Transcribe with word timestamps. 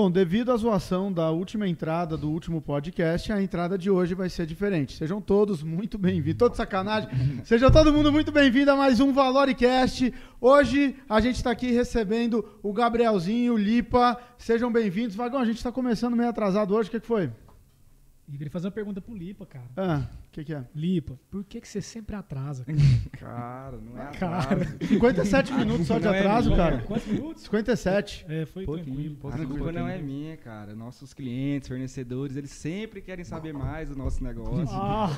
Bom, 0.00 0.08
devido 0.08 0.52
à 0.52 0.56
zoação 0.56 1.12
da 1.12 1.28
última 1.32 1.66
entrada 1.66 2.16
do 2.16 2.30
último 2.30 2.62
podcast, 2.62 3.32
a 3.32 3.42
entrada 3.42 3.76
de 3.76 3.90
hoje 3.90 4.14
vai 4.14 4.28
ser 4.28 4.46
diferente. 4.46 4.96
Sejam 4.96 5.20
todos 5.20 5.60
muito 5.60 5.98
bem-vindos. 5.98 6.38
Todo 6.38 6.54
sacanagem. 6.54 7.10
Sejam 7.42 7.68
todo 7.68 7.92
mundo 7.92 8.12
muito 8.12 8.30
bem-vindo 8.30 8.70
a 8.70 8.76
mais 8.76 9.00
um 9.00 9.12
Valoricast. 9.12 10.14
Hoje 10.40 10.94
a 11.08 11.20
gente 11.20 11.34
está 11.34 11.50
aqui 11.50 11.72
recebendo 11.72 12.48
o 12.62 12.72
Gabrielzinho, 12.72 13.54
o 13.54 13.58
Lipa. 13.58 14.16
Sejam 14.38 14.70
bem-vindos. 14.70 15.16
Vagão, 15.16 15.40
a 15.40 15.44
gente 15.44 15.56
está 15.56 15.72
começando 15.72 16.14
meio 16.14 16.28
atrasado 16.28 16.76
hoje. 16.76 16.88
O 16.88 16.92
que, 16.92 17.00
que 17.00 17.06
foi? 17.06 17.32
Eu 18.30 18.36
queria 18.36 18.50
fazer 18.50 18.66
uma 18.66 18.72
pergunta 18.72 19.00
pro 19.00 19.14
Lipa, 19.14 19.46
cara. 19.46 19.64
Ah, 19.74 20.02
o 20.28 20.30
que, 20.32 20.44
que 20.44 20.52
é? 20.52 20.62
Lipa, 20.74 21.18
por 21.30 21.42
que, 21.44 21.62
que 21.62 21.66
você 21.66 21.80
sempre 21.80 22.14
atrasa? 22.14 22.66
Cara, 23.12 23.78
não 23.80 23.98
é 23.98 24.10
Cara. 24.12 24.38
atraso. 24.52 24.76
57 24.86 25.52
minutos 25.54 25.86
só 25.86 25.98
de 25.98 26.06
é 26.06 26.18
atraso, 26.18 26.50
minha. 26.50 26.62
cara. 26.62 26.78
Quantos 26.82 27.06
minutos? 27.06 27.42
57. 27.44 28.26
É, 28.28 28.44
foi 28.44 28.66
tranquilo. 28.66 29.16
A 29.32 29.46
culpa 29.46 29.72
não 29.72 29.88
é 29.88 29.96
minha, 29.96 30.36
cara. 30.36 30.74
Nossos 30.74 31.14
clientes, 31.14 31.68
fornecedores, 31.68 32.36
eles 32.36 32.50
sempre 32.50 33.00
querem 33.00 33.24
saber 33.24 33.54
mais 33.54 33.88
do 33.88 33.96
nosso 33.96 34.22
negócio. 34.22 34.76
Ah, 34.76 35.08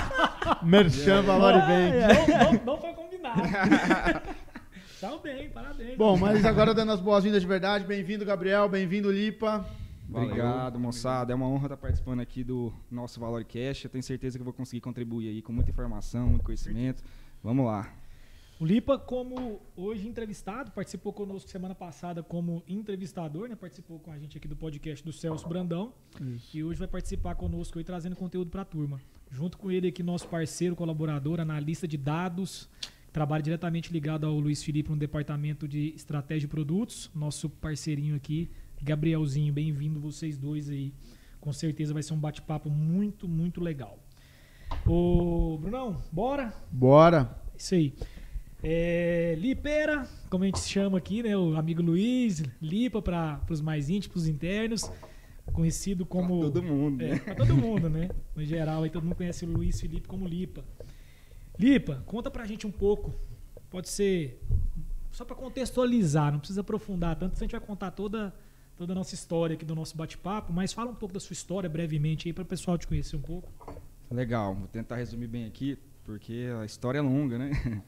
Merchan 0.62 1.22
Valor 1.22 1.54
e 1.54 1.60
Vende. 1.66 2.32
não, 2.32 2.52
não, 2.52 2.64
não 2.66 2.80
foi 2.80 2.92
combinado. 2.92 3.42
Tá 4.98 5.14
bem, 5.22 5.50
parabéns. 5.50 5.94
Bom, 5.98 6.16
mas 6.16 6.42
agora 6.46 6.72
dando 6.72 6.90
as 6.90 7.00
boas-vindas 7.00 7.42
de 7.42 7.46
verdade. 7.46 7.84
Bem-vindo, 7.84 8.24
Gabriel. 8.24 8.66
Bem-vindo, 8.66 9.12
Lipa. 9.12 9.66
Obrigado, 10.08 10.78
moçada. 10.78 11.32
É 11.32 11.36
uma 11.36 11.48
honra 11.48 11.66
estar 11.66 11.76
participando 11.76 12.20
aqui 12.20 12.44
do 12.44 12.72
nosso 12.90 13.18
Valorcast. 13.20 13.84
Eu 13.84 13.90
tenho 13.90 14.02
certeza 14.02 14.38
que 14.38 14.42
eu 14.42 14.44
vou 14.44 14.54
conseguir 14.54 14.80
contribuir 14.80 15.28
aí 15.28 15.42
com 15.42 15.52
muita 15.52 15.70
informação, 15.70 16.28
muito 16.28 16.44
conhecimento. 16.44 17.02
Vamos 17.42 17.66
lá. 17.66 17.92
O 18.58 18.64
Lipa, 18.64 18.98
como 18.98 19.60
hoje 19.76 20.08
entrevistado, 20.08 20.70
participou 20.70 21.12
conosco 21.12 21.50
semana 21.50 21.74
passada 21.74 22.22
como 22.22 22.62
entrevistador, 22.66 23.50
né? 23.50 23.54
Participou 23.54 23.98
com 23.98 24.10
a 24.10 24.18
gente 24.18 24.38
aqui 24.38 24.48
do 24.48 24.56
podcast 24.56 25.04
do 25.04 25.12
Celso 25.12 25.46
Brandão. 25.46 25.92
E 26.54 26.64
hoje 26.64 26.78
vai 26.78 26.88
participar 26.88 27.34
conosco 27.34 27.78
aí 27.78 27.84
trazendo 27.84 28.16
conteúdo 28.16 28.50
para 28.50 28.62
a 28.62 28.64
turma. 28.64 28.98
Junto 29.30 29.58
com 29.58 29.70
ele 29.70 29.88
aqui, 29.88 30.02
nosso 30.02 30.26
parceiro, 30.28 30.74
colaborador, 30.74 31.38
analista 31.38 31.86
de 31.86 31.98
dados, 31.98 32.66
que 32.80 33.12
trabalha 33.12 33.42
diretamente 33.42 33.92
ligado 33.92 34.24
ao 34.24 34.38
Luiz 34.38 34.62
Felipe 34.62 34.88
no 34.88 34.96
departamento 34.96 35.68
de 35.68 35.92
estratégia 35.94 36.42
de 36.42 36.48
produtos. 36.48 37.10
Nosso 37.14 37.50
parceirinho 37.50 38.16
aqui, 38.16 38.48
Gabrielzinho. 38.82 39.52
Bem-vindo 39.52 40.00
vocês 40.00 40.36
dois 40.38 40.68
aí. 40.68 40.92
Com 41.40 41.52
certeza 41.52 41.92
vai 41.94 42.02
ser 42.02 42.12
um 42.14 42.18
bate-papo 42.18 42.68
muito, 42.70 43.28
muito 43.28 43.60
legal. 43.60 43.98
Ô, 44.86 45.58
Brunão, 45.60 46.02
bora? 46.10 46.52
Bora. 46.70 47.40
Isso 47.56 47.74
aí. 47.74 47.94
É, 48.62 49.36
Lipeira, 49.38 50.08
como 50.28 50.42
a 50.42 50.46
gente 50.46 50.58
chama 50.60 50.98
aqui, 50.98 51.22
né? 51.22 51.36
O 51.36 51.56
amigo 51.56 51.82
Luiz, 51.82 52.42
Lipa 52.60 53.00
para 53.00 53.40
os 53.48 53.60
mais 53.60 53.88
íntimos, 53.88 54.26
internos, 54.26 54.90
conhecido 55.52 56.04
como. 56.04 56.40
Pra 56.40 56.50
todo 56.50 56.62
mundo, 56.62 57.02
É, 57.02 57.10
né? 57.10 57.18
pra 57.18 57.34
todo 57.34 57.54
mundo, 57.54 57.88
né? 57.88 58.08
No 58.34 58.44
geral, 58.44 58.82
aí 58.82 58.90
todo 58.90 59.04
mundo 59.04 59.14
conhece 59.14 59.44
o 59.44 59.48
Luiz 59.48 59.80
Felipe 59.80 60.08
como 60.08 60.26
Lipa. 60.26 60.64
Lipa, 61.58 62.02
conta 62.06 62.30
pra 62.30 62.44
gente 62.46 62.66
um 62.66 62.72
pouco. 62.72 63.14
Pode 63.70 63.88
ser 63.88 64.42
só 65.12 65.24
pra 65.24 65.36
contextualizar, 65.36 66.32
não 66.32 66.38
precisa 66.38 66.60
aprofundar 66.62 67.16
tanto, 67.16 67.36
a 67.36 67.38
gente 67.38 67.52
vai 67.52 67.60
contar 67.60 67.90
toda, 67.92 68.34
toda 68.76 68.92
a 68.92 68.94
nossa 68.96 69.14
história 69.14 69.54
aqui 69.54 69.64
do 69.64 69.74
nosso 69.74 69.96
bate-papo, 69.96 70.52
mas 70.52 70.72
fala 70.72 70.90
um 70.90 70.94
pouco 70.94 71.14
da 71.14 71.20
sua 71.20 71.32
história 71.32 71.68
brevemente 71.68 72.28
aí 72.28 72.32
para 72.32 72.42
o 72.42 72.46
pessoal 72.46 72.76
te 72.76 72.86
conhecer 72.86 73.16
um 73.16 73.22
pouco. 73.22 73.50
Legal, 74.10 74.54
vou 74.54 74.68
tentar 74.68 74.96
resumir 74.96 75.26
bem 75.26 75.46
aqui, 75.46 75.78
porque 76.04 76.48
a 76.60 76.64
história 76.64 76.98
é 76.98 77.02
longa, 77.02 77.38
né? 77.38 77.50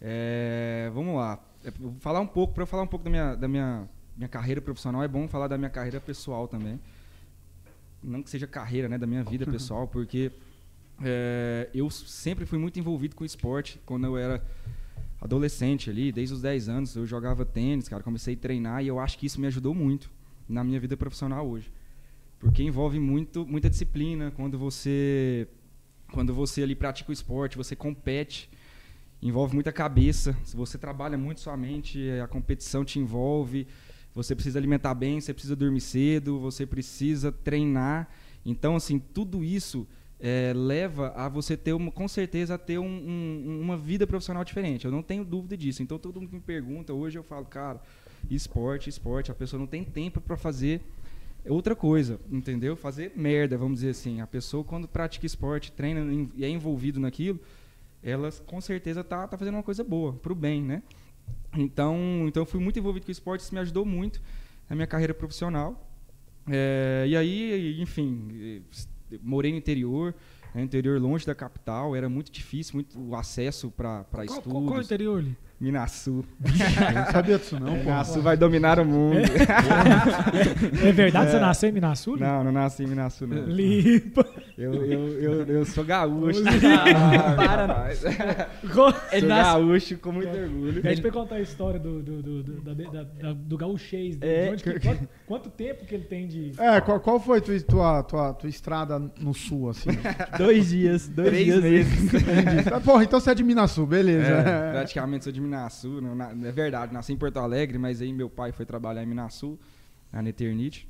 É, 0.00 0.90
vamos 0.92 1.14
lá. 1.14 1.40
É, 1.64 1.70
vou 1.70 1.94
falar 2.00 2.20
um 2.20 2.26
pouco, 2.26 2.52
para 2.52 2.64
eu 2.64 2.66
falar 2.66 2.82
um 2.82 2.88
pouco 2.88 3.04
da 3.04 3.10
minha, 3.10 3.34
da 3.36 3.46
minha, 3.46 3.88
minha 4.16 4.28
carreira 4.28 4.60
profissional, 4.60 5.00
é 5.00 5.06
bom 5.06 5.28
falar 5.28 5.46
da 5.46 5.56
minha 5.56 5.70
carreira 5.70 6.00
pessoal 6.00 6.48
também. 6.48 6.80
Não 8.02 8.20
que 8.20 8.28
seja 8.28 8.48
carreira, 8.48 8.88
né? 8.88 8.98
Da 8.98 9.06
minha 9.06 9.22
vida 9.22 9.46
pessoal, 9.46 9.86
porque 9.88 10.32
é, 11.02 11.70
eu 11.72 11.88
sempre 11.88 12.44
fui 12.44 12.58
muito 12.58 12.80
envolvido 12.80 13.14
com 13.14 13.24
esporte. 13.24 13.80
Quando 13.86 14.06
eu 14.06 14.18
era 14.18 14.44
adolescente 15.20 15.88
ali, 15.88 16.10
desde 16.10 16.34
os 16.34 16.42
10 16.42 16.68
anos, 16.68 16.96
eu 16.96 17.06
jogava 17.06 17.44
tênis, 17.44 17.88
cara, 17.88 18.02
comecei 18.02 18.34
a 18.34 18.36
treinar 18.36 18.82
e 18.82 18.88
eu 18.88 18.98
acho 18.98 19.16
que 19.16 19.26
isso 19.26 19.40
me 19.40 19.46
ajudou 19.46 19.72
muito 19.72 20.10
na 20.48 20.62
minha 20.62 20.80
vida 20.80 20.96
profissional 20.96 21.48
hoje. 21.48 21.72
Porque 22.38 22.62
envolve 22.62 22.98
muito, 22.98 23.46
muita 23.46 23.70
disciplina, 23.70 24.30
quando 24.30 24.58
você 24.58 25.48
quando 26.12 26.32
você 26.32 26.62
ali 26.62 26.74
pratica 26.74 27.10
o 27.10 27.12
esporte, 27.12 27.56
você 27.56 27.74
compete, 27.74 28.48
envolve 29.20 29.54
muita 29.54 29.72
cabeça. 29.72 30.36
Se 30.44 30.56
você 30.56 30.78
trabalha 30.78 31.18
muito 31.18 31.40
sua 31.40 31.56
mente, 31.56 32.08
a 32.22 32.28
competição 32.28 32.84
te 32.84 32.98
envolve. 32.98 33.66
Você 34.14 34.34
precisa 34.34 34.58
alimentar 34.58 34.94
bem, 34.94 35.20
você 35.20 35.34
precisa 35.34 35.56
dormir 35.56 35.80
cedo, 35.80 36.38
você 36.38 36.64
precisa 36.64 37.30
treinar. 37.30 38.08
Então, 38.44 38.76
assim, 38.76 38.98
tudo 38.98 39.44
isso 39.44 39.86
é, 40.18 40.52
leva 40.54 41.12
a 41.16 41.28
você 41.28 41.56
ter, 41.56 41.72
uma, 41.72 41.90
com 41.90 42.08
certeza, 42.08 42.54
a 42.54 42.58
ter 42.58 42.78
um, 42.78 42.86
um, 42.86 43.60
uma 43.60 43.76
vida 43.76 44.06
profissional 44.06 44.44
diferente. 44.44 44.84
Eu 44.86 44.90
não 44.90 45.02
tenho 45.02 45.24
dúvida 45.24 45.56
disso. 45.56 45.82
Então, 45.82 45.98
todo 45.98 46.20
mundo 46.20 46.32
me 46.32 46.40
pergunta, 46.40 46.94
hoje 46.94 47.18
eu 47.18 47.22
falo, 47.22 47.44
cara, 47.44 47.82
esporte, 48.30 48.88
esporte. 48.88 49.30
A 49.30 49.34
pessoa 49.34 49.58
não 49.58 49.66
tem 49.66 49.84
tempo 49.84 50.20
para 50.20 50.36
fazer 50.36 50.82
outra 51.48 51.74
coisa, 51.76 52.18
entendeu? 52.30 52.76
Fazer 52.76 53.12
merda, 53.16 53.56
vamos 53.56 53.76
dizer 53.76 53.90
assim. 53.90 54.20
A 54.20 54.26
pessoa, 54.26 54.64
quando 54.64 54.88
pratica 54.88 55.26
esporte, 55.26 55.72
treina 55.72 56.30
e 56.34 56.44
é 56.44 56.48
envolvido 56.48 56.98
naquilo, 56.98 57.40
ela 58.02 58.30
com 58.46 58.60
certeza 58.60 59.02
tá, 59.04 59.26
tá 59.26 59.36
fazendo 59.36 59.54
uma 59.54 59.62
coisa 59.62 59.82
boa, 59.82 60.12
pro 60.12 60.34
bem, 60.34 60.62
né? 60.62 60.82
Então, 61.56 62.24
então 62.26 62.42
eu 62.42 62.46
fui 62.46 62.60
muito 62.60 62.78
envolvido 62.78 63.06
com 63.06 63.10
o 63.10 63.12
esporte, 63.12 63.40
isso 63.40 63.54
me 63.54 63.60
ajudou 63.60 63.84
muito 63.84 64.20
na 64.68 64.76
minha 64.76 64.86
carreira 64.86 65.14
profissional. 65.14 65.88
É, 66.48 67.04
e 67.08 67.16
aí, 67.16 67.80
enfim, 67.80 68.62
eh, 69.12 69.18
morei 69.22 69.50
no 69.50 69.58
interior, 69.58 70.14
né, 70.54 70.62
interior 70.62 71.00
longe 71.00 71.26
da 71.26 71.34
capital, 71.34 71.96
era 71.96 72.08
muito 72.08 72.30
difícil, 72.30 72.74
muito 72.74 72.98
o 72.98 73.16
acesso 73.16 73.70
para 73.70 74.04
estudos. 74.24 74.52
qual, 74.52 74.64
qual 74.64 74.76
é 74.76 74.80
o 74.80 74.82
interior? 74.82 75.24
Minaçu. 75.60 76.24
Eu 76.44 76.94
não 76.94 77.12
sabia 77.12 77.38
disso, 77.38 77.58
não, 77.58 77.68
pô. 77.78 77.84
Minaçu 77.84 78.20
vai 78.20 78.36
dominar 78.36 78.78
o 78.78 78.84
mundo. 78.84 79.18
É 80.86 80.92
verdade, 80.92 81.30
você 81.30 81.38
nasceu 81.38 81.70
em 81.70 81.72
Minasul? 81.72 82.18
Não, 82.18 82.44
não 82.44 82.52
nasci 82.52 82.82
em 82.84 82.86
Minaçu, 82.86 83.26
não. 83.26 83.44
Lipa. 83.46 84.26
Eu, 84.58 84.72
eu, 84.74 85.08
eu, 85.20 85.46
eu 85.46 85.64
sou 85.66 85.84
gaúcho. 85.84 86.42
Para, 87.36 87.66
rapaz. 87.66 88.02
Ele 88.04 88.14
Sou 88.72 89.28
nasce- 89.28 89.50
gaúcho 89.52 89.98
com 89.98 90.12
muito 90.12 90.28
orgulho. 90.34 90.80
Pede 90.80 91.00
pra 91.02 91.10
eu 91.10 91.12
contar 91.12 91.34
a 91.36 91.40
história 91.42 91.78
do, 91.78 92.02
do, 92.02 92.22
do, 92.22 92.42
do, 92.42 92.60
da- 92.62 92.72
da- 92.72 93.02
da- 93.02 93.32
do. 93.34 93.58
É. 94.22 94.46
De 94.46 94.52
onde 94.52 94.62
que- 94.64 94.80
quanto, 94.80 95.08
quanto 95.26 95.50
tempo 95.50 95.84
que 95.84 95.94
ele 95.94 96.04
tem 96.04 96.26
de... 96.26 96.52
É, 96.58 96.80
qual, 96.80 96.98
qual 97.00 97.20
foi 97.20 97.40
tua, 97.42 97.60
tua, 97.60 98.02
tua, 98.02 98.32
tua 98.34 98.48
estrada 98.48 98.98
no 98.98 99.34
sul, 99.34 99.68
assim? 99.68 99.90
Dois 100.38 100.70
dias, 100.70 101.06
dois 101.08 101.28
Três 101.28 101.44
dias. 101.46 101.62
meses. 101.62 102.12
Ah, 102.72 102.80
Porra, 102.80 103.04
então 103.04 103.20
você 103.20 103.30
é 103.32 103.34
de 103.34 103.44
Minasul, 103.44 103.86
beleza. 103.86 104.26
É, 104.26 104.72
praticamente 104.72 105.24
sou 105.24 105.32
de 105.32 105.40
Minasul. 105.40 106.00
Não, 106.00 106.14
na- 106.14 106.30
é 106.30 106.52
verdade, 106.52 106.92
nasci 106.94 107.12
em 107.12 107.16
Porto 107.16 107.38
Alegre, 107.38 107.76
mas 107.78 108.00
aí 108.00 108.12
meu 108.12 108.30
pai 108.30 108.52
foi 108.52 108.64
trabalhar 108.64 109.02
em 109.02 109.06
Minasul, 109.06 109.58
na 110.12 110.26
Eternite, 110.26 110.88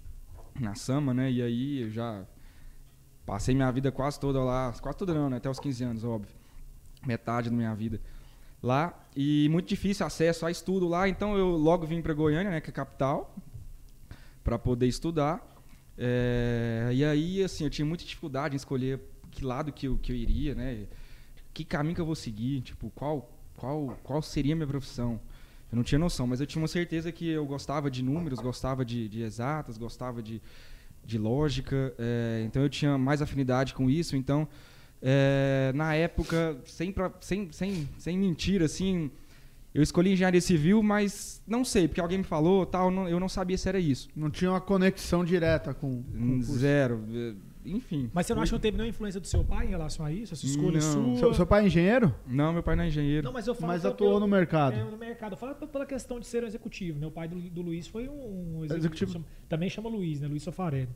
na 0.60 0.74
Sama, 0.74 1.12
né? 1.12 1.30
E 1.30 1.42
aí 1.42 1.82
eu 1.82 1.90
já 1.90 2.22
passei 3.26 3.54
minha 3.54 3.70
vida 3.70 3.90
quase 3.90 4.18
toda 4.18 4.42
lá, 4.42 4.72
quase 4.80 4.96
toda 4.96 5.12
não, 5.12 5.28
né? 5.28 5.36
Até 5.36 5.50
os 5.50 5.60
15 5.60 5.84
anos, 5.84 6.04
óbvio. 6.04 6.34
Metade 7.04 7.50
da 7.50 7.56
minha 7.56 7.74
vida 7.74 8.00
lá. 8.62 8.98
E 9.14 9.48
muito 9.50 9.68
difícil 9.68 10.06
acesso 10.06 10.46
a 10.46 10.50
estudo 10.50 10.88
lá, 10.88 11.08
então 11.08 11.36
eu 11.36 11.48
logo 11.56 11.86
vim 11.86 12.00
para 12.00 12.14
Goiânia, 12.14 12.50
né? 12.50 12.60
Que 12.60 12.68
é 12.68 12.70
a 12.70 12.74
capital, 12.74 13.34
para 14.42 14.58
poder 14.58 14.86
estudar. 14.86 15.44
É, 15.98 16.90
e 16.92 17.04
aí, 17.04 17.42
assim, 17.42 17.64
eu 17.64 17.70
tinha 17.70 17.84
muita 17.84 18.04
dificuldade 18.04 18.54
em 18.54 18.56
escolher 18.56 19.00
que 19.30 19.44
lado 19.44 19.72
que 19.72 19.86
eu, 19.86 19.98
que 19.98 20.12
eu 20.12 20.16
iria, 20.16 20.54
né? 20.54 20.86
Que 21.52 21.64
caminho 21.64 21.94
que 21.94 22.00
eu 22.00 22.06
vou 22.06 22.14
seguir, 22.14 22.60
tipo, 22.60 22.90
qual, 22.94 23.30
qual, 23.56 23.98
qual 24.02 24.22
seria 24.22 24.54
a 24.54 24.56
minha 24.56 24.66
profissão. 24.66 25.20
Eu 25.72 25.76
não 25.76 25.82
tinha 25.82 25.98
noção, 25.98 26.26
mas 26.26 26.40
eu 26.40 26.46
tinha 26.46 26.60
uma 26.60 26.68
certeza 26.68 27.10
que 27.10 27.28
eu 27.28 27.44
gostava 27.44 27.90
de 27.90 28.02
números, 28.02 28.38
gostava 28.38 28.84
de, 28.84 29.08
de 29.08 29.22
exatas, 29.22 29.76
gostava 29.76 30.22
de, 30.22 30.40
de 31.06 31.16
lógica, 31.18 31.94
é, 31.98 32.42
então 32.46 32.62
eu 32.62 32.68
tinha 32.68 32.98
mais 32.98 33.22
afinidade 33.22 33.72
com 33.74 33.88
isso. 33.88 34.16
Então, 34.16 34.46
é, 35.00 35.72
na 35.74 35.94
época, 35.94 36.56
sem, 36.64 36.90
pra- 36.92 37.12
sem, 37.20 37.48
sem, 37.52 37.88
sem 37.98 38.18
mentir, 38.18 38.62
assim, 38.62 39.10
eu 39.74 39.82
escolhi 39.82 40.12
engenharia 40.12 40.40
civil, 40.40 40.82
mas 40.82 41.40
não 41.46 41.64
sei, 41.64 41.86
porque 41.86 42.00
alguém 42.00 42.18
me 42.18 42.24
falou, 42.24 42.66
tal, 42.66 42.90
não- 42.90 43.08
eu 43.08 43.20
não 43.20 43.28
sabia 43.28 43.56
se 43.56 43.68
era 43.68 43.78
isso. 43.78 44.08
Não 44.16 44.30
tinha 44.30 44.50
uma 44.50 44.60
conexão 44.60 45.24
direta 45.24 45.72
com. 45.74 46.02
com. 46.02 46.42
Zero, 46.42 47.04
enfim. 47.66 48.10
Mas 48.14 48.26
você 48.26 48.34
não 48.34 48.42
acha 48.42 48.50
que 48.50 48.54
não 48.54 48.60
teve 48.60 48.76
nenhuma 48.76 48.90
influência 48.90 49.20
do 49.20 49.26
seu 49.26 49.44
pai 49.44 49.66
em 49.66 49.70
relação 49.70 50.04
a 50.06 50.12
isso? 50.12 50.34
Essa 50.34 50.46
escolha 50.46 50.80
Não. 50.80 50.80
sua? 50.80 51.16
Seu, 51.18 51.34
seu 51.34 51.46
pai 51.46 51.64
é 51.64 51.66
engenheiro? 51.66 52.14
Não, 52.26 52.52
meu 52.52 52.62
pai 52.62 52.76
não 52.76 52.84
é 52.84 52.88
engenheiro. 52.88 53.24
Não, 53.24 53.32
mas 53.32 53.46
eu 53.46 53.54
falo 53.54 53.72
Mas 53.72 53.82
pelo- 53.82 53.94
atuou 53.94 54.20
no 54.20 54.26
mercado. 54.28 54.74
É, 54.76 54.84
no 54.84 54.96
mercado. 54.96 55.32
Eu 55.32 55.36
falo 55.36 55.54
pela 55.54 55.86
questão 55.86 56.18
de 56.20 56.26
ser 56.26 56.44
um 56.44 56.46
executivo. 56.46 56.98
Né? 56.98 57.06
O 57.06 57.10
pai 57.10 57.28
do, 57.28 57.36
do 57.40 57.62
Luiz 57.62 57.86
foi 57.86 58.08
um, 58.08 58.58
um 58.60 58.64
Executivo. 58.64 59.12
chama- 59.12 59.24
Também 59.48 59.68
chama 59.70 59.88
Luiz, 59.88 60.20
né? 60.20 60.28
Luiz 60.28 60.42
Safarelli. 60.42 60.88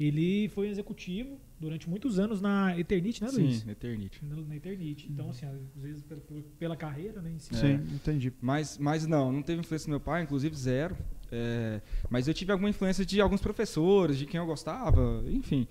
Ele 0.00 0.48
foi 0.48 0.68
um 0.68 0.70
executivo 0.70 1.38
durante 1.60 1.88
muitos 1.88 2.18
anos 2.18 2.40
na 2.40 2.76
Eternite, 2.78 3.22
né, 3.22 3.28
Luiz? 3.30 3.56
Sim, 3.58 3.70
Eternite. 3.70 4.20
Na, 4.24 4.36
na 4.36 4.56
Eternite. 4.56 5.06
Então, 5.08 5.30
assim, 5.30 5.46
às 5.46 5.60
vezes 5.82 6.02
pela, 6.02 6.20
pela 6.58 6.76
carreira, 6.76 7.20
né? 7.20 7.30
Em 7.30 7.38
si. 7.38 7.54
Sim, 7.54 7.74
entendi. 7.94 8.32
Mas, 8.40 8.78
mas 8.78 9.06
não, 9.06 9.30
não 9.30 9.42
teve 9.42 9.60
influência 9.60 9.86
do 9.86 9.90
meu 9.90 10.00
pai, 10.00 10.22
inclusive 10.22 10.56
zero. 10.56 10.96
É, 11.34 11.80
mas 12.10 12.28
eu 12.28 12.34
tive 12.34 12.52
alguma 12.52 12.68
influência 12.68 13.06
de 13.06 13.18
alguns 13.18 13.40
professores, 13.40 14.18
de 14.18 14.26
quem 14.26 14.38
eu 14.38 14.44
gostava, 14.44 15.24
enfim. 15.26 15.66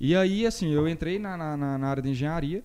E 0.00 0.16
aí, 0.16 0.44
assim, 0.44 0.72
eu 0.72 0.88
entrei 0.88 1.16
na, 1.16 1.36
na, 1.36 1.78
na 1.78 1.88
área 1.88 2.02
de 2.02 2.10
engenharia, 2.10 2.64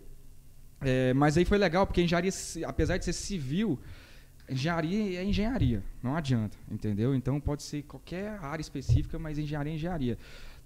é, 0.82 1.14
mas 1.14 1.38
aí 1.38 1.46
foi 1.46 1.60
legal, 1.60 1.86
porque 1.86 2.02
engenharia, 2.02 2.32
apesar 2.66 2.98
de 2.98 3.06
ser 3.06 3.14
civil, 3.14 3.80
engenharia 4.50 5.20
é 5.20 5.24
engenharia, 5.24 5.84
não 6.02 6.16
adianta, 6.16 6.58
entendeu? 6.70 7.14
Então 7.14 7.40
pode 7.40 7.62
ser 7.62 7.84
qualquer 7.84 8.40
área 8.42 8.62
específica, 8.62 9.20
mas 9.20 9.38
engenharia 9.38 9.72
é 9.72 9.76
engenharia. 9.76 10.18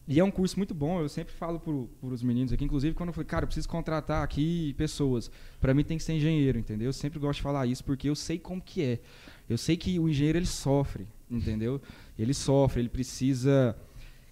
E 0.07 0.19
é 0.19 0.24
um 0.24 0.31
curso 0.31 0.57
muito 0.57 0.74
bom, 0.74 1.01
eu 1.01 1.10
sempre 1.10 1.33
falo 1.33 1.60
para 1.60 2.10
os 2.10 2.24
meninos 2.24 2.54
aqui, 2.54 2.63
inclusive 2.63 2.95
quando 2.95 3.10
eu 3.10 3.13
falei, 3.13 3.28
cara, 3.28 3.44
eu 3.44 3.48
preciso 3.48 3.68
contratar 3.68 4.24
aqui 4.24 4.74
pessoas, 4.78 5.30
para 5.60 5.74
mim 5.74 5.83
tem 5.83 5.98
que 5.98 6.04
ser 6.04 6.13
engenheiro, 6.13 6.57
entendeu? 6.57 6.88
Eu 6.88 6.94
sempre 6.94 7.19
gosto 7.19 7.38
de 7.38 7.42
falar 7.42 7.66
isso, 7.66 7.83
porque 7.83 8.07
eu 8.07 8.16
sei 8.16 8.39
como 8.39 8.62
que 8.62 8.83
é. 8.83 9.00
Eu 9.50 9.57
sei 9.57 9.77
que 9.77 10.00
o 10.00 10.09
engenheiro, 10.09 10.38
ele 10.38 10.45
sofre, 10.45 11.07
entendeu? 11.30 11.81
Ele 12.18 12.33
sofre, 12.33 12.81
ele 12.81 12.89
precisa... 12.89 13.75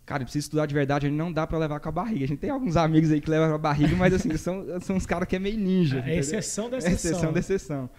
Cara, 0.06 0.19
ele 0.19 0.25
precisa 0.25 0.45
estudar 0.45 0.65
de 0.65 0.74
verdade, 0.74 1.07
ele 1.07 1.15
não 1.15 1.31
dá 1.31 1.48
para 1.48 1.57
levar 1.57 1.80
com 1.80 1.88
a 1.88 1.92
barriga. 1.92 2.25
A 2.25 2.27
gente 2.27 2.39
tem 2.39 2.50
alguns 2.50 2.75
amigos 2.75 3.10
aí 3.10 3.21
que 3.21 3.30
levam 3.30 3.48
com 3.48 3.56
a 3.56 3.57
barriga, 3.57 3.95
mas 3.95 4.13
assim, 4.13 4.36
são, 4.36 4.65
são 4.81 4.98
uns 4.98 5.06
caras 5.06 5.27
que 5.27 5.36
é 5.36 5.39
meio 5.39 5.57
ninja. 5.57 6.04
É 6.06 6.18
exceção 6.18 6.69
da 6.69 6.77
exceção. 6.77 6.92
É 6.92 6.95
exceção 6.95 7.33
da 7.33 7.39
exceção. 7.39 7.89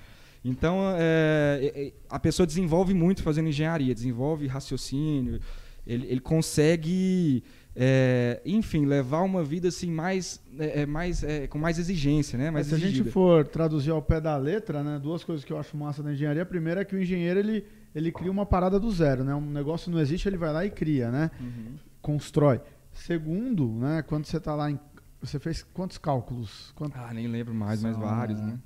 Então, 0.45 0.81
é, 0.99 1.73
é, 1.75 1.93
a 2.11 2.21
pessoa 2.21 2.47
desenvolve 2.47 2.93
muito 2.93 3.23
fazendo 3.23 3.49
engenharia, 3.49 3.95
desenvolve 3.95 4.47
raciocínio, 4.47 5.41
ele, 5.87 6.07
ele 6.07 6.21
consegue 6.21 7.43
é, 7.77 8.41
enfim, 8.45 8.87
levar 8.87 9.23
uma 9.23 9.43
vida 9.43 9.69
assim 9.69 9.91
mais, 9.91 10.41
é, 10.59 10.83
é 10.83 10.87
mais 10.87 11.25
é, 11.25 11.47
com 11.49 11.59
mais 11.59 11.79
exigência, 11.79 12.39
né? 12.39 12.51
Mais 12.51 12.69
se 12.69 12.75
exigida. 12.75 12.93
a 12.93 12.97
gente 12.97 13.11
for 13.11 13.47
traduzir 13.47 13.91
ao 13.91 14.01
pé 14.01 14.21
da 14.21 14.37
letra, 14.37 14.83
né? 14.83 14.99
Duas 14.99 15.25
coisas 15.25 15.45
que 15.45 15.53
eu 15.53 15.59
acho 15.59 15.77
massa 15.77 16.03
da 16.03 16.13
engenharia. 16.13 16.43
A 16.43 16.47
primeira 16.47 16.83
é 16.83 16.85
que 16.85 16.95
o 16.95 17.03
engenheiro 17.03 17.41
ele, 17.41 17.67
ele 17.95 18.13
cria 18.13 18.31
uma 18.31 18.47
parada 18.47 18.79
do 18.79 18.91
zero, 18.91 19.25
né? 19.25 19.35
Um 19.35 19.51
negócio 19.51 19.91
não 19.91 19.99
existe, 19.99 20.29
ele 20.29 20.37
vai 20.37 20.53
lá 20.53 20.65
e 20.65 20.71
cria, 20.71 21.11
né? 21.11 21.31
Uhum. 21.41 21.75
Constrói. 22.01 22.61
Segundo, 22.93 23.69
né? 23.69 24.03
Quando 24.03 24.25
você 24.27 24.37
está 24.37 24.55
lá 24.55 24.71
em, 24.71 24.79
você 25.21 25.41
fez 25.41 25.65
quantos 25.75 25.99
cálculos? 25.99 26.73
Quanto... 26.77 26.97
Ah, 26.97 27.13
nem 27.13 27.27
lembro 27.27 27.53
mais, 27.53 27.81
São, 27.81 27.91
mas 27.91 27.99
vários, 27.99 28.41
né? 28.41 28.57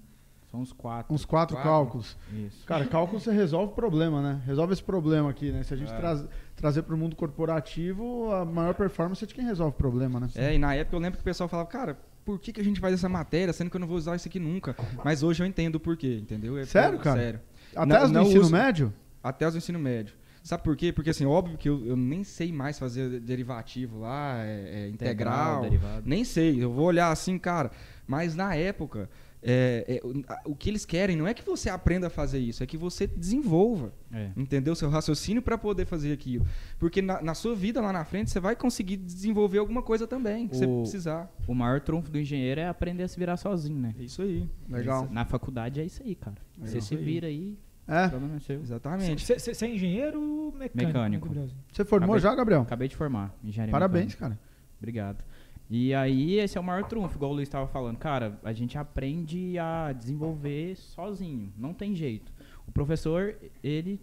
São 0.51 0.61
uns 0.61 0.73
quatro. 0.73 1.15
Uns 1.15 1.25
quatro, 1.25 1.57
quatro, 1.57 1.71
cálculos. 1.71 2.17
Isso. 2.33 2.67
Cara, 2.67 2.87
cálculo 2.87 3.21
você 3.21 3.33
resolve 3.33 3.73
o 3.73 3.75
problema, 3.75 4.21
né? 4.21 4.43
Resolve 4.47 4.73
esse 4.73 4.83
problema 4.83 5.31
aqui, 5.31 5.53
né? 5.53 5.63
Se 5.63 5.73
a 5.73 5.77
gente 5.77 5.93
é. 5.93 5.97
traz, 5.97 6.27
trazer 6.59 6.83
para 6.83 6.95
o 6.95 6.99
mundo 6.99 7.17
corporativo, 7.17 8.33
a 8.33 8.45
maior 8.45 8.75
performance 8.75 9.23
é 9.23 9.27
de 9.27 9.35
quem 9.35 9.45
resolve 9.45 9.75
o 9.75 9.79
problema, 9.79 10.21
né? 10.21 10.29
É, 10.35 10.55
e 10.55 10.59
na 10.59 10.75
época 10.75 10.97
eu 10.97 11.01
lembro 11.01 11.17
que 11.17 11.23
o 11.23 11.25
pessoal 11.25 11.49
falava, 11.49 11.69
cara, 11.69 11.99
por 12.25 12.39
que, 12.39 12.53
que 12.53 12.61
a 12.61 12.65
gente 12.65 12.81
faz 12.81 12.93
essa 12.93 13.09
matéria, 13.09 13.53
sendo 13.53 13.71
que 13.71 13.77
eu 13.77 13.81
não 13.81 13.87
vou 13.87 13.97
usar 13.97 14.17
isso 14.17 14.29
aqui 14.29 14.39
nunca? 14.39 14.77
Mas 15.05 15.23
hoje 15.23 15.43
eu 15.43 15.47
entendo 15.47 15.77
o 15.77 15.81
porquê, 15.81 16.19
entendeu? 16.21 16.59
É, 16.59 16.67
sério, 16.67 16.99
cara? 16.99 17.19
Sério. 17.19 17.41
Até 17.75 17.97
as 17.97 18.11
do 18.11 18.21
ensino 18.21 18.41
uso, 18.41 18.53
médio? 18.53 18.93
Até 19.23 19.45
as 19.47 19.55
do 19.55 19.59
ensino 19.59 19.79
médio. 19.79 20.15
Sabe 20.43 20.63
por 20.63 20.77
quê? 20.77 20.93
Porque, 20.93 21.11
assim, 21.11 21.27
óbvio 21.27 21.59
que 21.59 21.69
eu, 21.69 21.85
eu 21.87 21.97
nem 21.97 22.25
sei 22.25 22.51
mais 22.51 22.79
fazer 22.79 23.21
derivativo 23.21 24.01
lá, 24.01 24.43
é, 24.45 24.85
é 24.85 24.89
integral. 24.89 25.67
integral 25.67 26.03
nem 26.05 26.25
sei. 26.25 26.63
Eu 26.63 26.73
vou 26.73 26.87
olhar 26.87 27.11
assim, 27.11 27.39
cara. 27.39 27.71
Mas 28.07 28.35
na 28.35 28.55
época, 28.55 29.11
é, 29.43 29.85
é, 29.87 30.01
o, 30.45 30.55
que 30.55 30.69
eles 30.69 30.85
querem 30.85 31.17
não 31.17 31.27
é 31.27 31.33
que 31.33 31.45
você 31.45 31.71
aprenda 31.71 32.09
a 32.09 32.11
fazer 32.11 32.39
isso, 32.39 32.63
é 32.63 32.67
que 32.67 32.77
você 32.77 33.07
desenvolva, 33.07 33.93
é. 34.13 34.31
entendeu? 34.37 34.75
Seu 34.75 34.91
raciocínio 34.91 35.41
para 35.41 35.57
poder 35.57 35.85
fazer 35.87 36.13
aquilo. 36.13 36.47
Porque 36.79 37.01
na, 37.01 37.23
na, 37.23 37.35
sua 37.35 37.55
vida 37.55 37.81
lá 37.81 37.93
na 37.93 38.05
frente 38.05 38.31
você 38.31 38.41
vai 38.41 38.57
conseguir 38.57 38.97
desenvolver 38.97 39.59
alguma 39.59 39.83
coisa 39.83 40.07
também, 40.07 40.49
que 40.49 40.57
o, 40.57 40.59
você 40.59 40.67
precisar. 40.67 41.33
O 41.47 41.55
maior 41.55 41.81
trunfo 41.81 42.11
do 42.11 42.19
engenheiro 42.19 42.61
é 42.61 42.69
aprender 42.69 43.05
a 43.05 43.09
se 43.09 43.19
virar 43.19 43.37
sozinho, 43.37 43.79
né? 43.79 43.95
É 43.99 44.03
isso 44.03 44.23
aí. 44.23 44.49
Legal. 44.69 45.05
Isso, 45.05 45.15
na 45.15 45.25
faculdade 45.25 45.81
é 45.81 45.85
isso 45.85 46.03
aí, 46.03 46.15
cara. 46.15 46.37
Legal. 46.57 46.73
Você 46.73 46.81
se 46.81 46.97
vira 46.97 47.29
aí. 47.29 47.57
É. 47.87 48.11
é 48.53 48.55
Exatamente. 48.55 49.25
Você 49.25 49.65
é 49.65 49.69
engenheiro 49.69 50.53
mecânico? 50.59 51.29
Mecânico. 51.29 51.55
Você 51.73 51.85
formou 51.85 52.17
acabei, 52.17 52.21
já, 52.21 52.35
Gabriel? 52.35 52.63
Acabei 52.63 52.89
de 52.89 52.97
formar. 52.97 53.35
Engenharia 53.43 53.73
Parabéns, 53.73 54.13
mecânica. 54.15 54.37
cara. 54.37 54.49
Obrigado. 54.79 55.25
E 55.71 55.93
aí, 55.93 56.39
esse 56.39 56.57
é 56.57 56.61
o 56.61 56.65
maior 56.65 56.85
trunfo, 56.85 57.17
igual 57.17 57.31
o 57.31 57.35
Luiz 57.35 57.49
estava 57.49 57.67
falando. 57.67 57.99
Cara, 57.99 58.39
a 58.43 58.53
gente 58.53 58.79
aprende 58.79 59.59
a 59.59 59.93
desenvolver 59.93 60.77
sozinho, 60.77 61.53
não 61.57 61.75
tem 61.75 61.95
jeito. 61.95 62.33
O 62.67 62.73
professor, 62.73 63.37
ele 63.63 64.01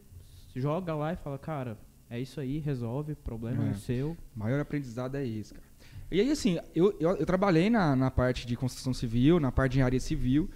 joga 0.55 0.93
lá 0.93 1.13
e 1.13 1.15
fala, 1.15 1.39
cara, 1.39 1.77
é 2.09 2.19
isso 2.19 2.39
aí, 2.39 2.59
resolve, 2.59 3.15
problema 3.15 3.65
é, 3.65 3.69
é 3.71 3.73
seu. 3.73 4.15
Maior 4.35 4.59
aprendizado 4.59 5.15
é 5.15 5.25
esse, 5.25 5.53
cara. 5.53 5.65
E 6.11 6.21
aí, 6.21 6.31
assim, 6.31 6.59
eu, 6.75 6.95
eu, 6.99 7.15
eu 7.17 7.25
trabalhei 7.25 7.69
na, 7.69 7.95
na 7.95 8.11
parte 8.11 8.45
de 8.45 8.55
construção 8.55 8.93
civil, 8.93 9.39
na 9.39 9.51
parte 9.51 9.71
de 9.71 9.77
engenharia 9.79 9.99
civil, 9.99 10.49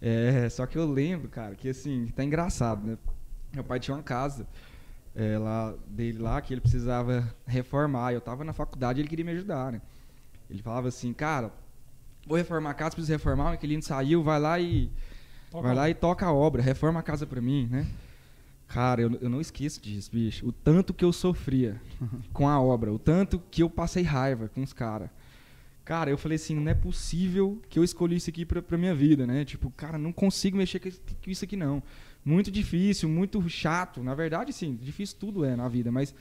é, 0.00 0.48
só 0.48 0.66
que 0.66 0.78
eu 0.78 0.86
lembro, 0.86 1.28
cara, 1.28 1.54
que 1.54 1.68
assim, 1.68 2.06
tá 2.14 2.22
engraçado, 2.22 2.86
né? 2.86 2.98
Meu 3.52 3.64
pai 3.64 3.80
tinha 3.80 3.96
uma 3.96 4.02
casa 4.02 4.46
é, 5.14 5.38
lá, 5.38 5.74
dele 5.86 6.18
lá 6.18 6.40
que 6.40 6.52
ele 6.52 6.60
precisava 6.60 7.34
reformar. 7.46 8.12
Eu 8.12 8.20
tava 8.20 8.44
na 8.44 8.52
faculdade 8.52 8.98
e 8.98 9.02
ele 9.02 9.08
queria 9.08 9.24
me 9.24 9.32
ajudar, 9.32 9.72
né? 9.72 9.80
Ele 10.48 10.62
falava 10.62 10.88
assim, 10.88 11.12
cara, 11.12 11.52
vou 12.26 12.36
reformar 12.36 12.70
a 12.70 12.74
casa, 12.74 12.92
preciso 12.92 13.12
reformar, 13.12 13.50
o 13.50 13.54
inquilino 13.54 13.82
saiu, 13.82 14.22
vai 14.22 14.40
lá 14.40 14.58
e. 14.60 14.90
Toca 15.50 15.62
vai 15.62 15.74
lá 15.74 15.90
e 15.90 15.94
toca 15.94 16.26
a 16.26 16.32
obra, 16.32 16.62
reforma 16.62 17.00
a 17.00 17.02
casa 17.02 17.26
pra 17.26 17.40
mim, 17.40 17.68
né? 17.70 17.86
Cara, 18.66 19.02
eu, 19.02 19.12
eu 19.20 19.28
não 19.28 19.40
esqueço 19.40 19.80
disso, 19.80 20.10
bicho. 20.12 20.46
O 20.46 20.52
tanto 20.52 20.92
que 20.92 21.04
eu 21.04 21.12
sofria 21.12 21.80
com 22.32 22.48
a 22.48 22.60
obra, 22.60 22.92
o 22.92 22.98
tanto 22.98 23.40
que 23.50 23.62
eu 23.62 23.70
passei 23.70 24.02
raiva 24.02 24.48
com 24.48 24.62
os 24.62 24.72
caras. 24.72 25.10
Cara, 25.84 26.10
eu 26.10 26.16
falei 26.16 26.36
assim, 26.36 26.54
não 26.54 26.70
é 26.70 26.74
possível 26.74 27.60
que 27.68 27.78
eu 27.78 27.84
escolhi 27.84 28.16
isso 28.16 28.30
aqui 28.30 28.46
pra, 28.46 28.62
pra 28.62 28.78
minha 28.78 28.94
vida, 28.94 29.26
né? 29.26 29.44
Tipo, 29.44 29.70
cara, 29.70 29.98
não 29.98 30.12
consigo 30.12 30.56
mexer 30.56 30.80
com 30.80 30.88
isso 31.30 31.44
aqui, 31.44 31.56
não. 31.56 31.82
Muito 32.24 32.50
difícil, 32.50 33.06
muito 33.06 33.46
chato. 33.50 34.02
Na 34.02 34.14
verdade, 34.14 34.50
sim, 34.50 34.78
difícil 34.80 35.18
tudo 35.20 35.44
é 35.44 35.54
na 35.54 35.68
vida, 35.68 35.92
mas 35.92 36.14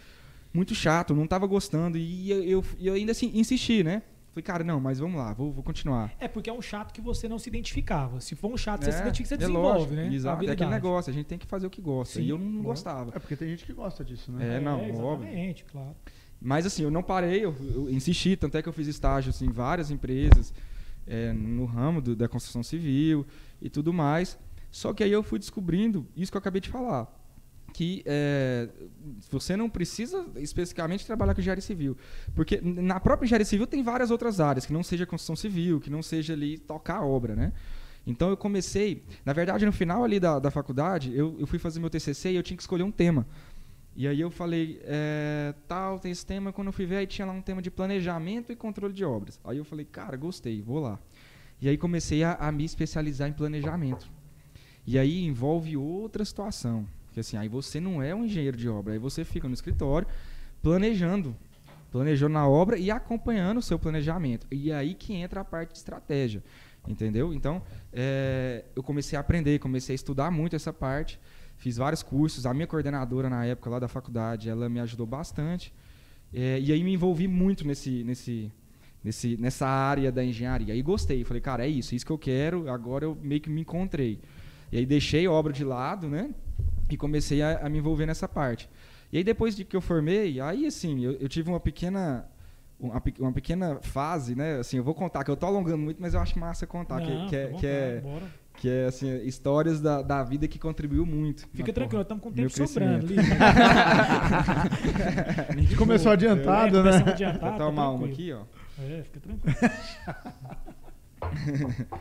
muito 0.53 0.75
chato, 0.75 1.15
não 1.15 1.25
tava 1.25 1.47
gostando. 1.47 1.97
E 1.97 2.29
eu, 2.29 2.43
eu, 2.43 2.65
eu 2.79 2.93
ainda 2.93 3.11
assim, 3.11 3.31
insisti, 3.33 3.83
né? 3.83 4.03
Falei, 4.33 4.43
cara, 4.43 4.63
não, 4.63 4.79
mas 4.79 4.97
vamos 4.97 5.17
lá, 5.17 5.31
vou, 5.31 5.51
vou 5.51 5.63
continuar. 5.63 6.11
É 6.19 6.27
porque 6.27 6.49
é 6.49 6.53
um 6.53 6.61
chato 6.61 6.91
que 6.91 6.99
você 6.99 7.27
não 7.27 7.37
se 7.37 7.49
identificava. 7.49 8.19
Se 8.19 8.35
for 8.35 8.51
um 8.51 8.57
chato 8.57 8.81
que 8.81 8.89
é, 8.89 8.91
você 8.91 8.97
se 8.97 9.03
identifica, 9.03 9.27
você 9.29 9.33
é 9.35 9.37
desenvolve, 9.37 9.79
lógico, 9.79 9.93
né? 9.93 10.13
Exato, 10.13 10.45
é 10.45 10.51
aquele 10.51 10.69
negócio, 10.71 11.11
a 11.11 11.13
gente 11.13 11.27
tem 11.27 11.37
que 11.37 11.45
fazer 11.45 11.67
o 11.67 11.69
que 11.69 11.79
gosta. 11.79 12.19
Sim, 12.19 12.25
e 12.25 12.29
eu 12.29 12.37
não, 12.39 12.47
não 12.47 12.63
gostava. 12.63 13.11
É 13.15 13.19
porque 13.19 13.35
tem 13.35 13.47
gente 13.49 13.63
que 13.63 13.73
gosta 13.73 14.03
disso, 14.03 14.31
né? 14.31 14.57
É, 14.57 14.59
não, 14.59 14.79
é, 14.79 14.89
exatamente, 14.89 15.63
óbvio. 15.63 15.65
claro. 15.71 15.95
Mas 16.41 16.65
assim, 16.65 16.81
eu 16.81 16.89
não 16.89 17.03
parei, 17.03 17.45
eu, 17.45 17.55
eu, 17.61 17.89
insisti, 17.91 18.35
tanto 18.35 18.57
é 18.57 18.61
que 18.63 18.67
eu 18.67 18.73
fiz 18.73 18.87
estágio 18.87 19.29
assim, 19.29 19.45
em 19.45 19.51
várias 19.51 19.91
empresas, 19.91 20.51
é, 21.05 21.31
no 21.31 21.65
ramo 21.65 22.01
do, 22.01 22.15
da 22.15 22.27
construção 22.27 22.63
civil 22.63 23.27
e 23.61 23.69
tudo 23.69 23.93
mais. 23.93 24.37
Só 24.71 24.93
que 24.93 25.03
aí 25.03 25.11
eu 25.11 25.21
fui 25.21 25.37
descobrindo 25.37 26.07
isso 26.15 26.31
que 26.31 26.35
eu 26.35 26.39
acabei 26.39 26.59
de 26.59 26.69
falar 26.69 27.22
que 27.73 28.03
é, 28.05 28.69
você 29.29 29.57
não 29.57 29.67
precisa 29.67 30.25
especificamente 30.37 31.05
trabalhar 31.05 31.33
com 31.33 31.41
engenharia 31.41 31.61
civil. 31.61 31.97
Porque 32.35 32.61
na 32.61 32.99
própria 32.99 33.25
engenharia 33.25 33.45
civil 33.45 33.65
tem 33.65 33.81
várias 33.81 34.11
outras 34.11 34.39
áreas, 34.39 34.65
que 34.65 34.71
não 34.71 34.83
seja 34.83 35.05
construção 35.05 35.35
civil, 35.35 35.79
que 35.79 35.89
não 35.89 36.03
seja 36.03 36.33
ali 36.33 36.59
tocar 36.59 36.97
a 36.97 37.05
obra, 37.05 37.35
né? 37.35 37.51
Então 38.05 38.29
eu 38.29 38.37
comecei, 38.37 39.03
na 39.25 39.33
verdade 39.33 39.65
no 39.65 39.71
final 39.71 40.03
ali 40.03 40.19
da, 40.19 40.37
da 40.37 40.51
faculdade, 40.51 41.15
eu, 41.15 41.35
eu 41.39 41.47
fui 41.47 41.57
fazer 41.57 41.79
meu 41.79 41.89
TCC 41.89 42.31
e 42.31 42.35
eu 42.35 42.43
tinha 42.43 42.55
que 42.55 42.63
escolher 42.63 42.83
um 42.83 42.91
tema. 42.91 43.25
E 43.95 44.07
aí 44.07 44.19
eu 44.19 44.29
falei, 44.29 44.81
é, 44.83 45.53
tal, 45.67 45.99
tem 45.99 46.11
esse 46.11 46.25
tema, 46.25 46.51
quando 46.51 46.67
eu 46.67 46.73
fui 46.73 46.85
ver, 46.85 46.97
aí 46.97 47.07
tinha 47.07 47.25
lá 47.25 47.33
um 47.33 47.41
tema 47.41 47.61
de 47.61 47.71
planejamento 47.71 48.51
e 48.51 48.55
controle 48.55 48.93
de 48.93 49.05
obras. 49.05 49.39
Aí 49.43 49.57
eu 49.57 49.65
falei, 49.65 49.85
cara, 49.85 50.17
gostei, 50.17 50.61
vou 50.61 50.79
lá. 50.79 50.99
E 51.61 51.69
aí 51.69 51.77
comecei 51.77 52.23
a, 52.23 52.33
a 52.33 52.51
me 52.51 52.65
especializar 52.65 53.29
em 53.29 53.33
planejamento. 53.33 54.11
E 54.85 54.97
aí 54.99 55.23
envolve 55.23 55.77
outra 55.77 56.25
situação. 56.25 56.87
Porque 57.13 57.19
assim, 57.19 57.37
aí 57.37 57.47
você 57.47 57.79
não 57.79 58.01
é 58.01 58.13
um 58.15 58.25
engenheiro 58.25 58.57
de 58.57 58.67
obra, 58.67 58.93
aí 58.93 58.99
você 58.99 59.23
fica 59.23 59.47
no 59.47 59.53
escritório 59.53 60.07
planejando, 60.63 61.35
planejando 61.91 62.33
na 62.33 62.47
obra 62.47 62.75
e 62.75 62.89
acompanhando 62.89 63.59
o 63.59 63.61
seu 63.61 63.77
planejamento. 63.77 64.47
E 64.51 64.71
aí 64.71 64.95
que 64.95 65.13
entra 65.13 65.41
a 65.41 65.45
parte 65.45 65.73
de 65.73 65.77
estratégia, 65.77 66.43
entendeu? 66.87 67.31
Então, 67.31 67.61
é, 67.91 68.65
eu 68.75 68.81
comecei 68.81 69.15
a 69.15 69.19
aprender, 69.19 69.59
comecei 69.59 69.93
a 69.93 69.95
estudar 69.95 70.31
muito 70.31 70.55
essa 70.55 70.73
parte, 70.73 71.19
fiz 71.55 71.77
vários 71.77 72.01
cursos. 72.01 72.47
A 72.47 72.53
minha 72.53 72.65
coordenadora 72.65 73.29
na 73.29 73.45
época 73.45 73.69
lá 73.69 73.77
da 73.77 73.87
faculdade, 73.87 74.49
ela 74.49 74.67
me 74.67 74.79
ajudou 74.79 75.05
bastante. 75.05 75.71
É, 76.33 76.59
e 76.59 76.71
aí 76.73 76.83
me 76.83 76.93
envolvi 76.93 77.27
muito 77.27 77.63
nesse, 77.67 78.03
nesse, 78.03 78.51
nesse, 79.03 79.37
nessa 79.37 79.67
área 79.67 80.11
da 80.11 80.25
engenharia. 80.25 80.73
E 80.73 80.81
gostei, 80.81 81.23
falei, 81.23 81.41
cara, 81.41 81.63
é 81.63 81.69
isso, 81.69 81.93
é 81.93 81.95
isso 81.95 82.07
que 82.07 82.11
eu 82.11 82.17
quero. 82.17 82.67
Agora 82.71 83.05
eu 83.05 83.15
meio 83.21 83.39
que 83.39 83.51
me 83.51 83.61
encontrei. 83.61 84.19
E 84.71 84.79
aí 84.79 84.85
deixei 84.87 85.27
a 85.27 85.31
obra 85.31 85.53
de 85.53 85.63
lado, 85.63 86.09
né? 86.09 86.33
E 86.89 86.97
comecei 86.97 87.41
a, 87.41 87.65
a, 87.65 87.69
me 87.69 87.79
envolver 87.79 88.05
nessa 88.05 88.27
parte. 88.27 88.69
E 89.11 89.17
aí 89.17 89.23
depois 89.23 89.55
de 89.55 89.63
que 89.63 89.75
eu 89.75 89.81
formei, 89.81 90.39
aí 90.39 90.65
assim, 90.65 91.03
eu, 91.03 91.13
eu 91.13 91.29
tive 91.29 91.49
uma 91.49 91.59
pequena 91.59 92.27
uma, 92.79 93.01
uma, 93.19 93.31
pequena 93.31 93.79
fase, 93.81 94.35
né? 94.35 94.57
Assim, 94.57 94.77
eu 94.77 94.83
vou 94.83 94.93
contar 94.93 95.23
que 95.23 95.31
eu 95.31 95.37
tô 95.37 95.45
alongando 95.45 95.77
muito, 95.77 96.01
mas 96.01 96.13
eu 96.13 96.19
acho 96.19 96.37
massa 96.37 96.67
contar 96.67 96.99
Não, 96.99 97.05
que, 97.05 97.29
que, 97.29 97.35
é, 97.35 97.47
que 97.53 97.67
é 97.67 98.03
que 98.55 98.69
é 98.69 98.85
assim, 98.85 99.13
histórias 99.25 99.81
da, 99.81 100.01
da 100.01 100.23
vida 100.23 100.47
que 100.47 100.57
contribuiu 100.59 101.05
muito. 101.05 101.45
Fica 101.53 101.73
tranquilo, 101.73 102.03
estamos 102.03 102.23
com 102.23 102.31
tempo 102.31 102.49
sobrando 102.49 103.05
ali. 103.05 103.17
a 105.49 105.55
gente 105.59 105.75
começou 105.75 106.11
adiantado, 106.11 106.79
é, 106.79 106.83
né? 106.83 106.97
Adiantado, 107.11 107.57
Vou 107.57 107.59
tomar 107.67 107.83
tá 107.83 107.89
uma 107.89 108.07
aqui, 108.07 108.31
ó. 108.31 108.43
É, 108.79 109.03
fica 109.03 109.19
tranquilo. 109.19 109.55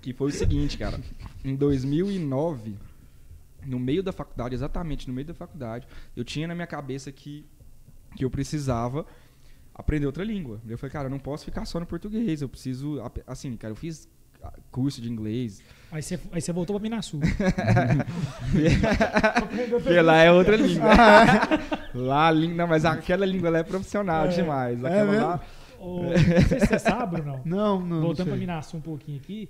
que 0.00 0.12
foi 0.12 0.28
o 0.28 0.32
seguinte, 0.32 0.76
cara. 0.76 0.98
Em 1.44 1.54
2009, 1.54 2.76
no 3.66 3.78
meio 3.78 4.02
da 4.02 4.12
faculdade, 4.12 4.54
exatamente 4.54 5.08
no 5.08 5.14
meio 5.14 5.26
da 5.26 5.34
faculdade, 5.34 5.86
eu 6.16 6.24
tinha 6.24 6.46
na 6.46 6.54
minha 6.54 6.66
cabeça 6.66 7.10
que, 7.12 7.44
que 8.16 8.24
eu 8.24 8.30
precisava 8.30 9.06
aprender 9.74 10.06
outra 10.06 10.24
língua. 10.24 10.60
Eu 10.68 10.76
falei, 10.78 10.92
cara, 10.92 11.06
eu 11.06 11.10
não 11.10 11.18
posso 11.18 11.44
ficar 11.44 11.64
só 11.64 11.78
no 11.80 11.86
português, 11.86 12.42
eu 12.42 12.48
preciso, 12.48 13.00
assim, 13.26 13.56
cara, 13.56 13.72
eu 13.72 13.76
fiz 13.76 14.08
ah, 14.42 14.52
curso 14.70 15.00
de 15.00 15.10
inglês, 15.10 15.62
Aí 15.92 16.02
você, 16.02 16.18
aí 16.32 16.40
você 16.40 16.52
voltou 16.54 16.74
pra 16.74 16.82
Minasul. 16.82 17.20
porque 19.82 20.00
lá 20.00 20.22
é 20.22 20.32
outra 20.32 20.56
língua. 20.56 20.90
lá, 21.94 22.32
não, 22.32 22.66
mas 22.66 22.84
aquela 22.84 23.26
língua 23.26 23.50
lá 23.50 23.58
é 23.58 23.62
profissional 23.62 24.24
É. 24.24 24.28
demais. 24.28 24.82
É 24.82 24.86
Aquela 24.86 25.10
mesmo? 25.12 25.26
lá, 25.26 25.40
Ô, 25.78 26.02
não 26.04 26.16
sei 26.48 26.60
se 26.60 26.66
você 26.66 26.78
sabe, 26.78 27.20
Bruno. 27.20 27.40
Não, 27.44 27.80
não. 27.80 27.86
não 27.86 28.00
Voltando 28.02 28.26
sei. 28.26 28.32
pra 28.32 28.36
Minasul 28.36 28.78
um 28.78 28.82
pouquinho 28.82 29.18
aqui. 29.18 29.48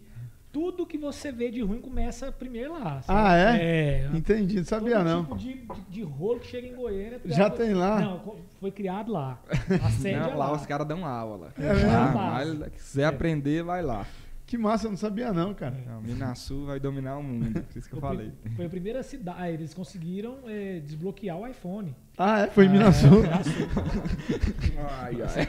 Tudo 0.52 0.84
que 0.86 0.98
você 0.98 1.32
vê 1.32 1.50
de 1.50 1.62
ruim 1.62 1.80
começa 1.80 2.30
primeiro 2.30 2.72
lá. 2.74 3.00
sabe? 3.00 3.18
Ah, 3.26 3.36
é? 3.36 3.56
É. 4.04 4.10
Entendi, 4.12 4.56
não 4.58 4.64
sabia 4.64 4.96
Todo 4.98 5.04
não. 5.08 5.22
tipo 5.24 5.38
de, 5.38 5.54
de, 5.54 5.80
de 5.88 6.02
rolo 6.02 6.40
que 6.40 6.46
chega 6.46 6.66
em 6.68 6.74
Goiânia. 6.76 7.20
é 7.24 7.28
Já 7.32 7.48
tem 7.48 7.72
lá? 7.72 8.00
Não, 8.00 8.36
foi 8.60 8.70
criado 8.70 9.10
lá. 9.10 9.38
A 9.82 9.90
sede 9.90 10.18
não, 10.20 10.26
é 10.30 10.34
lá 10.34 10.46
lá. 10.50 10.52
os 10.52 10.66
caras 10.66 10.86
dão 10.86 11.06
aula. 11.06 11.36
Lá. 11.38 11.64
É? 11.64 11.70
Ah, 11.86 12.42
É. 12.42 12.44
mas, 12.44 12.58
se 12.58 12.70
quiser 12.90 13.04
aprender, 13.06 13.62
vai 13.62 13.82
lá. 13.82 14.04
Que 14.44 14.58
massa, 14.58 14.86
eu 14.86 14.90
não 14.90 14.98
sabia 14.98 15.32
não, 15.32 15.54
cara. 15.54 15.74
Não, 15.86 16.02
Minasul 16.02 16.66
vai 16.66 16.78
dominar 16.78 17.16
o 17.16 17.22
mundo, 17.22 17.62
por 17.62 17.78
isso 17.78 17.88
que 17.88 17.94
eu 17.94 18.00
falei. 18.00 18.30
Foi 18.54 18.66
a 18.66 18.68
primeira 18.68 19.02
cidade. 19.02 19.38
ah, 19.40 19.50
Eles 19.50 19.72
conseguiram 19.72 20.40
é, 20.46 20.78
desbloquear 20.80 21.38
o 21.38 21.46
iPhone. 21.46 21.96
Ah, 22.18 22.40
é? 22.40 22.46
Foi 22.48 22.66
em 22.66 22.68
Minasul. 22.68 23.24
é. 23.24 23.30
Ai, 25.00 25.16
ai. 25.22 25.48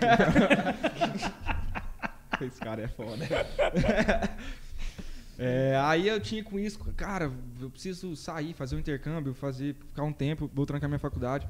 Esse 2.48 2.60
cara 2.62 2.82
é 2.82 2.88
foda. 2.88 3.26
É, 5.38 5.76
aí 5.84 6.08
eu 6.08 6.20
tinha 6.20 6.44
com 6.44 6.60
isso, 6.60 6.80
cara, 6.96 7.32
eu 7.60 7.70
preciso 7.70 8.16
sair, 8.16 8.54
fazer 8.54 8.76
um 8.76 8.80
intercâmbio, 8.80 9.34
fazer, 9.34 9.76
ficar 9.88 10.04
um 10.04 10.14
tempo, 10.14 10.50
vou 10.54 10.66
trancar 10.66 10.88
minha 10.90 11.00
faculdade, 11.00 11.48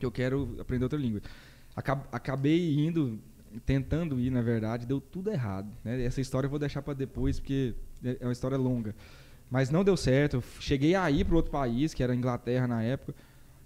que 0.00 0.06
eu 0.06 0.10
quero 0.10 0.56
aprender 0.58 0.84
outra 0.84 0.98
língua. 0.98 1.20
Acab- 1.76 2.06
Acabei 2.10 2.74
indo, 2.74 3.18
tentando 3.66 4.18
ir, 4.18 4.30
na 4.30 4.40
verdade, 4.42 4.86
deu 4.86 5.00
tudo 5.00 5.30
errado. 5.30 5.70
né? 5.84 6.02
Essa 6.02 6.20
história 6.20 6.46
eu 6.46 6.50
vou 6.50 6.58
deixar 6.58 6.80
para 6.82 6.94
depois, 6.94 7.38
porque 7.38 7.74
é 8.04 8.16
é 8.20 8.26
uma 8.26 8.32
história 8.32 8.56
longa. 8.56 8.94
Mas 9.50 9.68
não 9.68 9.84
deu 9.84 9.96
certo. 9.96 10.36
Eu 10.36 10.44
cheguei 10.60 10.94
a 10.94 11.10
ir 11.10 11.24
para 11.26 11.36
outro 11.36 11.50
país, 11.52 11.92
que 11.92 12.02
era 12.02 12.12
a 12.14 12.16
Inglaterra 12.16 12.66
na 12.66 12.82
época. 12.82 13.14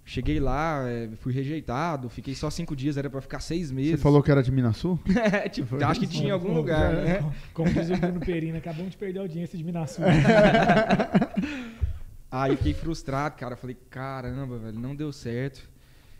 Cheguei 0.09 0.39
lá, 0.39 0.83
é, 0.87 1.09
fui 1.17 1.33
rejeitado, 1.33 2.07
fiquei 2.07 2.33
só 2.33 2.49
cinco 2.49 2.73
dias, 2.77 2.95
era 2.95 3.09
para 3.09 3.19
ficar 3.19 3.41
seis 3.41 3.69
meses. 3.69 3.91
Você 3.91 3.97
falou 3.97 4.23
que 4.23 4.31
era 4.31 4.41
de 4.41 4.49
Minasul? 4.49 4.97
É, 5.33 5.49
tipo, 5.49 5.83
acho 5.83 5.99
que 5.99 6.07
tinha 6.07 6.29
em 6.29 6.31
algum 6.31 6.47
Como- 6.47 6.59
lugar, 6.59 6.93
né? 6.93 7.29
Como 7.53 7.69
diz 7.69 7.89
o 7.89 7.97
Bruno 7.97 8.21
Perina, 8.21 8.57
acabamos 8.59 8.91
de 8.91 8.97
perder 8.97 9.19
a 9.19 9.23
audiência 9.23 9.57
de 9.57 9.65
Minasul. 9.65 10.05
Aí 12.31 12.55
fiquei 12.55 12.73
frustrado, 12.73 13.35
cara. 13.35 13.57
Falei, 13.57 13.75
caramba, 13.89 14.57
velho, 14.57 14.79
não 14.79 14.95
deu 14.95 15.11
certo. 15.11 15.69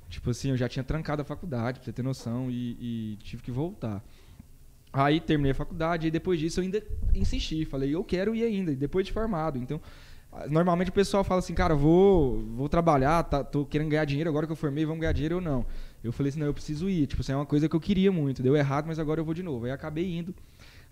Tipo 0.09 0.31
assim, 0.31 0.49
eu 0.49 0.57
já 0.57 0.67
tinha 0.67 0.83
trancado 0.83 1.21
a 1.21 1.25
faculdade, 1.25 1.79
pra 1.79 1.85
você 1.85 1.93
ter 1.93 2.03
noção, 2.03 2.51
e, 2.51 2.77
e 2.81 3.17
tive 3.23 3.41
que 3.41 3.51
voltar. 3.51 4.03
Aí 4.91 5.21
terminei 5.21 5.51
a 5.51 5.55
faculdade, 5.55 6.07
e 6.07 6.11
depois 6.11 6.41
disso 6.41 6.59
eu 6.59 6.65
ainda 6.65 6.83
insisti. 7.13 7.63
Falei, 7.63 7.95
eu 7.95 8.03
quero 8.03 8.35
ir 8.35 8.43
ainda, 8.43 8.71
e 8.71 8.75
depois 8.75 9.05
de 9.05 9.13
formado. 9.13 9.57
Então, 9.57 9.79
normalmente 10.49 10.89
o 10.89 10.93
pessoal 10.93 11.23
fala 11.23 11.39
assim, 11.39 11.53
cara, 11.53 11.75
vou, 11.75 12.43
vou 12.55 12.69
trabalhar, 12.69 13.23
tá, 13.23 13.43
tô 13.43 13.65
querendo 13.65 13.89
ganhar 13.89 14.05
dinheiro, 14.05 14.29
agora 14.29 14.45
que 14.45 14.51
eu 14.51 14.55
formei, 14.55 14.85
vamos 14.85 15.01
ganhar 15.01 15.13
dinheiro 15.13 15.35
ou 15.35 15.41
não. 15.41 15.65
Eu 16.03 16.11
falei 16.11 16.29
assim, 16.29 16.39
não, 16.39 16.47
eu 16.47 16.53
preciso 16.53 16.89
ir. 16.89 17.07
Tipo 17.07 17.21
assim, 17.21 17.31
é 17.31 17.35
uma 17.35 17.45
coisa 17.45 17.67
que 17.67 17.75
eu 17.75 17.79
queria 17.79 18.11
muito. 18.11 18.43
Deu 18.43 18.55
errado, 18.55 18.85
mas 18.85 18.99
agora 18.99 19.19
eu 19.19 19.25
vou 19.25 19.33
de 19.33 19.43
novo. 19.43 19.65
Aí 19.65 19.71
acabei 19.71 20.17
indo. 20.17 20.33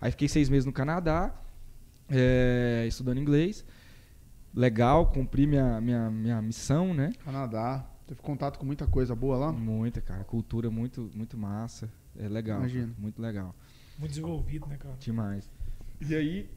Aí 0.00 0.10
fiquei 0.10 0.28
seis 0.28 0.48
meses 0.48 0.66
no 0.66 0.72
Canadá, 0.72 1.34
é, 2.08 2.84
estudando 2.88 3.18
inglês. 3.18 3.64
Legal, 4.54 5.06
cumpri 5.10 5.46
minha, 5.46 5.80
minha, 5.80 6.10
minha 6.10 6.42
missão, 6.42 6.92
né? 6.92 7.12
Canadá. 7.24 7.86
Teve 8.06 8.20
contato 8.22 8.58
com 8.58 8.64
muita 8.66 8.86
coisa 8.86 9.14
boa 9.14 9.36
lá? 9.36 9.52
Muita, 9.52 10.00
cara. 10.00 10.22
Cultura 10.24 10.70
muito, 10.70 11.10
muito 11.14 11.36
massa. 11.36 11.90
É 12.18 12.28
legal. 12.28 12.58
Imagino. 12.60 12.88
cara, 12.88 13.00
Muito 13.00 13.20
legal. 13.20 13.54
Muito 13.98 14.10
desenvolvido, 14.10 14.66
né, 14.66 14.76
cara? 14.76 14.94
Demais. 14.98 15.50
E 16.00 16.14
aí, 16.14 16.50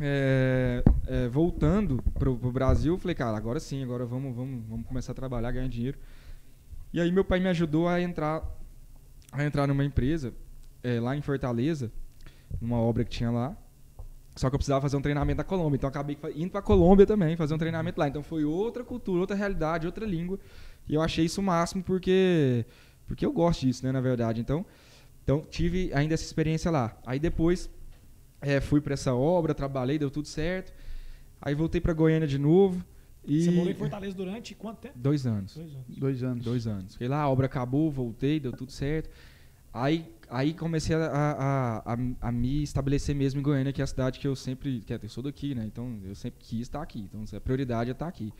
é, 0.00 0.82
é, 1.06 1.28
voltando 1.28 2.02
pro, 2.14 2.36
pro 2.36 2.52
Brasil, 2.52 2.94
eu 2.94 2.98
falei, 2.98 3.14
cara, 3.14 3.36
agora 3.36 3.60
sim, 3.60 3.82
agora 3.82 4.04
vamos, 4.04 4.34
vamos, 4.34 4.64
vamos 4.68 4.86
começar 4.86 5.12
a 5.12 5.14
trabalhar, 5.14 5.50
ganhar 5.52 5.68
dinheiro. 5.68 5.98
E 6.92 7.00
aí 7.00 7.10
meu 7.10 7.24
pai 7.24 7.40
me 7.40 7.48
ajudou 7.48 7.88
a 7.88 8.00
entrar, 8.00 8.42
a 9.30 9.44
entrar 9.44 9.66
numa 9.66 9.84
empresa 9.84 10.32
é, 10.82 11.00
lá 11.00 11.16
em 11.16 11.22
Fortaleza, 11.22 11.90
numa 12.60 12.78
obra 12.78 13.04
que 13.04 13.10
tinha 13.10 13.30
lá. 13.30 13.56
Só 14.34 14.48
que 14.48 14.54
eu 14.54 14.58
precisava 14.58 14.80
fazer 14.80 14.96
um 14.96 15.02
treinamento 15.02 15.38
na 15.38 15.44
Colômbia, 15.44 15.76
então 15.76 15.88
acabei 15.88 16.16
indo 16.34 16.50
pra 16.50 16.62
Colômbia 16.62 17.06
também, 17.06 17.36
fazer 17.36 17.54
um 17.54 17.58
treinamento 17.58 18.00
lá. 18.00 18.08
Então 18.08 18.22
foi 18.22 18.44
outra 18.44 18.82
cultura, 18.82 19.20
outra 19.20 19.36
realidade, 19.36 19.86
outra 19.86 20.06
língua. 20.06 20.38
E 20.88 20.94
eu 20.94 21.02
achei 21.02 21.26
isso 21.26 21.40
o 21.40 21.44
máximo 21.44 21.82
porque 21.82 22.64
porque 23.06 23.26
eu 23.26 23.32
gosto 23.32 23.66
disso, 23.66 23.84
né, 23.84 23.92
na 23.92 24.00
verdade. 24.00 24.40
Então, 24.40 24.64
então 25.22 25.42
tive 25.42 25.90
ainda 25.92 26.14
essa 26.14 26.24
experiência 26.24 26.70
lá. 26.70 26.96
Aí 27.04 27.18
depois 27.18 27.68
é, 28.42 28.60
fui 28.60 28.80
para 28.80 28.94
essa 28.94 29.14
obra, 29.14 29.54
trabalhei, 29.54 29.98
deu 29.98 30.10
tudo 30.10 30.28
certo. 30.28 30.72
Aí 31.40 31.54
voltei 31.54 31.80
para 31.80 31.92
Goiânia 31.92 32.28
de 32.28 32.38
novo 32.38 32.84
e 33.24 33.44
Você 33.44 33.50
morou 33.50 33.70
em 33.70 33.74
Fortaleza 33.74 34.16
durante 34.16 34.54
quanto 34.54 34.78
tempo? 34.78 34.94
dois 34.98 35.26
anos. 35.26 35.54
Dois 35.54 35.72
anos. 35.72 35.98
Dois 35.98 36.22
anos. 36.22 36.44
Dois 36.44 36.66
anos. 36.66 36.92
Fiquei 36.92 37.08
lá, 37.08 37.20
a 37.22 37.28
obra 37.28 37.46
acabou, 37.46 37.90
voltei, 37.90 38.38
deu 38.38 38.52
tudo 38.52 38.70
certo. 38.72 39.08
Aí, 39.72 40.04
aí 40.28 40.52
comecei 40.52 40.94
a, 40.94 41.06
a, 41.06 41.94
a, 41.94 41.98
a 42.20 42.32
me 42.32 42.62
estabelecer 42.62 43.14
mesmo 43.14 43.40
em 43.40 43.42
Goiânia, 43.42 43.72
que 43.72 43.80
é 43.80 43.84
a 43.84 43.86
cidade 43.86 44.18
que 44.18 44.28
eu 44.28 44.36
sempre. 44.36 44.80
Que 44.80 44.92
eu 44.92 45.08
sou 45.08 45.22
daqui, 45.22 45.54
né? 45.54 45.64
Então 45.64 45.98
eu 46.04 46.14
sempre 46.14 46.40
quis 46.40 46.62
estar 46.62 46.82
aqui. 46.82 47.00
Então 47.00 47.24
a 47.36 47.40
prioridade 47.40 47.90
é 47.90 47.92
estar 47.92 48.06
aqui. 48.06 48.32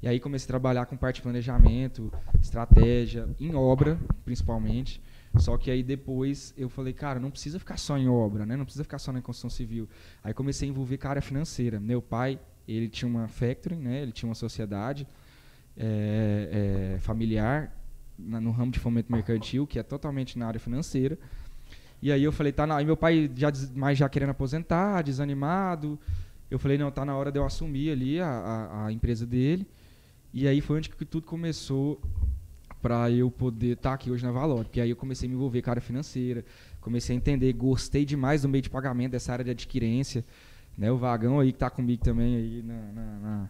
E 0.00 0.06
aí 0.06 0.20
comecei 0.20 0.44
a 0.46 0.48
trabalhar 0.48 0.86
com 0.86 0.96
parte 0.96 1.16
de 1.16 1.22
planejamento, 1.22 2.12
estratégia, 2.40 3.28
em 3.40 3.54
obra, 3.54 3.98
principalmente. 4.24 5.02
Só 5.38 5.56
que 5.56 5.70
aí 5.70 5.82
depois 5.82 6.52
eu 6.56 6.68
falei, 6.68 6.92
cara, 6.92 7.18
não 7.20 7.30
precisa 7.30 7.58
ficar 7.58 7.76
só 7.76 7.96
em 7.96 8.08
obra, 8.08 8.44
né? 8.44 8.56
Não 8.56 8.64
precisa 8.64 8.84
ficar 8.84 8.98
só 8.98 9.12
na 9.12 9.20
construção 9.22 9.48
civil. 9.50 9.88
Aí 10.22 10.34
comecei 10.34 10.68
a 10.68 10.70
envolver 10.70 10.98
com 10.98 11.06
a 11.06 11.10
área 11.10 11.22
financeira. 11.22 11.78
Meu 11.80 12.02
pai, 12.02 12.38
ele 12.66 12.88
tinha 12.88 13.08
uma 13.08 13.28
factory, 13.28 13.76
né? 13.76 14.02
Ele 14.02 14.12
tinha 14.12 14.28
uma 14.28 14.34
sociedade 14.34 15.06
é, 15.76 16.94
é, 16.96 16.98
familiar 17.00 17.72
na- 18.18 18.40
no 18.40 18.50
ramo 18.50 18.72
de 18.72 18.78
fomento 18.80 19.12
mercantil, 19.12 19.66
que 19.66 19.78
é 19.78 19.82
totalmente 19.82 20.38
na 20.38 20.46
área 20.46 20.58
financeira. 20.60 21.16
E 22.02 22.10
aí 22.12 22.22
eu 22.22 22.32
falei, 22.32 22.52
tá 22.52 22.66
na, 22.66 22.76
aí 22.76 22.84
meu 22.84 22.96
pai 22.96 23.30
já 23.34 23.52
mais 23.74 23.96
já 23.98 24.08
querendo 24.08 24.30
aposentar, 24.30 25.02
desanimado. 25.02 25.98
Eu 26.50 26.58
falei, 26.58 26.78
não, 26.78 26.90
tá 26.90 27.04
na 27.04 27.16
hora 27.16 27.30
de 27.30 27.38
eu 27.38 27.44
assumir 27.44 27.90
ali 27.90 28.20
a, 28.20 28.28
a, 28.28 28.86
a 28.86 28.92
empresa 28.92 29.26
dele. 29.26 29.66
E 30.32 30.46
aí 30.48 30.60
foi 30.60 30.78
onde 30.78 30.88
que 30.90 31.04
tudo 31.04 31.26
começou 31.26 32.00
para 32.82 33.10
eu 33.10 33.30
poder 33.30 33.72
estar 33.72 33.94
aqui 33.94 34.10
hoje 34.10 34.24
na 34.24 34.30
Valor. 34.32 34.64
Porque 34.64 34.80
aí 34.80 34.90
eu 34.90 34.96
comecei 34.96 35.26
a 35.26 35.30
me 35.30 35.34
envolver 35.34 35.62
com 35.62 35.70
a 35.70 35.72
área 35.72 35.82
financeira, 35.82 36.44
comecei 36.80 37.14
a 37.14 37.16
entender, 37.16 37.52
gostei 37.52 38.04
demais 38.04 38.42
do 38.42 38.48
meio 38.48 38.62
de 38.62 38.70
pagamento, 38.70 39.12
dessa 39.12 39.32
área 39.32 39.44
de 39.44 39.50
adquirência. 39.50 40.24
Né, 40.76 40.92
o 40.92 40.96
Vagão 40.96 41.40
aí 41.40 41.50
que 41.50 41.56
está 41.56 41.68
comigo 41.68 42.04
também 42.04 42.36
aí 42.36 42.62
na, 42.64 42.92
na- 42.92 43.18
na- 43.18 43.48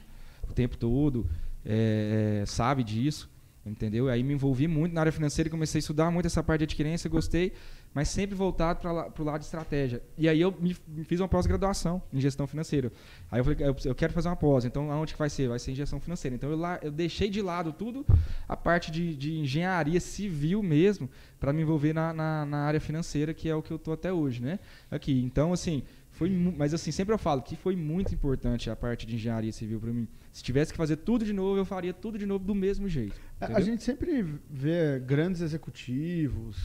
o 0.49 0.52
tempo 0.54 0.78
todo, 0.78 1.26
é, 1.62 2.40
é, 2.42 2.47
sabe 2.47 2.82
disso, 2.82 3.28
entendeu? 3.66 4.08
Aí 4.08 4.23
me 4.23 4.32
envolvi 4.32 4.66
muito 4.66 4.94
na 4.94 5.00
área 5.00 5.12
financeira 5.12 5.47
e 5.47 5.50
comecei 5.50 5.78
a 5.78 5.80
estudar 5.80 6.11
muito 6.11 6.25
essa 6.25 6.42
parte 6.42 6.61
de 6.61 6.64
adquirência, 6.64 7.11
gostei, 7.11 7.52
mas 7.95 8.09
sempre 8.09 8.35
voltado 8.35 8.80
para 8.80 9.23
o 9.23 9.25
lado 9.25 9.40
de 9.40 9.47
estratégia. 9.47 10.02
E 10.16 10.28
aí 10.28 10.40
eu 10.40 10.54
me, 10.59 10.76
me 10.87 11.04
fiz 11.04 11.21
uma 11.21 11.28
pós-graduação 11.28 12.02
em 12.12 12.21
gestão 12.21 12.47
financeira. 12.47 12.92
Aí 13.30 13.40
eu 13.40 13.45
falei, 13.45 13.59
eu, 13.61 13.76
eu 13.85 13.95
quero 13.95 14.12
fazer 14.12 14.28
uma 14.28 14.37
pós, 14.37 14.64
então 14.64 14.90
aonde 14.90 15.12
que 15.12 15.18
vai 15.18 15.30
ser? 15.30 15.49
Vai 15.49 15.59
ser 15.59 15.73
em 15.73 15.75
gestão 15.75 16.00
financeira. 16.00 16.35
Então 16.37 16.50
eu, 16.50 16.57
lá, 16.57 16.78
eu 16.83 16.90
deixei 16.90 17.28
de 17.28 17.42
lado 17.42 17.73
tudo 17.73 18.07
a 18.49 18.57
parte 18.57 18.90
de, 18.90 19.16
de 19.16 19.38
engenharia 19.38 20.00
civil 20.00 20.62
mesmo, 20.62 21.09
para 21.40 21.52
me 21.52 21.62
envolver 21.62 21.92
na, 21.92 22.12
na, 22.12 22.45
na 22.45 22.59
área 22.59 22.80
financeira, 22.80 23.33
que 23.33 23.49
é 23.49 23.54
o 23.54 23.62
que 23.62 23.71
eu 23.71 23.76
estou 23.76 23.95
até 23.95 24.12
hoje, 24.12 24.42
né? 24.42 24.59
Aqui. 24.90 25.23
Então, 25.23 25.52
assim, 25.52 25.85
foi, 26.11 26.28
mas 26.30 26.75
assim, 26.75 26.90
sempre 26.90 27.14
eu 27.14 27.18
falo 27.18 27.42
que 27.42 27.54
foi 27.54 27.76
muito 27.76 28.12
importante 28.12 28.68
a 28.68 28.75
parte 28.75 29.07
de 29.07 29.14
engenharia 29.14 29.52
civil 29.52 29.78
para 29.78 29.92
mim. 29.92 30.09
Se 30.33 30.42
tivesse 30.42 30.73
que 30.73 30.76
fazer 30.76 30.97
tudo 30.97 31.25
de 31.25 31.33
novo, 31.33 31.59
eu 31.59 31.64
faria 31.64 31.92
tudo 31.92 32.18
de 32.18 32.26
novo 32.26 32.45
do 32.45 32.57
mesmo 32.57 32.88
jeito. 32.88 33.14
É, 33.40 33.45
A 33.45 33.50
entendeu? 33.50 33.66
gente 33.66 33.85
sempre 33.85 34.26
vê 34.50 34.99
grandes 34.99 35.40
executivos, 35.40 36.57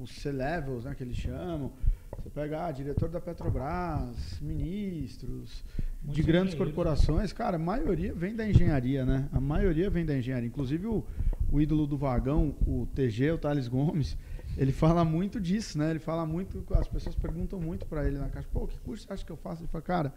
os 0.00 0.10
C-levels, 0.16 0.84
né, 0.84 0.94
que 0.94 1.02
eles 1.02 1.16
chamam. 1.16 1.72
Você 2.18 2.30
pega 2.30 2.66
ah, 2.66 2.72
diretor 2.72 3.08
da 3.08 3.20
Petrobras, 3.20 4.40
ministros, 4.40 5.64
de 6.02 6.06
Muitos 6.06 6.26
grandes 6.26 6.54
engenheiros, 6.54 6.74
corporações, 6.74 7.32
cara, 7.32 7.56
a 7.56 7.58
maioria 7.58 8.14
vem 8.14 8.34
da 8.34 8.48
engenharia, 8.48 9.04
né? 9.04 9.28
A 9.32 9.40
maioria 9.40 9.90
vem 9.90 10.04
da 10.04 10.16
engenharia. 10.16 10.46
Inclusive 10.46 10.86
o, 10.86 11.04
o 11.50 11.60
ídolo 11.60 11.86
do 11.86 11.96
vagão, 11.96 12.54
o 12.66 12.86
TG, 12.94 13.32
o 13.32 13.38
Thales 13.38 13.68
Gomes, 13.68 14.16
ele 14.56 14.72
fala 14.72 15.04
muito 15.04 15.40
disso, 15.40 15.78
né? 15.78 15.90
Ele 15.90 15.98
fala 15.98 16.24
muito, 16.24 16.64
as 16.74 16.88
pessoas 16.88 17.14
perguntam 17.14 17.60
muito 17.60 17.84
pra 17.86 18.06
ele 18.06 18.18
na 18.18 18.28
caixa, 18.28 18.48
pô, 18.52 18.66
que 18.66 18.78
curso 18.80 19.06
você 19.06 19.12
acha 19.12 19.24
que 19.24 19.32
eu 19.32 19.36
faço? 19.36 19.62
Ele 19.62 19.68
fala, 19.68 19.82
cara, 19.82 20.14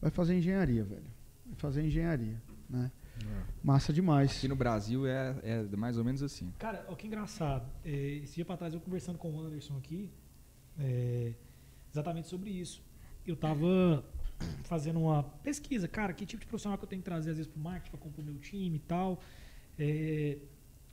vai 0.00 0.10
fazer 0.10 0.34
engenharia, 0.34 0.84
velho. 0.84 1.04
Vai 1.46 1.54
fazer 1.56 1.84
engenharia, 1.84 2.40
né? 2.68 2.90
Massa 3.62 3.92
demais. 3.92 4.36
Aqui 4.36 4.48
no 4.48 4.56
Brasil 4.56 5.06
é, 5.06 5.34
é 5.42 5.76
mais 5.76 5.98
ou 5.98 6.04
menos 6.04 6.22
assim. 6.22 6.52
Cara, 6.58 6.84
ó, 6.88 6.94
que 6.94 7.06
engraçado. 7.06 7.68
É, 7.84 7.90
esse 7.90 8.34
dia 8.34 8.44
pra 8.44 8.56
trás 8.56 8.72
eu 8.72 8.80
conversando 8.80 9.18
com 9.18 9.32
o 9.32 9.40
Anderson 9.40 9.76
aqui, 9.76 10.10
é, 10.78 11.34
exatamente 11.90 12.28
sobre 12.28 12.50
isso. 12.50 12.82
Eu 13.26 13.36
tava 13.36 14.04
fazendo 14.64 15.00
uma 15.00 15.22
pesquisa, 15.22 15.88
cara, 15.88 16.12
que 16.12 16.24
tipo 16.24 16.40
de 16.40 16.46
profissional 16.46 16.78
que 16.78 16.84
eu 16.84 16.88
tenho 16.88 17.02
que 17.02 17.04
trazer 17.04 17.30
às 17.30 17.36
vezes 17.38 17.50
pro 17.50 17.60
marketing 17.60 17.90
para 17.90 18.00
compor 18.00 18.24
meu 18.24 18.38
time 18.38 18.76
e 18.76 18.80
tal. 18.80 19.20
É, 19.78 20.38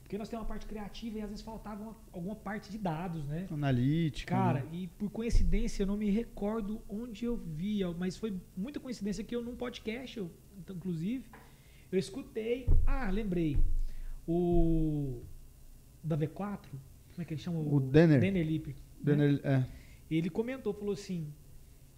porque 0.02 0.18
nós 0.18 0.28
temos 0.28 0.42
uma 0.42 0.48
parte 0.48 0.66
criativa 0.66 1.18
e 1.18 1.22
às 1.22 1.30
vezes 1.30 1.42
faltava 1.42 1.82
uma, 1.82 1.96
alguma 2.12 2.36
parte 2.36 2.70
de 2.70 2.76
dados, 2.76 3.24
né? 3.24 3.46
Analítica. 3.50 4.34
Cara, 4.34 4.60
né? 4.60 4.68
e 4.72 4.86
por 4.86 5.10
coincidência 5.10 5.82
eu 5.82 5.86
não 5.86 5.96
me 5.96 6.10
recordo 6.10 6.82
onde 6.88 7.24
eu 7.24 7.36
via, 7.36 7.90
mas 7.92 8.16
foi 8.16 8.38
muita 8.54 8.78
coincidência 8.78 9.24
que 9.24 9.34
eu 9.34 9.42
num 9.42 9.56
podcast, 9.56 10.18
eu, 10.18 10.30
então, 10.58 10.76
inclusive, 10.76 11.24
eu 11.94 11.98
escutei. 11.98 12.66
Ah, 12.86 13.10
lembrei. 13.10 13.56
O. 14.26 15.22
Da 16.02 16.18
V4, 16.18 16.58
como 16.68 17.22
é 17.22 17.24
que 17.24 17.32
ele 17.32 17.40
chama? 17.40 17.60
O 17.60 17.80
Denner. 17.80 18.20
Denner 18.20 18.46
Lippe. 18.46 18.70
né? 18.70 18.76
Denner- 19.02 19.40
é. 19.42 19.64
Ele 20.10 20.28
comentou, 20.28 20.72
falou 20.74 20.92
assim: 20.92 21.26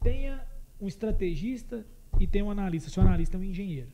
tenha 0.01 0.45
um 0.81 0.87
estrategista 0.87 1.85
e 2.21 2.27
tenha 2.27 2.45
um 2.45 2.51
analista. 2.51 2.89
Seu 2.89 3.03
analista 3.03 3.37
é 3.37 3.41
um 3.41 3.45
engenheiro. 3.45 3.89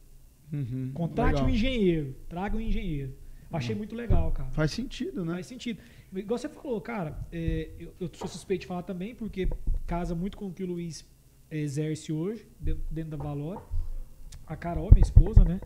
Uhum, 0.53 0.91
Contrate 0.93 1.33
legal. 1.37 1.47
um 1.47 1.49
engenheiro, 1.51 2.15
traga 2.29 2.57
um 2.57 2.61
engenheiro. 2.61 3.15
Achei 3.51 3.75
muito 3.75 3.95
legal, 3.95 4.31
cara. 4.33 4.51
Faz 4.51 4.71
sentido, 4.71 5.25
né? 5.25 5.35
Faz 5.35 5.47
sentido. 5.47 5.79
Igual 6.15 6.39
você 6.39 6.49
falou, 6.49 6.81
cara, 6.81 7.19
é, 7.31 7.71
eu, 7.79 7.95
eu 8.01 8.11
sou 8.15 8.27
suspeito 8.29 8.63
de 8.63 8.67
falar 8.67 8.83
também, 8.83 9.15
porque 9.15 9.47
casa 9.87 10.15
muito 10.15 10.37
com 10.39 10.47
o 10.49 10.53
que 10.53 10.63
o 10.63 10.67
Luiz 10.67 11.07
exerce 11.51 12.13
hoje, 12.13 12.47
dentro, 12.61 12.83
dentro 12.91 13.11
da 13.17 13.23
Valor. 13.23 13.63
A 14.47 14.57
Carol, 14.57 14.91
minha 14.93 15.03
esposa, 15.03 15.45
né? 15.45 15.61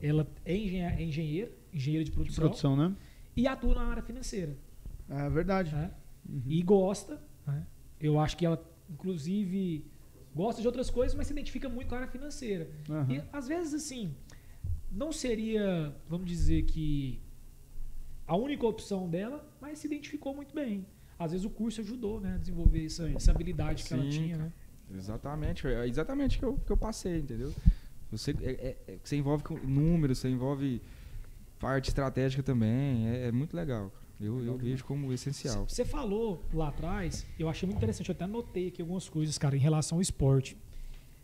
Ela 0.00 0.26
é, 0.44 0.54
é 0.54 1.02
engenheira, 1.02 1.52
engenheira 1.72 2.04
de 2.04 2.10
De 2.10 2.16
produção, 2.16 2.44
produção, 2.44 2.76
né? 2.76 2.94
e 3.36 3.46
atua 3.46 3.74
na 3.74 3.82
área 3.82 4.02
financeira. 4.02 4.56
É 5.08 5.28
verdade. 5.28 5.74
né? 5.74 5.90
Uhum. 6.28 6.42
E 6.46 6.62
gosta. 6.62 7.20
né? 7.46 7.66
Eu 8.00 8.18
acho 8.18 8.36
que 8.36 8.46
ela, 8.46 8.62
inclusive, 8.88 9.84
gosta 10.34 10.60
de 10.60 10.66
outras 10.66 10.88
coisas, 10.90 11.14
mas 11.16 11.26
se 11.26 11.32
identifica 11.32 11.68
muito 11.68 11.88
com 11.88 11.94
a 11.94 11.98
área 11.98 12.10
financeira. 12.10 12.70
Aham. 12.88 13.12
E 13.14 13.22
às 13.32 13.46
vezes, 13.48 13.74
assim, 13.74 14.14
não 14.90 15.12
seria, 15.12 15.94
vamos 16.08 16.26
dizer 16.28 16.62
que 16.62 17.20
a 18.26 18.36
única 18.36 18.66
opção 18.66 19.08
dela, 19.08 19.48
mas 19.60 19.78
se 19.80 19.86
identificou 19.86 20.34
muito 20.34 20.54
bem. 20.54 20.86
Às 21.18 21.32
vezes 21.32 21.44
o 21.44 21.50
curso 21.50 21.80
ajudou, 21.82 22.20
né, 22.20 22.34
a 22.36 22.38
desenvolver 22.38 22.86
essa, 22.86 23.08
essa 23.10 23.30
habilidade 23.32 23.84
que 23.84 23.92
ela 23.92 24.04
Sim, 24.04 24.08
tinha, 24.10 24.36
né? 24.38 24.52
Exatamente, 24.92 25.66
é 25.68 25.86
exatamente 25.86 26.36
o 26.36 26.40
que 26.40 26.44
eu, 26.46 26.56
que 26.66 26.72
eu 26.72 26.76
passei, 26.76 27.18
entendeu? 27.18 27.52
Você, 28.10 28.32
é, 28.42 28.50
é- 28.50 28.76
é- 28.88 28.98
você 29.02 29.16
envolve 29.16 29.44
com 29.44 29.54
números, 29.58 30.18
você 30.18 30.28
envolve 30.28 30.80
parte 31.58 31.88
estratégica 31.88 32.42
também, 32.42 33.08
é, 33.08 33.28
é 33.28 33.32
muito 33.32 33.54
legal. 33.54 33.92
Eu, 34.20 34.44
eu 34.44 34.56
vejo 34.58 34.84
como 34.84 35.12
essencial. 35.12 35.66
Você 35.66 35.84
falou 35.84 36.44
lá 36.52 36.68
atrás, 36.68 37.26
eu 37.38 37.48
achei 37.48 37.66
muito 37.66 37.78
interessante, 37.78 38.10
eu 38.10 38.12
até 38.12 38.24
anotei 38.24 38.68
aqui 38.68 38.82
algumas 38.82 39.08
coisas, 39.08 39.38
cara, 39.38 39.56
em 39.56 39.60
relação 39.60 39.96
ao 39.96 40.02
esporte. 40.02 40.58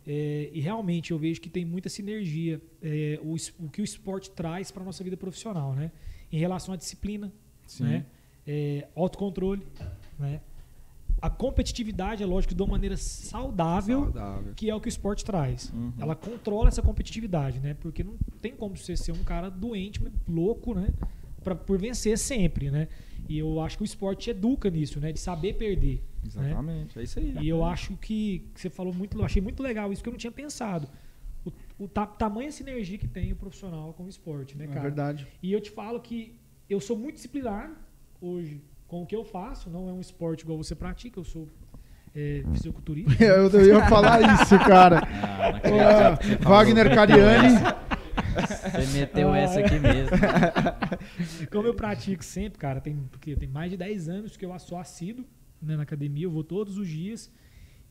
É, 0.06 0.50
e 0.52 0.60
realmente 0.60 1.10
eu 1.10 1.18
vejo 1.18 1.40
que 1.40 1.50
tem 1.50 1.64
muita 1.64 1.88
sinergia 1.88 2.60
é, 2.80 3.18
o, 3.22 3.34
o 3.58 3.68
que 3.68 3.82
o 3.82 3.84
esporte 3.84 4.30
traz 4.30 4.70
para 4.70 4.84
nossa 4.84 5.02
vida 5.02 5.16
profissional, 5.16 5.74
né? 5.74 5.90
Em 6.32 6.38
relação 6.38 6.72
à 6.72 6.76
disciplina, 6.76 7.32
Sim. 7.66 7.84
né? 7.84 8.06
É, 8.46 8.86
autocontrole, 8.94 9.66
né? 10.18 10.40
A 11.20 11.30
competitividade, 11.30 12.22
é 12.22 12.26
lógico, 12.26 12.54
de 12.54 12.62
uma 12.62 12.72
maneira 12.72 12.96
saudável, 12.96 14.04
Saudável. 14.04 14.52
que 14.54 14.68
é 14.68 14.74
o 14.74 14.80
que 14.80 14.88
o 14.88 14.90
esporte 14.90 15.24
traz. 15.24 15.72
Uhum. 15.72 15.92
Ela 15.98 16.14
controla 16.14 16.68
essa 16.68 16.82
competitividade, 16.82 17.58
né? 17.58 17.74
Porque 17.80 18.04
não 18.04 18.16
tem 18.42 18.52
como 18.54 18.76
você 18.76 18.96
ser 18.96 19.12
um 19.12 19.24
cara 19.24 19.48
doente, 19.48 20.00
louco, 20.28 20.74
né? 20.74 20.90
Pra, 21.42 21.54
por 21.54 21.78
vencer 21.78 22.18
sempre, 22.18 22.70
né? 22.70 22.88
E 23.28 23.38
eu 23.38 23.60
acho 23.60 23.76
que 23.78 23.82
o 23.82 23.84
esporte 23.84 24.30
educa 24.30 24.68
nisso, 24.70 25.00
né? 25.00 25.10
De 25.10 25.18
saber 25.18 25.54
perder. 25.54 26.02
né? 26.34 26.48
Exatamente, 26.50 26.98
é 26.98 27.02
isso 27.02 27.18
aí. 27.18 27.34
E 27.40 27.48
eu 27.48 27.64
acho 27.64 27.96
que, 27.96 28.48
que 28.54 28.60
você 28.60 28.68
falou 28.68 28.92
muito, 28.92 29.18
eu 29.18 29.24
achei 29.24 29.40
muito 29.40 29.62
legal 29.62 29.92
isso 29.92 30.02
que 30.02 30.08
eu 30.08 30.12
não 30.12 30.18
tinha 30.18 30.30
pensado. 30.32 30.86
O, 31.44 31.52
o 31.84 31.88
ta, 31.88 32.04
tamanha 32.06 32.50
sinergia 32.52 32.98
que 32.98 33.08
tem 33.08 33.32
o 33.32 33.36
profissional 33.36 33.92
com 33.94 34.04
o 34.04 34.08
esporte, 34.08 34.56
né, 34.56 34.64
É 34.64 34.68
cara? 34.68 34.80
verdade. 34.82 35.26
E 35.42 35.52
eu 35.52 35.60
te 35.60 35.70
falo 35.70 35.98
que 36.00 36.34
eu 36.68 36.80
sou 36.80 36.96
muito 36.96 37.14
disciplinar 37.16 37.70
hoje 38.20 38.60
com 38.86 39.02
o 39.02 39.06
que 39.06 39.14
eu 39.14 39.24
faço. 39.24 39.70
Não 39.70 39.88
é 39.88 39.92
um 39.92 40.00
esporte 40.00 40.42
igual 40.42 40.56
você 40.56 40.74
pratica, 40.74 41.18
eu 41.18 41.24
sou 41.24 41.48
é, 42.14 42.42
fisiculturista. 42.52 43.12
Eu, 43.22 43.50
eu 43.50 43.66
ia 43.66 43.88
falar 43.88 44.20
isso, 44.34 44.58
cara. 44.58 45.02
Ah, 45.22 45.60
falou. 45.60 46.38
Wagner 46.40 46.94
Cariani. 46.94 47.56
Você 48.36 48.98
meteu 48.98 49.34
essa 49.34 49.60
aqui 49.60 49.78
mesmo. 49.78 50.16
Como 51.50 51.68
eu 51.68 51.74
pratico 51.74 52.24
sempre, 52.24 52.58
cara, 52.58 52.80
tem, 52.80 52.96
porque 53.10 53.36
tem 53.36 53.48
mais 53.48 53.70
de 53.70 53.76
10 53.76 54.08
anos 54.08 54.36
que 54.36 54.44
eu 54.44 54.58
sou 54.58 54.78
assíduo 54.78 55.24
né, 55.60 55.76
na 55.76 55.82
academia, 55.82 56.24
eu 56.24 56.30
vou 56.30 56.44
todos 56.44 56.78
os 56.78 56.88
dias. 56.88 57.30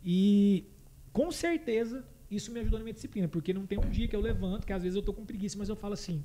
E 0.04 0.66
com 1.14 1.32
certeza 1.32 2.04
isso 2.30 2.52
me 2.52 2.60
ajudou 2.60 2.80
na 2.80 2.84
minha 2.84 2.94
disciplina, 2.94 3.28
porque 3.28 3.54
não 3.54 3.66
tem 3.66 3.78
um 3.78 3.90
dia 3.90 4.08
que 4.08 4.16
eu 4.16 4.22
levanto, 4.22 4.66
que 4.66 4.74
às 4.74 4.84
vezes 4.84 4.96
eu 4.96 5.02
tô 5.02 5.14
com 5.14 5.26
preguiça, 5.26 5.58
mas 5.58 5.70
eu 5.70 5.76
falo 5.76 5.94
assim: 5.94 6.24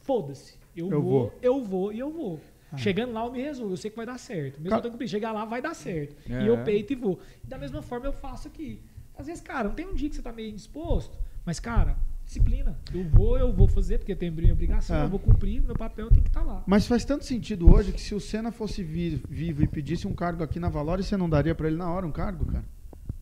foda-se, 0.00 0.58
eu, 0.76 0.90
Eu 0.90 1.02
vou, 1.02 1.20
vou. 1.20 1.38
eu 1.42 1.64
vou 1.64 1.92
e 1.92 1.98
eu 1.98 2.10
vou. 2.10 2.40
Chegando 2.76 3.12
lá 3.12 3.24
eu 3.24 3.32
me 3.32 3.40
resolvo, 3.42 3.72
eu 3.72 3.76
sei 3.76 3.90
que 3.90 3.96
vai 3.96 4.04
dar 4.06 4.18
certo. 4.18 4.56
Mesmo 4.58 4.70
Ca- 4.70 4.76
eu 4.76 4.82
tô 4.82 4.90
com 4.90 4.96
preguiça, 4.96 5.16
chegar 5.16 5.32
lá 5.32 5.44
vai 5.44 5.62
dar 5.62 5.74
certo. 5.74 6.14
É. 6.30 6.42
E 6.44 6.46
eu 6.46 6.62
peito 6.64 6.92
e 6.92 6.96
vou. 6.96 7.18
Da 7.44 7.56
mesma 7.56 7.80
forma 7.82 8.06
eu 8.06 8.12
faço 8.12 8.46
aqui. 8.48 8.80
Às 9.16 9.26
vezes, 9.26 9.40
cara, 9.42 9.68
não 9.68 9.74
tem 9.74 9.86
um 9.86 9.94
dia 9.94 10.08
que 10.08 10.14
você 10.16 10.22
tá 10.22 10.30
meio 10.32 10.50
indisposto, 10.50 11.16
mas, 11.44 11.58
cara, 11.58 11.96
disciplina. 12.24 12.78
Eu 12.94 13.04
vou, 13.04 13.38
eu 13.38 13.50
vou 13.52 13.66
fazer, 13.66 13.98
porque 13.98 14.12
eu 14.12 14.16
tenho 14.16 14.32
minha 14.32 14.52
obrigação, 14.52 14.96
É. 14.96 15.04
eu 15.04 15.08
vou 15.08 15.18
cumprir, 15.18 15.62
meu 15.62 15.74
papel 15.74 16.10
tem 16.10 16.22
que 16.22 16.28
estar 16.28 16.42
lá. 16.42 16.62
Mas 16.66 16.86
faz 16.86 17.04
tanto 17.04 17.24
sentido 17.24 17.72
hoje 17.72 17.90
que 17.90 18.00
se 18.00 18.14
o 18.14 18.20
Senna 18.20 18.52
fosse 18.52 18.82
vi- 18.82 19.22
vivo 19.28 19.62
e 19.62 19.66
pedisse 19.66 20.06
um 20.06 20.12
cargo 20.14 20.42
aqui 20.44 20.60
na 20.60 20.68
Valore, 20.68 21.02
você 21.02 21.16
não 21.16 21.28
daria 21.28 21.54
pra 21.54 21.68
ele 21.68 21.76
na 21.76 21.90
hora 21.90 22.06
um 22.06 22.12
cargo, 22.12 22.44
cara? 22.44 22.64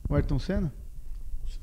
O 0.08 0.14
Ayrton 0.14 0.38
Senna? 0.40 0.72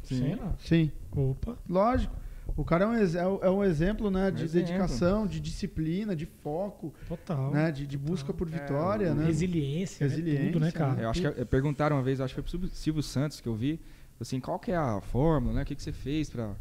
Sim. 0.04 0.20
Senna? 0.20 0.56
Sim. 0.60 0.92
Opa. 1.12 1.58
Lógico. 1.70 2.16
O 2.56 2.64
cara 2.64 2.86
é 2.86 2.88
um, 2.88 2.96
ex- 2.96 3.16
é 3.16 3.28
um- 3.28 3.40
é 3.44 3.50
um 3.50 3.64
exemplo, 3.64 4.12
né, 4.12 4.30
de 4.30 4.44
Exemplo. 4.44 4.68
dedicação, 4.68 5.26
de 5.26 5.40
disciplina, 5.40 6.16
de 6.16 6.26
foco, 6.26 6.94
Total. 7.08 7.52
né, 7.52 7.72
de, 7.72 7.88
de 7.88 7.98
busca 7.98 8.32
por 8.34 8.48
É, 8.48 8.52
vitória, 8.52 9.12
o 9.12 9.16
né? 9.16 9.26
Resiliência, 9.26 10.08
Resiliência, 10.08 10.44
né? 10.46 10.52
Tudo, 10.52 10.60
né, 10.66 10.72
cara? 10.72 11.02
Eu 11.02 11.10
acho 11.10 11.22
que 11.22 11.28
é- 11.28 11.46
perguntaram 11.46 11.96
uma 11.96 12.04
vez, 12.04 12.22
acho 12.22 12.34
que 12.36 12.42
foi 12.42 12.44
pro 12.44 12.52
Silvio- 12.52 12.70
Silvio 12.76 13.02
Santos 13.04 13.40
que 13.42 13.48
eu 13.50 13.56
vi, 13.56 13.80
assim, 14.20 14.40
qual 14.40 14.60
que 14.60 14.72
é 14.72 14.76
a 14.78 15.02
fórmula, 15.02 15.54
né? 15.56 15.64
O 15.64 15.66
que, 15.66 15.76
que 15.76 15.82
você 15.84 15.92
fez 15.92 16.30
pra 16.30 16.54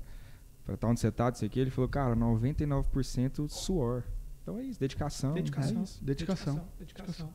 pra 0.64 0.74
estar 0.74 0.86
onde 0.86 1.00
você 1.00 1.10
tá, 1.10 1.24
não 1.26 1.34
sei 1.34 1.48
o 1.48 1.50
que. 1.50 1.58
Ele 1.58 1.70
falou, 1.70 1.88
cara, 1.90 2.14
99% 2.14 3.48
suor. 3.48 4.04
Então 4.42 4.58
é 4.58 4.62
isso, 4.62 4.78
dedicação. 4.78 5.32
Dedicação. 5.34 5.80
é 5.80 5.82
isso. 5.82 6.04
Dedicação. 6.04 6.64
Dedicação. 6.78 7.34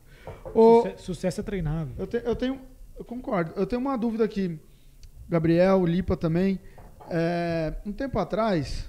Ô, 0.54 0.82
Suce- 0.82 1.02
Sucesso 1.04 1.40
é 1.40 1.44
treinável. 1.44 1.94
eu, 1.98 2.06
te- 2.06 2.22
eu 2.24 2.34
tenho, 2.34 2.58
eu 2.98 3.04
concordo. 3.04 3.52
Eu 3.54 3.66
tenho 3.66 3.80
uma 3.82 3.96
dúvida 3.98 4.24
aqui, 4.24 4.58
Gabriel, 5.28 5.84
Lipa 5.86 6.16
também. 6.16 6.58
É, 7.10 7.74
um 7.86 7.92
tempo 7.92 8.18
atrás, 8.18 8.86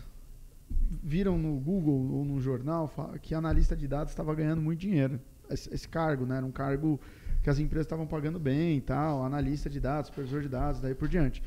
viram 1.04 1.38
no 1.38 1.60
Google 1.60 2.12
ou 2.12 2.26
no 2.26 2.40
jornal 2.40 2.92
que 3.22 3.34
analista 3.34 3.76
de 3.76 3.88
dados 3.88 4.12
estava 4.12 4.34
ganhando 4.36 4.62
muito 4.62 4.80
dinheiro. 4.80 5.20
Esse, 5.50 5.74
esse 5.74 5.88
cargo, 5.88 6.26
né? 6.26 6.38
Era 6.38 6.46
um 6.46 6.52
cargo 6.52 7.00
que 7.42 7.50
as 7.50 7.60
empresas 7.60 7.86
estavam 7.86 8.06
pagando 8.06 8.40
bem 8.40 8.78
e 8.78 8.82
tal, 8.82 9.24
analista 9.24 9.70
de 9.70 9.80
dados, 9.80 10.08
supervisor 10.08 10.42
de 10.42 10.50
dados, 10.50 10.82
daí 10.82 10.94
por 10.94 11.08
diante. 11.08 11.42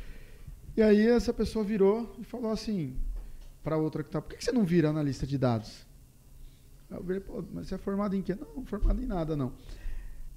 E 0.76 0.82
aí 0.82 1.06
essa 1.06 1.32
pessoa 1.32 1.64
virou 1.64 2.16
e 2.18 2.24
falou 2.24 2.50
assim 2.50 2.96
para 3.62 3.76
outra 3.76 4.02
que 4.02 4.11
tá, 4.11 4.20
por 4.20 4.30
que 4.30 4.37
que 4.37 4.44
você 4.44 4.52
não 4.52 4.64
vira 4.64 4.88
analista 4.88 5.26
de 5.26 5.38
dados? 5.38 5.87
Eu 6.90 7.02
virei, 7.02 7.20
pô, 7.20 7.44
mas 7.52 7.68
você 7.68 7.74
é 7.74 7.78
formado 7.78 8.16
em 8.16 8.22
quê? 8.22 8.35
Não, 8.35 8.64
formado 8.64 9.00
em 9.02 9.06
nada, 9.06 9.37
não. 9.37 9.52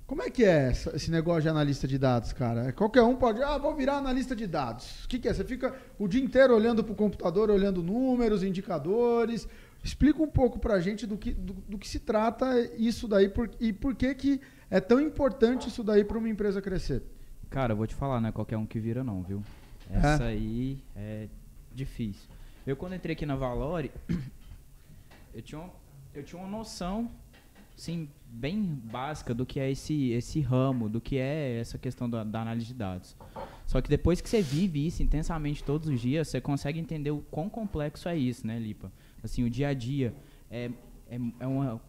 Como 0.07 0.21
é 0.21 0.29
que 0.29 0.43
é 0.43 0.71
esse 0.71 1.09
negócio 1.09 1.41
de 1.43 1.49
analista 1.49 1.87
de 1.87 1.97
dados, 1.97 2.31
cara? 2.31 2.71
Qualquer 2.73 3.01
um 3.01 3.15
pode, 3.15 3.41
ah, 3.41 3.57
vou 3.57 3.75
virar 3.75 3.97
analista 3.97 4.35
de 4.35 4.45
dados. 4.45 5.03
O 5.03 5.07
que, 5.07 5.17
que 5.17 5.27
é? 5.27 5.33
Você 5.33 5.43
fica 5.43 5.75
o 5.97 6.07
dia 6.07 6.23
inteiro 6.23 6.55
olhando 6.55 6.83
para 6.83 6.93
o 6.93 6.95
computador, 6.95 7.49
olhando 7.49 7.81
números, 7.81 8.43
indicadores. 8.43 9.47
Explica 9.83 10.21
um 10.21 10.27
pouco 10.27 10.59
para 10.59 10.75
a 10.75 10.79
gente 10.79 11.07
do 11.07 11.17
que, 11.17 11.33
do, 11.33 11.53
do 11.53 11.77
que 11.77 11.87
se 11.87 11.99
trata 11.99 12.59
isso 12.77 13.07
daí 13.07 13.29
por- 13.29 13.49
e 13.59 13.73
por 13.73 13.95
que, 13.95 14.13
que 14.13 14.41
é 14.69 14.79
tão 14.79 14.99
importante 15.01 15.69
isso 15.69 15.83
daí 15.83 16.03
para 16.03 16.17
uma 16.19 16.29
empresa 16.29 16.61
crescer. 16.61 17.01
Cara, 17.49 17.73
eu 17.73 17.77
vou 17.77 17.87
te 17.87 17.95
falar, 17.95 18.21
não 18.21 18.29
é 18.29 18.31
qualquer 18.31 18.57
um 18.57 18.65
que 18.65 18.79
vira 18.79 19.03
não, 19.03 19.23
viu? 19.23 19.43
Essa 19.89 20.25
aí 20.25 20.79
é 20.95 21.27
difícil. 21.73 22.29
Eu 22.65 22.75
quando 22.75 22.95
entrei 22.95 23.13
aqui 23.13 23.25
na 23.25 23.35
Valore, 23.35 23.91
eu 25.33 25.41
tinha, 25.41 25.69
eu 26.13 26.23
tinha 26.23 26.41
uma 26.41 26.49
noção, 26.49 27.11
sim, 27.75 28.09
bem 28.35 28.63
básica 28.63 29.33
do 29.33 29.45
que 29.45 29.59
é 29.59 29.71
esse, 29.71 30.11
esse 30.11 30.41
ramo, 30.41 30.89
do 30.89 30.99
que 30.99 31.17
é 31.17 31.57
essa 31.57 31.77
questão 31.77 32.09
da, 32.09 32.23
da 32.23 32.41
análise 32.41 32.67
de 32.67 32.73
dados. 32.73 33.15
Só 33.65 33.81
que 33.81 33.89
depois 33.89 34.19
que 34.19 34.29
você 34.29 34.41
vive 34.41 34.85
isso 34.85 35.01
intensamente 35.01 35.63
todos 35.63 35.87
os 35.87 35.99
dias, 35.99 36.27
você 36.27 36.41
consegue 36.41 36.77
entender 36.77 37.11
o 37.11 37.19
quão 37.31 37.49
complexo 37.49 38.09
é 38.09 38.17
isso, 38.17 38.45
né, 38.45 38.59
Lipa? 38.59 38.91
Assim, 39.23 39.43
o 39.43 39.49
dia 39.49 39.69
a 39.69 39.73
dia 39.73 40.13
é, 40.51 40.69
é, 41.09 41.19
é, 41.39 41.47
uma, 41.47 41.81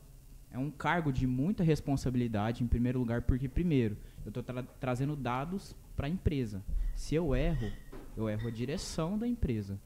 é 0.53 0.59
um 0.59 0.71
cargo 0.71 1.13
de 1.13 1.27
muita 1.27 1.65
responsabilidade, 1.65 2.63
em 2.63 2.67
primeiro 2.67 2.99
lugar, 2.99 3.23
porque, 3.23 3.49
primeiro, 3.49 3.97
eu 4.25 4.29
estou 4.29 4.43
trazendo 4.81 5.17
dados 5.17 5.77
para 5.97 6.07
a 6.07 6.11
empresa. 6.11 6.63
Se 6.95 7.15
eu 7.15 7.35
erro, 7.35 7.71
eu 8.17 8.29
erro 8.31 8.47
a 8.47 8.51
direção 8.53 9.19
da 9.19 9.27
empresa. 9.27 9.79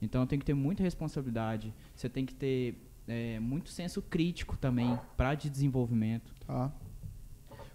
Então, 0.00 0.22
eu 0.22 0.26
tenho 0.26 0.40
que 0.40 0.46
ter 0.46 0.54
muita 0.54 0.82
responsabilidade, 0.82 1.74
você 1.94 2.08
tem 2.08 2.24
que 2.24 2.34
ter 2.34 2.76
é, 3.06 3.38
muito 3.40 3.70
senso 3.70 4.02
crítico 4.02 4.56
também 4.56 4.98
para 5.16 5.34
de 5.34 5.50
desenvolvimento. 5.50 6.32
Tá? 6.46 6.72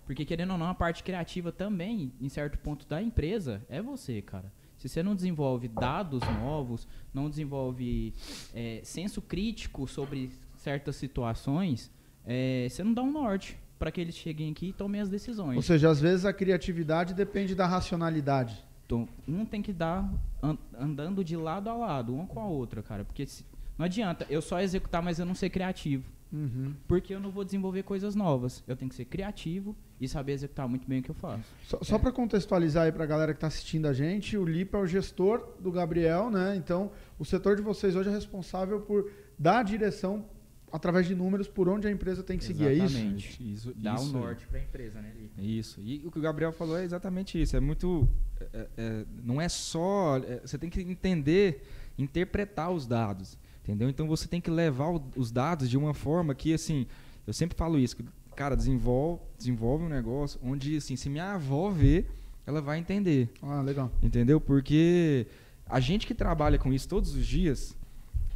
Porque, 0.06 0.26
querendo 0.26 0.52
ou 0.52 0.58
não, 0.58 0.68
a 0.68 0.74
parte 0.74 1.04
criativa 1.04 1.52
também, 1.52 2.12
em 2.20 2.30
certo 2.30 2.58
ponto 2.58 2.88
da 2.88 3.02
empresa, 3.02 3.62
é 3.70 3.82
você, 3.82 4.22
cara. 4.22 4.52
Se 4.78 4.88
você 4.88 5.04
não 5.04 5.14
desenvolve 5.14 5.68
dados 5.68 6.22
novos, 6.42 6.88
não 7.14 7.30
desenvolve 7.30 8.14
é, 8.54 8.80
senso 8.84 9.22
crítico 9.22 9.88
sobre 9.88 10.32
certas 10.56 10.96
situações, 10.96 11.92
é, 12.26 12.68
você 12.70 12.84
não 12.84 12.94
dá 12.94 13.04
um 13.04 13.12
norte 13.12 13.58
para 13.78 13.92
que 13.92 14.00
eles 14.02 14.16
cheguem 14.16 14.52
aqui 14.52 14.70
e 14.70 14.74
tomem 14.74 15.00
as 15.00 15.10
decisões. 15.10 15.58
Ou 15.58 15.62
seja, 15.62 15.90
às 15.90 16.00
vezes 16.02 16.26
a 16.26 16.34
criatividade 16.34 17.14
depende 17.14 17.54
da 17.54 17.68
racionalidade. 17.68 18.64
Então, 18.86 19.08
um 19.28 19.46
tem 19.46 19.62
que 19.62 19.72
dar 19.72 20.12
an 20.42 20.58
andando 20.78 21.24
de 21.24 21.36
lado 21.36 21.70
a 21.70 21.74
lado, 21.74 22.16
uma 22.16 22.26
com 22.26 22.40
a 22.40 22.46
outra, 22.46 22.82
cara. 22.82 23.06
Porque 23.06 23.26
se, 23.26 23.46
não 23.80 23.86
adianta 23.86 24.28
eu 24.30 24.42
só 24.42 24.60
executar, 24.60 25.02
mas 25.02 25.18
eu 25.18 25.26
não 25.26 25.34
ser 25.34 25.50
criativo. 25.50 26.04
Uhum. 26.32 26.76
Porque 26.88 27.14
eu 27.14 27.20
não 27.20 27.32
vou 27.32 27.44
desenvolver 27.44 27.82
coisas 27.84 28.14
novas. 28.14 28.64
Eu 28.68 28.76
tenho 28.76 28.90
que 28.90 28.96
ser 28.96 29.06
criativo 29.06 29.76
e 30.00 30.08
saber 30.08 30.34
executar 30.34 30.68
muito 30.68 30.88
bem 30.88 31.00
o 31.00 31.04
que 31.04 31.10
eu 31.10 31.16
faço. 31.16 31.44
Só, 31.64 31.80
só 31.82 31.98
para 31.98 32.12
contextualizar 32.12 32.86
aí 32.86 32.92
para 32.92 33.04
a 33.04 33.08
galera 33.08 33.34
que 33.34 33.38
está 33.38 33.48
assistindo 33.48 33.88
a 33.88 33.94
gente, 33.94 34.38
o 34.38 34.46
Lipa 34.46 34.78
é 34.78 34.82
o 34.82 34.86
gestor 34.86 35.56
do 35.60 35.72
Gabriel, 35.72 36.30
né? 36.30 36.56
Então, 36.56 36.92
o 37.18 37.26
setor 37.26 37.56
de 37.56 37.62
vocês 37.62 37.96
hoje 37.96 38.10
é 38.10 38.12
responsável 38.12 38.82
por 38.82 39.10
dar 39.40 39.60
a 39.60 39.64
direção 39.64 40.26
através 40.72 41.08
de 41.08 41.16
números 41.16 41.48
por 41.48 41.68
onde 41.68 41.88
a 41.88 41.92
empresa 41.92 42.22
tem 42.22 42.38
que 42.38 42.44
seguir, 42.44 42.68
é 42.68 42.74
isso? 42.74 42.84
Exatamente. 42.96 43.54
Isso, 43.54 43.74
Dá 43.76 43.96
isso 43.96 44.04
um 44.04 44.20
norte 44.20 44.46
para 44.46 44.60
a 44.60 44.62
empresa, 44.62 45.02
né, 45.02 45.12
Lipa? 45.18 45.42
Isso. 45.42 45.82
E 45.82 46.06
o 46.06 46.12
que 46.12 46.20
o 46.20 46.22
Gabriel 46.22 46.52
falou 46.52 46.78
é 46.78 46.84
exatamente 46.84 47.42
isso. 47.42 47.58
É 47.58 47.60
muito. 47.60 48.08
é- 48.54 48.68
é- 48.78 49.06
não 49.24 49.42
é 49.42 49.50
só. 49.50 50.18
é, 50.18 50.42
você 50.46 50.58
tem 50.58 50.70
que 50.70 50.82
entender, 50.82 51.64
interpretar 51.98 52.72
os 52.72 52.86
dados. 52.86 53.38
Entendeu? 53.70 53.88
Então 53.88 54.08
você 54.08 54.28
tem 54.28 54.42
que 54.42 54.50
levar 54.50 54.88
o- 54.90 55.04
os 55.16 55.30
dados 55.32 55.70
de 55.70 55.78
uma 55.78 55.94
forma 55.94 56.34
que, 56.34 56.52
assim. 56.56 56.88
Eu 57.28 57.34
sempre 57.34 57.56
falo 57.56 57.78
isso. 57.78 57.96
Que, 57.96 58.04
cara, 58.36 58.56
desenvolve, 58.58 59.22
desenvolve 59.38 59.84
um 59.86 59.90
negócio 59.90 60.40
onde, 60.44 60.76
assim, 60.78 60.96
se 60.96 61.08
minha 61.08 61.34
avó 61.34 61.70
ver, 61.70 62.10
ela 62.48 62.62
vai 62.62 62.80
entender. 62.80 63.30
Ah, 63.44 63.62
legal. 63.62 63.92
Entendeu? 64.02 64.42
Porque 64.42 65.28
a 65.68 65.80
gente 65.80 66.08
que 66.08 66.16
trabalha 66.16 66.58
com 66.58 66.74
isso 66.74 66.88
todos 66.88 67.14
os 67.14 67.28
dias, 67.28 67.78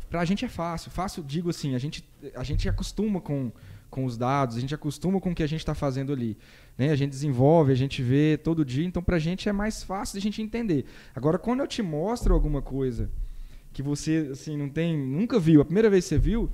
pra 0.07 0.23
gente 0.23 0.45
é 0.45 0.47
fácil. 0.47 0.91
Fácil, 0.91 1.23
digo 1.23 1.49
assim, 1.49 1.73
a 1.73 1.79
gente, 1.79 2.07
a 2.35 2.43
gente 2.43 2.69
acostuma 2.69 3.19
com, 3.19 3.51
com 3.89 4.05
os 4.05 4.15
dados, 4.15 4.55
a 4.55 4.59
gente 4.59 4.75
acostuma 4.75 5.19
com 5.19 5.31
o 5.31 5.35
que 5.35 5.41
a 5.41 5.47
gente 5.47 5.61
está 5.61 5.73
fazendo 5.73 6.13
ali. 6.13 6.37
Né? 6.77 6.91
A 6.91 6.95
gente 6.95 7.09
desenvolve, 7.09 7.71
a 7.71 7.75
gente 7.75 8.03
vê 8.03 8.37
todo 8.37 8.63
dia, 8.63 8.85
então 8.85 9.01
pra 9.01 9.17
gente 9.17 9.49
é 9.49 9.51
mais 9.51 9.81
fácil 9.81 10.13
de 10.13 10.19
a 10.19 10.21
gente 10.29 10.43
entender. 10.43 10.85
Agora, 11.15 11.39
quando 11.39 11.61
eu 11.61 11.67
te 11.67 11.81
mostro 11.81 12.35
alguma 12.35 12.61
coisa 12.61 13.09
que 13.73 13.81
você 13.81 14.29
assim 14.31 14.55
não 14.55 14.69
tem, 14.69 14.97
nunca 14.97 15.39
viu, 15.39 15.61
a 15.61 15.65
primeira 15.65 15.89
vez 15.89 16.05
que 16.05 16.09
você 16.09 16.17
viu, 16.17 16.49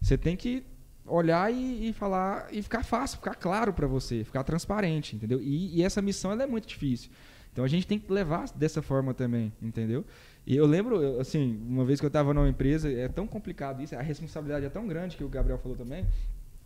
você 0.00 0.16
tem 0.16 0.36
que 0.36 0.64
olhar 1.04 1.52
e, 1.52 1.88
e 1.88 1.92
falar 1.92 2.48
e 2.52 2.62
ficar 2.62 2.84
fácil, 2.84 3.18
ficar 3.18 3.34
claro 3.34 3.72
para 3.72 3.86
você, 3.86 4.24
ficar 4.24 4.44
transparente, 4.44 5.16
entendeu? 5.16 5.40
E, 5.42 5.78
e 5.78 5.82
essa 5.82 6.00
missão 6.00 6.32
é 6.32 6.46
muito 6.46 6.66
difícil. 6.66 7.10
Então 7.52 7.64
a 7.64 7.68
gente 7.68 7.86
tem 7.86 7.98
que 7.98 8.10
levar 8.10 8.48
dessa 8.54 8.80
forma 8.80 9.12
também, 9.12 9.52
entendeu? 9.60 10.04
E 10.46 10.56
eu 10.56 10.66
lembro, 10.66 11.20
assim, 11.20 11.60
uma 11.68 11.84
vez 11.84 12.00
que 12.00 12.06
eu 12.06 12.08
estava 12.08 12.32
numa 12.32 12.48
empresa, 12.48 12.90
é 12.90 13.08
tão 13.08 13.26
complicado 13.26 13.82
isso, 13.82 13.94
a 13.94 14.00
responsabilidade 14.00 14.64
é 14.64 14.70
tão 14.70 14.86
grande 14.86 15.16
que 15.16 15.22
o 15.22 15.28
Gabriel 15.28 15.58
falou 15.58 15.76
também. 15.76 16.06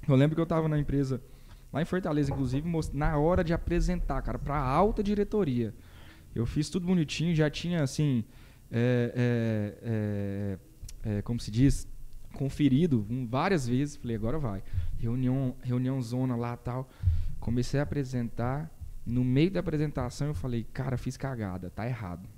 Eu 0.09 0.15
lembro 0.15 0.35
que 0.35 0.41
eu 0.41 0.45
estava 0.45 0.69
na 0.69 0.79
empresa 0.79 1.21
lá 1.73 1.83
em 1.83 1.85
Fortaleza, 1.85 2.31
inclusive, 2.31 2.71
na 2.95 3.19
hora 3.19 3.43
de 3.43 3.53
apresentar, 3.53 4.23
cara, 4.23 4.39
para 4.39 4.57
alta 4.57 5.03
diretoria. 5.03 5.75
Eu 6.35 6.47
fiz 6.47 6.71
tudo 6.71 6.87
bonitinho, 6.87 7.35
já 7.35 7.51
tinha 7.51 7.83
assim, 7.83 8.25
é, 8.71 9.13
é, 9.83 10.59
é, 11.05 11.19
é, 11.19 11.23
como 11.23 11.41
se 11.41 11.51
diz, 11.51 11.89
conferido 12.35 13.07
várias 13.29 13.67
vezes. 13.67 13.97
Falei, 13.97 14.17
agora 14.17 14.39
vai. 14.39 14.63
Reunião, 14.99 15.55
reunião 15.63 16.01
zona 16.03 16.37
lá 16.37 16.57
tal. 16.57 16.89
Comecei 17.41 17.81
a 17.81 17.83
apresentar. 17.83 18.71
No 19.05 19.23
meio 19.23 19.51
da 19.53 19.61
apresentação 19.61 20.27
eu 20.29 20.35
falei, 20.35 20.67
cara, 20.73 20.97
fiz 20.97 21.17
cagada, 21.17 21.71
tá 21.71 21.87
errado. 21.87 22.29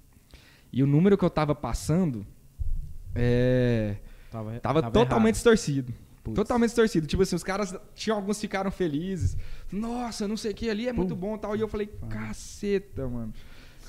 E 0.70 0.82
o 0.82 0.86
número 0.86 1.16
que 1.16 1.24
eu 1.24 1.30
tava 1.30 1.54
passando 1.54 2.26
é, 3.14 3.96
Tava, 4.30 4.60
tava, 4.60 4.82
tava 4.82 4.92
totalmente 4.92 5.26
errado. 5.26 5.34
distorcido. 5.34 5.94
Putz. 6.22 6.34
Totalmente 6.36 6.68
distorcido. 6.68 7.06
Tipo 7.06 7.22
assim, 7.22 7.36
os 7.36 7.42
caras 7.42 7.74
tinham 7.94 8.16
alguns 8.16 8.40
ficaram 8.40 8.70
felizes. 8.70 9.36
Nossa, 9.72 10.28
não 10.28 10.36
sei 10.36 10.52
o 10.52 10.54
que 10.54 10.68
ali 10.68 10.86
é 10.88 10.92
muito 10.92 11.16
bom 11.16 11.38
tal. 11.38 11.56
E 11.56 11.60
eu 11.60 11.68
falei, 11.68 11.86
caceta, 12.08 13.08
mano. 13.08 13.32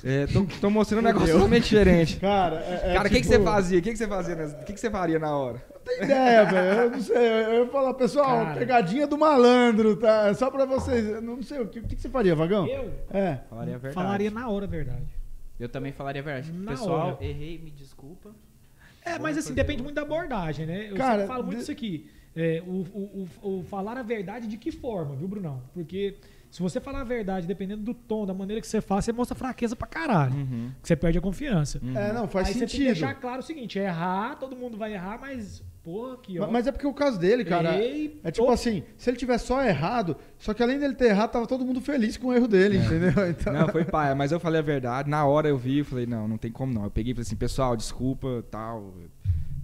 É, 0.03 0.27
tô, 0.27 0.45
tô 0.61 0.69
mostrando 0.69 1.01
um 1.03 1.07
negócio 1.07 1.33
totalmente 1.33 1.63
diferente. 1.69 2.17
Cara, 2.19 2.55
é, 2.61 2.91
é 2.91 2.93
Cara, 2.93 3.07
o 3.07 3.11
que, 3.11 3.15
que 3.17 3.21
tipo- 3.21 3.33
você 3.33 3.43
fazia? 3.43 3.79
O 3.79 3.81
que, 3.81 3.91
que 3.91 3.97
você 3.97 4.07
fazia? 4.07 4.35
nessa- 4.35 4.61
O 4.61 4.63
que, 4.65 4.73
que 4.73 4.79
você 4.79 4.89
faria 4.89 5.19
na 5.19 5.35
hora? 5.35 5.61
Não 5.73 5.81
tem 5.81 6.03
ideia, 6.03 6.45
velho. 6.45 6.79
Eu 6.83 6.91
não 6.91 7.01
sei. 7.01 7.15
Eu 7.17 7.65
ia 7.65 7.67
falar, 7.71 7.93
pessoal, 7.95 8.45
Cara. 8.45 8.59
pegadinha 8.59 9.07
do 9.07 9.17
malandro, 9.17 9.95
tá? 9.97 10.27
É 10.27 10.33
Só 10.33 10.49
pra 10.49 10.65
vocês. 10.65 11.05
Eu 11.05 11.21
não 11.21 11.41
sei. 11.43 11.59
O 11.59 11.67
que, 11.67 11.81
que 11.81 11.95
que 11.95 12.01
você 12.01 12.09
faria, 12.09 12.35
Vagão? 12.35 12.65
Eu 12.67 12.91
É. 13.11 13.39
Falaria 13.49 13.75
a 13.75 13.77
verdade. 13.77 13.93
falaria 14.05 14.31
na 14.31 14.47
hora 14.49 14.65
a 14.65 14.69
verdade. 14.69 15.07
Eu 15.59 15.67
também 15.67 15.91
falaria 15.91 16.21
a 16.21 16.25
verdade. 16.25 16.51
Na 16.53 16.71
Pessoal, 16.71 17.07
hora. 17.15 17.17
errei, 17.25 17.57
me 17.57 17.69
desculpa. 17.71 18.29
É, 19.03 19.13
Vou 19.13 19.21
mas 19.23 19.37
assim, 19.37 19.53
depende 19.53 19.81
muito 19.83 19.95
da 19.95 20.03
abordagem, 20.03 20.65
né? 20.65 20.87
Eu 20.91 20.95
Cara, 20.95 21.11
sempre 21.13 21.27
falo 21.27 21.43
muito 21.43 21.57
de- 21.57 21.63
isso 21.63 21.71
aqui. 21.71 22.09
É, 22.35 22.61
o, 22.65 22.85
o- 22.93 23.27
o- 23.41 23.59
o 23.59 23.63
falar 23.63 23.97
a 23.97 24.03
verdade 24.03 24.47
de 24.47 24.55
que 24.55 24.71
forma, 24.71 25.15
viu, 25.15 25.27
Brunão? 25.27 25.61
Porque 25.73 26.15
se 26.51 26.61
você 26.61 26.79
falar 26.79 27.01
a 27.01 27.03
verdade, 27.03 27.45
dependendo 27.45 27.83
do 27.83 27.93
tom, 27.93 28.25
da 28.25 28.33
maneira 28.33 28.59
que 28.59 28.67
você 28.67 28.81
faz, 28.81 29.05
você 29.05 29.11
mostra 29.13 29.35
fraqueza 29.35 29.75
pra 29.75 29.87
caralho. 29.87 30.33
Uhum. 30.33 30.71
Que 30.81 30.87
você 30.87 30.95
perde 30.95 31.17
a 31.17 31.21
confiança. 31.21 31.79
É, 31.95 32.11
não, 32.11 32.27
faz 32.27 32.47
Aí 32.47 32.53
você 32.53 32.59
tem 32.59 32.67
que 32.67 32.71
sentido. 32.71 32.87
deixar 32.87 33.13
claro 33.15 33.39
o 33.39 33.43
seguinte: 33.43 33.77
é 33.77 33.83
errar, 33.85 34.35
todo 34.35 34.55
mundo 34.55 34.75
vai 34.77 34.93
errar, 34.93 35.19
mas, 35.21 35.63
porra, 35.83 36.15
aqui, 36.15 36.39
ó. 36.39 36.47
Ma- 36.47 36.53
Mas 36.53 36.65
é 36.67 36.71
porque 36.71 36.87
o 36.87 36.93
caso 36.93 37.19
dele, 37.19 37.45
cara. 37.45 37.75
Errei, 37.75 38.19
É 38.23 38.31
tipo 38.31 38.47
tô- 38.47 38.51
assim, 38.51 38.83
se 38.97 39.09
ele 39.09 39.17
tiver 39.17 39.37
só 39.37 39.63
errado, 39.63 40.17
só 40.39 40.53
que 40.53 40.63
além 40.63 40.79
dele 40.79 40.95
ter 40.95 41.05
errado, 41.09 41.31
tava 41.31 41.45
todo 41.45 41.63
mundo 41.63 41.79
feliz 41.81 42.17
com 42.17 42.27
o 42.29 42.33
erro 42.33 42.47
dele, 42.47 42.77
entendeu? 42.77 43.13
Então, 43.29 43.53
Não, 43.53 43.67
foi 43.69 43.85
paia, 43.85 44.15
mas 44.15 44.31
eu 44.31 44.39
falei 44.39 44.59
a 44.59 44.63
verdade. 44.63 45.07
Na 45.09 45.25
hora 45.25 45.47
eu 45.47 45.57
vi, 45.57 45.79
eu 45.79 45.85
falei, 45.85 46.05
não, 46.07 46.27
não 46.27 46.37
tem 46.37 46.51
como 46.51 46.73
não. 46.73 46.83
Eu 46.83 46.91
peguei 46.91 47.11
e 47.11 47.15
falei 47.15 47.27
assim, 47.27 47.35
pessoal, 47.35 47.77
desculpa, 47.77 48.43
tal. 48.49 48.93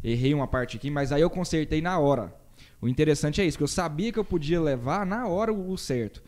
Errei 0.04 0.34
uma 0.36 0.48
parte 0.48 0.78
aqui, 0.78 0.91
mas 0.91 1.12
aí 1.12 1.21
eu 1.21 1.30
consertei 1.32 1.82
na 1.82 1.98
hora. 1.98 2.32
O 2.80 2.88
interessante 2.88 3.41
é 3.41 3.45
isso, 3.45 3.58
que 3.58 3.63
eu 3.63 3.67
sabia 3.67 4.12
que 4.12 4.19
eu 4.19 4.26
podia 4.26 4.62
levar 4.62 5.04
na 5.06 5.26
hora 5.28 5.52
o 5.52 5.76
certo. 5.78 6.21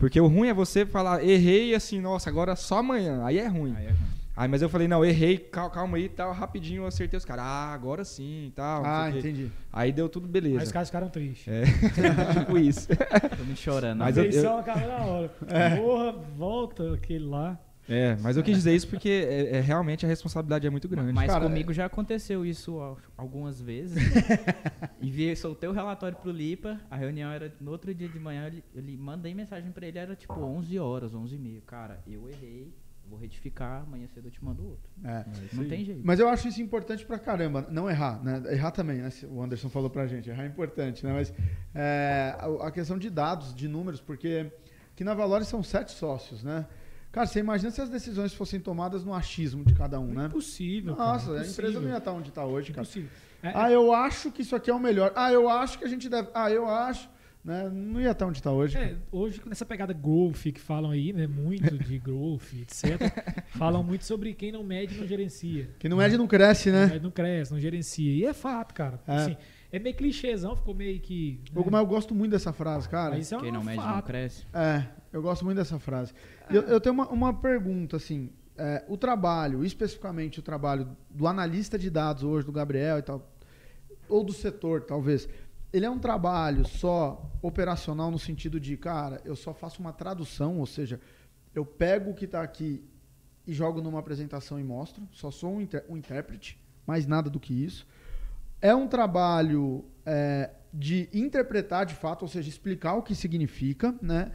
Porque 0.00 0.20
o 0.20 0.26
ruim 0.26 0.48
é 0.48 0.54
você 0.54 0.84
falar, 0.84 1.22
errei 1.22 1.74
assim, 1.76 2.00
nossa, 2.00 2.28
agora 2.28 2.56
só 2.56 2.78
amanhã. 2.78 3.22
Aí 3.24 3.38
é 3.38 3.46
ruim. 3.46 3.72
Aí 3.76 3.84
é 3.86 3.90
ruim. 3.90 3.98
Aí, 4.36 4.48
mas 4.48 4.62
eu 4.62 4.70
falei, 4.70 4.88
não, 4.88 5.04
errei, 5.04 5.36
cal- 5.36 5.68
calma 5.70 5.98
aí, 5.98 6.08
tal, 6.08 6.32
rapidinho 6.32 6.82
eu 6.82 6.86
acertei 6.86 7.18
os 7.18 7.24
caras. 7.26 7.44
Ah, 7.44 7.74
agora 7.74 8.02
sim, 8.04 8.50
tal. 8.56 8.82
não 8.82 8.88
ah, 8.90 9.08
o 9.08 9.12
quê. 9.12 9.18
entendi. 9.18 9.50
Aí 9.70 9.92
deu 9.92 10.08
tudo 10.08 10.24
Aí 10.24 10.28
os 10.28 10.32
beleza. 10.32 10.72
caras 10.72 10.88
ficaram 10.88 11.08
tristes. 11.10 11.46
É, 11.46 11.64
tipo 12.40 12.56
isso. 12.56 12.88
Tô 13.36 13.44
me 13.44 13.54
chorando. 13.54 13.98
Mas 13.98 14.16
a 14.16 14.22
eu- 14.22 14.24
eleição 14.24 14.58
acaba 14.58 14.80
na 14.86 14.96
hora. 15.04 15.28
Porra, 15.76 16.12
volta 16.38 16.94
aquele 16.94 17.26
lá. 17.26 17.58
É, 17.88 18.16
mas 18.20 18.36
eu 18.36 18.42
quis 18.42 18.56
dizer 18.56 18.74
isso 18.74 18.86
porque 18.86 19.08
é, 19.08 19.56
é, 19.56 19.60
realmente 19.60 20.06
a 20.06 20.08
responsabilidade 20.08 20.66
é 20.66 20.70
muito 20.70 20.88
grande. 20.88 21.12
Mas 21.12 21.26
Cara, 21.32 21.44
comigo 21.44 21.72
já 21.72 21.86
aconteceu 21.86 22.46
isso 22.46 22.78
al- 22.78 22.98
algumas 23.16 23.60
vezes. 23.60 23.96
e 25.00 25.10
vi, 25.10 25.34
soltei 25.34 25.68
o 25.68 25.72
relatório 25.72 26.16
pro 26.16 26.30
Lipa. 26.30 26.80
A 26.90 26.96
reunião 26.96 27.30
era 27.32 27.52
no 27.60 27.70
outro 27.72 27.92
dia 27.94 28.08
de 28.08 28.18
manhã. 28.18 28.44
Eu, 28.46 28.50
li- 28.50 28.64
eu 28.76 28.82
li- 28.82 28.96
mandei 28.96 29.34
mensagem 29.34 29.72
pra 29.72 29.86
ele, 29.86 29.98
era 29.98 30.14
tipo 30.14 30.32
11 30.34 30.78
horas, 30.78 31.14
11 31.14 31.34
e 31.34 31.38
meia. 31.38 31.60
Cara, 31.66 32.00
eu 32.06 32.28
errei, 32.28 32.72
vou 33.08 33.18
retificar, 33.18 33.82
amanhã 33.82 34.06
cedo 34.14 34.28
eu 34.28 34.30
te 34.30 34.44
mando 34.44 34.64
outro. 34.68 34.88
É. 35.04 35.24
Não 35.52 35.64
tem 35.64 35.84
jeito. 35.84 36.02
Mas 36.04 36.20
eu 36.20 36.28
acho 36.28 36.46
isso 36.46 36.62
importante 36.62 37.04
pra 37.04 37.18
caramba. 37.18 37.66
Não 37.70 37.90
errar, 37.90 38.22
né? 38.22 38.40
Errar 38.52 38.70
também, 38.70 38.98
né? 38.98 39.10
O 39.28 39.42
Anderson 39.42 39.68
falou 39.68 39.90
pra 39.90 40.06
gente. 40.06 40.30
Errar 40.30 40.44
é 40.44 40.46
importante, 40.46 41.04
né? 41.04 41.12
Mas 41.12 41.32
é, 41.74 42.36
a, 42.38 42.68
a 42.68 42.70
questão 42.70 42.96
de 42.96 43.10
dados, 43.10 43.52
de 43.52 43.66
números, 43.66 44.00
porque 44.00 44.52
aqui 44.92 45.02
na 45.02 45.12
Valores 45.14 45.48
são 45.48 45.60
sete 45.60 45.90
sócios, 45.90 46.44
né? 46.44 46.66
Cara, 47.12 47.26
você 47.26 47.40
imagina 47.40 47.70
se 47.70 47.80
as 47.80 47.88
decisões 47.88 48.32
fossem 48.32 48.60
tomadas 48.60 49.04
no 49.04 49.12
achismo 49.12 49.64
de 49.64 49.74
cada 49.74 49.98
um, 49.98 50.12
né? 50.14 50.26
Impossível. 50.26 50.94
Nossa, 50.94 51.26
cara, 51.26 51.40
a 51.40 51.46
empresa 51.46 51.54
não 51.54 51.64
ia 51.64 51.70
impossível. 51.72 51.98
estar 51.98 52.12
onde 52.12 52.28
está 52.28 52.44
hoje, 52.44 52.72
cara. 52.72 52.82
Impossível. 52.82 53.10
É, 53.42 53.52
Ah, 53.54 53.70
eu 53.70 53.92
acho 53.92 54.30
que 54.30 54.42
isso 54.42 54.54
aqui 54.54 54.70
é 54.70 54.74
o 54.74 54.78
melhor. 54.78 55.12
Ah, 55.16 55.32
eu 55.32 55.48
acho 55.48 55.78
que 55.78 55.84
a 55.84 55.88
gente 55.88 56.08
deve. 56.08 56.28
Ah, 56.34 56.50
eu 56.50 56.68
acho. 56.68 57.08
Né? 57.42 57.70
Não 57.72 57.98
ia 57.98 58.10
estar 58.10 58.26
onde 58.26 58.38
está 58.38 58.52
hoje. 58.52 58.76
É, 58.76 58.96
hoje, 59.10 59.40
nessa 59.46 59.64
pegada 59.64 59.94
growth 59.94 60.42
que 60.52 60.60
falam 60.60 60.90
aí, 60.90 61.10
né? 61.10 61.26
Muito 61.26 61.76
de 61.78 61.96
growth, 61.98 62.52
etc. 62.60 63.00
falam 63.56 63.82
muito 63.82 64.04
sobre 64.04 64.34
quem 64.34 64.52
não 64.52 64.62
mede 64.62 64.94
não 65.00 65.06
gerencia. 65.06 65.70
Quem 65.78 65.88
não 65.90 65.96
mede 65.96 66.18
não 66.18 66.26
cresce, 66.26 66.70
né? 66.70 67.00
Não 67.02 67.10
cresce, 67.10 67.50
não 67.50 67.58
gerencia. 67.58 68.12
E 68.12 68.26
é 68.26 68.34
fato, 68.34 68.74
cara. 68.74 69.00
É. 69.06 69.14
Assim, 69.16 69.36
é 69.72 69.78
meio 69.78 69.96
clichêzão, 69.96 70.54
ficou 70.54 70.74
meio 70.74 71.00
que. 71.00 71.40
né? 71.50 71.62
Mas 71.70 71.80
eu 71.80 71.86
gosto 71.86 72.14
muito 72.14 72.32
dessa 72.32 72.52
frase, 72.52 72.86
cara. 72.86 73.10
Mas 73.16 73.24
isso 73.26 73.34
é 73.34 73.38
Quem 73.40 73.52
não 73.52 73.64
mede 73.64 73.78
não 73.82 74.02
cresce. 74.02 74.44
É, 74.52 74.84
eu 75.10 75.22
gosto 75.22 75.42
muito 75.42 75.56
dessa 75.56 75.78
frase. 75.78 76.12
Eu, 76.52 76.62
eu 76.62 76.80
tenho 76.80 76.94
uma, 76.94 77.08
uma 77.08 77.32
pergunta, 77.32 77.96
assim. 77.96 78.30
é, 78.60 78.84
o 78.88 78.96
trabalho, 78.96 79.64
especificamente 79.64 80.38
o 80.38 80.42
trabalho 80.42 80.94
do 81.08 81.26
analista 81.26 81.78
de 81.78 81.88
dados 81.88 82.22
hoje, 82.22 82.44
do 82.44 82.52
Gabriel 82.52 82.98
e 82.98 83.02
tal, 83.02 83.26
ou 84.06 84.22
do 84.22 84.34
setor, 84.34 84.82
talvez, 84.82 85.26
ele 85.72 85.86
é 85.86 85.90
um 85.90 85.98
trabalho 85.98 86.66
só 86.66 87.30
operacional 87.40 88.10
no 88.10 88.18
sentido 88.18 88.60
de, 88.60 88.76
cara, 88.76 89.22
eu 89.24 89.34
só 89.34 89.54
faço 89.54 89.80
uma 89.80 89.94
tradução, 89.94 90.58
ou 90.58 90.66
seja, 90.66 91.00
eu 91.54 91.64
pego 91.64 92.10
o 92.10 92.14
que 92.14 92.26
está 92.26 92.42
aqui 92.42 92.84
e 93.46 93.52
jogo 93.52 93.80
numa 93.80 93.98
apresentação 93.98 94.60
e 94.60 94.62
mostro, 94.62 95.08
só 95.10 95.30
sou 95.30 95.52
um, 95.54 95.66
um 95.88 95.96
intérprete, 95.96 96.60
mais 96.86 97.06
nada 97.06 97.30
do 97.30 97.40
que 97.40 97.54
isso. 97.54 97.86
É 98.60 98.74
um 98.74 98.86
trabalho 98.86 99.86
é, 100.04 100.50
de 100.72 101.08
interpretar 101.14 101.86
de 101.86 101.94
fato, 101.94 102.22
ou 102.22 102.28
seja, 102.28 102.50
explicar 102.50 102.94
o 102.94 103.02
que 103.02 103.14
significa, 103.14 103.94
né? 104.02 104.32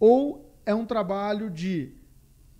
Ou 0.00 0.47
é 0.68 0.74
um 0.74 0.84
trabalho 0.84 1.48
de 1.48 1.92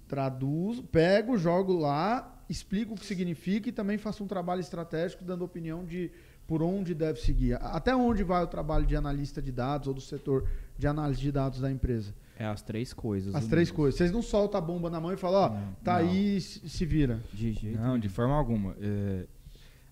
traduz, 0.08 0.80
pego, 0.90 1.36
jogo 1.36 1.74
lá 1.74 2.34
explica 2.48 2.94
o 2.94 2.96
que 2.96 3.04
significa 3.04 3.68
e 3.68 3.72
também 3.72 3.98
faça 3.98 4.24
um 4.24 4.26
trabalho 4.26 4.60
estratégico 4.62 5.22
dando 5.22 5.44
opinião 5.44 5.84
de 5.84 6.10
por 6.46 6.62
onde 6.62 6.94
deve 6.94 7.20
seguir. 7.20 7.58
Até 7.60 7.94
onde 7.94 8.24
vai 8.24 8.42
o 8.42 8.46
trabalho 8.46 8.86
de 8.86 8.96
analista 8.96 9.42
de 9.42 9.52
dados 9.52 9.86
ou 9.88 9.92
do 9.92 10.00
setor 10.00 10.48
de 10.78 10.86
análise 10.86 11.20
de 11.20 11.30
dados 11.30 11.60
da 11.60 11.70
empresa? 11.70 12.14
É 12.38 12.46
as 12.46 12.62
três 12.62 12.94
coisas. 12.94 13.34
As 13.34 13.46
três 13.46 13.68
mundo. 13.68 13.76
coisas. 13.76 13.98
Vocês 13.98 14.10
não 14.10 14.22
soltam 14.22 14.56
a 14.56 14.62
bomba 14.62 14.88
na 14.88 14.98
mão 14.98 15.12
e 15.12 15.16
falam, 15.18 15.40
ó, 15.42 15.48
Não, 15.50 15.74
tá 15.84 16.02
não. 16.02 16.08
aí, 16.08 16.40
se 16.40 16.66
se 16.66 16.86
vira. 16.86 17.20
De 17.34 17.52
jeito 17.52 17.78
Não, 17.78 17.98
de 17.98 18.08
forma 18.08 18.34
alguma. 18.34 18.74
É, 18.80 19.26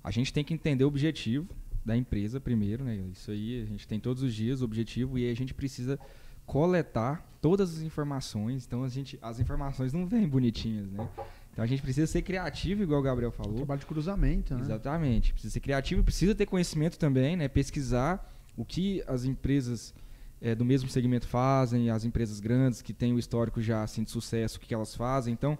a 0.02 0.10
gente 0.10 0.32
tem 0.32 0.42
que 0.42 0.54
entender 0.54 0.84
o 0.84 0.88
objetivo 0.88 1.46
da 1.84 1.94
empresa 1.94 2.40
primeiro, 2.40 2.82
né? 2.82 2.96
Isso 3.12 3.30
aí 3.30 3.60
a 3.62 3.66
gente 3.66 3.86
tem 3.86 4.00
todos 4.00 4.22
os 4.22 4.32
dias 4.34 4.62
o 4.62 4.64
objetivo 4.64 5.18
e 5.18 5.26
aí 5.26 5.30
a 5.30 5.36
gente 5.36 5.52
precisa 5.52 6.00
coletar 6.46 7.26
todas 7.40 7.76
as 7.76 7.82
informações. 7.82 8.64
Então 8.66 8.82
a 8.84 8.88
gente, 8.88 9.18
as 9.20 9.40
informações 9.40 9.92
não 9.92 10.06
vêm 10.06 10.26
bonitinhas, 10.28 10.90
né? 10.90 11.08
Então 11.52 11.64
a 11.64 11.66
gente 11.66 11.82
precisa 11.82 12.06
ser 12.06 12.22
criativo, 12.22 12.82
igual 12.82 13.00
o 13.00 13.02
Gabriel 13.02 13.32
falou. 13.32 13.54
Trabalho 13.54 13.80
de 13.80 13.86
cruzamento, 13.86 14.54
né? 14.54 14.60
Exatamente. 14.60 15.32
Precisa 15.32 15.52
ser 15.52 15.60
criativo, 15.60 16.02
precisa 16.02 16.34
ter 16.34 16.46
conhecimento 16.46 16.98
também, 16.98 17.36
né? 17.36 17.48
Pesquisar 17.48 18.32
o 18.56 18.64
que 18.64 19.02
as 19.06 19.24
empresas 19.24 19.94
eh, 20.40 20.54
do 20.54 20.64
mesmo 20.64 20.88
segmento 20.88 21.26
fazem, 21.26 21.88
as 21.90 22.04
empresas 22.04 22.40
grandes 22.40 22.82
que 22.82 22.92
têm 22.92 23.12
o 23.12 23.18
histórico 23.18 23.60
já 23.60 23.82
assim, 23.82 24.02
de 24.02 24.10
sucesso, 24.10 24.58
o 24.58 24.60
que, 24.60 24.66
que 24.66 24.74
elas 24.74 24.94
fazem. 24.94 25.32
Então, 25.32 25.58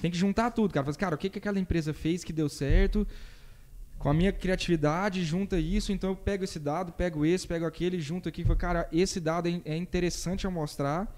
tem 0.00 0.10
que 0.10 0.16
juntar 0.16 0.50
tudo, 0.50 0.74
cara. 0.74 0.84
Fala 0.84 0.96
cara, 0.96 1.14
o 1.14 1.18
que, 1.18 1.30
que 1.30 1.38
aquela 1.38 1.60
empresa 1.60 1.92
fez 1.94 2.24
que 2.24 2.32
deu 2.32 2.48
certo? 2.48 3.06
Com 3.98 4.10
a 4.10 4.14
minha 4.14 4.32
criatividade, 4.32 5.24
junta 5.24 5.58
isso, 5.58 5.90
então 5.90 6.10
eu 6.10 6.16
pego 6.16 6.44
esse 6.44 6.58
dado, 6.58 6.92
pego 6.92 7.24
esse, 7.24 7.46
pego 7.46 7.64
aquele, 7.64 8.00
junto 8.00 8.28
aqui 8.28 8.42
e 8.42 8.44
falo, 8.44 8.58
cara, 8.58 8.88
esse 8.92 9.20
dado 9.20 9.48
é 9.48 9.60
é 9.64 9.76
interessante 9.76 10.44
eu 10.44 10.50
mostrar, 10.50 11.12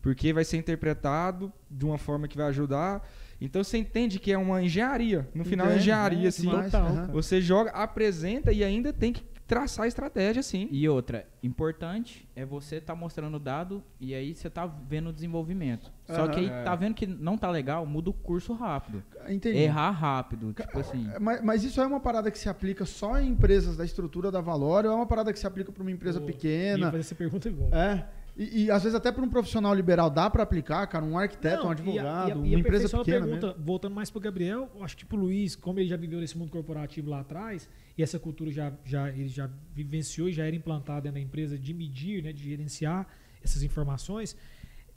porque 0.00 0.32
vai 0.32 0.44
ser 0.44 0.56
interpretado 0.56 1.52
de 1.70 1.84
uma 1.84 1.98
forma 1.98 2.28
que 2.28 2.36
vai 2.36 2.46
ajudar. 2.46 3.06
Então 3.40 3.64
você 3.64 3.78
entende 3.78 4.18
que 4.18 4.32
é 4.32 4.38
uma 4.38 4.62
engenharia. 4.62 5.28
No 5.34 5.44
final 5.44 5.66
é 5.68 5.76
engenharia, 5.76 6.22
né? 6.22 6.28
assim. 6.28 6.42
Demais, 6.42 6.70
total. 6.70 7.06
Você 7.08 7.40
joga, 7.40 7.70
apresenta 7.70 8.52
e 8.52 8.62
ainda 8.62 8.92
tem 8.92 9.12
que 9.12 9.24
traçar 9.50 9.84
a 9.84 9.88
estratégia, 9.88 10.42
sim. 10.44 10.68
E 10.70 10.88
outra, 10.88 11.26
importante 11.42 12.28
é 12.36 12.44
você 12.46 12.76
estar 12.76 12.94
mostrando 12.94 13.34
o 13.36 13.40
dado 13.40 13.82
e 14.00 14.14
aí 14.14 14.32
você 14.32 14.48
tá 14.48 14.64
vendo 14.64 15.10
o 15.10 15.12
desenvolvimento. 15.12 15.90
Só 16.06 16.22
Aham. 16.22 16.28
que 16.30 16.38
aí 16.40 16.46
É. 16.48 16.62
tá 16.62 16.74
vendo 16.76 16.94
que 16.94 17.04
não 17.06 17.36
tá 17.36 17.50
legal, 17.50 17.84
muda 17.84 18.10
o 18.10 18.12
curso 18.12 18.52
rápido. 18.52 19.02
Entendi. 19.28 19.58
Errar 19.58 19.90
rápido, 19.90 20.52
tipo 20.52 20.78
assim. 20.78 21.08
Mas, 21.20 21.42
mas 21.42 21.64
isso 21.64 21.80
é 21.80 21.86
uma 21.86 21.98
parada 22.00 22.30
que 22.30 22.38
se 22.38 22.48
aplica 22.48 22.84
só 22.84 23.18
em 23.18 23.28
empresas 23.30 23.76
da 23.76 23.84
estrutura 23.84 24.30
da 24.30 24.40
Valor 24.40 24.86
ou 24.86 24.92
é 24.92 24.94
uma 24.94 25.06
parada 25.06 25.32
que 25.32 25.38
se 25.38 25.46
aplica 25.46 25.72
para 25.72 25.82
uma 25.82 25.90
empresa 25.90 26.20
Pô, 26.20 26.26
pequena? 26.26 26.78
Ia 26.86 26.90
fazer 26.92 27.00
essa 27.00 27.14
pergunta 27.16 27.48
igual. 27.48 27.70
É. 27.74 28.06
E, 28.36 28.64
e, 28.66 28.70
às 28.70 28.82
vezes 28.84 28.94
até 28.96 29.10
para 29.12 29.22
um 29.24 29.28
profissional 29.28 29.74
liberal 29.74 30.08
dá 30.08 30.30
para 30.30 30.42
aplicar, 30.44 30.86
cara, 30.86 31.04
um 31.04 31.18
arquiteto, 31.18 31.62
um 31.62 31.64
Não, 31.64 31.70
advogado, 31.72 31.98
e 31.98 32.06
a- 32.06 32.28
e 32.28 32.32
a- 32.32 32.36
uma 32.36 32.46
e 32.46 32.54
empresa 32.54 32.86
a 32.86 33.00
pequena 33.00 33.26
pergunta, 33.26 33.46
mesmo. 33.48 33.62
voltando 33.64 33.94
mais 33.94 34.08
pro 34.08 34.20
Gabriel, 34.20 34.70
eu 34.74 34.84
acho 34.84 34.96
que 34.96 35.00
tipo 35.00 35.16
o 35.16 35.18
Luiz, 35.18 35.56
como 35.56 35.78
ele 35.80 35.88
já 35.88 35.96
viveu 35.96 36.20
nesse 36.20 36.38
mundo 36.38 36.50
corporativo 36.50 37.10
lá 37.10 37.20
atrás, 37.20 37.68
e 38.00 38.02
essa 38.02 38.18
cultura 38.18 38.50
já, 38.50 38.72
já 38.82 39.10
ele 39.10 39.28
já 39.28 39.46
vivenciou 39.74 40.26
e 40.30 40.32
já 40.32 40.46
era 40.46 40.56
implantada 40.56 41.12
da 41.12 41.20
empresa 41.20 41.58
de 41.58 41.74
medir, 41.74 42.22
né, 42.22 42.32
de 42.32 42.42
gerenciar 42.42 43.06
essas 43.44 43.62
informações. 43.62 44.34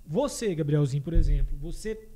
Você, 0.07 0.55
Gabrielzinho, 0.55 1.03
por 1.03 1.13
exemplo, 1.13 1.57
você 1.57 2.07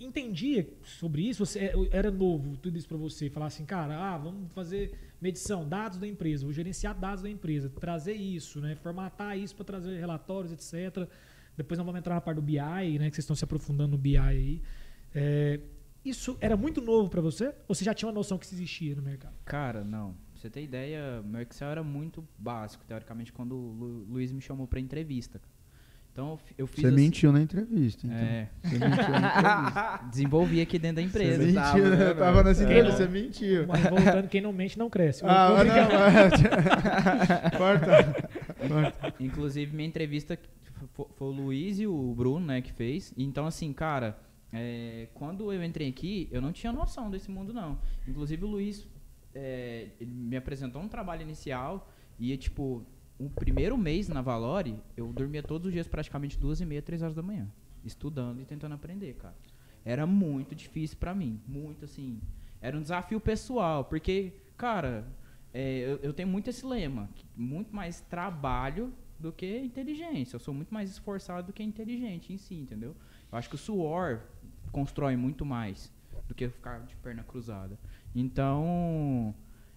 entendia 0.00 0.68
sobre 0.82 1.22
isso? 1.22 1.46
Você 1.46 1.60
é- 1.60 1.74
era 1.92 2.10
novo 2.10 2.56
tudo 2.56 2.76
isso 2.76 2.88
para 2.88 2.96
você? 2.96 3.30
Falar 3.30 3.46
assim, 3.46 3.64
cara, 3.64 3.96
ah, 3.96 4.18
vamos 4.18 4.50
fazer 4.52 4.92
medição, 5.20 5.66
dados 5.68 5.96
da 5.96 6.08
empresa, 6.08 6.44
vou 6.44 6.52
gerenciar 6.52 6.98
dados 6.98 7.22
da 7.22 7.30
empresa, 7.30 7.70
trazer 7.70 8.14
isso, 8.14 8.60
né, 8.60 8.74
formatar 8.74 9.38
isso 9.38 9.54
para 9.54 9.64
trazer 9.64 9.96
relatórios, 10.00 10.52
etc. 10.52 11.08
Depois 11.56 11.78
nós 11.78 11.86
vamos 11.86 12.00
entrar 12.00 12.16
na 12.16 12.20
parte 12.20 12.38
do 12.38 12.42
BI, 12.42 12.98
né, 12.98 13.08
que 13.10 13.14
vocês 13.14 13.18
estão 13.18 13.36
se 13.36 13.44
aprofundando 13.44 13.92
no 13.92 13.98
BI 13.98 14.18
aí. 14.18 14.60
É, 15.14 15.60
isso 16.04 16.36
era 16.40 16.56
muito 16.56 16.80
novo 16.80 17.08
para 17.08 17.20
você? 17.20 17.48
Ou 17.68 17.74
você 17.74 17.84
já 17.84 17.94
tinha 17.94 18.06
uma 18.08 18.14
noção 18.14 18.36
que 18.38 18.44
isso 18.46 18.54
existia 18.54 18.94
no 18.94 19.02
mercado? 19.02 19.34
Cara, 19.44 19.82
não. 19.84 20.12
Pra 20.12 20.40
você 20.40 20.50
ter 20.50 20.62
ideia, 20.62 21.22
meu 21.24 21.40
Excel 21.40 21.68
era 21.70 21.82
muito 21.82 22.26
básico, 22.38 22.84
teoricamente, 22.84 23.32
quando 23.32 23.54
o 23.56 23.72
Lu- 23.72 24.06
Luiz 24.10 24.30
me 24.32 24.40
chamou 24.40 24.66
pra 24.66 24.78
entrevista. 24.80 25.40
Então 26.12 26.30
eu 26.30 26.36
fi- 26.36 26.54
eu 26.58 26.66
fiz 26.68 26.80
Você 26.82 26.86
assim- 26.86 26.96
mentiu 26.96 27.32
na 27.32 27.40
entrevista, 27.40 28.06
então. 28.06 28.16
É, 28.18 28.48
Você 28.62 28.78
mentiu 28.78 29.08
na 29.08 29.18
entrevista. 29.18 30.00
desenvolvi 30.10 30.60
aqui 30.60 30.78
dentro 30.78 30.96
da 30.96 31.02
Você 31.02 31.08
empresa. 31.08 31.38
mentiu, 31.42 31.54
tava, 31.60 31.78
né? 31.90 31.96
né, 31.96 32.10
Eu 32.10 32.16
tava 32.16 32.44
nessa 32.44 32.62
entrevista, 32.62 33.02
É. 33.02 33.06
você 33.06 33.08
mentiu. 33.12 33.66
Mas 33.66 33.82
voltando, 33.82 34.28
quem 34.28 34.40
não 34.40 34.52
mente 34.52 34.78
não 34.78 34.88
cresce. 34.88 35.22
Ah, 35.24 35.56
brincar. 35.58 35.88
não, 35.88 37.50
corta. 37.58 38.28
corta. 38.68 39.14
Inclusive, 39.18 39.74
minha 39.74 39.88
entrevista 39.88 40.38
fo- 40.92 41.08
foi 41.16 41.28
o 41.28 41.30
Luiz 41.32 41.80
e 41.80 41.86
o 41.86 42.14
Bruno, 42.14 42.46
né, 42.46 42.60
que 42.60 42.72
fez. 42.72 43.12
Então, 43.16 43.44
assim, 43.46 43.72
cara, 43.72 44.16
é, 44.54 45.08
quando 45.14 45.52
eu 45.52 45.64
entrei 45.64 45.88
aqui, 45.88 46.28
eu 46.30 46.40
não 46.40 46.52
tinha 46.52 46.72
noção 46.72 47.10
desse 47.10 47.28
mundo, 47.28 47.52
não. 47.52 47.76
Inclusive, 48.06 48.44
o 48.44 48.48
Luiz 48.48 48.86
é, 49.34 49.88
me 50.00 50.36
apresentou 50.36 50.80
um 50.80 50.86
trabalho 50.86 51.22
inicial 51.22 51.90
e, 52.20 52.36
tipo, 52.36 52.86
o 53.18 53.28
primeiro 53.28 53.76
mês 53.76 54.08
na 54.08 54.22
Valore, 54.22 54.78
eu 54.96 55.12
dormia 55.12 55.42
todos 55.42 55.66
os 55.66 55.72
dias 55.72 55.88
praticamente 55.88 56.38
duas 56.38 56.60
e 56.60 56.64
meia, 56.64 56.80
três 56.80 57.02
horas 57.02 57.16
da 57.16 57.22
manhã, 57.22 57.50
estudando 57.84 58.40
e 58.40 58.44
tentando 58.44 58.74
aprender, 58.74 59.14
cara. 59.14 59.34
Era 59.84 60.06
muito 60.06 60.54
difícil 60.54 60.98
pra 60.98 61.12
mim, 61.12 61.40
muito, 61.48 61.84
assim, 61.84 62.20
era 62.60 62.76
um 62.76 62.80
desafio 62.80 63.20
pessoal, 63.20 63.84
porque, 63.84 64.32
cara, 64.56 65.04
é, 65.52 65.80
eu, 65.80 65.96
eu 65.96 66.12
tenho 66.12 66.28
muito 66.28 66.48
esse 66.48 66.64
lema, 66.64 67.10
muito 67.36 67.74
mais 67.74 68.00
trabalho 68.02 68.94
do 69.18 69.32
que 69.32 69.58
inteligência. 69.58 70.36
Eu 70.36 70.40
sou 70.40 70.54
muito 70.54 70.72
mais 70.72 70.90
esforçado 70.90 71.48
do 71.48 71.52
que 71.52 71.62
inteligente 71.62 72.32
em 72.32 72.38
si, 72.38 72.54
entendeu? 72.54 72.94
Eu 73.30 73.38
acho 73.38 73.48
que 73.48 73.54
o 73.54 73.58
suor 73.58 74.22
constrói 74.74 75.14
muito 75.16 75.44
mais 75.44 75.92
do 76.28 76.34
que 76.34 76.48
ficar 76.48 76.80
de 76.80 76.96
perna 76.96 77.22
cruzada. 77.22 77.78
Então, 78.14 79.32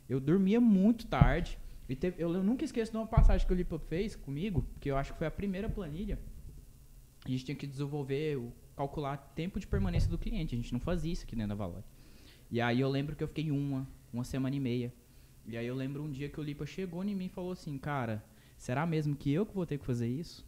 eu 0.10 0.20
dormia 0.20 0.60
muito 0.60 1.06
tarde. 1.06 1.58
E 1.88 1.96
teve- 1.96 2.22
eu, 2.22 2.34
eu 2.34 2.44
nunca 2.44 2.66
esqueço 2.66 2.92
de 2.92 2.98
uma 2.98 3.06
passagem 3.08 3.46
que 3.46 3.54
o 3.54 3.56
Lipa 3.56 3.78
fez 3.80 4.16
comigo, 4.16 4.66
que 4.82 4.90
eu 4.90 4.98
acho 4.98 5.14
que 5.14 5.18
foi 5.20 5.28
a 5.28 5.32
primeira 5.32 5.70
planilha. 5.70 6.20
A 7.26 7.30
gente 7.30 7.46
tinha 7.46 7.56
que 7.56 7.68
desenvolver, 7.68 8.42
calcular 8.76 9.18
tempo 9.36 9.60
de 9.60 9.68
permanência 9.68 10.10
do 10.10 10.18
cliente. 10.18 10.56
A 10.56 10.58
gente 10.58 10.74
não 10.74 10.80
fazia 10.80 11.14
isso 11.14 11.24
aqui 11.26 11.36
dentro 11.36 11.50
da 11.50 11.56
Valor. 11.56 11.84
E 12.50 12.60
aí 12.60 12.80
eu 12.82 12.90
lembro 12.90 13.16
que 13.16 13.24
eu 13.24 13.28
fiquei 13.28 13.52
uma, 13.52 13.88
uma 14.12 14.24
semana 14.24 14.56
e 14.56 14.60
meia. 14.60 14.92
E 15.46 15.56
aí 15.56 15.66
eu 15.68 15.76
lembro 15.76 16.04
um 16.04 16.10
dia 16.12 16.28
que 16.28 16.40
o 16.40 16.44
Lipa 16.44 16.66
chegou 16.66 17.04
em 17.04 17.16
mim 17.16 17.26
e 17.26 17.30
falou 17.30 17.52
assim, 17.52 17.78
cara, 17.78 18.24
será 18.58 18.86
mesmo 18.86 19.16
que 19.16 19.32
eu 19.32 19.46
que 19.46 19.54
vou 19.54 19.66
ter 19.66 19.78
que 19.78 19.86
fazer 19.86 20.08
isso? 20.08 20.46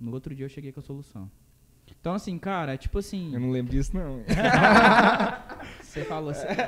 No 0.00 0.12
outro 0.12 0.34
dia 0.34 0.44
eu 0.46 0.50
cheguei 0.50 0.72
com 0.72 0.80
a 0.80 0.82
solução. 0.82 1.30
Então 2.00 2.14
assim, 2.14 2.38
cara, 2.38 2.76
tipo 2.76 2.98
assim, 2.98 3.32
Eu 3.32 3.40
não 3.40 3.50
lembro 3.50 3.72
disso, 3.72 3.92
não. 3.96 4.20
você 5.82 6.02
falou 6.04 6.30
assim, 6.30 6.46
até, 6.46 6.64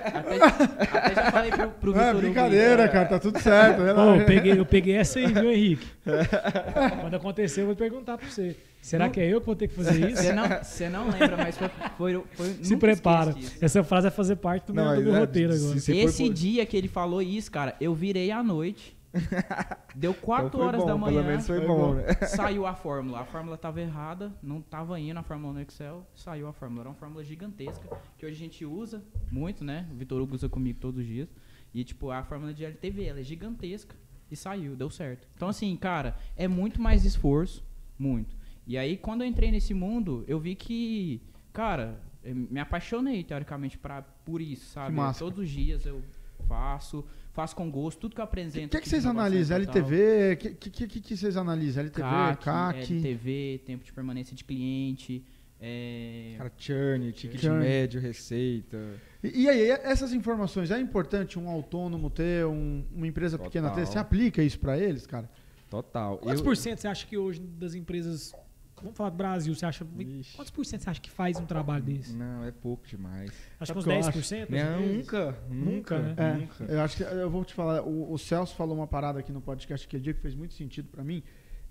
até 0.99 1.15
já 1.15 1.31
falei 1.31 1.51
pro, 1.51 1.69
pro 1.71 1.93
Não, 1.93 2.01
é 2.01 2.05
Vitor 2.05 2.15
Hugo 2.17 2.21
brincadeira, 2.23 2.85
isso. 2.85 2.93
cara, 2.93 3.09
tá 3.09 3.19
tudo 3.19 3.39
certo. 3.41 3.81
Ô, 3.83 3.85
relaxa. 3.85 4.21
eu, 4.23 4.27
peguei, 4.27 4.59
eu 4.61 4.67
peguei 4.67 4.97
essa 4.97 5.19
aí, 5.19 5.27
viu, 5.27 5.51
Henrique? 5.53 5.87
Quando 7.03 7.15
acontecer, 7.15 7.63
eu 7.63 7.67
vou 7.67 7.77
perguntar 7.77 8.17
pra 8.19 8.29
você. 8.29 8.57
Será 8.81 9.09
que 9.11 9.19
é 9.21 9.27
eu 9.29 9.41
que 9.41 9.47
vou 9.47 9.57
ter 9.57 9.67
que 9.69 9.75
fazer 9.75 10.11
isso? 10.11 10.23
Você 10.23 10.33
não, 10.33 10.47
você 10.63 10.89
não 10.89 11.09
lembra, 11.11 11.37
mas 11.37 11.59
foi, 11.59 11.69
foi, 11.99 12.23
foi 12.35 12.55
Se 12.63 12.77
prepara. 12.77 13.35
Essa 13.61 13.83
frase 13.83 14.05
vai 14.09 14.17
fazer 14.17 14.37
parte 14.37 14.67
do 14.69 14.75
meu, 14.75 14.85
do 14.97 15.03
meu 15.03 15.17
é, 15.17 15.19
roteiro 15.19 15.53
se- 15.53 15.65
agora. 15.65 15.81
se 15.81 15.97
Esse 15.97 16.25
por- 16.25 16.33
dia 16.33 16.65
que 16.65 16.77
ele 16.77 16.89
falou 16.89 17.21
isso, 17.21 17.51
cara, 17.51 17.75
eu 17.81 17.93
virei 17.95 18.31
à 18.31 18.43
noite. 18.45 18.96
Deu 19.95 20.13
4 20.15 20.49
Então 20.49 20.61
horas 20.61 20.81
bom, 20.81 20.87
da 20.87 20.93
Pelo 20.93 21.01
manhã. 21.01 21.23
menos 21.23 21.47
foi, 21.47 21.59
Foi 21.59 21.67
bom, 21.67 21.95
né? 21.95 22.05
Saiu 22.29 22.67
a 22.67 22.75
fórmula. 22.75 23.21
A 23.21 23.25
fórmula 23.25 23.57
tava 23.57 23.81
errada, 23.81 24.33
não 24.43 24.61
tava 24.61 24.99
indo 25.01 25.19
a 25.19 25.23
fórmula 25.23 25.55
no 25.55 25.61
Excel, 25.61 26.07
saiu 26.15 26.49
a 26.49 26.53
fórmula. 26.53 26.83
Era 26.83 26.89
uma 26.91 26.95
fórmula 26.95 27.25
gigantesca, 27.25 27.89
que 28.19 28.27
hoje 28.27 28.35
a 28.35 28.39
gente 28.39 28.65
usa 28.65 29.03
muito, 29.31 29.65
né? 29.65 29.89
O 29.93 29.95
Vitor 29.95 30.21
Hugo 30.21 30.35
usa 30.35 30.49
comigo 30.49 30.79
todos 30.79 31.01
os 31.01 31.07
dias. 31.07 31.29
E, 31.75 31.85
tipo, 31.85 32.11
a 32.11 32.23
fórmula 32.23 32.55
de 32.55 32.65
LTV, 32.65 33.05
ela 33.05 33.21
é 33.21 33.23
gigantesca 33.23 33.95
e 34.31 34.37
saiu, 34.37 34.75
deu 34.75 34.91
certo. 34.91 35.29
Então, 35.37 35.49
assim, 35.49 35.75
cara, 35.77 36.17
é 36.37 36.49
muito 36.49 36.81
mais 36.81 37.05
esforço, 37.05 37.65
muito. 37.99 38.35
E 38.67 38.77
aí, 38.79 38.97
quando 38.97 39.23
eu 39.23 39.27
entrei 39.29 39.51
nesse 39.51 39.75
mundo, 39.75 40.25
eu 40.27 40.39
vi 40.41 40.55
que, 40.55 41.23
cara, 41.53 42.01
me 42.25 42.59
apaixonei, 42.59 43.23
teoricamente, 43.23 43.79
pra, 43.79 44.03
por 44.03 44.41
isso, 44.41 44.67
sabe? 44.73 44.97
Todos 45.19 45.39
os 45.41 45.51
dias 45.51 45.87
eu 45.87 46.03
faço, 46.49 47.05
faço 47.37 47.55
com 47.55 47.71
gosto, 47.71 48.01
tudo 48.01 48.15
que 48.15 48.21
eu 48.21 48.25
O 48.25 48.29
apresento. 48.29 48.63
que, 48.69 48.69
que 48.71 48.77
aqui 48.79 48.89
vocês 48.89 49.05
analisam? 49.07 49.57
LTV? 49.59 50.33
O 50.33 50.37
que, 50.39 50.71
que, 50.71 50.87
que, 50.89 51.01
que 51.01 51.17
vocês 51.17 51.37
analisam? 51.37 51.83
LTV, 51.85 52.01
CAC, 52.03 52.45
CAC? 52.45 52.79
LTV, 52.95 53.61
tempo 53.67 53.85
de 53.85 53.93
permanência 53.93 54.35
de 54.35 54.43
cliente. 54.43 55.23
é, 55.61 56.35
Cara, 56.39 56.53
churn, 56.59 57.13
ticket 57.13 57.41
Churn. 57.41 57.59
médio, 57.61 58.01
receita. 58.01 58.79
E, 59.23 59.43
e 59.43 59.49
aí, 59.49 59.71
essas 59.71 60.13
informações, 60.15 60.71
é 60.71 60.81
importante 60.81 61.39
um 61.39 61.49
autônomo 61.49 62.09
ter, 62.11 62.45
um- 62.47 62.85
uma 62.95 63.07
empresa 63.07 63.39
pequena 63.39 63.69
ter? 63.69 63.81
Total. 63.81 63.93
Você 63.93 63.99
aplica 63.99 64.43
isso 64.43 64.59
pra 64.59 64.79
eles, 64.79 65.07
cara? 65.07 65.29
Total. 65.71 66.17
Quantos 66.19 66.41
Eu- 66.41 66.45
por 66.45 66.57
cento 66.57 66.79
você 66.81 66.89
acha 66.89 67.07
que 67.07 67.17
hoje 67.19 67.41
das 67.41 67.75
empresas. 67.75 68.33
Vamos 68.83 68.97
falar 68.97 69.11
do 69.11 69.17
Brasil, 69.17 69.55
você 69.55 69.65
acha. 69.65 69.87
Ixi. 69.99 70.37
Quantos 70.37 70.51
por 70.51 70.65
cento 70.67 70.83
você 70.83 70.91
acha 70.91 71.01
que 71.01 71.11
faz 71.11 71.39
um 71.39 71.47
trabalho 71.47 71.83
desse? 71.85 72.13
Não, 72.15 72.45
é 72.45 72.51
pouco 72.53 72.87
demais. 72.87 73.31
Acho 73.59 73.73
Sabe 73.73 73.85
que 73.85 73.91
uns 73.91 74.07
o 74.07 74.13
que 74.13 74.19
eu 74.19 74.23
10%? 74.23 74.43
às 74.45 74.51
Não, 74.51 74.79
vezes? 74.79 74.97
nunca. 74.97 75.39
Nunca, 75.51 75.99
né? 75.99 76.15
É, 76.17 76.35
Nunca. 76.35 76.65
eu 76.65 76.81
acho 76.83 76.97
que 76.99 77.03
eu 77.03 77.31
vou 77.31 77.45
te 77.45 77.55
falar. 77.55 77.83
O, 77.83 78.13
o 78.13 78.19
Celso 78.19 78.55
falou 78.55 78.77
uma 78.77 78.87
parada 78.87 79.19
aqui 79.19 79.33
no 79.33 79.41
podcast 79.41 79.87
aquele 79.87 80.03
dia 80.03 80.15
que 80.15 80.21
fez 80.21 80.35
muito 80.35 80.55
sentido 80.55 80.89
pra 80.89 81.03
mim. 81.03 81.23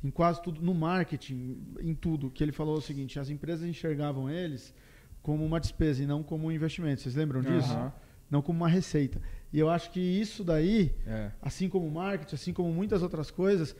Em 0.03 0.09
quase 0.11 0.41
tudo, 0.41 0.61
no 0.61 0.73
marketing, 0.73 1.57
em 1.79 1.93
tudo, 1.95 2.29
que 2.29 2.43
ele 2.43 2.51
falou 2.51 2.77
o 2.77 2.81
seguinte: 2.81 3.19
as 3.19 3.29
empresas 3.29 3.67
enxergavam 3.67 4.29
eles 4.29 4.73
como 5.21 5.43
uma 5.45 5.59
despesa 5.59 6.03
e 6.03 6.05
não 6.07 6.21
como 6.23 6.47
um 6.47 6.51
investimento. 6.51 7.01
Vocês 7.01 7.15
lembram 7.15 7.41
disso? 7.41 7.71
Aham. 7.71 7.93
Não 8.29 8.41
como 8.41 8.57
uma 8.57 8.67
receita. 8.69 9.21
E 9.53 9.59
eu 9.59 9.69
acho 9.69 9.91
que 9.91 9.99
isso 9.99 10.43
daí, 10.43 10.91
É. 11.05 11.31
assim 11.41 11.69
como 11.69 11.87
o 11.87 11.91
marketing, 11.91 12.33
assim 12.35 12.51
como 12.53 12.71
muitas 12.73 13.03
outras 13.03 13.29
coisas, 13.29 13.75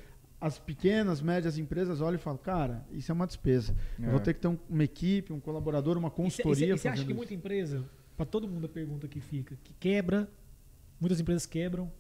as 0.46 0.60
pequenas, 0.60 1.22
médias 1.22 1.58
empresas 1.58 2.02
olham 2.02 2.16
e 2.16 2.22
falam, 2.22 2.38
cara, 2.38 2.86
isso 2.92 3.12
é 3.12 3.14
uma 3.16 3.26
despesa. 3.26 3.76
Eu 3.98 4.10
É. 4.10 4.12
vou 4.12 4.20
ter 4.20 4.34
que 4.36 4.40
ter 4.42 4.48
um- 4.48 4.60
uma 4.70 4.84
equipe, 4.84 5.34
um 5.34 5.40
colaborador, 5.40 5.98
uma 5.98 6.08
E 6.08 6.12
cê- 6.12 6.14
e 6.14 6.24
consultoria. 6.24 6.68
cê- 6.68 6.74
e 6.74 6.78
você 6.78 6.88
acha 6.88 7.02
que 7.04 7.08
isso. 7.10 7.16
muita 7.18 7.34
empresa, 7.34 7.84
para 8.16 8.26
todo 8.28 8.48
mundo 8.48 8.66
a 8.66 8.70
pergunta 8.70 9.08
que 9.08 9.20
fica, 9.20 9.58
que 9.64 9.74
quebra, 9.80 10.30
muitas 11.00 11.20
empresas 11.20 11.48
quebram 11.48 11.92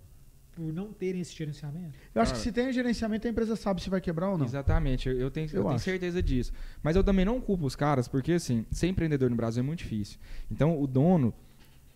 por 0.51 0.71
não 0.71 0.93
terem 0.93 1.19
esse 1.21 1.35
gerenciamento? 1.35 1.97
Eu 2.13 2.21
acho 2.21 2.33
que 2.33 2.39
se 2.39 2.51
tem 2.51 2.71
gerenciamento, 2.71 3.25
a 3.27 3.31
empresa 3.31 3.55
sabe 3.55 3.81
se 3.81 3.89
vai 3.89 3.99
quebrar 3.99 4.29
ou 4.29 4.37
não. 4.37 4.45
Exatamente, 4.45 5.09
eu 5.09 5.17
eu 5.19 5.31
tenho, 5.31 5.49
eu 5.51 5.61
Eu 5.63 5.67
tenho 5.69 5.79
certeza 5.79 6.21
disso. 6.21 6.53
Mas 6.83 6.95
eu 6.95 7.03
também 7.03 7.25
não 7.25 7.41
culpo 7.41 7.65
os 7.65 7.75
caras, 7.75 8.07
porque 8.07 8.33
assim, 8.33 8.63
ser 8.71 8.87
empreendedor 8.87 9.27
no 9.31 9.35
Brasil 9.35 9.61
é 9.63 9.65
muito 9.65 9.79
difícil. 9.79 10.19
Então 10.51 10.79
o 10.79 10.85
dono, 10.85 11.33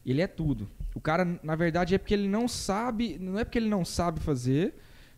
ele 0.04 0.20
é 0.22 0.28
tudo. 0.28 0.68
O 0.96 1.00
cara, 1.00 1.40
na 1.44 1.56
verdade, 1.56 1.94
é 1.94 1.98
porque 2.00 2.14
ele 2.16 2.28
não 2.28 2.48
sabe, 2.48 3.20
não 3.20 3.38
é 3.38 3.44
porque 3.44 3.60
ele 3.60 3.70
não 3.70 3.86
sabe 3.86 4.20
fazer, 4.20 4.74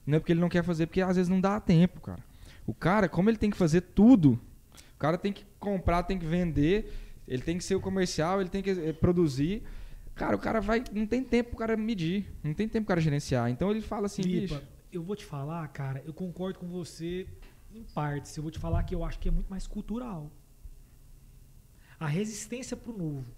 não 0.06 0.18
é 0.18 0.20
porque 0.20 0.34
ele 0.34 0.40
não 0.42 0.50
quer 0.50 0.64
fazer, 0.64 0.88
porque 0.88 1.02
às 1.02 1.16
vezes 1.16 1.30
não 1.30 1.40
dá 1.40 1.60
tempo, 1.60 2.02
cara. 2.02 2.24
O 2.66 2.74
cara, 2.74 3.10
como 3.10 3.30
ele 3.30 3.38
tem 3.38 3.50
que 3.50 3.58
fazer 3.58 3.82
tudo, 3.82 4.40
o 4.96 5.00
cara 5.00 5.18
tem 5.18 5.34
que 5.34 5.46
comprar, 5.60 6.04
tem 6.04 6.18
que 6.18 6.26
vender, 6.26 6.94
ele 7.28 7.42
tem 7.42 7.58
que 7.58 7.64
ser 7.64 7.76
o 7.76 7.82
comercial, 7.82 8.42
ele 8.42 8.50
tem 8.50 8.62
que 8.62 8.70
eh, 8.70 8.94
produzir. 8.94 9.64
Cara, 10.16 10.36
o 10.36 10.40
cara 10.40 10.60
vai. 10.60 10.84
Não 10.92 11.06
tem 11.06 11.24
tempo 11.24 11.52
pro 11.52 11.60
cara 11.60 11.78
medir, 11.78 12.32
não 12.44 12.54
tem 12.54 12.68
tempo 12.68 12.86
pro 12.86 12.90
cara 12.90 13.02
gerenciar. 13.02 13.50
Então 13.50 13.72
ele 13.72 13.82
fala 13.82 14.06
assim, 14.06 14.22
Lipa, 14.22 14.56
bicho. 14.56 14.68
eu 14.92 15.02
vou 15.02 15.16
te 15.16 15.26
falar, 15.26 15.68
cara, 15.70 16.04
eu 16.06 16.14
concordo 16.14 16.60
com 16.60 16.68
você 16.68 17.28
em 17.74 17.84
partes. 17.84 18.36
Eu 18.36 18.44
vou 18.44 18.52
te 18.52 18.60
falar 18.60 18.84
que 18.84 18.94
eu 18.94 19.04
acho 19.04 19.20
que 19.20 19.30
é 19.30 19.32
muito 19.32 19.50
mais 19.50 19.66
cultural. 19.66 20.32
A 22.00 22.08
resistência 22.08 22.76
pro 22.76 22.96
novo 22.98 23.32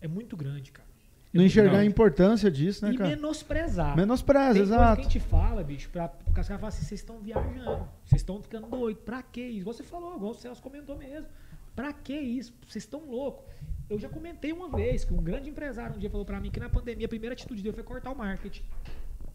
é 0.00 0.08
muito 0.08 0.36
grande, 0.36 0.72
cara. 0.72 0.85
Não 1.32 1.44
enxergar 1.44 1.70
a 1.70 1.74
grande. 1.74 1.88
importância 1.90 2.50
disso, 2.50 2.84
né, 2.86 2.92
e 2.92 2.96
cara? 2.96 3.10
menosprezar. 3.10 3.94
Menospreza, 3.96 4.52
Tem 4.54 4.62
coisa 4.62 4.74
que 4.74 4.80
a 4.80 4.84
exato. 4.84 5.02
gente 5.02 5.20
fala, 5.20 5.62
bicho, 5.62 5.90
pra, 5.90 6.08
porque 6.08 6.40
os 6.40 6.46
caras 6.48 6.60
falam 6.60 6.68
assim, 6.68 6.84
vocês 6.86 7.00
estão 7.00 7.18
viajando, 7.18 7.86
vocês 8.04 8.22
estão 8.22 8.40
ficando 8.40 8.68
doidos, 8.68 9.02
pra 9.04 9.22
que 9.22 9.40
isso? 9.42 9.60
Igual 9.60 9.74
você 9.74 9.82
falou, 9.82 10.16
igual 10.16 10.30
o 10.30 10.34
Celso 10.34 10.62
comentou 10.62 10.96
mesmo. 10.96 11.26
Pra 11.74 11.92
que 11.92 12.14
isso? 12.18 12.54
Vocês 12.66 12.84
estão 12.84 13.00
loucos. 13.06 13.44
Eu 13.90 13.98
já 13.98 14.08
comentei 14.08 14.50
uma 14.52 14.68
vez 14.70 15.04
que 15.04 15.12
um 15.12 15.22
grande 15.22 15.50
empresário 15.50 15.94
um 15.94 15.98
dia 15.98 16.08
falou 16.08 16.24
pra 16.24 16.40
mim 16.40 16.50
que 16.50 16.58
na 16.58 16.70
pandemia 16.70 17.04
a 17.04 17.08
primeira 17.08 17.34
atitude 17.34 17.62
dele 17.62 17.74
foi 17.74 17.84
cortar 17.84 18.10
o 18.12 18.16
marketing. 18.16 18.62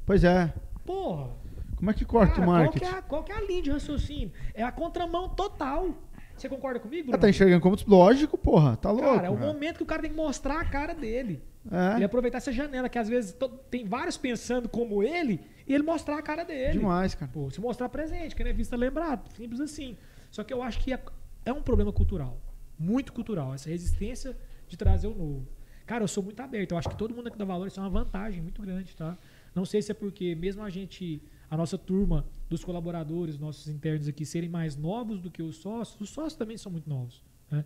Pois 0.05 0.23
é. 0.23 0.51
Porra, 0.83 1.29
Como 1.75 1.91
é 1.91 1.93
que 1.93 2.03
corta 2.03 2.33
cara, 2.35 2.47
o 2.47 2.51
marketing? 2.51 2.79
Qual 2.79 2.89
que, 2.91 2.95
é 2.95 2.99
a, 2.99 3.01
qual 3.03 3.23
que 3.23 3.31
é 3.31 3.35
a 3.35 3.41
linha 3.41 3.61
de 3.61 3.69
raciocínio? 3.71 4.31
É 4.55 4.63
a 4.63 4.71
contramão 4.71 5.29
total. 5.29 5.89
Você 6.35 6.49
concorda 6.49 6.79
comigo? 6.79 7.13
Ah, 7.13 7.17
tá 7.19 7.29
enxergando 7.29 7.61
como 7.61 7.77
lógico, 7.87 8.35
porra. 8.35 8.75
Tá 8.75 8.89
louco. 8.89 9.13
Cara, 9.15 9.27
é 9.27 9.29
o 9.29 9.37
momento 9.37 9.77
que 9.77 9.83
o 9.83 9.85
cara 9.85 10.01
tem 10.01 10.09
que 10.09 10.17
mostrar 10.17 10.59
a 10.59 10.65
cara 10.65 10.95
dele. 10.95 11.43
Ele 11.65 12.01
É, 12.01 12.05
aproveitar 12.05 12.39
essa 12.39 12.51
janela, 12.51 12.89
que 12.89 12.97
às 12.97 13.07
vezes 13.07 13.35
tem 13.69 13.85
vários 13.85 14.17
pensando 14.17 14.67
como 14.67 15.03
ele, 15.03 15.39
e 15.67 15.73
ele 15.73 15.83
mostrar 15.83 16.17
a 16.17 16.21
cara 16.21 16.43
dele. 16.43 16.79
demais, 16.79 17.13
cara. 17.13 17.31
Pô, 17.31 17.49
se 17.51 17.61
mostrar 17.61 17.87
presente, 17.89 18.35
que 18.35 18.43
não 18.43 18.49
é 18.49 18.53
vista 18.53 18.75
lembrado. 18.75 19.31
Simples 19.35 19.59
assim. 19.61 19.95
Só 20.31 20.43
que 20.43 20.53
eu 20.53 20.63
acho 20.63 20.79
que 20.79 20.93
é, 20.93 20.99
é 21.45 21.53
um 21.53 21.61
problema 21.61 21.91
cultural. 21.93 22.41
Muito 22.79 23.13
cultural. 23.13 23.53
Essa 23.53 23.69
resistência 23.69 24.35
de 24.67 24.75
trazer 24.75 25.07
o 25.07 25.13
novo. 25.13 25.47
Cara, 25.85 26.03
eu 26.03 26.07
sou 26.07 26.23
muito 26.23 26.39
aberto. 26.39 26.71
Eu 26.71 26.77
acho 26.77 26.89
que 26.89 26.97
todo 26.97 27.13
mundo 27.13 27.27
aqui 27.27 27.37
dá 27.37 27.45
valor. 27.45 27.67
Isso 27.67 27.79
é 27.79 27.83
uma 27.83 27.89
vantagem 27.89 28.41
muito 28.41 28.61
grande, 28.61 28.95
tá? 28.95 29.17
Não 29.53 29.65
sei 29.65 29.81
se 29.81 29.91
é 29.91 29.93
porque 29.93 30.33
mesmo 30.35 30.63
a 30.63 30.69
gente, 30.69 31.21
a 31.49 31.57
nossa 31.57 31.77
turma 31.77 32.25
dos 32.49 32.63
colaboradores, 32.63 33.37
nossos 33.37 33.67
internos 33.67 34.07
aqui, 34.07 34.25
serem 34.25 34.49
mais 34.49 34.75
novos 34.75 35.19
do 35.19 35.29
que 35.29 35.43
os 35.43 35.57
sócios, 35.57 35.99
os 35.99 36.09
sócios 36.09 36.35
também 36.35 36.57
são 36.57 36.71
muito 36.71 36.89
novos. 36.89 37.21
Né? 37.49 37.65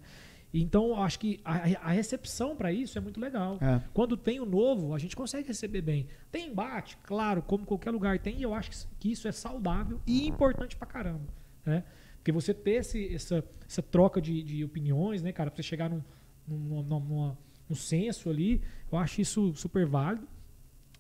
Então, 0.62 0.88
eu 0.90 0.96
acho 0.98 1.20
que 1.20 1.40
a, 1.44 1.54
a 1.88 1.92
recepção 1.92 2.56
para 2.56 2.72
isso 2.72 2.98
é 2.98 3.02
muito 3.02 3.20
legal. 3.20 3.58
É. 3.62 3.82
Quando 3.94 4.16
tem 4.16 4.40
o 4.40 4.46
novo, 4.46 4.94
a 4.94 4.98
gente 5.00 5.16
consegue 5.16 5.48
receber 5.48 5.82
bem. 5.82 6.08
Tem 6.32 6.48
embate, 6.48 6.98
claro, 7.04 7.42
como 7.42 7.66
qualquer 7.66 7.92
lugar 7.92 8.18
tem, 8.20 8.38
e 8.40 8.44
eu 8.44 8.54
acho 8.54 8.72
que- 9.00 9.12
isso 9.12 9.28
é 9.28 9.32
saudável 9.32 10.00
e 10.08 10.28
importante 10.28 10.76
pra 10.78 10.88
caramba. 10.88 11.28
Né? 11.66 11.84
Porque 12.18 12.32
você 12.32 12.54
ter 12.54 12.76
esse- 12.82 13.14
essa, 13.14 13.44
essa 13.68 13.82
troca 13.84 14.22
de, 14.22 14.42
de 14.44 14.64
opiniões, 14.64 15.22
né, 15.22 15.32
cara, 15.32 15.52
pra 15.52 15.58
você 15.58 15.64
chegar 15.64 15.90
num, 15.90 16.02
num, 16.48 16.58
num, 16.58 16.84
numa- 16.84 17.38
num 17.70 17.76
senso 17.76 18.30
ali, 18.30 18.62
eu 18.92 18.98
acho 18.98 19.22
isso 19.22 19.54
super 19.56 19.86
válido. 19.86 20.28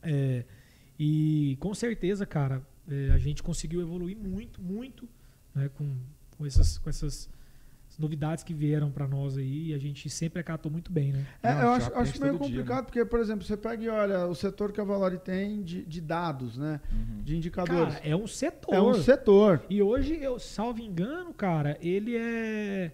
É, 0.03 0.43
e 0.99 1.57
com 1.59 1.73
certeza, 1.73 2.25
cara, 2.25 2.61
é, 2.87 3.09
a 3.11 3.17
gente 3.17 3.41
conseguiu 3.41 3.81
evoluir 3.81 4.17
muito, 4.17 4.61
muito 4.61 5.07
né, 5.53 5.69
com, 5.69 5.95
com, 6.37 6.45
essas, 6.45 6.77
com 6.77 6.89
essas 6.89 7.29
novidades 7.97 8.43
que 8.43 8.53
vieram 8.53 8.91
pra 8.91 9.07
nós 9.07 9.37
aí 9.37 9.69
e 9.69 9.73
a 9.73 9.77
gente 9.77 10.09
sempre 10.09 10.39
acatou 10.39 10.71
muito 10.71 10.91
bem, 10.91 11.11
né? 11.13 11.25
É, 11.43 11.53
Não, 11.53 11.61
eu 11.61 11.69
acho, 11.71 11.93
acho 11.95 12.21
meio 12.21 12.33
todo 12.37 12.47
dia, 12.47 12.57
né? 12.57 12.63
complicado, 12.63 12.85
porque, 12.85 13.05
por 13.05 13.19
exemplo, 13.19 13.43
você 13.45 13.55
pega 13.57 13.83
e 13.83 13.89
olha 13.89 14.25
o 14.27 14.35
setor 14.35 14.71
que 14.71 14.79
a 14.81 14.83
Valori 14.83 15.17
tem 15.17 15.61
de, 15.63 15.83
de 15.85 16.01
dados, 16.01 16.57
né? 16.57 16.79
Uhum. 16.91 17.21
De 17.23 17.35
indicadores. 17.37 17.95
Cara, 17.95 18.07
é 18.07 18.15
um 18.15 18.27
setor. 18.27 18.73
é 18.73 18.81
um 18.81 18.93
setor. 18.95 19.63
E 19.69 19.81
hoje, 19.81 20.17
eu 20.21 20.37
salvo 20.39 20.81
engano, 20.81 21.33
cara, 21.33 21.77
ele 21.81 22.15
é 22.17 22.91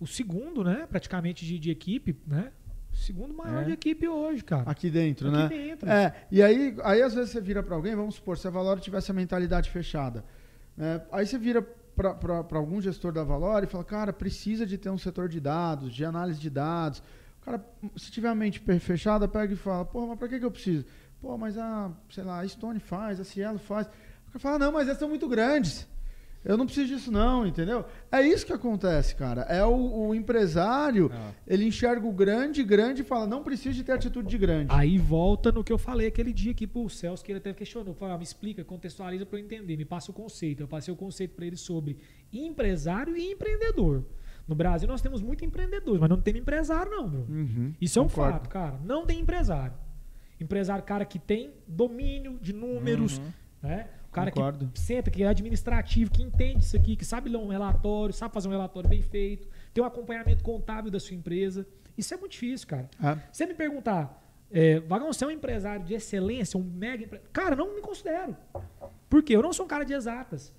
o 0.00 0.06
segundo, 0.06 0.62
né? 0.62 0.86
Praticamente 0.88 1.44
de, 1.46 1.58
de 1.58 1.70
equipe, 1.70 2.16
né? 2.26 2.52
O 2.92 2.96
segundo 2.96 3.34
maior 3.34 3.62
É. 3.62 3.64
de 3.66 3.72
equipe 3.72 4.08
hoje, 4.08 4.42
cara. 4.42 4.70
Aqui 4.70 4.88
dentro, 4.90 5.28
Aqui 5.28 5.36
né? 5.36 5.48
dentro. 5.48 5.88
É, 5.88 6.14
e 6.30 6.42
aí, 6.42 6.74
aí 6.82 7.02
às 7.02 7.14
vezes 7.14 7.30
você 7.30 7.40
vira 7.40 7.62
pra 7.62 7.74
alguém, 7.76 7.94
vamos 7.94 8.14
supor, 8.14 8.38
se 8.38 8.46
a 8.46 8.50
Valori 8.50 8.80
tivesse 8.80 9.10
a 9.10 9.14
mentalidade 9.14 9.70
fechada. 9.70 10.24
né? 10.76 11.02
aí 11.12 11.26
você 11.26 11.38
vira 11.38 11.66
pra 11.96 12.58
algum 12.58 12.80
gestor 12.80 13.12
da 13.12 13.24
Valori 13.24 13.66
e 13.66 13.68
fala, 13.68 13.82
cara, 13.82 14.12
precisa 14.12 14.66
de 14.66 14.76
ter 14.76 14.90
um 14.90 14.98
setor 14.98 15.28
de 15.28 15.40
dados, 15.40 15.94
de 15.94 16.04
análise 16.04 16.38
de 16.38 16.50
dados. 16.50 17.02
O 17.40 17.44
cara, 17.44 17.64
se 17.96 18.10
tiver 18.10 18.28
a 18.28 18.34
mente 18.34 18.60
fechada, 18.78 19.26
pega 19.26 19.54
e 19.54 19.56
fala, 19.56 19.84
pô, 19.84 20.06
mas 20.06 20.18
pra 20.18 20.28
que, 20.28 20.38
que 20.38 20.44
eu 20.44 20.50
preciso? 20.50 20.84
Pô, 21.20 21.38
mas 21.38 21.56
a, 21.56 21.90
sei 22.10 22.24
lá, 22.24 22.40
a 22.40 22.48
Stone 22.48 22.78
faz, 22.78 23.18
a 23.18 23.24
Cielo 23.24 23.58
faz. 23.58 23.86
O 23.86 24.26
cara 24.26 24.38
fala, 24.38 24.58
não, 24.58 24.72
mas 24.72 24.88
essas 24.88 24.98
são 24.98 25.08
muito 25.08 25.26
grandes. 25.26 25.88
Eu 26.46 26.56
não 26.56 26.64
preciso 26.64 26.94
disso 26.94 27.10
não, 27.10 27.44
entendeu? 27.46 27.84
É 28.10 28.22
isso 28.22 28.46
que 28.46 28.52
acontece, 28.52 29.16
cara. 29.16 29.42
É 29.42 29.64
o, 29.64 30.08
o 30.08 30.14
empresário, 30.14 31.10
Ah. 31.12 31.32
ele 31.46 31.64
enxerga 31.66 32.06
o 32.06 32.12
grande, 32.12 32.62
grande 32.62 33.02
e 33.02 33.04
fala, 33.04 33.26
não 33.26 33.42
preciso 33.42 33.74
de 33.74 33.82
ter 33.84 33.92
atitude 33.92 34.28
de 34.28 34.38
grande. 34.38 34.68
Aí 34.72 34.96
volta 34.96 35.50
no 35.50 35.64
que 35.64 35.72
eu 35.72 35.78
falei 35.78 36.06
aquele 36.06 36.32
dia 36.32 36.52
aqui 36.52 36.66
pro 36.66 36.88
Celso, 36.88 37.24
que 37.24 37.32
ele 37.32 37.38
até 37.40 37.52
questionou. 37.52 37.92
Falou, 37.94 38.14
ah, 38.14 38.18
me 38.18 38.22
explica, 38.24 38.64
contextualiza 38.64 39.26
para 39.26 39.38
eu 39.40 39.44
entender, 39.44 39.76
me 39.76 39.84
passa 39.84 40.10
o 40.12 40.14
conceito. 40.14 40.62
Eu 40.62 40.68
passei 40.68 40.94
o 40.94 40.96
conceito 40.96 41.34
para 41.34 41.46
ele 41.46 41.56
sobre 41.56 41.98
empresário 42.32 43.16
e 43.16 43.32
empreendedor. 43.32 44.04
No 44.46 44.54
Brasil 44.54 44.86
nós 44.86 45.02
temos 45.02 45.20
muito 45.20 45.44
empreendedores, 45.44 46.00
mas 46.00 46.08
não 46.08 46.20
temos 46.20 46.40
empresário 46.40 46.90
não, 46.92 47.08
Bruno. 47.08 47.26
Uhum, 47.28 47.74
Isso 47.80 47.98
é 47.98 48.02
um 48.02 48.06
concordo. 48.08 48.32
fato, 48.34 48.48
cara. 48.48 48.78
Não 48.84 49.04
tem 49.04 49.18
empresário. 49.18 49.74
Empresário, 50.40 50.84
cara 50.84 51.04
que 51.04 51.18
tem 51.18 51.50
domínio 51.66 52.38
de 52.40 52.52
números, 52.52 53.18
Uhum. 53.18 53.32
né? 53.64 53.88
Cara 54.16 54.30
Concordo. 54.30 54.70
que 54.72 54.80
senta, 54.80 55.10
que 55.10 55.22
é 55.22 55.28
administrativo, 55.28 56.10
que 56.10 56.22
entende 56.22 56.64
isso 56.64 56.74
aqui, 56.74 56.96
que 56.96 57.04
sabe 57.04 57.28
ler 57.28 57.36
um 57.36 57.48
relatório, 57.48 58.14
sabe 58.14 58.32
fazer 58.32 58.48
um 58.48 58.50
relatório 58.50 58.88
bem 58.88 59.02
feito, 59.02 59.46
tem 59.74 59.84
um 59.84 59.86
acompanhamento 59.86 60.42
contábil 60.42 60.90
da 60.90 60.98
sua 60.98 61.14
empresa. 61.14 61.66
Isso 61.98 62.14
é 62.14 62.16
muito 62.16 62.32
difícil, 62.32 62.66
cara. 62.66 62.88
Se 63.30 63.38
você 63.38 63.46
me 63.46 63.52
perguntar, 63.52 64.22
é, 64.50 64.80
Vagão, 64.80 65.12
você 65.12 65.22
é 65.22 65.26
um 65.26 65.30
empresário 65.30 65.84
de 65.84 65.92
excelência, 65.92 66.58
um 66.58 66.62
mega 66.62 67.04
empresário? 67.04 67.30
Cara, 67.30 67.54
não 67.54 67.74
me 67.74 67.82
considero. 67.82 68.34
Por 69.10 69.22
quê? 69.22 69.36
Eu 69.36 69.42
não 69.42 69.52
sou 69.52 69.66
um 69.66 69.68
cara 69.68 69.84
de 69.84 69.92
exatas. 69.92 70.50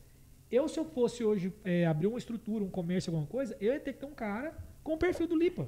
Eu, 0.51 0.67
se 0.67 0.79
eu 0.79 0.85
fosse 0.85 1.23
hoje 1.23 1.51
é, 1.65 1.87
abrir 1.87 2.05
uma 2.05 2.19
estrutura, 2.19 2.63
um 2.63 2.69
comércio, 2.69 3.09
alguma 3.09 3.25
coisa, 3.25 3.57
eu 3.59 3.73
ia 3.73 3.79
ter 3.79 3.93
que 3.93 3.99
ter 3.99 4.05
um 4.05 4.13
cara 4.13 4.55
com 4.83 4.93
o 4.93 4.97
perfil 4.97 5.25
do 5.27 5.35
Lipa. 5.35 5.67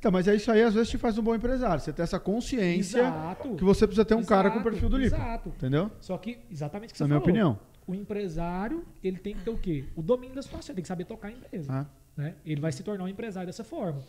Então, 0.00 0.10
mas 0.10 0.26
é 0.26 0.34
isso 0.34 0.50
aí, 0.50 0.62
às 0.62 0.72
vezes 0.72 0.88
te 0.88 0.96
faz 0.96 1.18
um 1.18 1.22
bom 1.22 1.34
empresário. 1.34 1.78
Você 1.78 1.92
tem 1.92 2.02
essa 2.02 2.18
consciência 2.18 3.00
Exato. 3.00 3.54
que 3.54 3.62
você 3.62 3.86
precisa 3.86 4.02
ter 4.04 4.14
um 4.14 4.24
cara 4.24 4.48
com 4.50 4.56
o 4.56 4.60
Exato, 4.60 4.70
perfil 4.70 4.88
do 4.88 4.96
Lipa. 4.96 5.14
Exato. 5.16 5.48
Entendeu? 5.50 5.90
Só 6.00 6.16
que, 6.16 6.38
exatamente 6.50 6.88
o 6.90 6.92
que 6.92 6.98
você 6.98 7.04
Na 7.04 7.08
minha 7.08 7.20
falou. 7.20 7.30
opinião. 7.30 7.58
O 7.86 7.94
empresário, 7.94 8.82
ele 9.04 9.18
tem 9.18 9.34
que 9.34 9.42
ter 9.44 9.50
o 9.50 9.58
quê? 9.58 9.84
O 9.94 10.00
domínio 10.00 10.34
da 10.34 10.40
situação, 10.42 10.70
ele 10.72 10.76
tem 10.76 10.82
que 10.82 10.88
saber 10.88 11.04
tocar 11.04 11.28
a 11.28 11.32
empresa. 11.32 11.70
Ah, 11.70 11.86
Né? 12.16 12.34
Ele 12.46 12.60
vai 12.62 12.72
se 12.72 12.82
tornar 12.82 13.04
um 13.04 13.08
empresário 13.08 13.46
dessa 13.46 13.62
forma. 13.62 14.02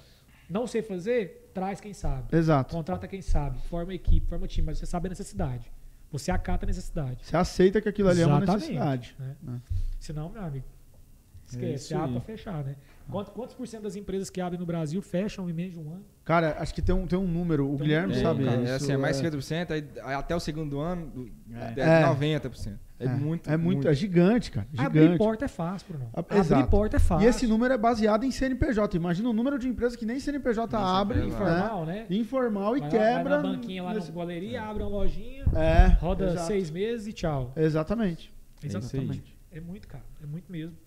Não 0.49 0.65
sei 0.65 0.81
fazer, 0.81 1.49
traz 1.53 1.81
quem 1.81 1.93
sabe. 1.93 2.33
exato. 2.37 2.73
Contrata 2.73 3.05
quem 3.05 3.21
sabe, 3.21 3.59
forma 3.67 3.93
equipe, 3.93 4.25
forma 4.27 4.47
time, 4.47 4.67
mas 4.67 4.77
você 4.77 4.85
sabe 4.85 5.07
a 5.07 5.09
necessidade. 5.09 5.69
Você 6.09 6.31
acata 6.31 6.65
a 6.65 6.67
necessidade. 6.67 7.19
Você 7.25 7.35
aceita 7.35 7.81
que 7.81 7.89
aquilo 7.89 8.07
ali 8.09 8.21
é 8.21 8.25
uma 8.25 8.37
Exatamente, 8.37 8.61
necessidade. 8.69 9.15
né? 9.19 9.35
né? 9.43 9.61
Senão, 9.99 10.29
meu 10.29 10.41
amigo, 10.41 10.65
É 10.65 11.51
esquece, 11.51 11.87
você 11.87 11.95
abre 11.95 12.11
pra 12.13 12.21
fechar, 12.21 12.63
né? 12.63 12.75
Quantos, 13.11 13.33
quantos 13.33 13.55
por 13.55 13.67
cento 13.67 13.83
das 13.83 13.95
empresas 13.95 14.29
que 14.29 14.39
abrem 14.41 14.59
no 14.59 14.65
Brasil 14.65 15.01
fecham 15.01 15.49
em 15.49 15.53
menos 15.53 15.73
de 15.73 15.79
um 15.79 15.91
ano? 15.93 16.05
Cara, 16.23 16.55
acho 16.59 16.73
que 16.73 16.81
tem 16.81 16.95
um, 16.95 17.05
tem 17.05 17.19
um 17.19 17.27
número. 17.27 17.65
O 17.67 17.75
Tem 17.77 17.87
Guilherme 17.87 18.15
sabe, 18.15 18.43
é, 18.43 18.45
cara. 18.49 18.61
é, 18.61 18.63
isso 18.63 18.73
assim, 18.75 18.91
é 18.93 18.97
mais 18.97 19.17
50%, 19.21 19.71
aí, 19.71 20.13
até 20.15 20.35
o 20.35 20.39
segundo 20.39 20.79
ano 20.79 21.29
é, 21.75 22.01
É. 22.01 22.05
90%. 22.05 22.77
É, 22.99 23.07
muito. 23.07 23.49
É 23.49 23.57
muito, 23.57 23.87
é 23.87 23.93
gigante, 23.95 24.51
cara. 24.51 24.67
Abrir 24.77 25.01
Gigante. 25.01 25.17
porta 25.17 25.45
é 25.45 25.47
fácil, 25.47 25.87
Bruno. 25.89 26.07
Abrir 26.13 26.37
exato. 26.37 26.69
porta 26.69 26.97
é 26.97 26.99
fácil. 26.99 27.25
E 27.25 27.29
esse 27.29 27.47
número 27.47 27.73
é 27.73 27.77
baseado 27.77 28.23
em 28.23 28.29
CNPJ. 28.29 28.95
Imagina 28.95 29.27
o 29.27 29.33
número 29.33 29.57
de 29.57 29.67
empresas 29.67 29.95
que 29.95 30.05
nem 30.05 30.19
CNPJ 30.19 30.77
Nem 30.77 30.85
abre, 30.87 31.19
CNPJ. 31.21 31.43
né? 31.43 31.57
informal, 31.57 31.85
né? 31.87 32.05
Informal 32.11 32.77
e 32.77 32.79
Vai 32.81 32.89
quebra. 32.91 33.23
Vai 33.23 33.23
na 33.23 33.39
banquinha 33.57 33.81
lá 33.83 33.93
nesse- 33.95 34.11
na 34.11 34.17
galeria, 34.19 34.61
abre 34.61 34.83
uma 34.83 34.89
lojinha, 34.91 35.45
É. 35.55 35.87
roda 35.99 36.25
exato. 36.25 36.45
seis 36.45 36.69
meses 36.69 37.07
e 37.07 37.13
tchau. 37.13 37.51
Exatamente. 37.55 38.31
É. 38.63 38.67
Exatamente. 38.67 39.35
É 39.51 39.59
muito, 39.59 39.87
cara. 39.87 40.03
É 40.23 40.27
muito 40.27 40.51
mesmo. 40.51 40.77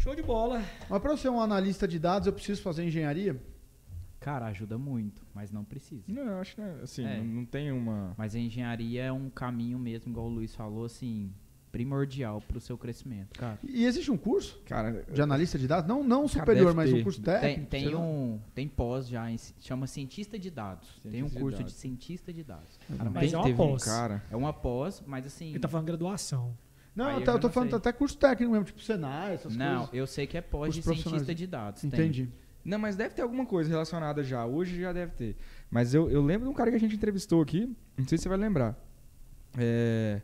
Show 0.00 0.14
de 0.16 0.22
bola. 0.22 0.62
Mas 0.88 1.00
para 1.02 1.12
eu 1.12 1.16
ser 1.16 1.28
um 1.28 1.40
analista 1.40 1.86
de 1.86 1.98
dados, 1.98 2.26
eu 2.26 2.32
preciso 2.32 2.62
fazer 2.62 2.84
engenharia? 2.84 3.36
Cara, 4.18 4.46
ajuda 4.46 4.76
muito, 4.78 5.22
mas 5.34 5.50
não 5.50 5.62
precisa. 5.64 6.04
Não, 6.08 6.22
eu 6.22 6.38
acho 6.40 6.54
que 6.54 6.60
né, 6.60 6.78
assim, 6.82 7.04
É. 7.04 7.18
não, 7.18 7.24
não 7.24 7.44
tem 7.44 7.70
uma. 7.72 8.14
Mas 8.16 8.34
a 8.34 8.38
engenharia 8.38 9.04
é 9.04 9.12
um 9.12 9.28
caminho 9.30 9.78
mesmo, 9.78 10.10
igual 10.10 10.26
o 10.26 10.28
Luiz 10.30 10.54
falou, 10.54 10.84
assim, 10.84 11.30
primordial 11.72 12.40
pro 12.40 12.60
seu 12.60 12.76
crescimento, 12.78 13.38
cara. 13.38 13.58
E 13.62 13.84
existe 13.84 14.10
um 14.10 14.16
curso 14.16 14.60
Cara, 14.66 15.04
de 15.10 15.20
analista 15.22 15.58
de 15.58 15.66
dados? 15.68 15.86
Não, 15.88 16.02
não 16.02 16.26
superior, 16.28 16.74
mas 16.74 16.92
um 16.92 17.02
curso 17.02 17.20
Tem, 17.22 17.40
técnico? 17.40 17.70
tem 17.70 17.88
lá. 17.88 18.00
um 18.00 18.40
tem 18.54 18.68
pós 18.68 19.06
já, 19.08 19.24
chama 19.60 19.86
cientista 19.86 20.38
de 20.38 20.50
dados. 20.50 20.88
tem 21.02 21.22
um 21.22 21.28
Cientista 21.28 21.34
de 21.38 21.40
curso 21.42 21.56
de, 21.58 21.62
dados. 21.64 21.74
cientista 21.74 22.32
de 22.32 22.42
dados. 22.44 22.78
cara, 22.96 23.10
Mas 23.10 23.32
bem 23.32 23.34
é 23.34 23.44
uma 23.44 23.54
pós. 23.56 23.82
um 23.82 23.84
cara. 23.86 24.22
É 24.30 24.36
uma 24.36 24.52
pós, 24.52 25.02
mas 25.06 25.26
assim. 25.26 25.50
Ele 25.50 25.58
tá 25.60 25.68
falando 25.68 25.86
graduação. 25.86 26.54
Não, 26.94 27.06
Aí 27.06 27.20
eu, 27.20 27.24
já 27.26 27.32
eu 27.32 27.38
tô 27.38 27.46
não 27.46 27.52
falando 27.54 27.70
sei. 27.70 27.78
até 27.78 27.92
curso 27.92 28.16
técnico 28.18 28.52
mesmo, 28.52 28.64
tipo 28.64 28.80
Senai, 28.82 29.34
essas 29.34 29.56
não, 29.56 29.78
coisas. 29.78 29.94
eu 29.94 30.06
sei 30.06 30.26
que 30.26 30.36
é 30.36 30.40
pós 30.40 30.74
de 30.74 30.82
cientista 30.82 31.34
de 31.34 31.46
dados. 31.46 31.82
tem. 31.82 31.88
Entendi. 31.88 32.28
Não, 32.64 32.78
mas 32.78 32.94
deve 32.96 33.14
ter 33.14 33.22
alguma 33.22 33.46
coisa 33.46 33.70
relacionada 33.70 34.22
já. 34.22 34.44
Hoje 34.44 34.80
já 34.80 34.92
deve 34.92 35.12
ter. 35.12 35.36
Mas 35.70 35.94
eu, 35.94 36.10
eu 36.10 36.22
lembro 36.22 36.46
de 36.46 36.50
um 36.50 36.54
cara 36.54 36.70
que 36.70 36.76
a 36.76 36.80
gente 36.80 36.94
entrevistou 36.94 37.40
aqui, 37.40 37.74
não 37.96 38.06
sei 38.06 38.18
se 38.18 38.22
você 38.24 38.28
vai 38.28 38.36
lembrar. 38.38 38.76
É, 39.56 40.20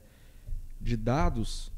de 0.81 0.97
dados. 0.97 1.73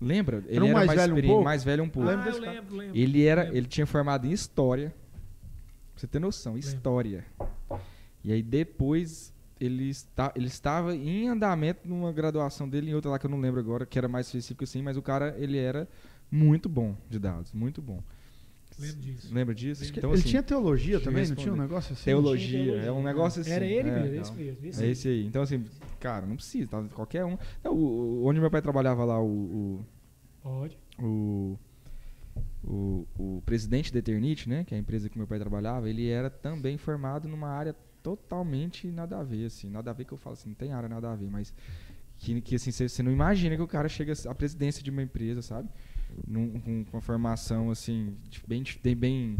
Lembra? 0.00 0.42
Ele 0.46 0.60
um 0.60 0.64
era 0.68 0.74
mais 0.74 0.86
mais, 0.86 1.00
velho 1.00 1.14
um 1.16 1.22
pouco? 1.28 1.44
mais 1.44 1.64
velho 1.64 1.84
um 1.84 1.88
pouco. 1.88 2.08
Lembro 2.08 2.28
ah, 2.28 2.32
cara. 2.32 2.52
lembro, 2.52 2.76
lembro. 2.76 2.96
Ele 2.96 3.24
era, 3.24 3.42
Lembro. 3.42 3.56
ele 3.56 3.66
tinha 3.66 3.86
formado 3.86 4.26
em 4.26 4.32
história. 4.32 4.94
Pra 5.92 6.00
você 6.00 6.06
ter 6.06 6.18
noção, 6.18 6.54
Lembro. 6.54 6.68
história. 6.68 7.24
E 8.24 8.32
aí 8.32 8.42
depois 8.42 9.31
ele, 9.64 9.88
está, 9.88 10.32
ele 10.34 10.46
estava 10.46 10.94
em 10.94 11.28
andamento 11.28 11.88
numa 11.88 12.12
graduação 12.12 12.68
dele 12.68 12.90
em 12.90 12.94
outra 12.94 13.10
lá 13.12 13.18
que 13.18 13.26
eu 13.26 13.30
não 13.30 13.40
lembro 13.40 13.60
agora, 13.60 13.86
que 13.86 13.98
era 13.98 14.08
mais 14.08 14.26
específico 14.26 14.64
assim, 14.64 14.82
mas 14.82 14.96
o 14.96 15.02
cara 15.02 15.34
ele 15.38 15.56
era 15.58 15.88
muito 16.30 16.68
bom 16.68 16.96
de 17.08 17.18
dados, 17.18 17.52
muito 17.52 17.80
bom. 17.80 18.02
Lembro 18.78 19.00
disso. 19.00 19.34
Lembra 19.34 19.54
disso? 19.54 19.84
Então, 19.84 20.10
ele 20.10 20.20
assim, 20.20 20.28
tinha 20.30 20.42
teologia 20.42 20.98
também, 20.98 21.26
não 21.28 21.36
tinha 21.36 21.52
um 21.52 21.56
negócio 21.56 21.92
assim? 21.92 22.04
teologia, 22.04 22.76
é 22.76 22.90
um 22.90 23.02
negócio 23.02 23.42
assim. 23.42 23.50
Era 23.50 23.64
ele 23.66 23.88
é, 23.88 23.92
mesmo, 24.00 24.06
então. 24.08 24.22
esse 24.22 24.32
mesmo. 24.32 24.66
Esse 24.66 24.84
É 24.84 24.88
esse 24.88 25.08
aí. 25.08 25.26
Então, 25.26 25.42
assim, 25.42 25.64
cara, 26.00 26.24
não 26.26 26.36
precisa, 26.36 26.68
tá? 26.68 26.82
Qualquer 26.94 27.24
um. 27.24 27.36
Não, 27.62 27.74
o- 27.74 28.22
o- 28.22 28.26
onde 28.26 28.40
meu 28.40 28.50
pai 28.50 28.62
trabalhava 28.62 29.04
lá, 29.04 29.22
o, 29.22 29.84
Pode. 30.42 30.78
o, 30.98 31.58
o, 32.64 32.66
o, 32.66 33.06
o 33.18 33.42
presidente 33.44 33.92
da 33.92 33.98
Eternity, 33.98 34.48
né? 34.48 34.64
Que 34.64 34.74
é 34.74 34.78
a 34.78 34.80
empresa 34.80 35.08
que 35.10 35.18
meu 35.18 35.26
pai 35.26 35.38
trabalhava, 35.38 35.88
ele 35.90 36.08
era 36.08 36.30
também 36.30 36.78
formado 36.78 37.28
numa 37.28 37.48
área 37.48 37.76
totalmente 38.02 38.86
nada 38.90 39.18
a 39.18 39.22
ver, 39.22 39.46
assim. 39.46 39.70
Nada 39.70 39.90
a 39.90 39.94
ver 39.94 40.04
que 40.04 40.12
eu 40.12 40.18
falo 40.18 40.34
assim, 40.34 40.48
não 40.50 40.56
tem 40.56 40.72
área 40.72 40.88
nada 40.88 41.12
a 41.12 41.16
ver, 41.16 41.30
mas 41.30 41.54
que, 42.18 42.40
que 42.40 42.54
assim, 42.56 42.70
você 42.70 43.02
não 43.02 43.10
imagina 43.12 43.56
que 43.56 43.62
o 43.62 43.66
cara 43.66 43.88
chega 43.88 44.12
à 44.28 44.34
presidência 44.34 44.82
de 44.82 44.90
uma 44.90 45.02
empresa, 45.02 45.42
sabe? 45.42 45.68
Num, 46.26 46.60
com, 46.60 46.84
uma 46.92 47.00
formação, 47.00 47.70
assim, 47.70 48.16
bem, 48.46 48.62
bem, 48.96 49.36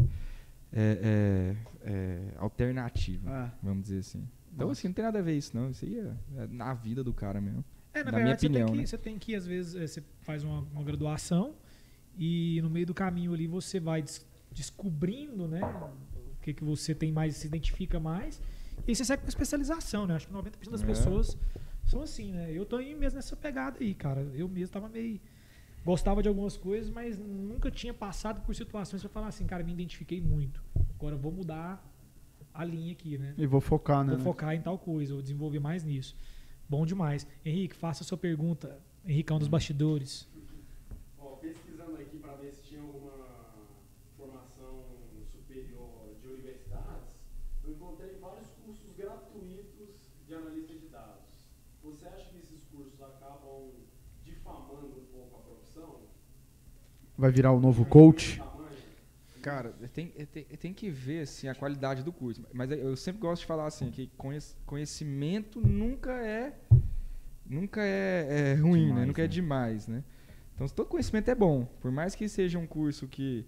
é, 0.71 1.55
é, 1.85 1.89
é, 1.91 2.33
alternativa, 2.37 3.29
Ah. 3.29 3.51
vamos 3.61 3.83
dizer 3.83 3.99
assim. 3.99 4.27
Então, 4.53 4.67
Nossa. 4.67 4.79
assim, 4.79 4.87
não 4.87 4.93
tem 4.95 5.05
nada 5.05 5.19
a 5.19 5.21
ver 5.21 5.35
isso, 5.37 5.55
não. 5.55 5.69
Isso 5.69 5.85
aí 5.85 5.99
é, 5.99 6.13
é 6.43 6.47
na 6.47 6.73
vida 6.73 7.03
do 7.03 7.13
cara 7.13 7.39
mesmo. 7.41 7.63
É, 7.93 8.03
na, 8.03 8.11
Na 8.11 8.17
minha 8.19 8.35
verdade, 8.35 8.47
opinião, 8.47 8.67
você, 8.67 8.71
tem 8.71 8.75
que, 8.75 8.81
né? 8.81 8.85
você 8.87 8.97
tem 8.97 9.19
que, 9.19 9.35
às 9.35 9.45
vezes, 9.45 9.91
você 9.91 10.03
faz 10.21 10.43
uma, 10.43 10.59
uma 10.73 10.83
graduação 10.83 11.55
e 12.17 12.59
no 12.61 12.69
meio 12.69 12.85
do 12.87 12.93
caminho 12.93 13.33
ali 13.33 13.47
você 13.47 13.79
vai 13.79 14.01
des- 14.01 14.25
descobrindo, 14.51 15.47
né? 15.47 15.59
O 16.43 16.45
que, 16.45 16.53
que 16.53 16.63
você 16.63 16.93
tem 16.93 17.09
mais, 17.09 17.37
se 17.37 17.47
identifica 17.47 18.01
mais. 18.01 18.41
E 18.85 18.91
aí 18.91 18.95
você 18.95 19.05
segue 19.05 19.21
com 19.23 19.29
especialização, 19.29 20.05
né? 20.05 20.15
Acho 20.15 20.27
que 20.27 20.33
90% 20.33 20.71
das 20.71 20.83
É. 20.83 20.85
pessoas 20.85 21.37
são 21.85 22.01
assim, 22.01 22.33
né? 22.33 22.51
Eu 22.51 22.65
tô 22.65 22.75
aí 22.75 22.93
mesmo 22.93 23.15
nessa 23.15 23.33
pegada 23.33 23.77
aí, 23.79 23.93
cara. 23.93 24.19
Eu 24.35 24.49
mesmo 24.49 24.73
tava 24.73 24.89
meio. 24.89 25.21
Gostava 25.85 26.21
de 26.21 26.27
algumas 26.27 26.57
coisas, 26.57 26.89
mas 26.89 27.17
nunca 27.17 27.71
tinha 27.71 27.93
passado 27.93 28.41
por 28.41 28.53
situações 28.53 29.01
pra 29.01 29.09
falar 29.09 29.27
assim, 29.27 29.45
cara, 29.45 29.63
me 29.63 29.71
identifiquei 29.71 30.19
muito. 30.19 30.61
Agora 30.95 31.15
eu 31.15 31.19
vou 31.19 31.31
mudar 31.31 31.81
a 32.53 32.65
linha 32.65 32.91
aqui, 32.91 33.17
né? 33.17 33.33
E 33.37 33.45
vou 33.47 33.61
focar, 33.61 34.03
né? 34.03 34.13
Vou 34.15 34.19
focar 34.19 34.53
em 34.53 34.61
tal 34.61 34.77
coisa, 34.77 35.13
vou 35.13 35.21
desenvolver 35.21 35.59
mais 35.61 35.85
nisso. 35.85 36.13
Bom 36.69 36.85
demais. 36.85 37.25
Henrique, 37.45 37.73
faça 37.75 38.03
a 38.03 38.05
sua 38.05 38.17
pergunta. 38.17 38.81
Henrique 39.05 39.31
é 39.31 39.35
um 39.35 39.39
dos 39.39 39.47
bastidores. 39.47 40.27
Ó, 41.17 41.35
pesquisando 41.37 41.95
aqui 41.95 42.17
para 42.17 42.33
ver 42.35 42.51
se 42.53 42.63
tinha 42.63 42.81
alguma 42.81 43.27
formação 44.17 44.85
superior 45.31 46.15
de 46.21 46.27
universidades, 46.27 47.09
eu 47.65 47.71
encontrei 47.73 48.15
vários 48.21 48.47
cursos 48.65 48.93
gratuitos 48.95 49.89
de 50.25 50.33
analista 50.33 50.73
de 50.73 50.87
dados. 50.87 51.23
Você 51.83 52.07
acha 52.07 52.29
que 52.29 52.37
esses 52.37 52.63
cursos 52.71 53.01
acabam 53.01 53.71
difamando 54.23 54.87
um 55.01 55.05
pouco 55.11 55.35
a 55.35 55.39
profissão? 55.41 55.99
Vai 57.23 57.31
virar 57.31 57.53
o 57.53 57.59
novo 57.61 57.85
coach. 57.85 58.43
Cara, 59.41 59.73
tem, 59.93 60.07
tem, 60.09 60.43
tem 60.43 60.73
que 60.73 60.89
ver 60.89 61.21
assim, 61.21 61.47
a 61.47 61.55
qualidade 61.55 62.03
do 62.03 62.11
curso. 62.11 62.45
Mas 62.53 62.69
eu 62.69 62.97
sempre 62.97 63.21
gosto 63.21 63.43
de 63.43 63.45
falar 63.45 63.65
assim, 63.65 63.89
que 63.89 64.07
conhec- 64.17 64.53
conhecimento 64.65 65.65
nunca 65.65 66.11
é 66.11 66.53
nunca 67.45 67.81
é, 67.81 68.51
é 68.51 68.53
ruim, 68.55 68.87
né? 68.87 68.89
Demais, 68.89 69.07
Nunca 69.07 69.21
é 69.21 69.23
né? 69.23 69.27
demais, 69.29 69.87
né? 69.87 70.03
Então, 70.53 70.67
todo 70.67 70.87
conhecimento 70.89 71.31
é 71.31 71.35
bom. 71.35 71.63
Por 71.79 71.91
mais 71.93 72.13
que 72.13 72.27
seja 72.27 72.59
um 72.59 72.67
curso 72.67 73.07
que, 73.07 73.47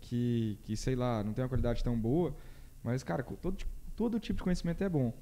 que, 0.00 0.58
que 0.64 0.76
sei 0.76 0.96
lá, 0.96 1.22
não 1.22 1.32
tem 1.32 1.44
uma 1.44 1.48
qualidade 1.48 1.84
tão 1.84 1.96
boa, 1.96 2.34
mas, 2.82 3.04
cara, 3.04 3.22
todo, 3.22 3.56
todo 3.94 4.18
tipo 4.18 4.38
de 4.38 4.42
conhecimento 4.42 4.82
é 4.82 4.88
bom. 4.88 5.14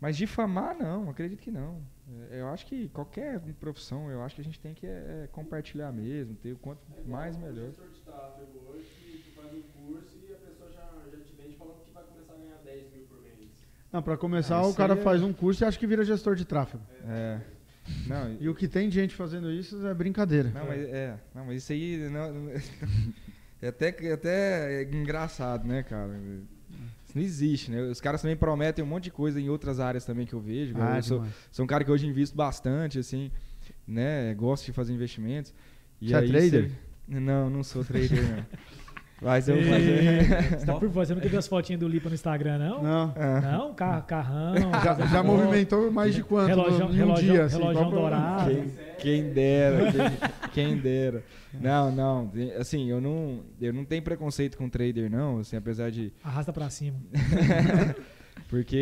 Mas 0.00 0.16
difamar, 0.16 0.74
não, 0.74 1.10
acredito 1.10 1.42
que 1.42 1.50
não. 1.50 1.82
É, 2.30 2.40
Eu 2.40 2.48
acho 2.48 2.66
que 2.66 2.88
qualquer 2.88 3.40
profissão, 3.60 4.10
eu 4.10 4.22
acho 4.22 4.34
que 4.34 4.40
a 4.40 4.44
gente 4.44 4.58
tem 4.60 4.74
que 4.74 4.86
é, 4.86 5.24
é, 5.24 5.28
compartilhar 5.30 5.92
mesmo, 5.92 6.34
ter 6.36 6.52
o 6.52 6.58
quanto 6.58 6.80
mais 7.04 7.36
Um 7.36 7.40
melhor. 7.40 7.66
gestor 7.66 7.86
de 7.90 8.00
tráfego 8.00 8.58
hoje 8.70 8.86
que, 9.04 9.18
que 9.18 9.30
faz 9.34 9.52
um 9.52 9.62
curso 9.62 10.16
e 10.28 10.32
a 10.32 10.36
pessoa 10.36 10.70
já, 10.70 10.90
já 11.10 11.18
te 11.22 11.32
vende 11.36 11.56
falando 11.56 11.82
que 11.84 11.92
vai 11.92 12.04
começar 12.04 12.32
a 12.32 12.36
ganhar 12.36 12.56
10 12.64 12.92
mil 12.92 13.04
por 13.06 13.20
mês. 13.22 13.48
Não, 13.92 14.02
pra 14.02 14.16
começar, 14.16 14.56
Ah, 14.56 14.66
o 14.66 14.74
cara 14.74 14.94
é- 14.94 14.96
faz 15.02 15.22
um 15.22 15.32
curso 15.32 15.62
e 15.62 15.66
acha 15.66 15.78
que 15.78 15.86
vira 15.86 16.04
gestor 16.04 16.34
de 16.34 16.44
tráfego. 16.44 16.82
É. 17.04 17.40
Não, 18.06 18.36
E 18.38 18.48
o 18.50 18.54
que 18.54 18.68
tem 18.68 18.88
de 18.88 18.94
gente 18.96 19.14
fazendo 19.14 19.50
isso 19.50 19.86
é 19.86 19.94
brincadeira. 19.94 20.50
Não, 20.50 20.66
mas 20.66 20.80
é. 20.88 21.18
Não, 21.34 21.46
mas 21.46 21.62
isso 21.62 21.72
aí 21.72 21.96
não, 22.10 22.32
não- 22.34 22.52
é 23.62 23.68
até, 23.68 23.88
é 24.06 24.12
até 24.12 24.82
engraçado, 24.82 25.66
né, 25.66 25.82
cara? 25.82 26.12
Não 27.18 27.24
existe, 27.24 27.70
né? 27.70 27.80
Os 27.82 28.00
caras 28.00 28.22
também 28.22 28.36
prometem 28.36 28.84
um 28.84 28.88
monte 28.88 29.04
de 29.04 29.10
coisa 29.10 29.40
em 29.40 29.48
outras 29.48 29.80
áreas 29.80 30.04
também 30.04 30.24
que 30.26 30.34
eu 30.34 30.40
vejo. 30.40 30.74
Ah, 30.78 30.96
eu 30.98 31.02
sou, 31.02 31.24
sou 31.50 31.64
um 31.64 31.68
cara 31.68 31.82
que 31.84 31.90
hoje 31.90 32.06
invisto 32.06 32.36
bastante, 32.36 32.98
assim, 32.98 33.30
né? 33.86 34.32
Gosto 34.34 34.66
de 34.66 34.72
fazer 34.72 34.92
investimentos. 34.92 35.52
E 36.00 36.08
Você 36.10 36.14
é 36.14 36.22
trader? 36.22 36.70
cê- 36.70 36.74
Não, 37.08 37.50
não 37.50 37.62
sou 37.64 37.84
trader, 37.84 38.22
não. 38.22 38.44
Mas 39.20 39.48
eu 39.48 39.56
vou 39.56 39.64
Ei, 39.64 40.22
fazer. 40.22 40.58
Você 40.60 40.66
tá 40.66 40.74
por 40.74 40.88
você 40.90 41.12
não 41.12 41.20
quer 41.20 41.28
ver 41.28 41.38
as 41.38 41.48
fotinhas 41.48 41.80
do 41.80 41.88
Lipa 41.88 42.08
no 42.08 42.14
Instagram, 42.14 42.56
não? 42.58 42.80
Não. 42.80 43.14
Ah. 43.16 43.40
Não, 43.40 43.74
carro, 43.74 44.02
carrão. 44.04 44.54
Já, 44.84 45.06
já 45.08 45.22
movimentou 45.24 45.90
mais 45.90 46.14
de 46.14 46.22
quanto 46.22 46.46
Relógio- 46.50 46.78
no, 46.78 46.84
em 46.84 46.88
um 46.88 46.92
relógio- 46.92 47.32
dia? 47.32 47.44
Assim, 47.46 47.58
relógio 47.58 47.80
pra- 47.80 47.90
dourado. 47.98 48.50
Quem, 48.54 48.70
quem 49.00 49.32
dera, 49.32 49.90
quem, 49.90 50.00
quem 50.48 50.76
dera. 50.76 51.24
Não, 51.52 51.90
não, 51.90 52.32
assim, 52.58 52.88
eu 52.90 53.00
não, 53.00 53.44
eu 53.60 53.72
não 53.72 53.84
tenho 53.84 54.02
preconceito 54.02 54.56
com 54.56 54.68
trader, 54.68 55.10
não, 55.10 55.38
assim, 55.38 55.56
apesar 55.56 55.90
de. 55.90 56.12
Arrasta 56.22 56.52
pra 56.52 56.68
cima. 56.70 56.98
Porque 58.48 58.76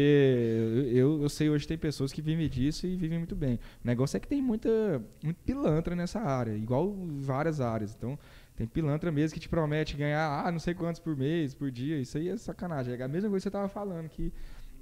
eu, 0.93 1.23
eu 1.23 1.29
sei 1.29 1.49
hoje 1.49 1.67
tem 1.67 1.77
pessoas 1.77 2.12
que 2.12 2.23
vivem 2.23 2.49
disso 2.49 2.87
e 2.87 2.95
vivem 2.95 3.19
muito 3.19 3.35
bem. 3.35 3.55
O 3.83 3.87
negócio 3.87 4.17
é 4.17 4.21
que 4.21 4.29
tem 4.29 4.41
muita, 4.41 5.03
muito 5.23 5.39
pilantra 5.45 5.97
nessa 5.97 6.21
área, 6.21 6.53
igual 6.53 6.95
várias 7.21 7.61
áreas. 7.61 7.95
Então, 7.97 8.19
tem 8.55 8.67
pilantra 8.67 9.11
mesmo 9.11 9.35
que 9.35 9.41
te 9.41 9.49
promete 9.49 9.97
ganhar, 9.97 10.47
ah, 10.47 10.53
não 10.53 10.59
sei 10.59 10.73
quantos 10.73 11.01
por 11.01 11.17
mês, 11.17 11.53
por 11.55 11.71
dia. 11.71 11.99
Isso 11.99 12.17
aí 12.17 12.29
é 12.29 12.37
sacanagem. 12.37 12.95
É 12.95 13.03
a 13.03 13.09
mesma 13.09 13.29
coisa 13.29 13.43
que 13.43 13.49
você 13.49 13.51
tava 13.51 13.69
falando, 13.69 14.09
que 14.09 14.33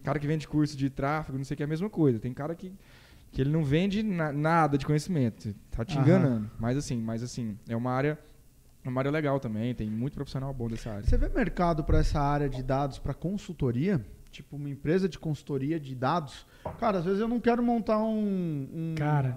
cara 0.05 0.19
que 0.19 0.27
vende 0.27 0.47
curso 0.47 0.77
de 0.77 0.91
tráfego, 0.91 1.39
não 1.39 1.45
sei 1.45 1.55
o 1.55 1.57
que, 1.57 1.63
é 1.63 1.67
a 1.67 1.69
mesma 1.69 1.89
coisa. 1.89 2.21
Tem 2.21 2.33
cara 2.33 2.55
que, 2.55 2.71
que 3.35 3.43
ele 3.43 3.51
não 3.51 3.65
vende 3.65 4.03
na- 4.03 4.33
nada 4.33 4.79
de 4.79 4.87
conhecimento. 4.87 5.53
Tá 5.71 5.85
te 5.85 5.99
Aham. 5.99 6.03
enganando. 6.07 6.51
Mas 6.59 6.77
assim, 6.77 6.97
mas 7.03 7.23
assim, 7.23 7.59
é 7.69 7.75
uma 7.77 7.91
área, 7.91 8.17
é 8.85 8.89
uma 8.89 9.01
área 9.01 9.11
legal 9.11 9.41
também. 9.41 9.75
Tem 9.75 9.91
muito 9.91 10.15
profissional 10.15 10.55
bom 10.55 10.69
dessa 10.69 10.91
área. 10.91 11.03
Você 11.03 11.19
vê 11.19 11.29
mercado 11.29 11.83
para 11.83 11.99
essa 11.99 12.21
área 12.21 12.49
de 12.49 12.63
dados 12.63 12.99
para 12.99 13.13
consultoria? 13.13 14.01
Tipo, 14.31 14.57
uma 14.57 14.71
empresa 14.71 15.09
de 15.09 15.19
consultoria 15.19 15.79
de 15.79 15.95
dados? 15.95 16.47
Cara, 16.79 16.99
às 16.99 17.05
vezes 17.05 17.21
eu 17.21 17.29
não 17.29 17.41
quero 17.41 17.63
montar 17.63 17.99
um. 17.99 18.69
um- 18.73 18.95
Cara, 18.97 19.37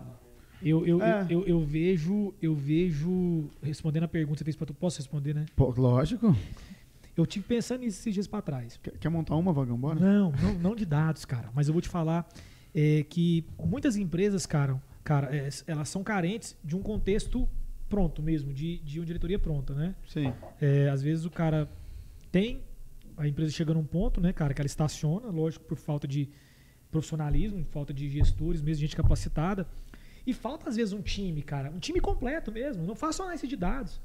eu, 0.62 0.86
eu, 0.86 1.02
É. 1.02 1.26
eu, 1.30 1.44
eu 1.48 1.60
vejo, 1.60 2.34
eu 2.42 2.54
vejo, 2.56 3.50
respondendo 3.62 4.04
a 4.04 4.08
pergunta 4.08 4.36
que 4.36 4.40
você 4.40 4.44
fez 4.46 4.56
pra 4.56 4.66
tu, 4.68 4.74
posso 4.76 4.98
responder, 5.00 5.34
né? 5.34 5.46
Pô, 5.56 5.74
lógico. 5.76 6.36
Eu 7.16 7.26
tive 7.26 7.46
pensando 7.48 7.80
nisso 7.82 8.00
esses 8.00 8.14
dias 8.14 8.28
pra 8.28 8.44
trás. 8.44 8.78
Quer, 8.78 8.92
quer 8.98 9.10
montar 9.10 9.36
uma, 9.36 9.52
Vagambora? 9.52 10.00
Não, 10.00 10.32
não, 10.40 10.54
não 10.54 10.76
de 10.76 10.86
dados, 10.86 11.26
cara. 11.26 11.50
Mas 11.54 11.68
eu 11.68 11.74
vou 11.74 11.82
te 11.82 11.90
falar 11.90 12.28
é, 12.74 13.04
que 13.04 13.46
muitas 13.60 13.96
empresas, 13.96 14.46
cara, 14.46 14.82
cara 15.04 15.36
é, 15.36 15.50
elas 15.68 15.90
são 15.90 16.04
carentes 16.04 16.56
de 16.64 16.76
um 16.76 16.82
contexto 16.82 17.48
pronto 17.90 18.22
mesmo, 18.22 18.54
de, 18.54 18.80
de 18.80 19.00
uma 19.00 19.06
diretoria 19.06 19.40
pronta, 19.40 19.74
né? 19.74 19.96
Sim. 20.08 20.34
É, 20.60 20.90
às 20.90 21.02
vezes 21.02 21.26
o 21.26 21.30
cara 21.30 21.70
tem, 22.32 22.62
a 23.16 23.28
empresa 23.28 23.52
chega 23.52 23.74
num 23.74 23.86
ponto, 23.86 24.20
né, 24.20 24.34
cara, 24.34 24.54
que 24.54 24.62
ela 24.62 24.68
estaciona, 24.68 25.28
lógico, 25.30 25.66
por 25.66 25.78
falta 25.78 26.08
de 26.08 26.30
profissionalismo, 26.92 27.66
falta 27.66 27.94
de 27.94 28.10
gestores, 28.10 28.62
mesmo 28.62 28.82
gente 28.82 28.96
capacitada. 28.96 29.68
E 30.26 30.34
falta, 30.34 30.70
às 30.70 30.76
vezes, 30.76 30.94
um 30.94 31.02
time, 31.02 31.42
cara, 31.42 31.72
um 31.72 31.80
time 31.80 32.02
completo 32.02 32.52
mesmo. 32.52 32.84
Não 32.84 32.96
faça 32.96 33.24
análise 33.24 33.48
de 33.48 33.56
dados. 33.56 34.02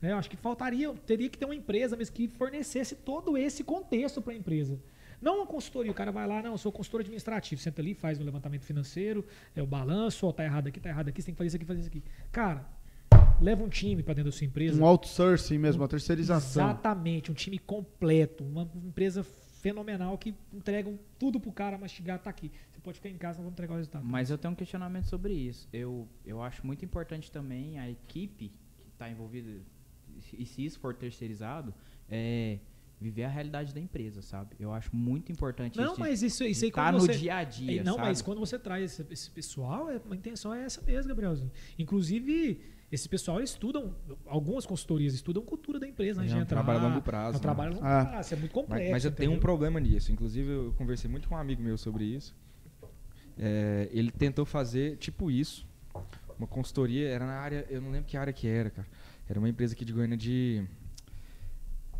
Né? 0.00 0.12
Eu 0.12 0.16
acho 0.16 0.28
que 0.28 0.36
faltaria, 0.36 0.92
teria 1.06 1.30
que 1.30 1.38
ter 1.38 1.44
uma 1.44 1.54
empresa 1.54 1.96
mesmo 1.96 2.14
que 2.14 2.28
fornecesse 2.28 2.94
todo 2.94 3.38
esse 3.38 3.64
contexto 3.64 4.20
para 4.20 4.34
a 4.34 4.36
empresa. 4.36 4.78
Não 5.22 5.36
uma 5.36 5.46
consultoria, 5.46 5.92
o 5.92 5.94
cara 5.94 6.10
vai 6.10 6.26
lá, 6.26 6.42
não, 6.42 6.50
eu 6.50 6.58
sou 6.58 6.72
consultor 6.72 7.02
administrativo, 7.02 7.60
senta 7.60 7.80
ali, 7.80 7.94
faz 7.94 8.18
um 8.18 8.24
levantamento 8.24 8.64
financeiro, 8.64 9.24
é 9.54 9.62
o 9.62 9.66
balanço, 9.66 10.26
ó, 10.26 10.32
tá 10.32 10.42
errado 10.44 10.66
aqui, 10.66 10.80
tá 10.80 10.88
errado 10.88 11.08
aqui, 11.08 11.22
você 11.22 11.26
tem 11.26 11.34
que 11.34 11.38
fazer 11.38 11.46
isso 11.46 11.56
aqui, 11.56 11.64
fazer 11.64 11.80
isso 11.80 11.88
aqui. 11.88 12.02
Cara, 12.32 12.68
leva 13.40 13.62
um 13.62 13.68
time 13.68 14.02
para 14.02 14.14
dentro 14.14 14.32
da 14.32 14.36
sua 14.36 14.46
empresa. 14.46 14.82
Um 14.82 14.84
outsourcing 14.84 15.58
mesmo, 15.58 15.80
uma 15.80 15.88
terceirização. 15.88 16.64
Exatamente, 16.64 17.30
um 17.30 17.34
time 17.34 17.56
completo, 17.56 18.42
uma 18.42 18.68
empresa 18.84 19.22
fenomenal 19.22 20.18
que 20.18 20.34
entregam 20.52 20.98
tudo 21.20 21.38
pro 21.38 21.52
cara 21.52 21.78
mastigar, 21.78 22.18
tá 22.18 22.28
aqui. 22.28 22.50
Você 22.72 22.80
pode 22.80 22.96
ficar 22.98 23.08
em 23.08 23.16
casa, 23.16 23.38
nós 23.38 23.44
vamos 23.44 23.52
entregar 23.52 23.74
o 23.74 23.76
resultado. 23.76 24.04
Mas 24.04 24.28
eu 24.28 24.36
tenho 24.36 24.52
um 24.52 24.56
questionamento 24.56 25.04
sobre 25.04 25.34
isso. 25.34 25.68
Eu, 25.72 26.08
eu 26.26 26.42
acho 26.42 26.66
muito 26.66 26.84
importante 26.84 27.30
também 27.30 27.78
a 27.78 27.88
equipe 27.88 28.48
que 28.48 28.88
está 28.92 29.08
envolvida, 29.08 29.62
e 30.36 30.44
se 30.44 30.64
isso 30.64 30.80
for 30.80 30.92
terceirizado, 30.94 31.72
é 32.10 32.58
viver 33.02 33.24
a 33.24 33.28
realidade 33.28 33.74
da 33.74 33.80
empresa, 33.80 34.22
sabe? 34.22 34.54
Eu 34.58 34.72
acho 34.72 34.94
muito 34.96 35.30
importante 35.30 35.76
Não, 35.76 35.92
isso. 35.92 36.00
mas 36.00 36.22
isso, 36.22 36.44
isso 36.44 36.64
aí 36.64 36.70
tá 36.70 36.84
quando 36.84 36.94
no 36.94 37.00
você... 37.00 37.18
dia 37.18 37.36
a 37.36 37.44
dia, 37.44 37.82
Não, 37.84 37.96
sabe? 37.96 38.08
mas 38.08 38.22
quando 38.22 38.38
você 38.38 38.58
traz 38.58 38.84
esse, 38.98 39.06
esse 39.12 39.30
pessoal, 39.30 39.90
é- 39.90 40.00
a 40.10 40.14
intenção 40.14 40.54
é 40.54 40.62
essa 40.64 40.80
mesmo, 40.82 41.08
Gabrielzinho. 41.08 41.50
Inclusive, 41.78 42.60
esse 42.90 43.08
pessoal 43.08 43.40
estudam, 43.42 43.94
algumas 44.26 44.64
consultorias 44.64 45.12
estudam 45.14 45.42
cultura 45.42 45.78
da 45.80 45.86
empresa, 45.88 46.20
né? 46.20 46.26
É 46.26 46.30
de 46.30 46.36
um 46.36 46.44
trabalho 46.44 46.78
a 46.78 46.88
longo 46.88 47.02
prazo, 47.02 47.26
É 47.26 47.30
um 47.30 47.32
né? 47.34 47.38
trabalho 47.40 47.70
a 47.72 47.74
longo 47.74 47.86
Ah. 47.86 48.04
prazo, 48.06 48.34
é 48.34 48.36
muito 48.36 48.52
Mas, 48.54 48.62
complexo. 48.62 48.90
mas 48.92 49.04
eu 49.04 49.10
tenho 49.12 49.32
um 49.32 49.38
problema 49.40 49.80
nisso. 49.80 50.12
Inclusive, 50.12 50.48
eu 50.50 50.74
conversei 50.78 51.10
muito 51.10 51.28
com 51.28 51.34
um 51.34 51.38
amigo 51.38 51.62
meu 51.62 51.76
sobre 51.76 52.04
isso. 52.04 52.34
É, 53.38 53.88
ele 53.92 54.10
tentou 54.10 54.44
fazer 54.44 54.96
tipo 54.98 55.30
isso. 55.30 55.66
Uma 56.38 56.46
consultoria, 56.46 57.08
era 57.08 57.24
na 57.26 57.34
área, 57.34 57.66
eu 57.70 57.80
não 57.80 57.90
lembro 57.90 58.06
que 58.06 58.16
área 58.16 58.32
que 58.32 58.46
era, 58.46 58.68
cara. 58.70 58.86
Era 59.28 59.38
uma 59.38 59.48
empresa 59.48 59.74
aqui 59.74 59.84
de 59.84 59.92
Goiânia 59.92 60.16
de. 60.16 60.62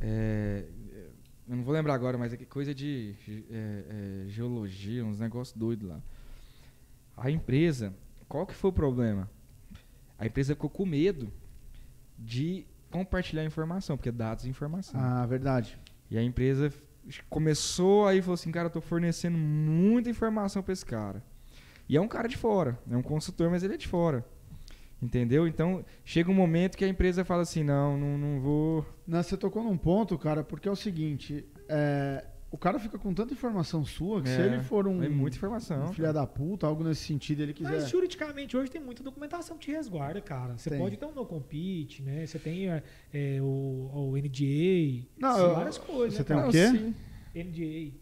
é, 0.01 0.65
eu 1.53 1.57
não 1.57 1.65
vou 1.65 1.75
lembrar 1.75 1.93
agora, 1.93 2.17
mas 2.17 2.33
é 2.33 2.37
que 2.39 2.47
coisa 2.47 2.75
de 2.75 3.15
é, 3.51 4.25
é, 4.25 4.29
geologia, 4.31 5.05
uns 5.05 5.21
negócios 5.21 5.55
doidos 5.55 5.87
lá. 5.87 6.01
A 7.15 7.31
empresa, 7.31 7.93
qual 8.27 8.47
que 8.47 8.55
foi 8.55 8.71
o 8.71 8.73
problema? 8.73 9.31
A 10.19 10.25
empresa 10.25 10.55
ficou 10.55 10.71
com 10.71 10.87
medo 10.87 11.31
de 12.19 12.65
compartilhar 12.91 13.45
informação, 13.45 13.99
porque 13.99 14.11
dados 14.11 14.47
é 14.47 14.49
informação. 14.49 14.99
Ah, 14.99 15.27
verdade. 15.27 15.79
E 16.11 16.17
a 16.17 16.23
empresa 16.23 16.73
começou 17.29 18.07
aí 18.07 18.21
e 18.21 18.23
falou 18.23 18.35
assim, 18.35 18.51
cara, 18.51 18.69
eu 18.69 18.73
tô 18.73 18.81
fornecendo 18.81 19.37
muita 19.37 20.09
informação 20.09 20.63
para 20.63 20.73
esse 20.73 20.87
cara. 20.87 21.23
E 21.87 21.99
é 21.99 22.01
um 22.01 22.09
cara 22.09 22.29
de 22.29 22.37
fora, 22.39 22.79
é 22.91 22.97
um 22.97 23.03
consultor, 23.03 23.51
mas 23.51 23.63
ele 23.63 23.75
é 23.75 23.77
de 23.77 23.89
fora. 23.89 24.25
Entendeu? 25.03 25.49
Então, 25.49 25.85
chega 26.05 26.31
um 26.31 26.35
momento 26.35 26.77
que 26.79 26.85
a 26.85 26.89
empresa 26.89 27.25
fala 27.25 27.43
assim, 27.43 27.65
não, 27.65 27.99
não, 27.99 28.17
não 28.17 28.41
vou... 28.41 28.87
Não, 29.07 29.21
você 29.23 29.37
tocou 29.37 29.63
num 29.65 29.77
ponto, 29.77 30.17
cara, 30.17 30.45
porque 30.45 30.69
é 30.69 30.71
o 30.71 30.77
seguinte, 30.77 31.45
é, 31.69 32.25
o 32.53 32.57
cara 32.57 32.79
fica 32.79 32.97
com 32.97 33.13
tanta 33.13 33.33
informação 33.35 33.85
sua 33.85 34.23
que 34.23 34.29
se 34.29 34.41
É, 34.41 34.47
ele 34.47 34.61
for 34.63 34.87
um, 34.87 35.03
É 35.03 35.09
muita 35.09 35.37
informação. 35.37 35.87
um 35.87 35.93
filho 35.93 36.13
da 36.13 36.25
puta, 36.25 36.69
algo 36.69 36.85
nesse 36.85 37.03
sentido, 37.03 37.41
ele 37.43 37.53
quiser... 37.53 37.71
Mas 37.73 37.89
juridicamente 37.89 38.57
hoje 38.57 38.71
tem 38.71 38.81
muita 38.81 39.03
documentação 39.03 39.59
que 39.59 39.65
te 39.67 39.73
resguarda, 39.73 40.21
cara. 40.21 40.57
Você 40.57 40.71
Tem. 40.71 40.79
pode 40.79 40.97
ter 40.97 41.05
um 41.05 41.13
no 41.13 41.27
compete, 41.27 42.01
né? 42.03 42.25
Você 42.25 42.39
tem 42.39 42.71
é, 42.71 42.81
é, 43.13 43.39
o, 43.43 43.91
o 43.93 44.17
NDA, 44.17 45.09
Não, 45.19 45.35
tem 45.35 45.43
eu- 45.45 45.55
várias 45.57 45.79
coisas. 45.79 46.15
você 46.15 46.23
né, 46.23 46.25
tem 46.29 46.37
cara? 46.37 46.49
o 46.49 46.53
quê? 46.53 46.69
sim. 46.69 46.95
NDA, 47.35 47.97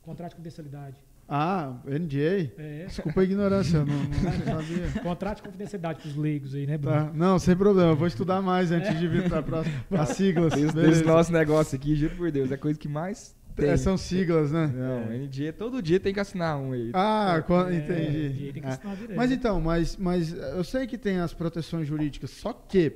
contrato 0.00 0.30
de 0.30 0.36
confidencialidade. 0.36 0.96
Ah, 1.28 1.74
NDA? 1.84 2.52
É, 2.56 2.84
Desculpa 2.86 3.20
a 3.20 3.24
ignorância, 3.24 3.78
eu 3.78 3.86
não, 3.86 3.94
não 3.96 4.44
sabia. 4.62 5.02
contrato 5.02 5.36
de 5.38 5.42
confidencialidade 5.42 6.00
pros 6.00 6.14
leigos 6.16 6.54
aí, 6.54 6.66
né, 6.66 6.78
Bruno? 6.78 6.96
Tá. 7.06 7.12
Não, 7.12 7.38
sem 7.38 7.56
problema, 7.56 7.90
eu 7.90 7.96
vou 7.96 8.06
estudar 8.06 8.40
mais 8.40 8.70
antes 8.70 8.96
de 8.96 9.08
vir 9.08 9.28
para 9.28 9.42
próxima. 9.42 9.74
As 9.90 10.10
siglas. 10.10 10.52
Desse, 10.54 10.72
beleza. 10.72 10.90
desse 10.92 11.04
nosso 11.04 11.32
negócio 11.32 11.74
aqui, 11.76 11.96
juro 11.96 12.14
por 12.14 12.30
Deus, 12.30 12.50
é 12.52 12.54
a 12.54 12.58
coisa 12.58 12.78
que 12.78 12.86
mais 12.88 13.34
tem. 13.56 13.70
É, 13.70 13.76
são 13.76 13.96
siglas, 13.96 14.52
né? 14.52 14.70
Não, 14.72 15.18
NDA, 15.18 15.52
todo 15.52 15.82
dia 15.82 15.98
tem 15.98 16.12
que 16.14 16.20
assinar 16.20 16.58
um 16.58 16.72
aí. 16.72 16.90
Ah, 16.94 17.42
quan- 17.44 17.70
É, 17.70 17.76
entendi. 17.76 18.28
NDA 18.28 18.52
tem 18.52 18.62
que 18.62 18.68
É. 18.68 18.70
assinar 18.70 18.96
direto. 18.96 19.16
Mas 19.16 19.32
então, 19.32 19.60
mas, 19.60 19.96
mas 19.96 20.32
eu 20.32 20.62
sei 20.62 20.86
que 20.86 20.96
tem 20.98 21.18
as 21.18 21.32
proteções 21.34 21.88
jurídicas, 21.88 22.30
só 22.30 22.52
que 22.52 22.92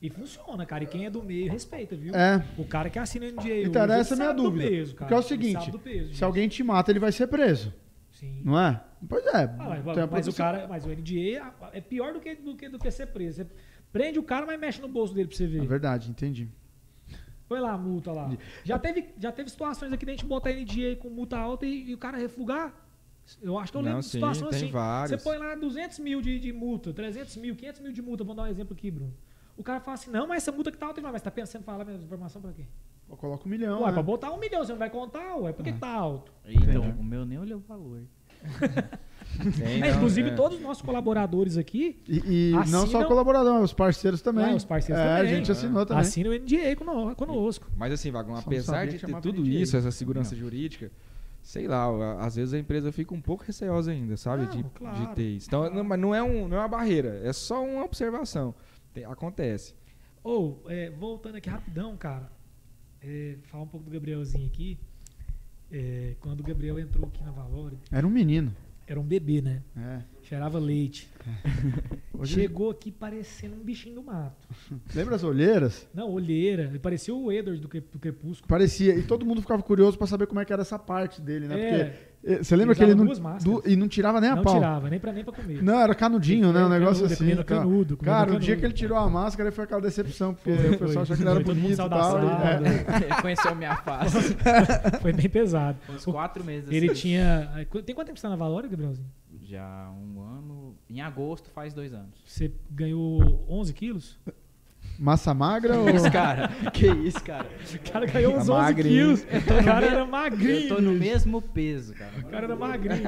E 0.00 0.08
funciona, 0.10 0.64
cara. 0.64 0.84
E 0.84 0.86
quem 0.86 1.06
é 1.06 1.10
do 1.10 1.22
meio 1.22 1.50
respeita, 1.50 1.96
viu? 1.96 2.14
é, 2.14 2.44
O 2.56 2.64
cara 2.64 2.88
que 2.88 2.98
assina 2.98 3.26
NDA 3.26 3.62
Então, 3.66 3.82
hoje, 3.84 3.92
essa 3.94 4.14
é 4.14 4.16
a 4.16 4.18
minha 4.20 4.32
dúvida. 4.32 4.64
Do 4.64 4.70
peso, 4.70 4.94
cara. 4.94 4.98
Porque 5.08 5.14
é 5.14 5.16
o 5.16 5.22
seguinte, 5.22 5.78
peso, 5.78 6.14
se 6.14 6.24
alguém 6.24 6.48
te 6.48 6.62
mata, 6.62 6.92
ele 6.92 7.00
vai 7.00 7.10
ser 7.10 7.26
preso, 7.26 7.74
Sim. 8.12 8.40
não 8.44 8.58
é? 8.58 8.80
Pois 9.08 9.26
é. 9.26 9.44
Ah, 9.44 9.56
mas, 9.58 9.84
tem 9.94 10.02
a 10.02 10.06
mas 10.06 10.28
o 10.28 10.32
cara, 10.32 10.66
mas 10.68 10.84
o 10.84 10.88
NDA 10.88 11.52
é 11.72 11.80
pior 11.80 12.12
do 12.12 12.20
que, 12.20 12.34
do 12.36 12.54
que, 12.56 12.68
do 12.68 12.78
que 12.78 12.90
ser 12.90 13.06
preso. 13.06 13.38
Você 13.42 13.46
prende 13.92 14.18
o 14.18 14.22
cara, 14.22 14.46
mas 14.46 14.58
mexe 14.60 14.80
no 14.80 14.88
bolso 14.88 15.14
dele 15.14 15.28
pra 15.28 15.36
você 15.36 15.46
ver. 15.46 15.62
É 15.62 15.66
verdade, 15.66 16.10
entendi. 16.10 16.48
Foi 17.46 17.58
lá 17.60 17.72
a 17.72 17.78
multa 17.78 18.12
lá. 18.12 18.30
Já 18.62 18.78
teve, 18.78 19.06
já 19.18 19.32
teve 19.32 19.48
situações 19.50 19.92
aqui 19.92 20.04
da 20.04 20.12
gente 20.12 20.24
botar 20.24 20.50
NDA 20.52 20.96
com 21.00 21.08
multa 21.08 21.38
alta 21.38 21.64
e, 21.66 21.90
e 21.90 21.94
o 21.94 21.98
cara 21.98 22.18
refugar? 22.18 22.72
Eu 23.42 23.58
acho 23.58 23.72
que 23.72 23.76
eu 23.78 23.82
lembro 23.82 23.94
Não, 23.94 24.00
de 24.00 24.06
sim, 24.06 24.12
situações 24.12 24.50
tem 24.50 24.62
assim. 24.64 24.70
vários. 24.70 25.20
Você 25.22 25.28
põe 25.28 25.38
lá 25.38 25.54
200 25.54 25.98
mil 25.98 26.20
de, 26.20 26.38
de 26.38 26.52
multa, 26.52 26.92
300 26.92 27.36
mil, 27.36 27.56
500 27.56 27.80
mil 27.80 27.92
de 27.92 28.02
multa. 28.02 28.22
Vamos 28.24 28.36
dar 28.36 28.42
um 28.44 28.46
exemplo 28.46 28.74
aqui, 28.74 28.90
Bruno. 28.90 29.12
O 29.58 29.62
cara 29.62 29.80
fala 29.80 29.96
assim, 29.96 30.10
não, 30.10 30.26
mas 30.26 30.42
essa 30.44 30.52
multa 30.52 30.70
que 30.70 30.78
tá 30.78 30.86
alta 30.86 31.00
demais. 31.00 31.12
Mas 31.12 31.22
tá 31.22 31.30
pensando 31.30 31.62
em 31.62 31.64
falar 31.64 31.84
minha 31.84 31.98
informação 31.98 32.40
pra 32.40 32.52
quê? 32.52 32.64
Eu 33.10 33.16
coloco 33.16 33.46
um 33.46 33.50
milhão, 33.50 33.80
Ué, 33.80 33.86
né? 33.86 33.92
pra 33.92 34.02
botar 34.02 34.30
um 34.30 34.38
milhão, 34.38 34.64
você 34.64 34.72
não 34.72 34.78
vai 34.78 34.88
contar? 34.90 35.34
Ué, 35.36 35.52
por 35.52 35.64
que 35.64 35.72
tá 35.72 35.88
alto? 35.90 36.32
Então, 36.46 36.84
Entendi. 36.84 37.00
o 37.00 37.02
meu 37.04 37.24
nem 37.26 37.38
olhou 37.38 37.58
o 37.58 37.62
valor. 37.62 38.02
Tem, 39.58 39.82
É, 39.82 39.90
não, 39.90 39.96
inclusive, 39.96 40.30
é. 40.30 40.34
todos 40.34 40.56
os 40.58 40.62
nossos 40.62 40.82
colaboradores 40.82 41.56
aqui 41.56 42.00
E, 42.08 42.50
e 42.50 42.52
não 42.52 42.64
só 42.64 42.82
Assinam- 42.84 43.02
o 43.02 43.06
colaborador, 43.06 43.60
os 43.62 43.72
parceiros 43.72 44.22
também. 44.22 44.44
Ah, 44.52 44.54
os 44.54 44.64
parceiros 44.64 45.02
é, 45.02 45.06
também. 45.18 45.32
a 45.32 45.34
gente 45.36 45.52
assinou 45.52 45.84
também. 45.86 46.00
assinam 46.00 46.30
o 46.30 46.34
NDA 46.34 46.74
cono- 46.76 47.14
conosco. 47.14 47.66
Mas 47.76 47.92
assim, 47.92 48.10
Vagão, 48.10 48.34
Só 48.36 48.40
não 48.42 48.46
apesar 48.46 48.86
de 48.86 48.98
ter 48.98 49.20
tudo 49.20 49.40
NDA. 49.42 49.50
isso, 49.60 49.76
essa 49.76 49.90
segurança 49.90 50.34
jurídica, 50.34 50.90
sei 51.42 51.68
lá, 51.68 51.84
a- 51.84 52.26
às 52.26 52.36
vezes 52.36 52.54
a 52.54 52.58
empresa 52.58 52.90
fica 52.90 53.14
um 53.14 53.20
pouco 53.20 53.44
receosa 53.44 53.90
ainda, 53.92 54.16
sabe? 54.16 54.44
Não, 54.44 54.50
de, 54.50 54.64
claro, 54.74 54.96
de 54.98 55.14
ter 55.14 55.22
isso. 55.36 55.46
Então, 55.48 55.60
claro. 55.60 55.74
não, 55.76 55.84
mas 55.84 56.00
não 56.00 56.14
é, 56.14 56.22
um, 56.22 56.48
não 56.48 56.56
é 56.56 56.60
uma 56.60 56.68
barreira, 56.68 57.20
é 57.22 57.32
só 57.32 57.62
uma 57.62 57.84
observação. 57.84 58.54
Tem- 58.92 59.04
acontece. 59.04 59.74
Ou, 60.22 60.64
é, 60.68 60.90
voltando 60.90 61.36
aqui 61.36 61.48
rapidão, 61.48 61.96
cara, 61.96 62.30
é, 63.00 63.36
falar 63.44 63.64
um 63.64 63.68
pouco 63.68 63.86
do 63.86 63.92
Gabrielzinho 63.92 64.46
aqui. 64.46 64.78
É, 65.70 66.16
quando 66.20 66.40
o 66.40 66.42
Gabriel 66.42 66.78
entrou 66.78 67.06
aqui 67.06 67.22
na 67.22 67.30
Valore, 67.30 67.78
Era 67.92 68.06
um 68.06 68.10
menino. 68.10 68.54
era 68.86 68.98
um 68.98 69.04
bebê, 69.04 69.42
né? 69.42 69.62
É. 69.76 70.02
Cheirava 70.28 70.58
leite. 70.58 71.08
Hoje- 72.18 72.34
Chegou 72.34 72.70
aqui 72.70 72.90
parecendo 72.90 73.54
um 73.54 73.60
bichinho 73.64 73.94
do 73.94 74.02
mato. 74.02 74.48
Lembra 74.94 75.14
as 75.14 75.22
olheiras? 75.24 75.86
Não, 75.94 76.10
olheira. 76.10 76.64
Ele 76.64 76.78
parecia 76.78 77.14
o 77.14 77.30
Edward 77.32 77.60
do, 77.60 77.68
do 77.68 77.98
Crepúsculo. 77.98 78.46
Parecia. 78.48 78.94
E 78.96 79.02
todo 79.02 79.24
mundo 79.24 79.40
ficava 79.40 79.62
curioso 79.62 79.96
pra 79.96 80.06
saber 80.06 80.26
como 80.26 80.40
é 80.40 80.44
que 80.44 80.52
era 80.52 80.62
essa 80.62 80.78
parte 80.78 81.20
dele, 81.20 81.46
né? 81.46 81.60
É. 81.60 81.68
Porque 81.84 82.32
eh, 82.34 82.42
você 82.42 82.56
lembra 82.56 82.72
Ele 82.72 82.78
que 82.78 82.84
ele 82.84 82.94
não. 82.94 83.06
du- 83.38 83.62
e 83.64 83.76
não 83.76 83.86
tirava 83.88 84.20
nem 84.20 84.30
a 84.30 84.36
não 84.36 84.42
pau. 84.42 84.54
tirava, 84.54 84.90
nem 84.90 84.98
pra, 84.98 85.12
nem 85.12 85.22
pra 85.24 85.32
comer. 85.32 85.62
Não, 85.62 85.78
era 85.80 85.94
canudinho, 85.94 86.52
né? 86.52 86.64
Um 86.64 86.68
Foi 86.68 86.78
negócio 86.78 86.94
canudo, 87.04 87.12
assim. 87.14 87.24
comendo 87.24 87.44
cara. 87.44 87.60
canudo, 87.60 87.96
comendo 87.96 88.12
Cara, 88.14 88.24
o 88.24 88.26
canudo. 88.32 88.44
dia 88.44 88.56
que 88.56 88.64
ele 88.66 88.74
tirou 88.74 88.98
a 88.98 89.08
máscara 89.08 89.52
foi 89.52 89.64
aquela 89.64 89.80
decepção, 89.80 90.34
porque 90.34 90.50
Foi, 90.56 90.66
o 90.66 90.78
pessoal 90.78 90.92
foi. 90.92 91.02
achou 91.02 91.16
que 91.16 91.22
ele 91.22 91.30
era 91.30 91.36
Foi 91.36 91.44
todo 91.44 91.54
mundo 91.56 91.62
bonito 91.62 91.86
e 91.86 91.88
tal. 91.88 92.02
sala, 92.02 92.50
é. 92.50 92.60
né? 92.60 93.22
Conheceu 93.22 93.54
minha 93.54 93.76
face. 93.76 94.36
Foi 95.00 95.12
bem 95.12 95.28
pesado. 95.30 95.78
Uns 95.88 96.04
quatro 96.04 96.42
meses. 96.44 96.68
Ele 96.70 96.90
assim. 96.90 97.00
tinha. 97.00 97.66
Tem 97.86 97.94
quanto 97.94 98.06
tempo 98.08 98.18
você 98.18 98.22
tá 98.22 98.28
na 98.30 98.36
Valore, 98.36 98.68
Gabrielzinho? 98.68 99.06
Já 99.48 99.90
um 99.92 100.20
ano. 100.20 100.74
Em 100.90 101.00
agosto 101.00 101.48
faz 101.50 101.72
dois 101.72 101.94
anos. 101.94 102.14
Você 102.26 102.52
ganhou 102.70 103.44
11 103.48 103.72
quilos? 103.72 104.18
Massa 104.98 105.32
magra 105.32 105.78
ou. 105.78 105.86
Que 105.86 105.92
isso, 105.96 106.10
cara? 106.12 106.48
Que 106.72 106.86
isso, 106.88 107.22
cara? 107.24 107.46
O 107.74 107.90
cara 107.92 108.06
ganhou 108.06 108.32
uns 108.36 108.46
Tá 108.46 108.52
11 108.52 108.62
magrinho. 108.62 109.16
quilos. 109.16 109.22
O 109.22 109.64
cara 109.64 109.86
era 109.86 110.04
magrinho. 110.04 110.68
Eu 110.68 110.76
tô 110.76 110.82
no 110.82 110.92
mesmo 110.92 111.40
peso, 111.40 111.94
cara. 111.94 112.12
O 112.18 112.24
cara 112.24 112.44
era 112.44 112.56
magrinho. 112.56 113.04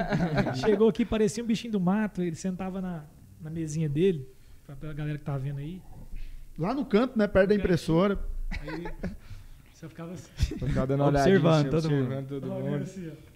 Chegou 0.55 0.89
aqui, 0.89 1.05
parecia 1.05 1.43
um 1.43 1.47
bichinho 1.47 1.73
do 1.73 1.79
mato. 1.79 2.21
Ele 2.23 2.35
sentava 2.35 2.81
na, 2.81 3.03
na 3.39 3.49
mesinha 3.51 3.87
dele. 3.87 4.27
Pra, 4.65 4.75
pra 4.75 4.93
galera 4.93 5.17
que 5.19 5.23
tá 5.25 5.37
vendo 5.37 5.59
aí. 5.59 5.79
Lá 6.57 6.73
no 6.73 6.85
canto, 6.85 7.17
né? 7.19 7.27
Perto 7.27 7.49
da 7.49 7.55
impressora. 7.55 8.17
Aí 8.61 8.87
você 9.73 9.87
ficava 9.87 10.13
assim. 10.13 10.31
Ficar 10.57 10.85
dando 10.85 11.03
Observando 11.03 11.65
olhadinha, 11.65 11.71
todo 11.71 11.89
mundo. 11.91 12.01
observando 12.03 12.27
todo 12.29 12.47
mundo. 12.47 12.83
assim, 12.83 13.09
ó. 13.11 13.30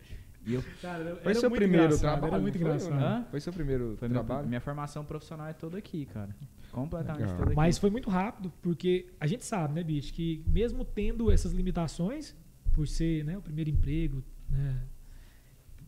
E 0.45 0.53
eu 0.53 0.63
Cara, 0.81 1.15
Foi 1.23 1.33
seu 1.35 1.49
primeiro 1.49 1.97
trabalho? 1.97 2.33
Era 2.33 2.39
muito 2.41 2.57
foi, 2.59 2.67
engraçado. 2.67 3.25
Foi 3.31 3.39
seu 3.39 3.51
primeiro 3.53 3.95
Foi 3.97 4.07
meu- 4.07 4.23
trabalho? 4.23 4.47
minha 4.47 4.61
formação 4.61 5.03
profissional 5.03 5.47
é 5.47 5.53
toda 5.53 5.77
aqui, 5.77 6.05
cara. 6.05 6.35
Completamente 6.71 7.21
Legal. 7.21 7.37
toda 7.37 7.47
aqui. 7.49 7.55
Mas 7.55 7.77
foi 7.77 7.89
muito 7.89 8.09
rápido, 8.09 8.51
porque 8.61 9.07
a 9.19 9.25
gente 9.27 9.43
sabe, 9.45 9.73
né, 9.73 9.83
bicho, 9.83 10.13
que 10.13 10.43
mesmo 10.47 10.83
tendo 10.85 11.31
essas 11.31 11.51
limitações, 11.51 12.35
por 12.73 12.87
ser 12.87 13.23
né, 13.23 13.37
o 13.37 13.41
primeiro 13.41 13.69
emprego, 13.69 14.23
né, 14.49 14.81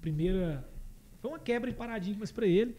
primeira. 0.02 0.68
Foi 1.22 1.32
uma 1.32 1.40
quebra 1.40 1.70
de 1.70 1.76
paradigmas 1.78 2.32
para 2.32 2.46
ele, 2.46 2.76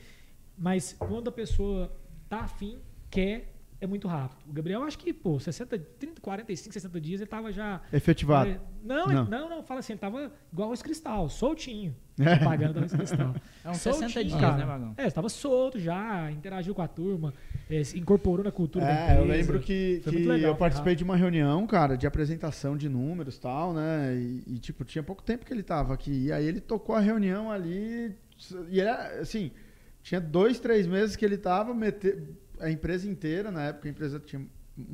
mas 0.56 0.92
quando 0.98 1.28
a 1.28 1.32
pessoa 1.32 1.92
tá 2.28 2.40
afim, 2.40 2.78
quer, 3.10 3.54
é 3.80 3.86
muito 3.86 4.08
rápido. 4.08 4.38
O 4.48 4.52
Gabriel, 4.52 4.82
acho 4.82 4.98
que, 4.98 5.12
pô, 5.12 5.38
60, 5.38 5.78
30, 5.98 6.20
45, 6.20 6.72
60 6.72 7.00
dias 7.00 7.20
ele 7.20 7.28
tava 7.30 7.52
já. 7.52 7.80
Efetivado. 7.92 8.50
É, 8.50 8.60
não, 8.82 9.06
Não. 9.06 9.20
ele- 9.22 9.30
não, 9.30 9.48
não, 9.48 9.62
fala 9.62 9.80
assim, 9.80 9.92
ele 9.92 10.00
tava 10.00 10.32
igual 10.52 10.66
arroz 10.68 10.82
cristal, 10.82 11.28
soltinho. 11.28 11.94
É. 12.20 12.36
Pagando 12.42 12.72
da 12.74 12.80
arroz 12.80 12.92
cristal. 12.92 13.32
É 13.64 13.70
uns 13.70 13.76
Soltinho, 13.78 14.08
60 14.10 14.24
dias, 14.24 14.40
cara. 14.40 14.56
né, 14.56 14.64
Vagão? 14.66 14.94
É, 14.96 15.06
estava 15.06 15.28
solto 15.28 15.78
já, 15.78 16.28
interagiu 16.32 16.74
com 16.74 16.82
a 16.82 16.88
turma, 16.88 17.32
é, 17.70 17.84
se 17.84 17.96
incorporou 17.96 18.44
na 18.44 18.50
cultura 18.50 18.84
da 18.84 18.90
É, 18.90 19.18
eu 19.18 19.22
empresa. 19.22 19.38
lembro 19.38 19.60
que, 19.60 20.00
que 20.02 20.10
legal, 20.10 20.36
eu 20.38 20.48
foi 20.54 20.58
participei 20.58 20.96
de 20.96 21.04
uma 21.04 21.14
reunião, 21.16 21.64
cara, 21.68 21.96
de 21.96 22.08
apresentação 22.08 22.76
de 22.76 22.88
números 22.88 23.36
e 23.36 23.40
tal, 23.40 23.72
né? 23.72 24.16
E, 24.16 24.42
e, 24.54 24.58
tipo, 24.58 24.84
tinha 24.84 25.00
pouco 25.04 25.22
tempo 25.22 25.46
que 25.46 25.52
ele 25.52 25.62
tava 25.62 25.94
aqui. 25.94 26.24
E 26.26 26.32
aí 26.32 26.44
ele 26.44 26.60
tocou 26.60 26.96
a 26.96 27.00
reunião 27.00 27.52
ali. 27.52 28.16
E 28.68 28.80
era, 28.80 29.20
assim, 29.20 29.52
tinha 30.02 30.20
dois, 30.20 30.58
três 30.58 30.88
meses 30.88 31.14
que 31.14 31.24
ele 31.24 31.36
tava, 31.38 31.72
mete, 31.72 32.16
a 32.60 32.70
empresa 32.70 33.08
inteira, 33.08 33.50
na 33.50 33.64
época 33.64 33.88
a 33.88 33.90
empresa 33.90 34.18
tinha 34.20 34.40
um 34.40 34.46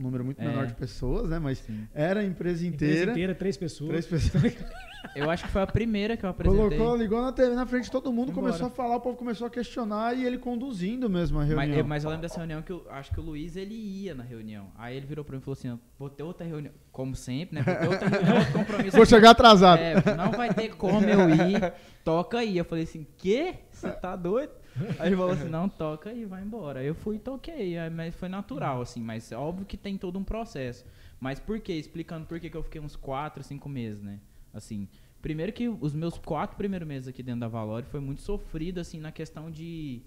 número 0.02 0.24
muito 0.24 0.40
É. 0.40 0.46
menor 0.46 0.66
de 0.66 0.74
pessoas, 0.74 1.28
né? 1.28 1.38
Mas 1.38 1.58
Sim. 1.58 1.86
era 1.94 2.20
a 2.20 2.24
empresa 2.24 2.66
Empresa 2.66 2.92
inteira. 2.94 3.10
inteira, 3.12 3.34
três 3.34 3.56
pessoas. 3.56 3.90
Três 3.90 4.06
pessoas. 4.06 4.54
Eu 5.14 5.28
acho 5.30 5.44
que 5.44 5.50
foi 5.50 5.60
a 5.60 5.66
primeira 5.66 6.16
que 6.16 6.24
eu 6.24 6.30
apresentei. 6.30 6.78
Colocou, 6.78 6.96
ligou 6.96 7.20
na 7.20 7.30
TV 7.30 7.54
na 7.54 7.66
frente 7.66 7.84
de 7.84 7.90
todo 7.90 8.10
mundo, 8.10 8.30
Embora. 8.30 8.46
começou 8.46 8.68
a 8.68 8.70
falar, 8.70 8.96
o 8.96 9.00
povo 9.02 9.18
começou 9.18 9.46
a 9.46 9.50
questionar 9.50 10.16
e 10.16 10.24
ele 10.24 10.38
conduzindo 10.38 11.10
mesmo 11.10 11.36
a 11.38 11.40
Mas, 11.42 11.48
reunião. 11.50 11.76
eu- 11.78 11.84
mas 11.84 12.04
eu 12.04 12.10
lembro 12.10 12.22
dessa 12.22 12.38
reunião 12.38 12.62
que 12.62 12.72
eu 12.72 12.86
acho 12.88 13.12
que 13.12 13.20
o 13.20 13.22
Luiz 13.22 13.54
ele 13.54 13.74
ia 13.74 14.14
na 14.14 14.24
reunião. 14.24 14.72
Aí 14.78 14.96
ele 14.96 15.04
virou 15.04 15.22
pra 15.22 15.34
mim 15.36 15.42
e 15.42 15.44
falou 15.44 15.52
assim: 15.58 15.78
vou 15.98 16.08
ter 16.08 16.22
outra 16.22 16.46
reunião. 16.46 16.72
Como 16.90 17.14
sempre, 17.14 17.54
né? 17.56 17.62
Vou 17.62 17.74
ter 17.76 17.86
outra 17.88 18.08
reunião, 18.08 18.36
outro 18.38 18.52
compromisso. 18.54 18.96
Vou 18.96 19.04
chegar 19.04 19.30
atrasado. 19.32 19.78
É, 19.78 19.94
não 20.16 20.30
vai 20.32 20.54
ter 20.54 20.74
como 20.74 21.04
eu 21.04 21.28
ir. 21.28 21.72
Toca 22.02 22.38
aí. 22.38 22.56
Eu 22.56 22.64
falei 22.64 22.84
assim: 22.84 23.06
quê? 23.18 23.56
Você 23.70 23.90
tá 23.90 24.16
doido? 24.16 24.52
Aí 24.98 25.08
ele 25.08 25.16
falou 25.16 25.32
assim: 25.32 25.48
não, 25.48 25.68
toca 25.68 26.10
aí, 26.10 26.24
vai 26.24 26.42
embora. 26.42 26.82
Eu 26.82 26.94
fui 26.94 27.16
e 27.16 27.18
toquei. 27.18 27.74
Mas 27.90 28.14
foi 28.14 28.28
natural, 28.28 28.80
assim. 28.80 29.00
Mas 29.00 29.30
óbvio 29.32 29.64
que 29.64 29.76
tem 29.76 29.96
todo 29.96 30.18
um 30.18 30.24
processo. 30.24 30.84
Mas 31.20 31.38
por 31.38 31.60
quê? 31.60 31.74
Explicando 31.74 32.26
por 32.26 32.40
que 32.40 32.54
eu 32.54 32.62
fiquei 32.62 32.80
uns 32.80 32.96
4, 32.96 33.42
5 33.42 33.68
meses, 33.68 34.02
né? 34.02 34.18
Assim. 34.52 34.88
Primeiro 35.22 35.52
que 35.52 35.68
os 35.68 35.94
meus 35.94 36.18
quatro 36.18 36.54
primeiros 36.54 36.86
meses 36.86 37.08
aqui 37.08 37.22
dentro 37.22 37.40
da 37.40 37.48
Valore 37.48 37.86
foi 37.86 37.98
muito 37.98 38.20
sofrido, 38.20 38.78
assim, 38.78 39.00
na 39.00 39.10
questão 39.10 39.50
de 39.50 40.02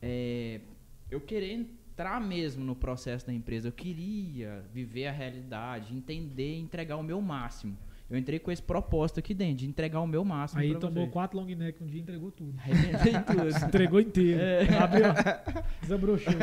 é, 0.00 0.60
eu 1.10 1.20
querer 1.20 1.52
entrar 1.52 2.20
mesmo 2.20 2.64
no 2.64 2.76
processo 2.76 3.26
da 3.26 3.32
empresa. 3.32 3.66
Eu 3.66 3.72
queria 3.72 4.64
viver 4.72 5.08
a 5.08 5.10
realidade, 5.10 5.92
entender 5.92 6.54
e 6.54 6.60
entregar 6.60 6.96
o 6.96 7.02
meu 7.02 7.20
máximo. 7.20 7.76
Eu 8.12 8.18
entrei 8.18 8.38
com 8.38 8.52
esse 8.52 8.60
propósito 8.60 9.20
aqui 9.20 9.32
dentro, 9.32 9.56
de 9.56 9.66
entregar 9.66 9.98
o 10.02 10.06
meu 10.06 10.22
máximo. 10.22 10.60
Aí 10.60 10.74
tomou 10.74 11.04
vocês. 11.04 11.12
quatro 11.14 11.40
long 11.40 11.46
neck 11.46 11.82
um 11.82 11.86
dia 11.86 11.98
e 11.98 12.02
entregou 12.02 12.30
tudo. 12.30 12.54
Entregou 13.66 13.98
inteiro. 13.98 14.38
É. 14.38 14.76
Abriu, 14.76 15.04
desabrochou. 15.80 16.34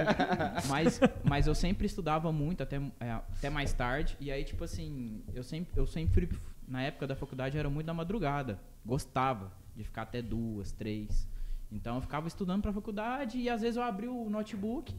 mas, 0.67 0.99
mas 1.23 1.45
eu 1.45 1.53
sempre 1.53 1.85
estudava 1.85 2.31
muito, 2.31 2.63
até, 2.63 2.77
é, 2.99 3.11
até 3.11 3.51
mais 3.51 3.71
tarde. 3.71 4.17
E 4.19 4.31
aí, 4.31 4.43
tipo 4.43 4.63
assim, 4.63 5.21
eu 5.31 5.43
sempre, 5.43 5.79
eu 5.79 5.85
sempre, 5.85 6.27
na 6.67 6.81
época 6.81 7.05
da 7.05 7.15
faculdade, 7.15 7.55
era 7.55 7.69
muito 7.69 7.85
da 7.85 7.93
madrugada. 7.93 8.59
Gostava 8.83 9.53
de 9.75 9.83
ficar 9.83 10.01
até 10.01 10.23
duas, 10.23 10.71
três. 10.71 11.27
Então 11.71 11.97
eu 11.97 12.01
ficava 12.01 12.27
estudando 12.27 12.63
pra 12.63 12.73
faculdade 12.73 13.37
e 13.37 13.47
às 13.47 13.61
vezes 13.61 13.77
eu 13.77 13.83
abria 13.83 14.11
o 14.11 14.27
notebook 14.27 14.95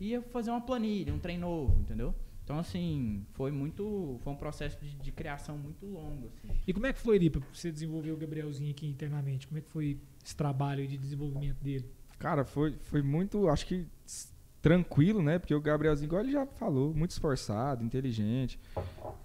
e 0.00 0.08
ia 0.08 0.20
fazer 0.20 0.50
uma 0.50 0.60
planilha, 0.60 1.14
um 1.14 1.18
trem 1.20 1.38
novo, 1.38 1.78
entendeu? 1.78 2.12
Então, 2.44 2.58
assim, 2.58 3.24
foi 3.34 3.50
muito. 3.50 4.18
Foi 4.22 4.32
um 4.32 4.36
processo 4.36 4.78
de, 4.84 4.94
de 4.96 5.12
criação 5.12 5.56
muito 5.56 5.86
longo. 5.86 6.28
Assim. 6.28 6.58
E 6.66 6.72
como 6.72 6.86
é 6.86 6.92
que 6.92 6.98
foi, 6.98 7.18
Lipa, 7.18 7.40
pra 7.40 7.48
você 7.52 7.70
desenvolver 7.70 8.10
o 8.10 8.16
Gabrielzinho 8.16 8.70
aqui 8.70 8.86
internamente? 8.86 9.46
Como 9.46 9.58
é 9.58 9.60
que 9.60 9.70
foi 9.70 9.98
esse 10.24 10.36
trabalho 10.36 10.86
de 10.86 10.98
desenvolvimento 10.98 11.62
dele? 11.62 11.86
Cara, 12.18 12.44
foi, 12.44 12.76
foi 12.82 13.02
muito, 13.02 13.48
acho 13.48 13.66
que 13.66 13.86
tranquilo, 14.62 15.20
né? 15.20 15.38
Porque 15.40 15.54
o 15.54 15.60
Gabrielzinho, 15.60 16.06
igual 16.06 16.22
ele 16.22 16.32
já 16.32 16.46
falou, 16.46 16.94
muito 16.94 17.10
esforçado, 17.10 17.84
inteligente, 17.84 18.60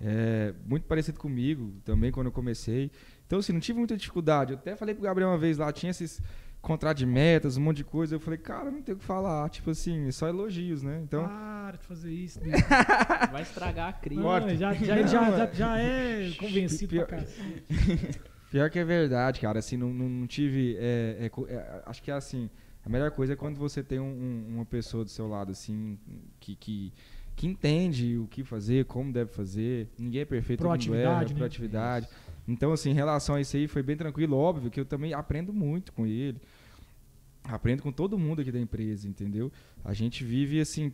é, 0.02 0.54
muito 0.66 0.86
parecido 0.86 1.20
comigo 1.20 1.74
também 1.86 2.12
quando 2.12 2.28
eu 2.28 2.32
comecei. 2.32 2.92
Então, 3.26 3.40
assim, 3.40 3.54
não 3.54 3.60
tive 3.60 3.78
muita 3.78 3.96
dificuldade. 3.96 4.54
Eu 4.54 4.58
até 4.58 4.76
falei 4.76 4.96
pro 4.96 5.04
Gabriel 5.04 5.30
uma 5.30 5.38
vez 5.38 5.60
lá, 5.60 5.72
tinha 5.72 5.92
esses 5.92 6.22
contratos 6.68 7.00
de 7.00 7.06
metas, 7.06 7.56
um 7.58 7.62
monte 7.62 7.78
de 7.78 7.84
coisa. 7.86 8.14
Eu 8.16 8.20
falei, 8.20 8.38
cara, 8.38 8.70
não 8.70 8.82
tem 8.82 8.94
o 8.94 8.98
que 8.98 9.04
falar. 9.06 9.50
Tipo 9.50 9.72
assim, 9.72 10.12
só 10.12 10.28
elogios, 10.28 10.84
né? 10.84 11.00
Então, 11.04 11.24
Para 11.26 11.78
de 11.78 11.84
fazer 11.86 12.12
isso, 12.12 12.40
Lipa. 12.44 12.58
Vai 13.32 13.42
estragar 13.42 13.90
a 13.90 13.94
crise. 13.94 14.22
Não, 14.22 14.50
já, 14.56 14.74
já, 14.74 14.96
Não, 14.96 15.08
já, 15.08 15.28
é. 15.28 15.38
já, 15.38 15.54
já 15.54 15.78
é 15.80 16.32
convencido 16.38 16.90
Pior- 16.90 17.08
pra 17.08 17.18
cacete. 17.20 18.20
Pior 18.52 18.70
que 18.70 18.80
é 18.80 18.84
verdade, 18.86 19.40
cara. 19.40 19.60
Assim, 19.60 19.78
não, 19.78 19.94
não, 19.94 20.08
não 20.10 20.28
tive. 20.28 20.76
é, 20.80 21.18
é 21.30 21.54
é, 21.54 21.82
acho 21.86 22.04
que 22.04 22.12
é 22.12 22.14
assim. 22.14 22.50
A 22.86 22.90
melhor 22.90 23.12
coisa 23.12 23.34
é 23.34 23.36
quando 23.36 23.58
você 23.58 23.84
tem 23.84 24.00
um- 24.00 24.06
um- 24.06 24.56
uma 24.56 24.66
pessoa 24.66 25.04
do 25.04 25.10
seu 25.10 25.28
lado, 25.28 25.52
assim, 25.52 25.98
que, 26.40 26.56
que, 26.56 26.94
que 27.36 27.46
entende 27.48 28.18
o 28.18 28.26
que 28.28 28.44
fazer, 28.46 28.86
como 28.86 29.12
deve 29.12 29.32
fazer. 29.32 29.88
Ninguém 29.98 30.22
é 30.22 30.26
perfeito, 30.26 30.60
Proatividade, 30.60 31.06
erra, 31.08 31.24
né? 31.26 31.36
proatividade. 31.36 32.08
Então, 32.48 32.72
assim, 32.72 32.92
em 32.92 32.94
relação 32.94 33.36
a 33.36 33.42
isso 33.42 33.58
aí, 33.58 33.68
foi 33.68 33.84
bem 33.84 33.98
tranquilo. 33.98 34.38
Óbvio 34.38 34.72
que 34.72 34.80
eu 34.80 34.86
também 34.86 35.14
aprendo 35.14 35.52
muito 35.52 35.92
com 35.92 36.08
ele. 36.08 36.40
Aprendo 37.48 37.82
com 37.82 37.92
todo 37.92 38.18
mundo 38.18 38.42
aqui 38.42 38.52
da 38.52 38.60
empresa, 38.60 39.08
entendeu? 39.08 39.52
A 39.84 39.94
gente 39.94 40.24
vive 40.24 40.60
assim. 40.60 40.92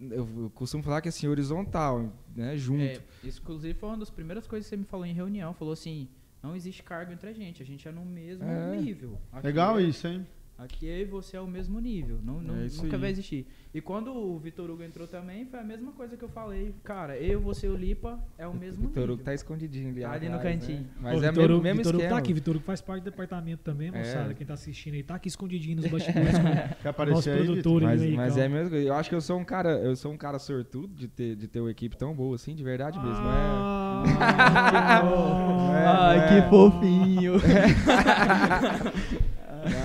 Eu 0.00 0.50
costumo 0.54 0.82
falar 0.82 1.00
que 1.00 1.08
é 1.08 1.10
assim, 1.10 1.26
horizontal, 1.26 2.12
né? 2.34 2.56
Junto. 2.56 2.82
É, 2.82 3.00
isso, 3.22 3.40
inclusive, 3.40 3.74
foi 3.78 3.88
uma 3.88 3.98
das 3.98 4.10
primeiras 4.10 4.46
coisas 4.46 4.66
que 4.68 4.70
você 4.70 4.76
me 4.76 4.84
falou 4.84 5.06
em 5.06 5.12
reunião. 5.12 5.52
Falou 5.54 5.72
assim: 5.72 6.08
não 6.42 6.54
existe 6.54 6.82
cargo 6.82 7.12
entre 7.12 7.28
a 7.28 7.32
gente, 7.32 7.62
a 7.62 7.66
gente 7.66 7.86
é 7.88 7.92
no 7.92 8.04
mesmo 8.04 8.44
É. 8.44 8.76
nível. 8.76 9.18
Aqui 9.32 9.46
Legal 9.46 9.78
é- 9.78 9.82
isso, 9.82 10.06
hein? 10.06 10.26
Aqui 10.56 10.86
eu 10.86 10.98
e 11.00 11.04
você 11.04 11.36
é 11.36 11.40
o 11.40 11.48
mesmo 11.48 11.80
nível. 11.80 12.20
Não, 12.22 12.40
não- 12.40 12.54
É 12.54 12.68
nunca 12.80 12.94
aí. 12.96 13.00
vai 13.00 13.10
existir. 13.10 13.44
E 13.74 13.80
quando 13.80 14.14
o 14.14 14.38
Vitor 14.38 14.70
Hugo 14.70 14.84
entrou 14.84 15.04
também, 15.08 15.44
foi 15.46 15.58
a 15.58 15.64
mesma 15.64 15.90
coisa 15.90 16.16
que 16.16 16.22
eu 16.22 16.28
falei. 16.28 16.72
Cara, 16.84 17.16
eu, 17.18 17.40
você 17.40 17.66
e 17.66 17.70
o 17.70 17.76
Lipa 17.76 18.20
é 18.38 18.46
o 18.46 18.54
mesmo 18.54 18.82
Vitor 18.86 19.00
nível. 19.02 19.14
Hugo 19.16 19.24
tá 19.24 19.34
escondidinho 19.34 19.88
ali, 19.90 20.02
Tá 20.02 20.12
ali 20.12 20.28
no 20.28 20.36
atrás, 20.36 20.60
cantinho. 20.60 20.82
Né? 20.82 20.86
Ô, 20.96 21.02
Mas 21.02 21.22
é 21.24 21.28
Vitor 21.32 21.48
mesmo, 21.48 21.60
mesmo 21.62 21.76
Vitor 21.78 21.92
Hugo 21.94 22.02
esquema. 22.02 22.14
tá 22.16 22.18
aqui, 22.22 22.32
Vitor 22.32 22.54
Hugo 22.56 22.64
faz 22.64 22.80
parte 22.80 23.00
do 23.02 23.10
departamento 23.10 23.64
também, 23.64 23.88
É. 23.88 23.98
moçada. 23.98 24.32
Quem 24.32 24.46
tá 24.46 24.54
assistindo 24.54 24.94
aí, 24.94 25.02
tá 25.02 25.16
aqui 25.16 25.26
escondidinho 25.26 25.74
nos 25.76 25.86
bastidores. 25.88 26.38
com- 26.38 26.44
Quer 26.82 26.88
aparecer 26.88 27.30
aí, 27.30 27.40
Vitor? 27.40 27.46
produtor 27.54 27.82
Mas, 27.82 28.00
aí, 28.02 28.14
mas 28.14 28.32
então. 28.34 28.44
é 28.44 28.48
mesmo. 28.48 28.76
Eu 28.76 28.94
acho 28.94 29.08
que 29.08 29.14
eu 29.16 29.20
sou 29.20 29.36
um 29.40 29.44
cara, 29.44 29.70
eu 29.80 29.96
sou 29.96 30.12
um 30.12 30.16
cara 30.16 30.38
sortudo 30.38 30.94
de 30.94 31.08
ter, 31.08 31.34
de 31.34 31.48
ter 31.48 31.58
uma 31.58 31.70
equipe 31.72 31.96
tão 31.96 32.14
boa 32.14 32.36
assim, 32.36 32.54
de 32.54 32.62
verdade 32.62 32.96
mesmo. 33.00 33.24
Ah, 33.26 34.04
Ai, 36.10 36.28
que 36.42 36.48
fofinho. 36.48 37.32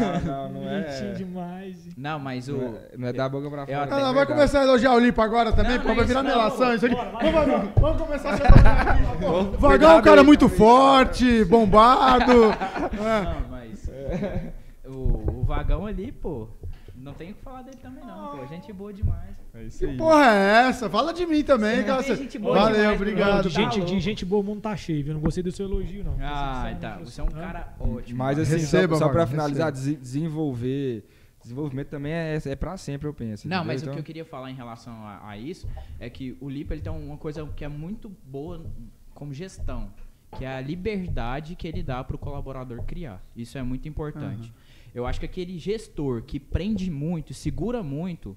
É, 0.04 0.20
não, 0.22 0.50
não, 0.50 0.50
não 0.50 0.62
Bonitinho 0.70 1.10
é. 1.10 1.14
demais. 1.14 1.76
Não, 1.98 2.20
mas 2.20 2.48
o. 2.48 2.58
Não 2.58 2.68
é, 2.76 2.98
não 2.98 3.08
é 3.10 3.14
da 3.14 3.30
boca 3.30 3.50
pra 3.50 3.66
fora. 3.66 3.78
é 3.78 3.84
Ah, 3.94 4.00
não, 4.00 4.14
vai 4.14 4.26
começar 4.26 4.60
a 4.62 4.64
elogiar 4.64 4.94
o 4.94 5.00
Lipa 5.00 5.24
agora 5.24 5.52
também, 5.52 5.74
Não, 5.78 5.80
pô, 5.82 5.88
não 5.88 5.94
é 5.94 5.98
vai 5.98 6.06
virar 6.06 6.24
melação 6.24 6.74
isso 6.76 6.86
aqui. 6.86 6.96
Vamos, 6.96 7.32
vamos, 7.34 7.70
vamos 7.80 8.02
começar 8.02 8.34
a 8.34 8.38
pô. 9.20 9.28
Vamos- 9.28 9.60
Vagão 9.60 9.92
é 9.92 9.96
um 9.96 10.02
cara 10.02 10.24
muito 10.24 10.48
forte, 10.50 11.44
bombado. 11.46 12.32
É. 12.34 13.24
Não, 13.24 13.50
mas. 13.50 13.90
o, 14.86 15.40
o 15.40 15.44
vagão 15.46 15.86
ali, 15.86 16.12
pô. 16.12 16.48
Não 16.96 17.14
tem 17.14 17.32
o 17.32 17.34
que 17.34 17.42
falar 17.42 17.62
dele 17.62 17.78
também, 17.82 18.04
não, 18.06 18.38
pô. 18.38 18.46
Gente 18.48 18.72
boa 18.74 18.92
demais. 18.94 19.39
É 19.54 19.64
isso 19.64 19.84
aí. 19.86 19.98
Porra, 19.98 20.26
é 20.26 20.68
essa? 20.70 20.90
Fala 20.90 21.14
de 21.14 21.26
mim 21.26 21.44
também, 21.44 21.84
cara. 21.84 22.04
tem 22.04 22.16
gente 22.16 22.38
boa 22.38 22.56
Valeu, 22.56 22.76
demais, 22.78 22.96
obrigado. 23.02 23.50
de, 23.50 23.56
gente, 23.56 23.80
tá 23.80 23.86
de 23.86 24.00
gente 24.00 24.26
boa, 24.26 24.42
o 24.42 24.46
mundo 24.46 24.62
tá 24.62 24.76
cheio, 24.78 25.04
viu? 25.04 25.14
Não 25.14 25.22
gostei 25.22 25.42
do 25.44 25.52
seu 25.52 25.66
elogio, 25.66 26.04
não. 26.04 26.16
Ah, 26.22 26.68
Você- 26.70 26.76
tá. 26.80 26.98
você- 26.98 27.22
é 27.22 27.24
um 27.24 27.28
cara 27.28 27.76
ótimo. 27.80 28.18
Mas 28.20 28.38
assim, 28.40 28.58
Receba, 28.58 28.94
só, 28.96 29.00
só 29.06 29.10
pra 29.10 29.22
Wagner, 29.26 29.28
finalizar, 29.28 29.72
dese- 29.72 29.96
desenvolver. 29.96 31.04
Desenvolvimento 31.42 31.88
também 31.88 32.12
é, 32.12 32.38
é 32.46 32.56
pra 32.56 32.76
sempre, 32.78 33.08
eu 33.08 33.14
penso. 33.14 33.48
Não, 33.48 33.58
entendeu? 33.58 33.68
mas 33.68 33.82
o 33.82 33.86
Então, 33.86 33.94
que 33.94 34.00
eu 34.00 34.04
queria 34.04 34.26
falar 34.26 34.52
em 34.52 34.56
relação 34.56 34.94
a, 35.06 35.30
a 35.30 35.38
isso 35.38 35.68
é 36.00 36.10
que 36.10 36.38
o 36.42 36.50
Lipa 36.50 36.74
ele 36.74 36.82
tem 36.82 36.92
uma 36.92 37.18
coisa 37.18 37.46
que 37.56 37.64
é 37.64 37.70
muito 37.70 38.10
boa 38.26 38.62
como 39.16 39.34
gestão, 39.34 39.90
que 40.38 40.44
é 40.46 40.58
a 40.58 40.62
liberdade 40.62 41.56
que 41.56 41.68
ele 41.68 41.82
dá 41.82 42.04
para 42.04 42.16
o 42.16 42.20
colaborador 42.20 42.84
criar. 42.84 43.24
Isso 43.36 43.58
é 43.58 43.64
muito 43.64 43.88
importante. 43.88 44.54
Eu 44.94 45.06
acho 45.08 45.20
que 45.20 45.26
aquele 45.26 45.58
gestor 45.58 46.22
que 46.24 46.40
prende 46.40 46.92
muito, 46.92 47.34
segura 47.34 47.82
muito, 47.82 48.36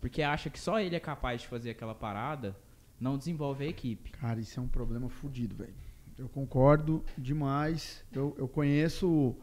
porque 0.00 0.22
acha 0.22 0.50
que 0.50 0.58
só 0.58 0.80
ele 0.80 0.96
é 0.96 1.00
capaz 1.00 1.42
de 1.42 1.48
fazer 1.48 1.70
aquela 1.70 1.94
parada, 1.94 2.56
não 3.00 3.16
desenvolve 3.18 3.64
a 3.64 3.68
equipe. 3.68 4.10
Cara, 4.10 4.40
isso 4.40 4.58
é 4.58 4.62
um 4.62 4.68
problema 4.68 5.08
fudido, 5.08 5.56
velho. 5.56 5.74
Eu 6.18 6.28
concordo 6.28 7.04
demais. 7.16 8.04
Eu, 8.12 8.34
eu 8.38 8.48
conheço. 8.48 9.36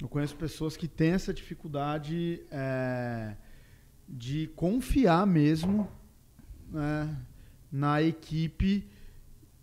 Eu 0.00 0.08
conheço 0.08 0.34
pessoas 0.36 0.76
que 0.76 0.88
têm 0.88 1.12
essa 1.12 1.32
dificuldade 1.32 2.42
é, 2.50 3.36
de 4.08 4.48
confiar 4.56 5.26
mesmo 5.26 5.88
né, 6.68 7.16
na 7.70 8.02
equipe 8.02 8.88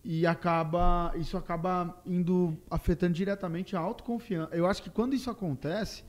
e 0.04 0.26
acaba 0.26 1.14
isso 1.16 1.38
acaba 1.38 2.02
indo 2.06 2.58
afetando 2.70 3.14
diretamente 3.14 3.76
a 3.76 3.80
autoconfiança. 3.80 4.56
Eu 4.56 4.66
acho 4.66 4.82
que 4.82 4.90
quando 4.90 5.14
isso 5.14 5.30
acontece, 5.30 6.04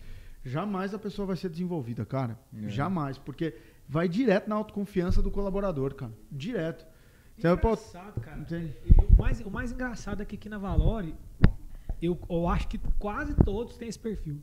jamais 0.45 0.95
a 0.95 0.99
pessoa 0.99 1.27
vai 1.27 1.37
ser 1.37 1.49
desenvolvida, 1.49 2.05
cara. 2.05 2.39
É. 2.55 2.69
Jamais, 2.69 3.19
porque 3.19 3.55
vai 3.93 4.09
direto 4.09 4.49
na 4.49 4.55
autoconfiança 4.57 5.21
do 5.21 5.31
colaborador, 5.31 5.95
cara. 5.95 6.13
Direto. 6.31 6.87
Então, 7.39 7.57
pô, 7.59 7.69
Engraçado, 7.75 8.21
cara. 8.23 8.39
Entende? 8.41 8.75
O 9.11 9.21
mais, 9.21 9.41
o 9.41 9.51
mais 9.51 9.71
engraçado 9.73 10.23
é 10.23 10.25
que 10.25 10.35
aqui 10.37 10.49
na 10.49 10.57
Valore, 10.57 11.15
eu, 12.01 12.19
eu 12.29 12.49
acho 12.49 12.69
que 12.69 12.79
quase 12.99 13.35
todos 13.45 13.77
têm 13.77 13.89
esse 13.89 13.99
perfil. 13.99 14.41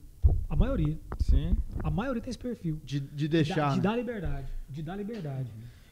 A 0.48 0.56
maioria. 0.56 1.00
Sim. 1.18 1.58
A 1.84 1.90
maioria 1.90 2.22
tem 2.22 2.30
esse 2.30 2.38
perfil. 2.38 2.80
De, 2.84 3.00
de 3.00 3.10
De, 3.16 3.28
deixar. 3.28 3.56
dar- 3.56 3.70
de 3.72 3.78
né? 3.78 3.82
dar 3.84 3.96
liberdade. 3.96 4.54
De 4.70 4.84
dar 4.84 4.96
liberdade. 4.96 5.50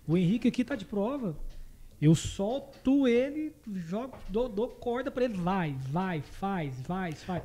O 0.08 0.16
Henrique 0.16 0.48
aqui 0.48 0.64
tá 0.64 0.76
de 0.76 0.86
prova. 0.86 1.36
Eu 2.00 2.14
solto 2.14 3.08
ele, 3.08 3.56
jogo, 3.74 4.16
dou, 4.30 4.48
dou 4.48 4.68
corda 4.68 5.10
pra 5.10 5.26
ele. 5.26 5.34
Vai, 5.34 5.76
vai, 5.90 6.22
faz, 6.22 6.80
vai, 6.82 7.12
faz. 7.14 7.42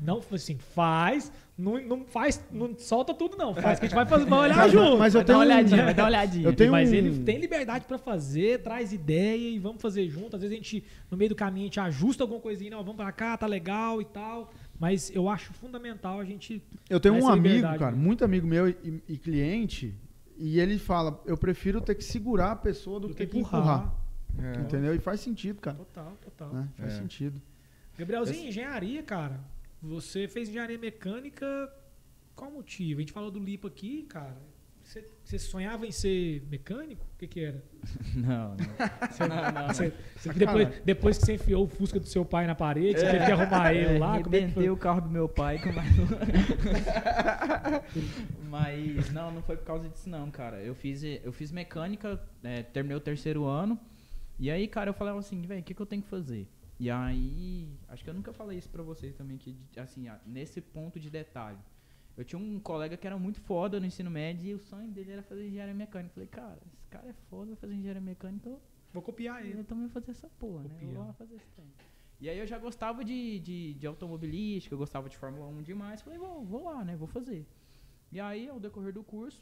Não 0.00 0.22
assim, 0.32 0.56
faz, 0.56 1.32
não, 1.56 1.80
não 1.86 2.04
faz, 2.04 2.42
não 2.50 2.76
solta 2.78 3.12
tudo, 3.12 3.36
não. 3.36 3.54
Faz 3.54 3.78
que 3.78 3.84
a 3.84 3.88
gente 3.88 3.94
vai, 3.94 4.06
fazer, 4.06 4.24
vai 4.24 4.38
olhar 4.50 4.56
Mas- 4.56 4.72
junto. 4.72 4.98
mas 4.98 5.14
eu 5.14 5.20
Vai 5.20 5.24
dar 5.26 5.34
uma 5.36 5.36
tenho 5.36 5.38
um- 5.38 5.40
olhadinha, 5.40 5.84
vai 5.84 5.94
dar 5.94 6.02
uma 6.02 6.08
olhadinha. 6.08 6.46
Eu 6.46 6.56
tenho 6.56 6.72
Mas 6.72 6.90
um- 6.90 6.94
ele 6.94 7.18
tem 7.24 7.38
liberdade 7.38 7.84
pra 7.84 7.98
fazer, 7.98 8.62
traz 8.62 8.92
ideia 8.92 9.50
e 9.50 9.58
vamos 9.58 9.80
fazer 9.82 10.08
junto. 10.08 10.34
Às 10.36 10.42
vezes 10.42 10.54
a 10.54 10.56
gente, 10.56 10.84
no 11.10 11.16
meio 11.16 11.28
do 11.28 11.34
caminho, 11.36 11.64
a 11.64 11.66
gente 11.66 11.80
ajusta 11.80 12.24
alguma 12.24 12.40
coisinha, 12.40 12.70
não, 12.70 12.78
vamos 12.82 12.96
pra 12.96 13.12
cá, 13.12 13.36
tá 13.36 13.46
legal 13.46 14.00
e 14.00 14.04
tal. 14.04 14.50
Mas 14.80 15.14
eu 15.14 15.28
acho 15.28 15.52
fundamental 15.52 16.18
a 16.18 16.24
gente. 16.24 16.60
Eu 16.90 16.98
tenho 16.98 17.14
um 17.14 17.28
amigo, 17.28 17.62
cara, 17.62 17.92
né? 17.92 17.96
muito 17.96 18.24
amigo 18.24 18.46
meu 18.46 18.68
e, 18.68 19.02
e 19.08 19.16
cliente, 19.16 19.94
e 20.36 20.58
ele 20.58 20.78
fala: 20.78 21.22
eu 21.26 21.36
prefiro 21.36 21.80
ter 21.80 21.94
que 21.94 22.02
segurar 22.02 22.52
a 22.52 22.56
pessoa 22.56 22.98
do, 22.98 23.10
que, 23.14 23.26
que 23.26 23.38
empurrar. 23.38 23.94
É. 24.38 24.60
Entendeu? 24.62 24.94
E 24.94 24.98
faz 24.98 25.20
sentido, 25.20 25.60
cara. 25.60 25.76
Total, 25.76 26.16
total. 26.24 26.48
né? 26.54 26.68
Faz 26.78 26.94
É. 26.94 26.96
sentido. 26.96 27.40
Gabrielzinho, 27.98 28.48
engenharia, 28.48 29.02
cara. 29.02 29.38
Você 29.82 30.28
fez 30.28 30.48
engenharia 30.48 30.78
mecânica. 30.78 31.70
Qual 32.36 32.50
o 32.50 32.54
motivo? 32.54 33.00
A 33.00 33.02
gente 33.02 33.12
falou 33.12 33.30
do 33.30 33.38
Lipa 33.38 33.68
aqui, 33.68 34.04
cara. 34.04 34.36
Você, 34.82 35.06
você 35.24 35.38
sonhava 35.38 35.86
em 35.86 35.92
ser 35.92 36.42
mecânico? 36.50 37.06
O 37.14 37.18
que, 37.18 37.26
que 37.28 37.40
era? 37.44 37.62
Não, 38.14 38.56
não. 38.56 38.58
Você- 39.10 39.28
Não, 39.28 39.36
não, 39.36 39.52
não. 39.52 39.66
você- 39.68 39.92
você- 40.16 40.32
depois, 40.32 40.68
depois 40.84 41.18
que 41.18 41.26
você 41.26 41.34
enfiou 41.34 41.64
o 41.64 41.68
Fusca 41.68 42.00
do 42.00 42.06
seu 42.06 42.24
pai 42.24 42.46
na 42.48 42.54
parede, 42.54 42.98
você 42.98 43.06
teve 43.10 43.26
que 43.26 43.32
arrumar 43.32 43.72
ele 43.74 43.96
É, 43.96 43.98
lá. 43.98 44.20
Como 44.22 44.34
é 44.34 44.48
foi? 44.48 44.70
o 44.70 44.76
carro 44.76 45.00
do 45.02 45.08
meu 45.08 45.28
pai 45.28 45.58
com 45.62 45.70
Mas 48.50 49.10
não, 49.12 49.30
não 49.30 49.42
foi 49.42 49.56
por 49.56 49.64
causa 49.64 49.88
disso 49.88 50.08
não, 50.08 50.30
cara. 50.30 50.60
Eu 50.62 50.74
fiz, 50.74 51.02
eu 51.04 51.32
fiz 51.32 51.50
mecânica, 51.52 52.20
é, 52.42 52.62
terminei 52.62 52.96
o 52.96 53.00
terceiro 53.00 53.44
ano. 53.44 53.78
E 54.38 54.50
aí, 54.50 54.66
cara, 54.66 54.90
eu 54.90 54.94
falava 54.94 55.18
assim, 55.18 55.40
velho, 55.42 55.60
o 55.60 55.64
que, 55.64 55.74
que 55.74 55.80
eu 55.82 55.86
tenho 55.86 56.02
que 56.02 56.08
fazer? 56.08 56.46
E 56.82 56.90
aí, 56.90 57.78
acho 57.86 58.02
que 58.02 58.10
eu 58.10 58.14
nunca 58.14 58.32
falei 58.32 58.58
isso 58.58 58.68
pra 58.68 58.82
vocês 58.82 59.14
também, 59.14 59.38
que 59.38 59.56
assim, 59.76 60.06
nesse 60.26 60.60
ponto 60.60 60.98
de 60.98 61.08
detalhe. 61.10 61.60
Eu 62.16 62.24
tinha 62.24 62.36
um 62.40 62.58
colega 62.58 62.96
que 62.96 63.06
era 63.06 63.16
muito 63.16 63.40
foda 63.40 63.78
no 63.78 63.86
ensino 63.86 64.10
médio 64.10 64.50
e 64.50 64.54
o 64.54 64.58
sonho 64.58 64.90
dele 64.90 65.12
era 65.12 65.22
fazer 65.22 65.46
engenharia 65.46 65.72
mecânica. 65.72 66.12
Falei, 66.12 66.28
cara, 66.28 66.58
esse 66.74 66.88
cara 66.88 67.08
é 67.08 67.12
foda, 67.30 67.46
vai 67.52 67.54
fazer 67.54 67.74
engenharia 67.74 68.02
mecânica, 68.02 68.48
eu 68.48 68.60
Vou 68.92 69.00
copiar 69.00 69.46
ele. 69.46 69.60
eu 69.60 69.64
também 69.64 69.84
vou 69.84 69.92
fazer 69.92 70.10
essa 70.10 70.28
porra, 70.40 70.64
né? 70.64 70.76
Eu 70.82 71.04
vou 71.04 71.12
fazer 71.12 71.36
esse 71.36 71.48
trem. 71.52 71.72
E 72.20 72.28
aí 72.28 72.36
eu 72.36 72.46
já 72.48 72.58
gostava 72.58 73.04
de, 73.04 73.38
de, 73.38 73.74
de 73.74 73.86
automobilística, 73.86 74.74
eu 74.74 74.78
gostava 74.78 75.08
de 75.08 75.16
Fórmula 75.16 75.46
1 75.46 75.62
demais. 75.62 76.02
Falei, 76.02 76.18
vou, 76.18 76.44
vou 76.44 76.64
lá, 76.64 76.84
né? 76.84 76.96
Vou 76.96 77.06
fazer. 77.06 77.46
E 78.10 78.18
aí, 78.18 78.48
ao 78.48 78.58
decorrer 78.58 78.92
do 78.92 79.04
curso, 79.04 79.40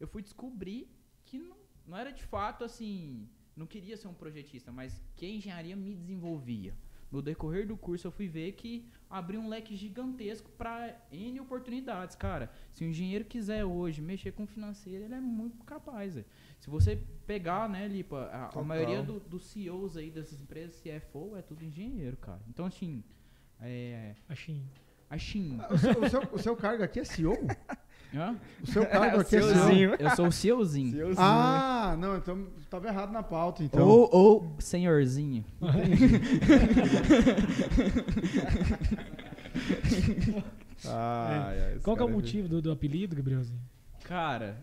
eu 0.00 0.08
fui 0.08 0.22
descobrir 0.22 0.90
que 1.26 1.38
não, 1.38 1.58
não 1.86 1.98
era 1.98 2.10
de 2.10 2.22
fato 2.24 2.64
assim. 2.64 3.28
Não 3.60 3.66
queria 3.66 3.94
ser 3.94 4.08
um 4.08 4.14
projetista, 4.14 4.72
mas 4.72 5.02
que 5.14 5.26
a 5.26 5.28
engenharia 5.28 5.76
me 5.76 5.94
desenvolvia. 5.94 6.74
No 7.12 7.20
decorrer 7.20 7.66
do 7.66 7.76
curso, 7.76 8.06
eu 8.06 8.10
fui 8.10 8.26
ver 8.26 8.52
que 8.52 8.88
abriu 9.10 9.38
um 9.40 9.48
leque 9.48 9.76
gigantesco 9.76 10.48
para 10.52 10.96
N 11.12 11.40
oportunidades, 11.40 12.16
cara. 12.16 12.50
Se 12.72 12.84
o 12.84 12.86
engenheiro 12.86 13.24
quiser 13.26 13.64
hoje 13.66 14.00
mexer 14.00 14.32
com 14.32 14.46
financeiro, 14.46 15.04
ele 15.04 15.14
é 15.14 15.20
muito 15.20 15.62
capaz. 15.64 16.14
velho. 16.14 16.26
Se 16.58 16.70
você 16.70 16.96
pegar, 17.26 17.68
né, 17.68 17.86
Lipa, 17.86 18.30
a- 18.32 18.58
a, 18.58 18.62
maioria 18.62 19.02
do- 19.02 19.20
dos 19.20 19.44
CEOs 19.44 19.96
aí 19.98 20.10
dessas 20.10 20.40
empresas, 20.40 20.80
CFO, 20.80 21.36
é 21.36 21.42
tudo 21.42 21.62
engenheiro, 21.62 22.16
cara. 22.16 22.40
Então, 22.48 22.64
assim, 22.64 23.04
é, 23.60 24.14
Assim. 24.26 24.64
a 25.10 25.18
Shin. 25.18 25.58
O 25.70 25.76
seu, 25.76 26.00
o 26.02 26.08
seu- 26.08 26.28
o 26.34 26.38
seu 26.38 26.56
cargo 26.56 26.82
aqui 26.82 27.00
é 27.00 27.04
CEO? 27.04 27.34
Hã? 28.14 28.36
O 28.62 28.66
seu 28.66 28.86
cargo 28.86 29.20
aqui 29.20 29.36
é 29.36 29.42
CEOzinho. 29.42 29.90
CEO? 29.90 29.96
Eu 29.98 30.10
sou 30.16 30.26
o 30.26 30.32
CEOzinho. 30.32 31.14
Ah, 31.16 31.96
não, 31.98 32.16
então 32.16 32.46
estava 32.60 32.88
errado 32.88 33.12
na 33.12 33.22
pauta, 33.22 33.62
então. 33.62 33.86
Ou, 33.86 34.08
ou 34.12 34.56
senhorzinho. 34.58 35.44
Ai, 40.86 41.60
ai, 41.60 41.72
esse 41.74 41.84
Qual 41.84 41.96
que 41.96 42.02
é 42.02 42.04
o 42.04 42.08
cara 42.08 42.18
motivo 42.18 42.48
do, 42.48 42.62
do 42.62 42.72
apelido, 42.72 43.14
Gabrielzinho? 43.14 43.60
Cara, 44.04 44.62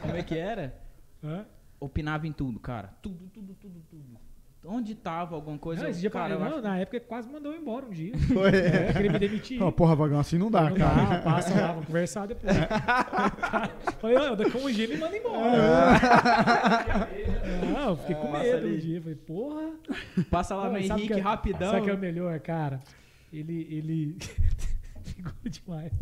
como 0.00 0.16
é 0.16 0.22
que 0.22 0.36
era? 0.36 0.74
Hã? 1.22 1.44
Opinava 1.80 2.26
em 2.26 2.32
tudo, 2.32 2.60
cara. 2.60 2.88
Tudo, 3.02 3.28
tudo, 3.28 3.54
tudo, 3.54 3.82
tudo. 3.90 4.18
Onde 4.64 4.94
tava 4.94 5.34
alguma 5.34 5.58
coisa. 5.58 5.82
Não, 5.82 5.90
esse 5.90 5.98
eu- 5.98 6.02
dia 6.02 6.10
cara, 6.10 6.38
não, 6.38 6.46
acho- 6.46 6.60
na 6.62 6.78
época 6.78 6.96
ele 6.98 7.04
quase 7.06 7.28
mandou 7.28 7.52
eu 7.52 7.60
embora 7.60 7.84
um 7.84 7.90
dia. 7.90 8.16
Foi. 8.32 8.48
É, 8.50 8.92
queria 8.92 9.10
me 9.12 9.18
demitir. 9.18 9.60
Ó, 9.60 9.72
porra, 9.72 9.96
vagão, 9.96 10.20
assim 10.20 10.38
não 10.38 10.52
dá, 10.52 10.70
não 10.70 10.76
cara. 10.76 11.04
dá, 11.16 11.18
passa 11.22 11.60
lá, 11.60 11.66
vamos 11.72 11.86
conversar 11.86 12.26
depois. 12.26 12.54
Falei, 14.00 14.16
ó, 14.18 14.34
daqui 14.36 14.56
a 14.56 14.60
um 14.60 14.70
dia 14.70 14.86
me 14.86 14.96
manda 14.98 15.16
embora. 15.16 15.50
Não, 17.72 17.88
eu 17.90 17.96
fiquei 17.96 18.14
com 18.14 18.30
medo 18.30 18.66
um 18.68 18.78
dia. 18.78 19.00
Falei, 19.00 19.16
porra. 19.16 19.70
Passa 20.30 20.54
lá 20.54 20.64
Não, 20.66 20.72
no 20.72 20.78
Henrique 20.78 21.06
que 21.08 21.12
é- 21.14 21.20
rapidão. 21.20 21.70
Sabe 21.70 21.80
o 21.80 21.84
que 21.84 21.90
é 21.90 21.94
o 21.94 21.98
melhor, 21.98 22.38
cara? 22.40 22.80
Ele. 23.32 23.66
ele... 23.70 24.16
Ficou 25.02 25.32
demais. 25.50 25.92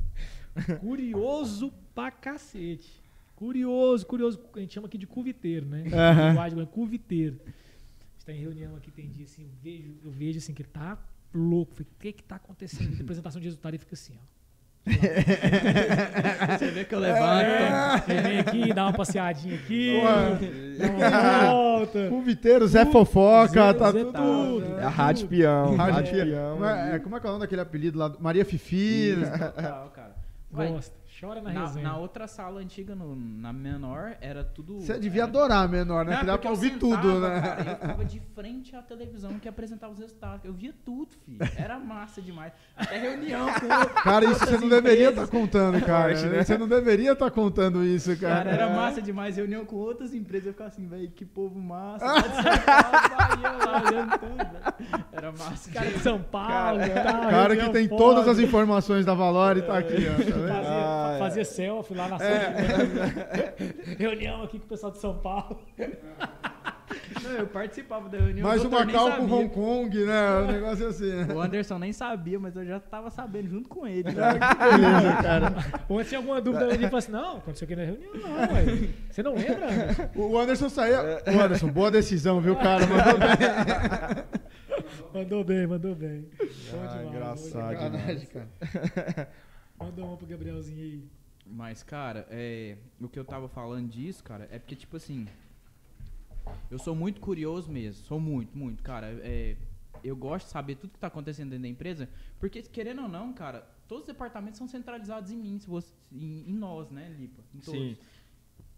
Curioso 0.81 1.73
pra 1.95 2.11
cacete. 2.11 3.01
Curioso, 3.37 4.05
curioso. 4.07 4.39
A 4.55 4.61
gente 4.61 4.75
chama 4.75 4.87
aqui 4.87 4.99
de 4.99 5.07
cuviteiro, 5.07 5.65
né? 5.65 5.85
Linguagem, 6.29 6.65
Cuviteiro. 6.67 7.41
A 8.31 8.33
tá 8.33 8.39
em 8.39 8.43
reunião 8.43 8.77
aqui, 8.77 8.91
tem 8.91 9.09
dia 9.11 9.25
assim, 9.25 9.43
eu 9.43 9.51
vejo, 9.63 9.95
eu 10.05 10.11
vejo 10.11 10.39
assim 10.39 10.55
que 10.55 10.63
ele 10.63 10.69
tá 10.73 10.97
louco. 11.35 11.73
Falei, 11.75 11.87
o 11.91 12.01
que 12.01 12.13
que 12.13 12.23
tá 12.23 12.37
acontecendo? 12.37 12.91
De 12.95 13.03
apresentação 13.03 13.41
de 13.41 13.47
resultado, 13.47 13.73
ele 13.75 13.79
fica 13.79 13.95
assim, 13.95 14.15
ó. 14.17 14.41
Você 16.59 16.71
vê 16.71 16.85
que 16.85 16.95
eu 16.95 16.99
levanto. 16.99 17.45
É, 17.45 18.03
ele 18.09 18.21
vem 18.23 18.39
aqui, 18.39 18.73
dá 18.73 18.87
uma 18.87 18.93
passeadinha 18.95 19.55
aqui, 19.57 20.01
Pô, 20.01 20.07
dá 20.79 20.91
uma 20.91 21.51
volta. 21.53 22.09
Cuviteiro, 22.09 22.67
Zé 22.67 22.87
Fofoca, 22.87 23.49
Zé- 23.73 23.75
tá 23.75 23.93
Zé 23.93 24.05
tudo. 24.05 24.13
tudo. 24.13 24.79
É 24.79 24.85
a 24.85 24.89
Rádio 24.89 25.29
Peão. 25.29 25.77
Rádio 25.77 25.95
Rádio 25.95 26.13
Peão. 26.27 26.65
É, 26.67 26.99
como 26.99 27.17
é 27.17 27.21
que 27.21 27.27
é 27.27 27.29
o 27.29 27.33
nome 27.33 27.45
daquele 27.45 27.61
apelido 27.61 27.99
lá? 27.99 28.15
Maria 28.19 28.45
Fifi. 28.45 29.17
né? 29.17 29.31
Total, 29.31 29.91
cara. 29.91 30.17
Chora 31.21 31.43
na, 31.43 31.53
na, 31.53 31.61
resenha. 31.67 31.89
na 31.89 31.97
outra 31.99 32.27
sala 32.27 32.61
antiga, 32.61 32.95
no- 32.95 33.15
na 33.15 33.53
menor, 33.53 34.17
era 34.21 34.43
tudo. 34.43 34.81
Você 34.81 34.99
devia 34.99 35.23
era- 35.23 35.31
adorar 35.31 35.69
menor, 35.69 36.05
né? 36.05 36.13
Não, 36.13 36.21
que 36.21 36.27
dá 36.27 36.33
porque 36.33 36.49
pra 36.49 36.51
eu 36.51 36.55
ouvir 36.55 36.71
sentava, 36.81 37.03
tudo, 37.03 37.21
né? 37.21 37.41
Cara, 37.41 37.61
eu 37.71 37.75
ficava 37.77 38.05
de 38.05 38.21
frente 38.35 38.77
à 38.77 38.83
televisão 38.83 39.39
que 39.39 39.49
apresentava 39.49 39.93
os 39.93 39.99
resultados. 39.99 40.45
Eu 40.45 40.53
via 40.53 40.73
tudo, 40.85 41.09
filho. 41.27 41.39
Era 41.57 41.79
massa 41.79 42.23
demais. 42.23 42.53
Até 42.77 42.99
reunião 42.99 43.47
com. 43.53 43.69
Cara, 44.03 44.25
isso 44.25 44.39
você 44.47 44.57
não 44.59 44.69
deveria 44.69 45.11
estar 45.11 45.23
empresas. 45.25 45.31
contando, 45.31 45.85
cara. 45.85 46.15
Forte, 46.17 46.27
né? 46.27 46.43
Você 46.45 46.57
não 46.59 46.69
deveria 46.69 47.13
estar 47.13 47.31
contando 47.31 47.85
isso, 47.85 48.17
cara. 48.17 48.37
Cara, 48.45 48.51
era 48.51 48.71
massa 48.71 49.03
demais. 49.03 49.37
Reunião 49.37 49.65
com 49.67 49.77
outras 49.77 50.15
empresas. 50.15 50.47
Eu 50.47 50.53
ficava 50.53 50.69
assim, 50.69 50.87
velho, 50.87 51.11
que 51.11 51.25
povo 51.27 51.61
massa. 51.61 52.05
Lá 52.07 52.21
de 52.21 52.29
São 52.35 52.45
Paulo, 52.65 53.17
Bahia, 53.19 53.51
lá 53.67 53.83
olhando 53.87 54.19
tudo. 54.19 54.37
velho. 54.37 55.05
Era 55.13 55.33
massa. 55.33 55.71
Cara 55.71 55.87
de 55.87 55.99
demais. 55.99 56.03
São 56.03 56.23
Paulo, 56.23 56.81
tal, 56.81 57.31
Cara 57.31 57.57
que 57.57 57.69
tem 57.71 57.89
foda. 57.89 58.03
todas 58.05 58.29
as 58.29 58.39
informações 58.39 59.05
da 59.05 59.13
Valore 59.15 59.63
tá 59.63 59.77
aqui, 59.79 59.97
ó. 60.09 60.49
Tá 60.49 61.10
Fazia, 61.11 61.13
Ah, 61.13 61.17
é. 61.17 61.19
fazia 61.19 61.45
selfie 61.45 61.95
lá 61.95 62.09
na 62.09 62.19
sala. 62.19 62.31
Reunião 63.99 64.43
aqui 64.43 64.59
com 64.59 64.67
o 64.67 64.69
pessoal 64.69 64.93
de 64.93 64.99
São 64.99 65.19
Paulo. 65.19 65.59
Não, 67.23 67.31
eu 67.33 67.47
participava 67.47 68.09
da 68.09 68.19
reunião. 68.19 68.49
Mais 68.49 68.65
o 68.65 68.67
um 68.67 68.71
Macau 68.71 69.13
com. 69.19 69.25
Hong 69.33 69.49
Kong, 69.51 70.05
né? 70.05 70.39
Um 70.41 70.47
negócio 70.51 70.89
assim. 70.89 71.13
né? 71.25 71.33
O 71.33 71.41
Anderson 71.41 71.79
nem 71.79 71.93
sabia, 71.93 72.39
mas 72.41 72.57
eu 72.57 72.65
já 72.65 72.81
tava 72.81 73.11
sabendo 73.11 73.49
junto 73.49 73.69
com 73.69 73.87
ele. 73.87 74.03
Que 74.05 74.11
beleza, 74.13 75.23
cara. 75.23 75.55
Ou 75.89 76.03
tinha 76.03 76.19
alguma 76.19 76.41
dúvida, 76.41 76.67
ele 76.67 76.85
falou 76.87 76.99
assim: 76.99 77.13
não, 77.13 77.37
aconteceu 77.37 77.67
aqui 77.67 77.77
na 77.77 77.85
reunião, 77.85 78.13
não, 78.15 78.31
ué. 78.55 78.89
Você 79.09 79.23
não 79.23 79.35
lembra? 79.35 80.11
O 80.17 80.37
Anderson 80.37 80.69
saía. 80.69 81.23
O 81.27 81.41
Anderson, 81.41 81.69
boa 81.69 81.91
decisão, 81.93 82.41
viu, 82.41 82.57
cara? 82.57 82.85
Mandou 82.87 83.19
bem. 83.19 84.25
Mandou 85.15 85.45
bem, 85.45 85.67
mandou 85.67 85.95
bem. 85.95 86.29
Bom 86.73 86.79
Ah, 86.89 87.05
engraçado. 87.05 87.09
demais. 87.09 87.41
Sacanagem, 87.41 88.27
cara. 88.27 89.29
Manda 89.81 90.05
uma 90.05 90.17
pro 90.17 90.27
Gabrielzinho 90.27 90.83
aí. 90.83 91.09
Mas, 91.47 91.83
cara, 91.83 92.27
é, 92.31 92.77
o 93.01 93.09
que 93.09 93.19
eu 93.19 93.25
tava 93.25 93.49
falando 93.49 93.89
disso, 93.89 94.23
cara, 94.23 94.47
é 94.51 94.59
porque, 94.59 94.77
tipo 94.77 94.97
assim, 94.97 95.27
eu 96.71 96.79
sou 96.79 96.95
muito 96.95 97.21
curioso 97.21 97.71
mesmo, 97.71 98.05
sou 98.05 98.21
muito, 98.21 98.57
muito, 98.57 98.83
cara. 98.83 99.07
É, 99.23 99.57
eu 100.05 100.15
gosto 100.15 100.47
de 100.47 100.53
saber 100.53 100.77
tudo 100.77 100.93
que 100.93 100.99
tá 100.99 101.09
acontecendo 101.09 101.51
dentro 101.51 101.63
da 101.63 101.69
empresa, 101.69 102.09
porque, 102.39 102.63
querendo 102.63 103.03
ou 103.03 103.09
não, 103.09 103.33
cara, 103.33 103.67
todos 103.89 104.03
os 104.03 104.07
departamentos 104.07 104.59
são 104.59 104.69
centralizados 104.69 105.31
em 105.31 105.37
mim, 105.37 105.59
se 105.59 105.67
você, 105.67 105.93
em, 106.13 106.49
em 106.49 106.55
nós, 106.55 106.91
né, 106.91 107.09
Lipa? 107.19 107.43
Em 107.55 107.59
todos. 107.59 107.81
Sim. 107.81 107.97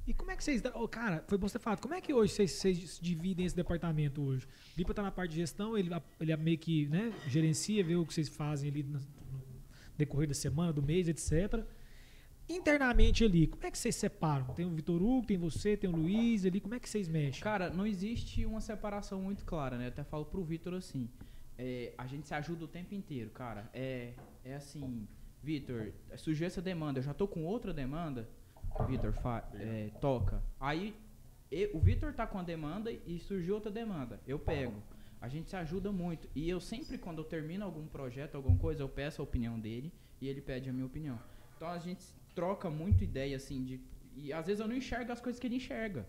E 0.07 0.13
como 0.13 0.31
é 0.33 0.37
que 0.37 0.43
vocês. 0.43 0.63
ô, 0.75 0.89
cara, 0.89 1.25
foi 1.29 1.39
bom 1.39 1.47
você 1.47 1.61
falar. 1.61 1.77
Como 1.77 1.95
é 1.95 2.01
que 2.01 2.13
hoje 2.13 2.33
vocês, 2.33 2.53
vocês 2.53 2.99
dividem 3.01 3.47
esse 3.47 3.55
departamento 3.55 4.21
hoje? 4.21 4.47
O 4.47 4.79
Lipa 4.79 4.93
tá 4.93 5.03
na 5.03 5.13
parte 5.13 5.31
de 5.31 5.37
gestão, 5.37 5.79
ele, 5.79 5.91
ele 6.19 6.37
meio 6.37 6.59
que 6.59 6.89
né, 6.89 7.13
gerencia, 7.29 7.85
vê 7.85 7.95
o 7.95 8.05
que 8.05 8.13
vocês 8.13 8.29
fazem 8.29 8.69
ali 8.69 8.85
decorrer 9.97 10.29
da 10.29 10.35
semana, 10.35 10.73
do 10.73 10.83
mês, 10.83 11.09
etc. 11.09 11.65
Internamente 12.49 13.25
ali, 13.25 13.47
como 13.47 13.65
é 13.65 13.71
que 13.71 13.79
vocês 13.79 13.95
separam? 13.95 14.47
Tem 14.55 14.67
o 14.67 14.71
Vitor 14.71 15.01
Hugo, 15.01 15.27
tem 15.27 15.39
você, 15.39 15.77
tem 15.77 15.89
o 15.89 15.95
Luiz 15.97 16.45
ali, 16.45 16.61
como 16.61 16.75
é 16.75 16.81
que 16.81 16.89
vocês 16.89 17.09
mexem? 17.09 17.43
Cara, 17.43 17.71
não 17.71 17.87
existe 17.87 18.45
uma 18.45 18.61
separação 18.61 19.23
muito 19.23 19.45
clara, 19.45 19.79
né? 19.79 19.85
Eu 19.85 19.89
até 19.89 20.05
falo 20.05 20.25
pro 20.25 20.43
Vitor 20.43 20.75
assim. 20.75 21.09
é, 21.57 21.93
a 21.97 22.07
gente 22.07 22.27
se 22.27 22.35
ajuda 22.35 22.65
o 22.65 22.69
tempo 22.69 22.95
inteiro, 22.95 23.31
cara. 23.31 23.71
É, 23.73 24.15
é 24.45 24.55
assim. 24.55 25.07
Vitor, 25.43 25.93
surgiu 26.17 26.47
essa 26.47 26.63
demanda, 26.63 26.99
eu 27.01 27.03
já 27.03 27.13
tô 27.15 27.27
com 27.27 27.45
outra 27.45 27.73
demanda. 27.73 28.29
Vitor, 28.89 29.13
é, 29.55 29.91
toca. 30.01 30.43
Aí 30.59 30.95
e- 31.51 31.71
o 31.75 31.81
Vitor 31.81 32.13
tá 32.13 32.27
com 32.27 32.39
a 32.39 32.43
demanda 32.43 32.91
e 32.93 33.19
surgiu 33.19 33.55
outra 33.55 33.71
demanda. 33.71 34.21
Eu 34.27 34.39
pego. 34.39 34.83
A 35.23 35.29
gente 35.29 35.49
se 35.49 35.55
ajuda 35.57 35.93
muito. 35.93 36.29
E 36.35 36.51
eu 36.51 36.59
sempre, 36.61 36.99
quando 36.99 37.19
eu 37.19 37.25
termino 37.25 37.65
algum 37.65 37.87
projeto, 37.87 38.35
alguma 38.35 38.57
coisa, 38.59 38.83
eu 38.83 38.89
peço 38.89 39.23
a 39.23 39.25
opinião 39.25 39.57
dele 39.59 39.93
e 40.21 40.27
ele 40.29 40.41
pede 40.41 40.69
a 40.69 40.73
minha 40.73 40.85
opinião. 40.85 41.17
Então 41.57 41.69
a 41.69 41.79
gente 41.79 42.03
troca 42.35 42.69
muito 42.69 43.05
ideia, 43.05 43.37
assim, 43.37 43.63
de. 43.65 43.81
E 44.17 44.33
às 44.33 44.45
vezes 44.47 44.61
eu 44.61 44.67
não 44.67 44.75
enxergo 44.77 45.13
as 45.13 45.21
coisas 45.21 45.39
que 45.41 45.47
ele 45.47 45.57
enxerga. 45.57 46.05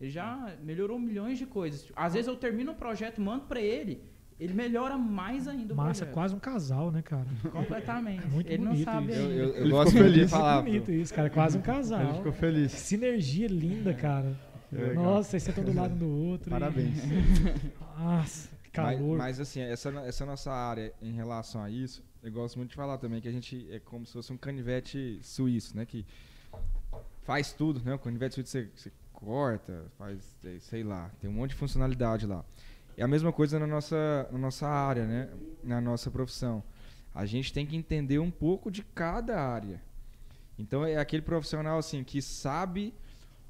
Ele 0.00 0.10
já 0.10 0.54
melhorou 0.62 0.98
milhões 0.98 1.38
de 1.38 1.46
coisas. 1.46 1.86
Às 1.94 2.14
vezes 2.14 2.26
eu 2.26 2.36
termino 2.36 2.72
um 2.72 2.74
projeto, 2.74 3.20
mando 3.20 3.44
pra 3.46 3.60
ele, 3.60 4.02
ele 4.38 4.52
melhora 4.52 4.98
mais 4.98 5.46
ainda 5.48 5.72
o 5.72 5.76
Massa, 5.76 6.00
projeto. 6.00 6.12
quase 6.14 6.34
um 6.34 6.38
casal, 6.40 6.90
né, 6.90 7.00
cara? 7.02 7.26
Completamente. 7.52 8.24
É 8.24 8.26
muito 8.28 8.50
ele 8.50 8.62
não 8.64 8.72
bonito 8.72 8.84
sabe 8.84 9.12
isso. 9.12 9.20
Eu, 9.20 9.30
eu, 9.30 9.48
eu 9.54 9.60
Ele 9.62 9.70
gosto 9.70 9.92
ficou 9.92 10.04
feliz. 10.06 10.30
falar. 10.30 10.62
bonito 10.62 10.90
isso, 10.92 11.14
cara. 11.14 11.30
Quase 11.30 11.56
um 11.56 11.62
casal. 11.62 12.02
Ele 12.02 12.14
ficou 12.14 12.32
feliz. 12.32 12.72
Sinergia 12.72 13.46
linda, 13.46 13.94
cara. 13.94 14.36
Legal. 14.72 15.04
Nossa, 15.04 15.30
vocês 15.30 15.42
sentam 15.44 15.62
do 15.64 15.72
lado 15.72 15.94
um 15.94 15.98
do 15.98 16.08
outro. 16.10 16.48
e- 16.48 16.50
Parabéns. 16.50 16.98
Nossa, 17.98 18.50
que 18.76 18.80
Mas, 18.82 18.98
calor. 18.98 19.18
mas, 19.18 19.40
assim, 19.40 19.60
essa, 19.60 19.90
essa 20.00 20.26
nossa 20.26 20.52
área 20.52 20.92
em 21.00 21.12
relação 21.12 21.62
a 21.62 21.70
isso, 21.70 22.04
eu 22.22 22.30
gosto 22.30 22.56
muito 22.56 22.70
de 22.70 22.76
falar 22.76 22.98
também 22.98 23.20
que 23.20 23.28
a 23.28 23.32
gente 23.32 23.66
é 23.70 23.78
como 23.80 24.04
se 24.04 24.12
fosse 24.12 24.32
um 24.32 24.36
canivete 24.36 25.18
suíço, 25.22 25.76
né? 25.76 25.86
Que 25.86 26.04
faz 27.22 27.52
tudo, 27.52 27.82
né? 27.84 27.94
O 27.94 27.98
canivete 27.98 28.34
suíço 28.34 28.50
você, 28.50 28.70
você 28.74 28.92
corta, 29.12 29.86
faz, 29.98 30.36
sei 30.60 30.82
lá, 30.82 31.10
tem 31.20 31.30
um 31.30 31.32
monte 31.32 31.50
de 31.50 31.56
funcionalidade 31.56 32.26
lá. 32.26 32.44
É 32.96 33.02
a 33.02 33.08
mesma 33.08 33.32
coisa 33.32 33.58
na 33.58 33.66
nossa, 33.66 34.28
na 34.30 34.38
nossa 34.38 34.68
área, 34.68 35.06
né? 35.06 35.30
Na 35.62 35.80
nossa 35.80 36.10
profissão. 36.10 36.62
A 37.14 37.24
gente 37.24 37.52
tem 37.52 37.66
que 37.66 37.76
entender 37.76 38.18
um 38.18 38.30
pouco 38.30 38.70
de 38.70 38.82
cada 38.82 39.40
área. 39.40 39.80
Então 40.58 40.84
é 40.84 40.96
aquele 40.96 41.22
profissional 41.22 41.78
assim 41.78 42.02
que 42.04 42.20
sabe 42.20 42.94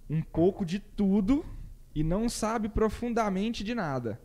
um 0.09 0.23
pouco 0.23 0.65
de 0.65 0.79
tudo 0.79 1.45
e 1.95 2.05
não 2.05 2.29
sabe 2.29 2.69
profundamente 2.69 3.65
de 3.65 3.75
nada. 3.75 4.21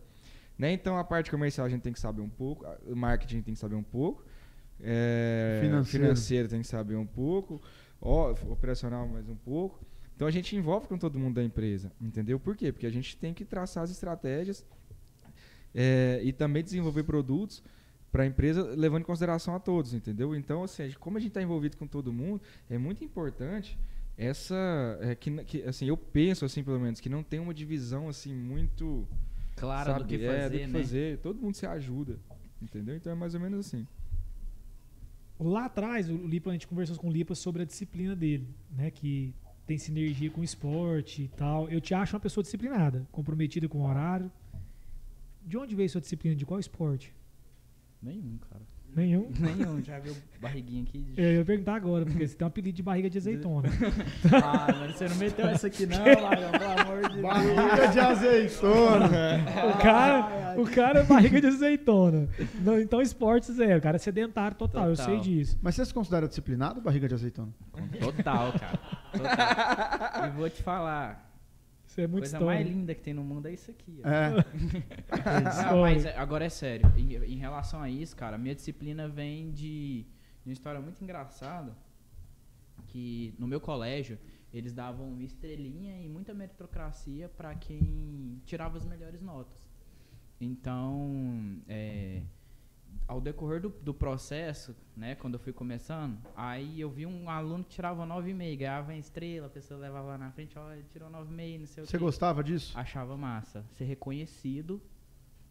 Né? 0.61 0.73
Então 0.73 0.95
a 0.95 1.03
parte 1.03 1.31
comercial 1.31 1.65
a 1.65 1.69
gente 1.71 1.81
tem 1.81 1.91
que 1.91 1.99
saber 1.99 2.21
um 2.21 2.29
pouco, 2.29 2.63
o 2.85 2.95
marketing 2.95 3.41
tem 3.41 3.55
que 3.55 3.59
saber 3.59 3.73
um 3.73 3.81
pouco, 3.81 4.23
é, 4.79 5.57
Financeiro. 5.63 6.05
financeiro 6.05 6.47
tem 6.49 6.61
que 6.61 6.67
saber 6.67 6.95
um 6.97 7.05
pouco, 7.05 7.59
ó, 7.99 8.29
operacional 8.47 9.07
mais 9.07 9.27
um 9.27 9.35
pouco. 9.35 9.83
Então 10.15 10.27
a 10.27 10.29
gente 10.29 10.55
envolve 10.55 10.87
com 10.87 10.99
todo 10.99 11.17
mundo 11.17 11.33
da 11.33 11.43
empresa, 11.43 11.91
entendeu? 11.99 12.39
Por 12.39 12.55
quê? 12.55 12.71
Porque 12.71 12.85
a 12.85 12.91
gente 12.91 13.17
tem 13.17 13.33
que 13.33 13.43
traçar 13.43 13.85
as 13.85 13.89
estratégias 13.89 14.63
é, 15.73 16.21
e 16.23 16.31
também 16.31 16.63
desenvolver 16.63 17.05
produtos 17.05 17.63
para 18.11 18.21
a 18.21 18.27
empresa 18.27 18.61
levando 18.77 19.01
em 19.01 19.05
consideração 19.05 19.55
a 19.55 19.59
todos, 19.59 19.95
entendeu? 19.95 20.35
Então, 20.35 20.63
assim, 20.63 20.91
como 20.99 21.17
a 21.17 21.19
gente 21.19 21.29
está 21.29 21.41
envolvido 21.41 21.75
com 21.75 21.87
todo 21.87 22.13
mundo, 22.13 22.39
é 22.69 22.77
muito 22.77 23.03
importante 23.03 23.79
essa 24.15 24.99
é, 25.01 25.15
que, 25.15 25.43
que, 25.43 25.63
assim 25.63 25.87
eu 25.87 25.97
penso 25.97 26.45
assim 26.45 26.63
pelo 26.63 26.79
menos 26.79 26.99
que 26.99 27.09
não 27.09 27.23
tem 27.23 27.39
uma 27.39 27.53
divisão 27.53 28.07
assim 28.07 28.31
muito 28.31 29.07
Claro 29.61 29.93
do 29.93 29.99
sabe, 29.99 30.17
que 30.17 30.25
é, 30.25 30.27
fazer, 30.27 30.49
do 30.49 30.59
que 30.59 30.67
né? 30.67 30.79
fazer. 30.79 31.17
Todo 31.19 31.39
mundo 31.39 31.55
se 31.55 31.67
ajuda, 31.67 32.19
entendeu? 32.59 32.95
Então 32.95 33.11
é 33.11 33.15
mais 33.15 33.35
ou 33.35 33.39
menos 33.39 33.59
assim. 33.59 33.87
Lá 35.39 35.65
atrás, 35.65 36.09
o 36.09 36.15
Lipa, 36.27 36.49
a 36.49 36.53
gente 36.53 36.67
conversou 36.67 36.97
com 36.97 37.07
o 37.07 37.11
Lipa 37.11 37.35
sobre 37.35 37.61
a 37.61 37.65
disciplina 37.65 38.15
dele, 38.15 38.47
né? 38.71 38.89
Que 38.89 39.35
tem 39.67 39.77
sinergia 39.77 40.31
com 40.31 40.41
o 40.41 40.43
esporte 40.43 41.23
e 41.23 41.27
tal. 41.27 41.69
Eu 41.69 41.79
te 41.79 41.93
acho 41.93 42.15
uma 42.15 42.19
pessoa 42.19 42.43
disciplinada, 42.43 43.07
comprometida 43.11 43.69
com 43.69 43.79
o 43.79 43.87
horário. 43.87 44.31
De 45.45 45.57
onde 45.57 45.75
veio 45.75 45.89
sua 45.89 46.01
disciplina? 46.01 46.35
De 46.35 46.45
qual 46.45 46.59
esporte? 46.59 47.15
Nenhum, 48.01 48.37
cara. 48.49 48.65
Nenhum. 48.95 49.31
Nenhum, 49.39 49.81
já 49.83 49.99
viu 49.99 50.13
barriguinha 50.41 50.83
aqui? 50.83 50.99
de- 50.99 51.21
Eu 51.21 51.31
ia 51.39 51.45
perguntar 51.45 51.75
agora, 51.75 52.05
porque 52.05 52.27
você 52.27 52.35
tem 52.35 52.45
um 52.45 52.47
apelido 52.49 52.75
de 52.75 52.83
barriga 52.83 53.09
de 53.09 53.17
azeitona. 53.17 53.69
Ah, 54.43 54.67
mas 54.79 54.95
você 54.95 55.07
não 55.07 55.15
meteu 55.17 55.47
essa 55.47 55.67
aqui 55.67 55.85
não, 55.85 56.03
pelo 56.03 56.25
amor 56.25 57.09
de 57.09 57.09
Deus. 57.09 57.21
Barriga 57.21 57.87
de 57.87 57.99
azeitona. 57.99 59.09
O 59.71 59.77
cara, 59.81 60.55
o 60.59 60.65
cara 60.69 60.99
é 60.99 61.03
barriga 61.03 61.39
de 61.41 61.47
azeitona. 61.47 62.27
Não, 62.61 62.79
então, 62.79 63.01
esporte 63.01 63.51
zero. 63.51 63.79
O 63.79 63.81
cara 63.81 63.95
é 63.95 63.99
sedentário 63.99 64.55
total, 64.57 64.89
eu 64.89 64.95
Total. 64.95 65.05
sei 65.05 65.19
disso. 65.19 65.57
Mas 65.61 65.75
você 65.75 65.85
se 65.85 65.93
considera 65.93 66.27
disciplinado, 66.27 66.81
barriga 66.81 67.07
de 67.07 67.13
azeitona? 67.13 67.49
Total, 67.99 68.53
cara. 68.53 68.79
Total. 69.13 70.27
E 70.27 70.29
vou 70.37 70.49
te 70.49 70.61
falar, 70.61 71.30
Isso 71.91 71.99
é 71.99 72.07
muito 72.07 72.21
coisa 72.21 72.37
história. 72.37 72.45
mais 72.45 72.65
linda 72.65 72.95
que 72.95 73.01
tem 73.01 73.13
no 73.13 73.21
mundo 73.21 73.47
é 73.49 73.53
isso 73.53 73.69
aqui. 73.69 73.99
ó. 74.01 74.07
É. 74.07 74.29
Não, 75.69 75.81
mas 75.81 76.05
agora 76.05 76.45
é 76.45 76.49
sério. 76.49 76.89
Em, 76.95 77.15
em 77.33 77.35
relação 77.35 77.81
a 77.81 77.89
isso, 77.89 78.15
cara, 78.15 78.37
minha 78.37 78.55
disciplina 78.55 79.09
vem 79.09 79.51
de, 79.51 80.03
de 80.03 80.49
uma 80.49 80.53
história 80.53 80.79
muito 80.79 81.03
engraçada. 81.03 81.75
Que 82.87 83.35
no 83.37 83.45
meu 83.45 83.59
colégio, 83.59 84.17
eles 84.53 84.71
davam 84.73 85.09
uma 85.09 85.23
estrelinha 85.23 86.01
e 86.01 86.07
muita 86.07 86.33
meritocracia 86.33 87.27
pra 87.27 87.55
quem 87.55 88.41
tirava 88.45 88.77
as 88.77 88.85
melhores 88.85 89.21
notas. 89.21 89.61
Então, 90.39 91.61
é, 91.67 92.21
ao 93.11 93.19
decorrer 93.19 93.59
do, 93.61 93.67
do 93.69 93.93
processo, 93.93 94.73
né, 94.95 95.15
quando 95.15 95.33
eu 95.33 95.39
fui 95.39 95.51
começando, 95.51 96.17
aí 96.33 96.79
eu 96.79 96.89
vi 96.89 97.05
um 97.05 97.29
aluno 97.29 97.61
que 97.61 97.71
tirava 97.71 98.05
9,5, 98.07 98.57
ganhava 98.57 98.93
em 98.93 98.99
estrela, 98.99 99.47
a 99.47 99.49
pessoa 99.49 99.77
levava 99.77 100.07
lá 100.07 100.17
na 100.17 100.31
frente, 100.31 100.57
ó, 100.57 100.71
ele 100.71 100.85
tirou 100.93 101.09
9,5, 101.09 101.59
não 101.59 101.65
sei 101.67 101.83
o 101.83 101.85
Você 101.87 101.97
quê 101.97 102.03
gostava 102.03 102.41
disso? 102.41 102.71
achava 102.77 103.17
massa 103.17 103.65
ser 103.71 103.83
reconhecido 103.83 104.81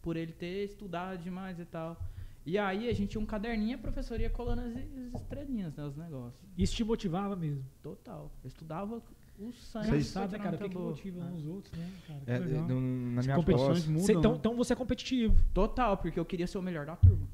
por 0.01 0.17
ele 0.17 0.31
ter 0.33 0.63
estudado 0.65 1.21
demais 1.21 1.59
e 1.59 1.65
tal. 1.65 1.95
E 2.43 2.57
aí 2.57 2.89
a 2.89 2.93
gente 2.93 3.11
tinha 3.11 3.21
um 3.21 3.27
caderninho 3.27 3.69
e 3.69 3.73
a 3.75 3.77
professora 3.77 4.19
ia 4.23 4.29
colando 4.31 4.61
as, 4.61 4.75
as 5.13 5.21
estrelinhas, 5.21 5.75
né, 5.75 5.83
os 5.85 5.95
negócios. 5.95 6.41
Isso 6.57 6.75
te 6.75 6.83
motivava 6.83 7.35
mesmo. 7.35 7.63
Total. 7.83 8.31
Eu 8.43 8.47
estudava 8.47 8.99
o 9.37 9.51
sangue. 9.53 9.85
Você 9.85 9.91
Vocês- 9.91 10.07
sabe, 10.07 10.29
pra 10.29 10.39
cara, 10.39 10.65
o 10.65 10.69
que, 10.69 10.75
motiva 10.75 11.19
uns 11.25 11.45
outros, 11.45 11.77
né, 11.77 11.91
cara? 12.07 12.21
É, 12.25 12.39
no- 12.39 12.81
na 13.11 13.19
As 13.19 13.25
minha 13.27 13.37
competições 13.37 13.85
mudam. 13.87 14.17
Então, 14.19 14.31
né? 14.31 14.37
então 14.39 14.55
você 14.55 14.73
é 14.73 14.75
competitivo. 14.75 15.35
Total, 15.53 15.95
porque 15.97 16.19
eu 16.19 16.25
queria 16.25 16.47
ser 16.47 16.57
o 16.57 16.63
melhor 16.63 16.87
da 16.87 16.95
turma. 16.95 17.27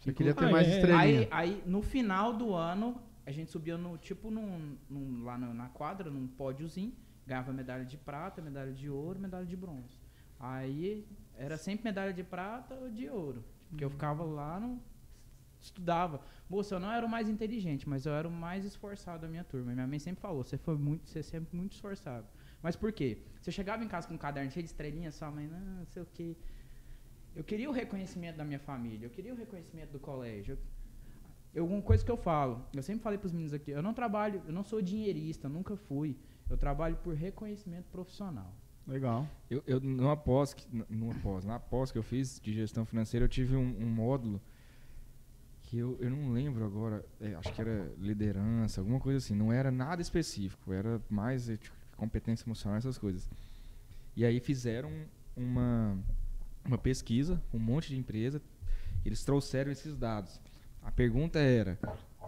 Você 0.00 0.12
queria 0.12 0.34
ter 0.34 0.46
Ah, 0.46 0.50
mais 0.50 0.66
é. 0.66 0.70
estrelinha. 0.70 0.98
Aí, 1.00 1.28
aí, 1.30 1.62
no 1.66 1.82
final 1.82 2.32
do 2.32 2.54
ano, 2.54 3.00
a 3.26 3.30
gente 3.30 3.50
subia 3.50 3.76
no, 3.76 3.98
tipo, 3.98 4.30
num, 4.30 4.76
num- 4.88 5.22
lá 5.24 5.36
na, 5.36 5.52
na 5.52 5.68
quadra, 5.68 6.10
num 6.10 6.26
pódiozinho, 6.26 6.94
ganhava 7.26 7.52
medalha 7.52 7.84
de 7.84 7.96
prata, 7.96 8.40
medalha 8.40 8.72
de 8.72 8.88
ouro, 8.88 9.18
medalha 9.20 9.46
de 9.46 9.56
bronze. 9.56 9.98
Aí 10.38 11.06
era 11.36 11.56
sempre 11.58 11.84
medalha 11.84 12.12
de 12.12 12.24
prata 12.24 12.74
ou 12.74 12.90
de 12.90 13.08
ouro. 13.08 13.44
Porque 13.68 13.84
eu 13.84 13.90
ficava 13.90 14.24
lá, 14.24 14.58
no, 14.58 14.82
estudava. 15.60 16.22
Moça, 16.48 16.74
eu 16.76 16.80
não 16.80 16.90
era 16.90 17.04
o 17.04 17.08
mais 17.08 17.28
inteligente, 17.28 17.88
mas 17.88 18.06
eu 18.06 18.12
era 18.12 18.26
o 18.26 18.30
mais 18.32 18.64
esforçado 18.64 19.22
da 19.22 19.28
minha 19.28 19.44
turma. 19.44 19.72
Minha 19.72 19.86
mãe 19.86 19.98
sempre 19.98 20.20
falou, 20.22 20.42
você 20.42 20.56
foi 20.56 20.76
muito, 20.76 21.08
você 21.08 21.18
é 21.20 21.22
sempre 21.22 21.54
muito 21.56 21.72
esforçado. 21.74 22.26
Mas 22.62 22.74
por 22.74 22.90
quê? 22.92 23.22
Você 23.40 23.52
chegava 23.52 23.84
em 23.84 23.88
casa 23.88 24.08
com 24.08 24.14
um 24.14 24.18
caderno 24.18 24.50
cheio 24.50 24.64
de 24.64 24.70
estrelinhas, 24.70 25.14
sua 25.14 25.30
mãe, 25.30 25.46
não, 25.46 25.58
não 25.60 25.86
sei 25.86 26.02
o 26.02 26.06
quê. 26.06 26.36
Eu 27.34 27.44
queria 27.44 27.68
o 27.68 27.72
reconhecimento 27.72 28.36
da 28.36 28.44
minha 28.44 28.58
família, 28.58 29.06
eu 29.06 29.10
queria 29.10 29.32
o 29.32 29.36
reconhecimento 29.36 29.90
do 29.92 30.00
colégio. 30.00 30.58
Eu, 31.54 31.66
uma 31.66 31.82
coisa 31.82 32.04
que 32.04 32.10
eu 32.10 32.16
falo, 32.16 32.64
eu 32.74 32.82
sempre 32.82 33.02
falei 33.02 33.18
para 33.18 33.26
os 33.26 33.32
meninos 33.32 33.52
aqui, 33.52 33.70
eu 33.72 33.82
não 33.82 33.92
trabalho, 33.94 34.42
eu 34.46 34.52
não 34.52 34.62
sou 34.62 34.80
dinheirista, 34.80 35.48
nunca 35.48 35.76
fui. 35.76 36.16
Eu 36.48 36.56
trabalho 36.56 36.96
por 36.96 37.14
reconhecimento 37.14 37.86
profissional. 37.90 38.52
Legal. 38.86 39.26
Eu, 39.48 39.62
eu 39.66 39.80
numa 39.80 40.16
pós, 40.16 40.52
que- 40.54 40.66
n- 40.74 40.84
numa 40.88 41.14
pós, 41.14 41.44
na 41.44 41.58
pós 41.60 41.92
que 41.92 41.98
eu 41.98 42.02
fiz 42.02 42.40
de 42.40 42.52
gestão 42.52 42.84
financeira, 42.84 43.24
eu 43.24 43.28
tive 43.28 43.54
um, 43.56 43.76
um 43.82 43.86
módulo 43.86 44.40
que 45.62 45.78
eu, 45.78 45.96
eu 46.00 46.10
não 46.10 46.32
lembro 46.32 46.64
agora, 46.64 47.04
é, 47.20 47.34
acho 47.34 47.52
que 47.52 47.60
era 47.60 47.92
liderança, 47.98 48.80
alguma 48.80 48.98
coisa 48.98 49.18
assim. 49.18 49.34
Não 49.34 49.52
era 49.52 49.70
nada 49.70 50.02
específico, 50.02 50.72
era 50.72 51.00
mais 51.08 51.48
é, 51.48 51.56
tipo, 51.56 51.76
competência 51.96 52.44
emocional, 52.48 52.78
essas 52.78 52.98
coisas. 52.98 53.28
E 54.16 54.24
aí 54.24 54.40
fizeram 54.40 54.90
uma, 55.36 55.96
uma 56.70 56.78
pesquisa, 56.78 57.40
um 57.52 57.58
monte 57.58 57.88
de 57.88 57.96
empresa, 57.98 58.40
eles 59.04 59.24
trouxeram 59.24 59.70
esses 59.72 59.96
dados. 59.96 60.40
A 60.82 60.90
pergunta 60.90 61.38
era 61.38 61.78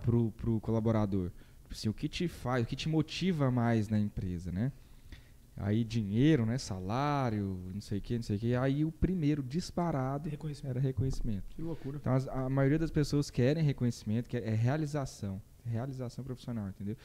pro, 0.02 0.30
pro 0.32 0.60
colaborador, 0.60 1.30
tipo 1.62 1.72
assim, 1.74 1.88
o 1.88 1.94
que 1.94 2.08
te 2.08 2.28
faz, 2.28 2.64
o 2.64 2.66
que 2.66 2.76
te 2.76 2.88
motiva 2.88 3.50
mais 3.50 3.88
na 3.88 3.98
empresa, 3.98 4.50
né? 4.52 4.72
Aí 5.56 5.84
dinheiro, 5.84 6.46
né? 6.46 6.56
Salário, 6.56 7.60
não 7.74 7.80
sei 7.80 7.98
o 7.98 8.00
que, 8.00 8.16
não 8.16 8.22
sei 8.22 8.36
o 8.36 8.38
que. 8.38 8.54
Aí 8.54 8.84
o 8.86 8.90
primeiro 8.90 9.42
disparado 9.42 10.28
Reconhecimento. 10.28 10.70
era 10.78 10.80
reconhecimento. 10.80 11.44
Que 11.50 11.60
loucura. 11.62 11.98
Então 11.98 12.14
as- 12.14 12.26
a 12.28 12.48
maioria 12.48 12.78
das 12.78 12.90
pessoas 12.90 13.30
querem 13.30 13.62
reconhecimento, 13.62 14.28
quer, 14.30 14.42
é 14.46 14.54
realização. 14.54 15.40
Realização 15.64 16.24
profissional, 16.24 16.68
entendeu? 16.68 16.96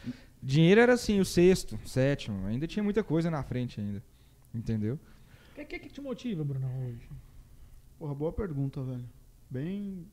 Dinheiro 0.42 0.80
era 0.82 0.94
assim, 0.94 1.20
o 1.20 1.26
sexto, 1.26 1.78
sétimo. 1.86 2.46
Ainda 2.48 2.66
tinha 2.66 2.82
muita 2.84 3.04
coisa 3.04 3.30
na 3.30 3.44
frente 3.44 3.80
ainda. 3.82 4.02
Entendeu? 4.56 4.98
O 5.52 5.56
que, 5.56 5.66
que, 5.66 5.80
que 5.80 5.90
te 5.90 6.02
motiva, 6.02 6.44
Bruno, 6.44 6.68
hoje? 6.86 7.08
Porra, 7.98 8.14
boa 8.14 8.32
pergunta, 8.32 8.82
velho. 8.84 9.06
Bem. 9.50 10.06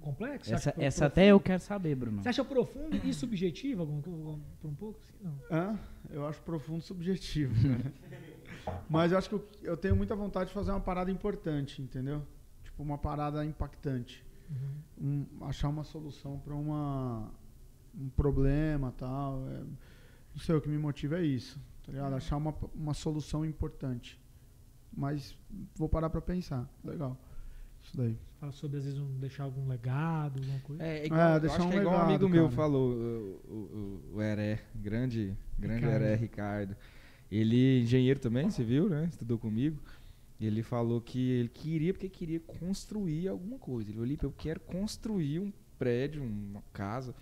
Complexo? 0.00 0.48
Você 0.48 0.54
Essa, 0.54 0.70
acha 0.70 0.82
essa 0.82 1.06
até 1.06 1.26
eu 1.26 1.38
quero 1.38 1.60
saber, 1.62 1.94
Bruno. 1.94 2.22
Você 2.22 2.30
acha 2.30 2.44
profundo 2.44 2.96
e 2.96 3.12
subjetivo 3.12 3.86
coisa 3.86 4.38
por 4.60 4.68
um 4.68 4.74
pouco? 4.74 4.98
Sim, 5.04 5.12
não. 5.22 5.38
Hã? 5.50 5.78
Eu 6.08 6.26
acho 6.26 6.40
profundo 6.42 6.80
subjetivo, 6.82 7.54
cara. 7.68 8.80
Mas 8.88 9.12
eu 9.12 9.18
acho 9.18 9.28
que 9.28 9.34
eu, 9.34 9.48
eu 9.62 9.76
tenho 9.76 9.94
muita 9.94 10.16
vontade 10.16 10.48
de 10.48 10.54
fazer 10.54 10.70
uma 10.70 10.80
parada 10.80 11.10
importante, 11.10 11.82
entendeu? 11.82 12.26
Tipo, 12.64 12.82
uma 12.82 12.96
parada 12.98 13.44
impactante. 13.44 14.24
Uhum. 14.50 15.26
um- 15.40 15.44
achar 15.44 15.68
uma 15.68 15.84
solução 15.84 16.36
para 16.40 16.54
uma 16.54 17.30
um 17.96 18.08
problema 18.08 18.92
tal. 18.96 19.46
é, 19.48 19.58
não 19.60 20.38
sei, 20.40 20.54
o 20.56 20.60
que 20.60 20.68
me 20.68 20.78
motiva 20.78 21.18
é 21.18 21.22
isso, 21.24 21.60
tá 21.84 21.92
ligado? 21.92 22.14
Achar 22.14 22.36
uma, 22.36 22.54
uma 22.74 22.94
solução 22.94 23.44
importante. 23.44 24.20
Mas 24.92 25.36
vou 25.76 25.88
parar 25.88 26.10
para 26.10 26.20
pensar. 26.20 26.68
Legal. 26.84 27.16
Isso 27.82 27.96
daí. 27.96 28.16
Fala 28.38 28.52
sobre, 28.52 28.78
às 28.78 28.84
vezes, 28.84 28.98
um, 28.98 29.18
deixar 29.18 29.44
algum 29.44 29.66
legado, 29.68 30.38
alguma 30.40 30.58
coisa. 30.60 30.82
É, 30.82 31.00
É, 31.00 31.06
igual, 31.06 31.34
eu 31.34 31.40
deixar 31.40 31.56
acho 31.56 31.66
um 31.66 31.70
que 31.70 31.76
é 31.76 31.80
igual 31.80 31.94
um 31.96 32.00
amigo 32.00 32.28
meu 32.28 32.44
cara. 32.44 32.56
falou, 32.56 32.90
o, 32.92 33.40
o, 33.48 34.14
o, 34.16 34.22
Heré, 34.22 34.60
grande, 34.74 35.36
grande 35.58 35.84
Ricardo. 35.84 36.02
Heré 36.04 36.14
Ricardo. 36.14 36.76
Ele 37.30 37.78
é 37.78 37.80
engenheiro 37.82 38.18
também, 38.18 38.50
você 38.50 38.64
viu, 38.64 38.88
né? 38.88 39.06
Estudou 39.10 39.38
comigo. 39.38 39.78
E 40.38 40.46
ele 40.46 40.62
falou 40.62 41.00
que 41.00 41.30
ele 41.32 41.48
queria, 41.48 41.92
porque 41.92 42.08
queria 42.08 42.40
construir 42.40 43.28
alguma 43.28 43.58
coisa. 43.58 43.88
Ele 43.90 43.94
falou, 43.94 44.08
Lipe, 44.08 44.24
eu 44.24 44.32
quero 44.32 44.58
construir 44.60 45.38
um 45.38 45.52
prédio, 45.78 46.22
uma 46.22 46.62
casa. 46.72 47.14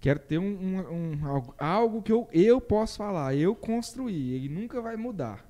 Quero 0.00 0.20
ter 0.20 0.38
um, 0.38 0.44
um- 0.44 0.92
um- 1.20 1.26
algo, 1.26 1.54
algo 1.58 2.02
que 2.02 2.12
eu, 2.12 2.28
eu 2.32 2.60
posso 2.60 2.96
falar, 2.98 3.34
eu 3.34 3.54
construí. 3.56 4.32
Ele 4.32 4.48
nunca 4.48 4.80
vai 4.80 4.96
mudar. 4.96 5.44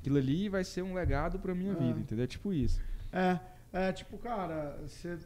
Aquilo 0.00 0.16
ali 0.18 0.48
vai 0.48 0.64
ser 0.64 0.82
um 0.82 0.94
legado 0.94 1.38
pra 1.38 1.54
minha 1.54 1.72
É. 1.72 1.76
vida, 1.76 2.00
entendeu? 2.00 2.24
É 2.24 2.26
tipo 2.28 2.52
isso. 2.52 2.80
É, 3.12 3.40
é 3.72 3.92
tipo, 3.92 4.16
cara, 4.18 4.78
você 4.86 5.18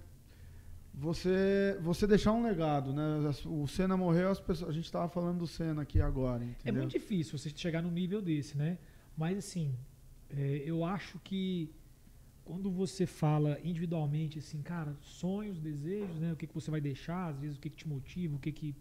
você 0.95 1.79
você 1.81 2.07
deixar 2.07 2.33
um 2.33 2.43
legado, 2.43 2.93
né? 2.93 3.03
O 3.47 3.67
Senna 3.67 3.97
morreu, 3.97 4.29
as 4.31 4.41
pessoas, 4.41 4.71
a 4.71 4.73
gente 4.73 4.91
tava 4.93 5.09
falando 5.09 5.39
do 5.39 5.47
Senna 5.47 5.83
aqui 5.83 6.01
agora, 6.01 6.45
É 6.45 6.47
entendeu? 6.49 6.83
muito 6.83 6.93
difícil 6.93 7.39
você 7.39 7.51
chegar 7.55 7.83
num 7.83 7.91
nível 7.91 8.21
desse, 8.21 8.57
né? 8.57 8.79
Mas 9.17 9.39
assim, 9.39 9.75
é, 10.31 10.63
eu 10.67 10.85
acho 10.85 11.19
que 11.21 11.71
quando 12.45 12.71
você 12.71 13.07
fala 13.07 13.59
individualmente, 13.65 14.39
assim, 14.39 14.61
cara, 14.61 14.95
sonhos, 15.01 15.59
desejos, 15.61 16.19
né? 16.19 16.33
O 16.33 16.37
que, 16.37 16.47
que 16.47 16.55
você 16.55 16.71
vai 16.71 16.81
deixar, 16.81 17.29
às 17.29 17.39
vezes 17.39 17.57
o 17.57 17.61
que, 17.61 17.71
que 17.71 17.77
te 17.77 17.89
motiva, 17.89 18.37
o 18.37 18.39
que, 18.39 18.53
que 18.53 18.75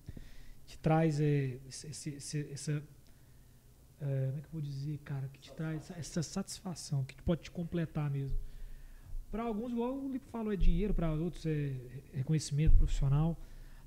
te 0.65 0.77
traz 0.79 1.19
é, 1.21 1.59
esse- 1.67 1.87
esse- 1.87 2.49
essa. 2.51 2.83
É, 4.01 4.25
como 4.27 4.37
é 4.37 4.41
que 4.41 4.47
eu 4.47 4.51
vou 4.51 4.61
dizer, 4.61 4.97
cara? 4.99 5.27
Que 5.27 5.39
te 5.39 5.53
traz 5.53 5.83
essa, 5.83 5.99
essa 5.99 6.23
satisfação, 6.23 7.03
que 7.05 7.21
pode 7.21 7.41
te 7.41 7.51
completar 7.51 8.09
mesmo. 8.09 8.37
Para 9.29 9.43
alguns, 9.43 9.71
igual 9.71 9.95
o 9.95 10.11
Lipo 10.11 10.29
falou, 10.29 10.51
é 10.51 10.57
dinheiro, 10.57 10.93
para 10.93 11.11
outros 11.13 11.45
é 11.45 11.73
reconhecimento 12.13 12.75
profissional, 12.75 13.39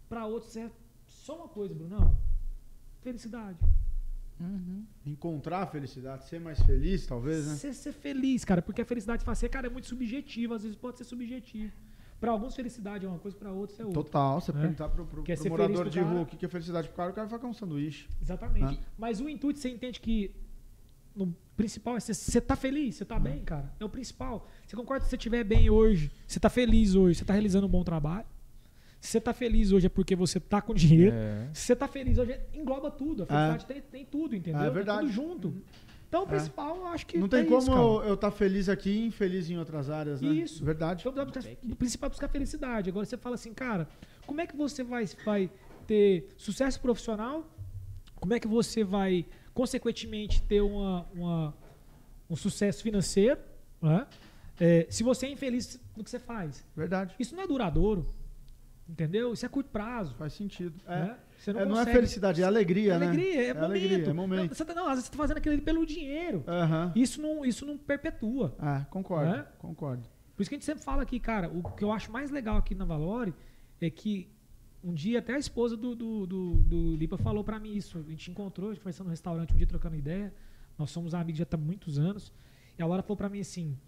para 0.08 0.24
outros 0.24 0.56
é 0.56 0.70
só 1.06 1.36
uma 1.36 1.48
coisa, 1.48 1.74
Brunão. 1.74 2.16
Felicidade. 3.02 3.58
Uhum. 4.40 4.86
Encontrar 5.04 5.62
a 5.62 5.66
felicidade, 5.66 6.26
ser 6.26 6.40
mais 6.40 6.60
feliz, 6.62 7.06
talvez, 7.06 7.46
né? 7.46 7.54
Ser, 7.56 7.74
ser 7.74 7.92
feliz, 7.92 8.44
cara, 8.44 8.62
porque 8.62 8.82
a 8.82 8.84
felicidade 8.84 9.24
fazer, 9.24 9.48
cara, 9.48 9.66
é 9.66 9.70
muito 9.70 9.86
subjetiva, 9.86 10.56
às 10.56 10.62
vezes 10.62 10.76
pode 10.76 10.98
ser 10.98 11.04
subjetivo. 11.04 11.72
Para 12.24 12.32
alguns, 12.32 12.54
felicidade 12.56 13.04
é 13.04 13.08
uma 13.08 13.18
coisa, 13.18 13.36
para 13.36 13.52
outros 13.52 13.78
é 13.78 13.84
outra. 13.84 14.02
Total, 14.02 14.40
você 14.40 14.50
É. 14.50 14.54
perguntar 14.54 14.88
pro 14.88 15.06
ser 15.36 15.48
morador 15.50 15.88
de 15.90 16.00
rua 16.00 16.22
o 16.22 16.26
que 16.26 16.44
é 16.44 16.48
felicidade 16.48 16.88
pro 16.88 16.96
cara, 16.96 17.10
o 17.10 17.14
cara 17.14 17.26
vai 17.28 17.38
com 17.38 17.48
um 17.48 17.52
sanduíche. 17.52 18.08
Exatamente. 18.22 18.80
Ah. 18.82 18.88
Mas 18.96 19.20
o 19.20 19.28
intuito, 19.28 19.58
você 19.58 19.68
entende 19.68 20.00
que 20.00 20.34
no 21.14 21.34
principal 21.56 21.96
é 21.96 22.00
você, 22.00 22.14
você 22.14 22.40
tá 22.40 22.56
feliz, 22.56 22.96
você 22.96 23.04
tá 23.04 23.18
bem, 23.18 23.44
cara. 23.44 23.72
É 23.78 23.84
o 23.84 23.88
principal. 23.88 24.48
Você 24.66 24.74
concorda 24.74 25.00
que 25.00 25.06
se 25.06 25.10
você 25.10 25.16
estiver 25.16 25.44
bem 25.44 25.68
hoje, 25.68 26.10
você 26.26 26.40
tá 26.40 26.48
feliz 26.48 26.94
hoje, 26.94 27.18
você 27.18 27.24
tá 27.24 27.32
realizando 27.34 27.66
um 27.66 27.70
bom 27.70 27.84
trabalho. 27.84 28.26
Se 29.00 29.10
você 29.10 29.20
tá 29.20 29.34
feliz 29.34 29.70
hoje 29.70 29.84
é 29.86 29.90
porque 29.90 30.16
você 30.16 30.40
tá 30.40 30.62
com 30.62 30.72
dinheiro. 30.72 31.14
É. 31.14 31.50
Se 31.52 31.66
você 31.66 31.76
tá 31.76 31.86
feliz 31.86 32.16
hoje, 32.16 32.40
engloba 32.54 32.90
tudo. 32.90 33.24
A 33.24 33.26
felicidade 33.26 33.64
tem, 33.66 33.82
tem 33.82 34.04
tudo, 34.06 34.34
entendeu? 34.34 34.62
É 34.62 34.64
Tá 34.64 34.70
verdade. 34.70 35.00
tudo 35.02 35.12
junto. 35.12 35.54
Então, 36.14 36.22
o 36.22 36.26
principal, 36.28 36.76
eu 36.76 36.86
acho 36.86 37.06
que 37.06 37.18
Não 37.18 37.28
tem 37.28 37.40
é 37.40 37.44
como 37.44 37.58
isso, 37.58 37.70
cara. 37.70 38.08
eu 38.08 38.14
estar 38.14 38.30
feliz 38.30 38.68
aqui 38.68 38.88
e 38.90 39.06
infeliz 39.06 39.50
em 39.50 39.58
outras 39.58 39.90
áreas, 39.90 40.20
né? 40.20 40.28
Isso. 40.28 40.64
Verdade. 40.64 41.00
Então, 41.00 41.12
dá 41.12 41.24
o 41.24 41.76
principal 41.76 42.06
é 42.06 42.10
buscar 42.10 42.28
felicidade. 42.28 42.88
Agora 42.88 43.04
você 43.04 43.16
fala 43.16 43.34
assim, 43.34 43.52
cara, 43.52 43.88
como 44.24 44.40
é 44.40 44.46
que 44.46 44.56
você 44.56 44.84
vai, 44.84 45.06
vai 45.24 45.50
ter 45.88 46.28
sucesso 46.36 46.80
profissional? 46.80 47.44
Como 48.14 48.32
é 48.32 48.38
que 48.38 48.46
você 48.46 48.84
vai, 48.84 49.26
consequentemente, 49.52 50.40
ter 50.44 50.60
uma, 50.60 51.04
uma- 51.12 51.54
um 52.30 52.36
sucesso 52.36 52.82
financeiro? 52.82 53.40
né? 53.82 54.06
É, 54.60 54.86
se 54.88 55.02
você 55.02 55.26
é 55.26 55.30
infeliz 55.30 55.80
no 55.96 56.04
que 56.04 56.08
você 56.10 56.20
faz. 56.20 56.64
Verdade. 56.76 57.14
Isso 57.18 57.34
não 57.34 57.42
é 57.42 57.46
duradouro. 57.46 58.08
Entendeu? 58.88 59.32
Isso 59.32 59.44
é 59.44 59.48
curto 59.48 59.68
prazo. 59.70 60.14
Faz 60.14 60.32
sentido. 60.32 60.80
É. 60.86 61.00
né? 61.00 61.18
Você 61.38 61.50
É, 61.50 61.64
não 61.64 61.78
é 61.80 61.84
felicidade, 61.86 62.42
é 62.42 62.44
alegria, 62.44 62.94
É 62.94 62.98
né? 62.98 63.06
alegria, 63.06 63.34
é, 63.42 63.54
momento. 63.54 63.64
alegria, 63.64 63.96
é 63.96 64.06
Não, 64.06 64.14
momento. 64.14 64.54
você 64.54 64.64
tá, 64.64 64.74
não, 64.74 64.84
às 64.86 64.90
vezes 64.94 65.04
você 65.06 65.10
tá 65.12 65.18
fazendo 65.18 65.36
aquilo 65.38 65.54
ali 65.54 65.62
pelo 65.62 65.84
dinheiro. 65.84 66.42
Aham. 66.46 66.92
Isso 66.96 67.20
não, 67.20 67.44
isso 67.44 67.66
não 67.66 67.76
perpetua. 67.76 68.54
Ah, 68.58 68.86
concordo, 68.90 69.34
É? 69.34 69.42
concordo. 69.58 70.08
Por 70.34 70.42
isso 70.42 70.48
que 70.48 70.54
a 70.54 70.58
gente 70.58 70.64
sempre 70.64 70.82
fala 70.82 71.02
aqui, 71.02 71.20
cara, 71.20 71.48
o 71.48 71.62
que 71.74 71.84
eu 71.84 71.92
acho 71.92 72.10
mais 72.10 72.30
legal 72.30 72.56
aqui 72.56 72.74
na 72.74 72.84
Valore 72.84 73.34
é 73.80 73.88
que 73.90 74.28
um 74.82 74.92
dia 74.92 75.18
até 75.20 75.34
a 75.34 75.38
esposa 75.38 75.76
do, 75.76 75.94
do, 75.94 76.26
do, 76.26 76.54
do 76.56 76.96
Lipa 76.96 77.16
falou 77.16 77.44
pra 77.44 77.58
mim 77.58 77.72
isso. 77.74 77.98
A 77.98 78.10
gente 78.10 78.30
encontrou, 78.30 78.70
a 78.70 78.72
gente 78.74 78.82
conversando 78.82 79.06
no 79.06 79.10
restaurante 79.10 79.52
um 79.54 79.56
dia 79.56 79.66
trocando 79.66 79.96
ideia. 79.96 80.34
Nós 80.78 80.90
somos 80.90 81.14
amigos 81.14 81.38
já 81.38 81.46
há 81.50 81.56
muitos 81.56 81.98
anos. 81.98 82.32
E 82.78 82.82
a 82.82 82.86
Laura 82.86 83.02
falou 83.02 83.16
pra 83.16 83.28
mim 83.28 83.40
assim: 83.40 83.78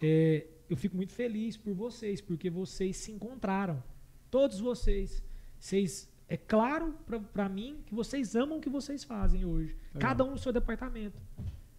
é, 0.00 0.46
eu 0.70 0.76
fico 0.76 0.96
muito 0.96 1.12
feliz 1.12 1.56
por 1.56 1.74
vocês, 1.74 2.20
porque 2.20 2.48
vocês 2.48 2.96
se 2.96 3.10
encontraram. 3.10 3.82
Todos 4.30 4.60
vocês. 4.60 5.22
Vocês. 5.58 6.08
É 6.28 6.36
claro 6.36 6.94
pra, 7.06 7.20
pra 7.20 7.48
mim 7.48 7.78
que 7.86 7.94
vocês 7.94 8.34
amam 8.34 8.58
o 8.58 8.60
que 8.60 8.68
vocês 8.68 9.04
fazem 9.04 9.44
hoje. 9.44 9.76
Legal. 9.94 10.10
Cada 10.10 10.24
um 10.24 10.32
no 10.32 10.38
seu 10.38 10.52
departamento. 10.52 11.20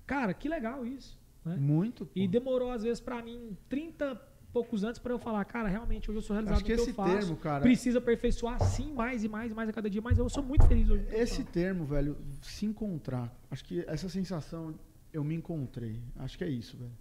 Cara, 0.06 0.34
que 0.34 0.48
legal 0.48 0.86
isso. 0.86 1.20
Né? 1.44 1.56
Muito. 1.58 2.06
pô. 2.06 2.12
E 2.16 2.28
demorou, 2.28 2.72
às 2.72 2.84
vezes, 2.84 3.02
pra 3.02 3.22
mim, 3.22 3.58
30 3.68 4.14
e 4.14 4.52
poucos 4.54 4.84
anos 4.84 4.98
pra 4.98 5.14
eu 5.14 5.20
falar, 5.20 5.44
cara, 5.46 5.68
realmente 5.68 6.10
hoje 6.10 6.18
eu 6.20 6.22
sou 6.22 6.34
realizado 6.34 6.56
Acho 6.56 6.66
que 6.66 6.72
no 6.72 6.76
que 6.78 6.82
esse 6.82 6.92
eu 6.92 6.96
faço. 6.96 7.18
termo, 7.20 7.38
cara. 7.38 7.62
Precisa 7.62 7.98
aperfeiçoar 8.00 8.60
sim, 8.64 8.94
mais 8.94 9.24
e 9.24 9.30
mais 9.30 9.52
e 9.52 9.54
mais 9.54 9.70
a 9.70 9.74
cada 9.74 9.90
dia, 9.90 10.02
mas 10.02 10.18
eu 10.18 10.30
sou 10.30 10.42
muito 10.42 10.66
feliz 10.66 10.90
hoje. 10.90 11.06
Esse 11.12 11.44
termo, 11.44 11.86
velho, 11.86 12.18
se 12.42 12.66
encontrar. 12.66 13.32
Acho 13.52 13.64
que 13.66 13.84
essa 13.88 14.08
sensação, 14.10 14.74
eu 15.12 15.24
me 15.24 15.36
encontrei. 15.36 16.02
Acho 16.16 16.38
que 16.38 16.44
é 16.44 16.50
isso, 16.50 16.78
velho. 16.78 16.92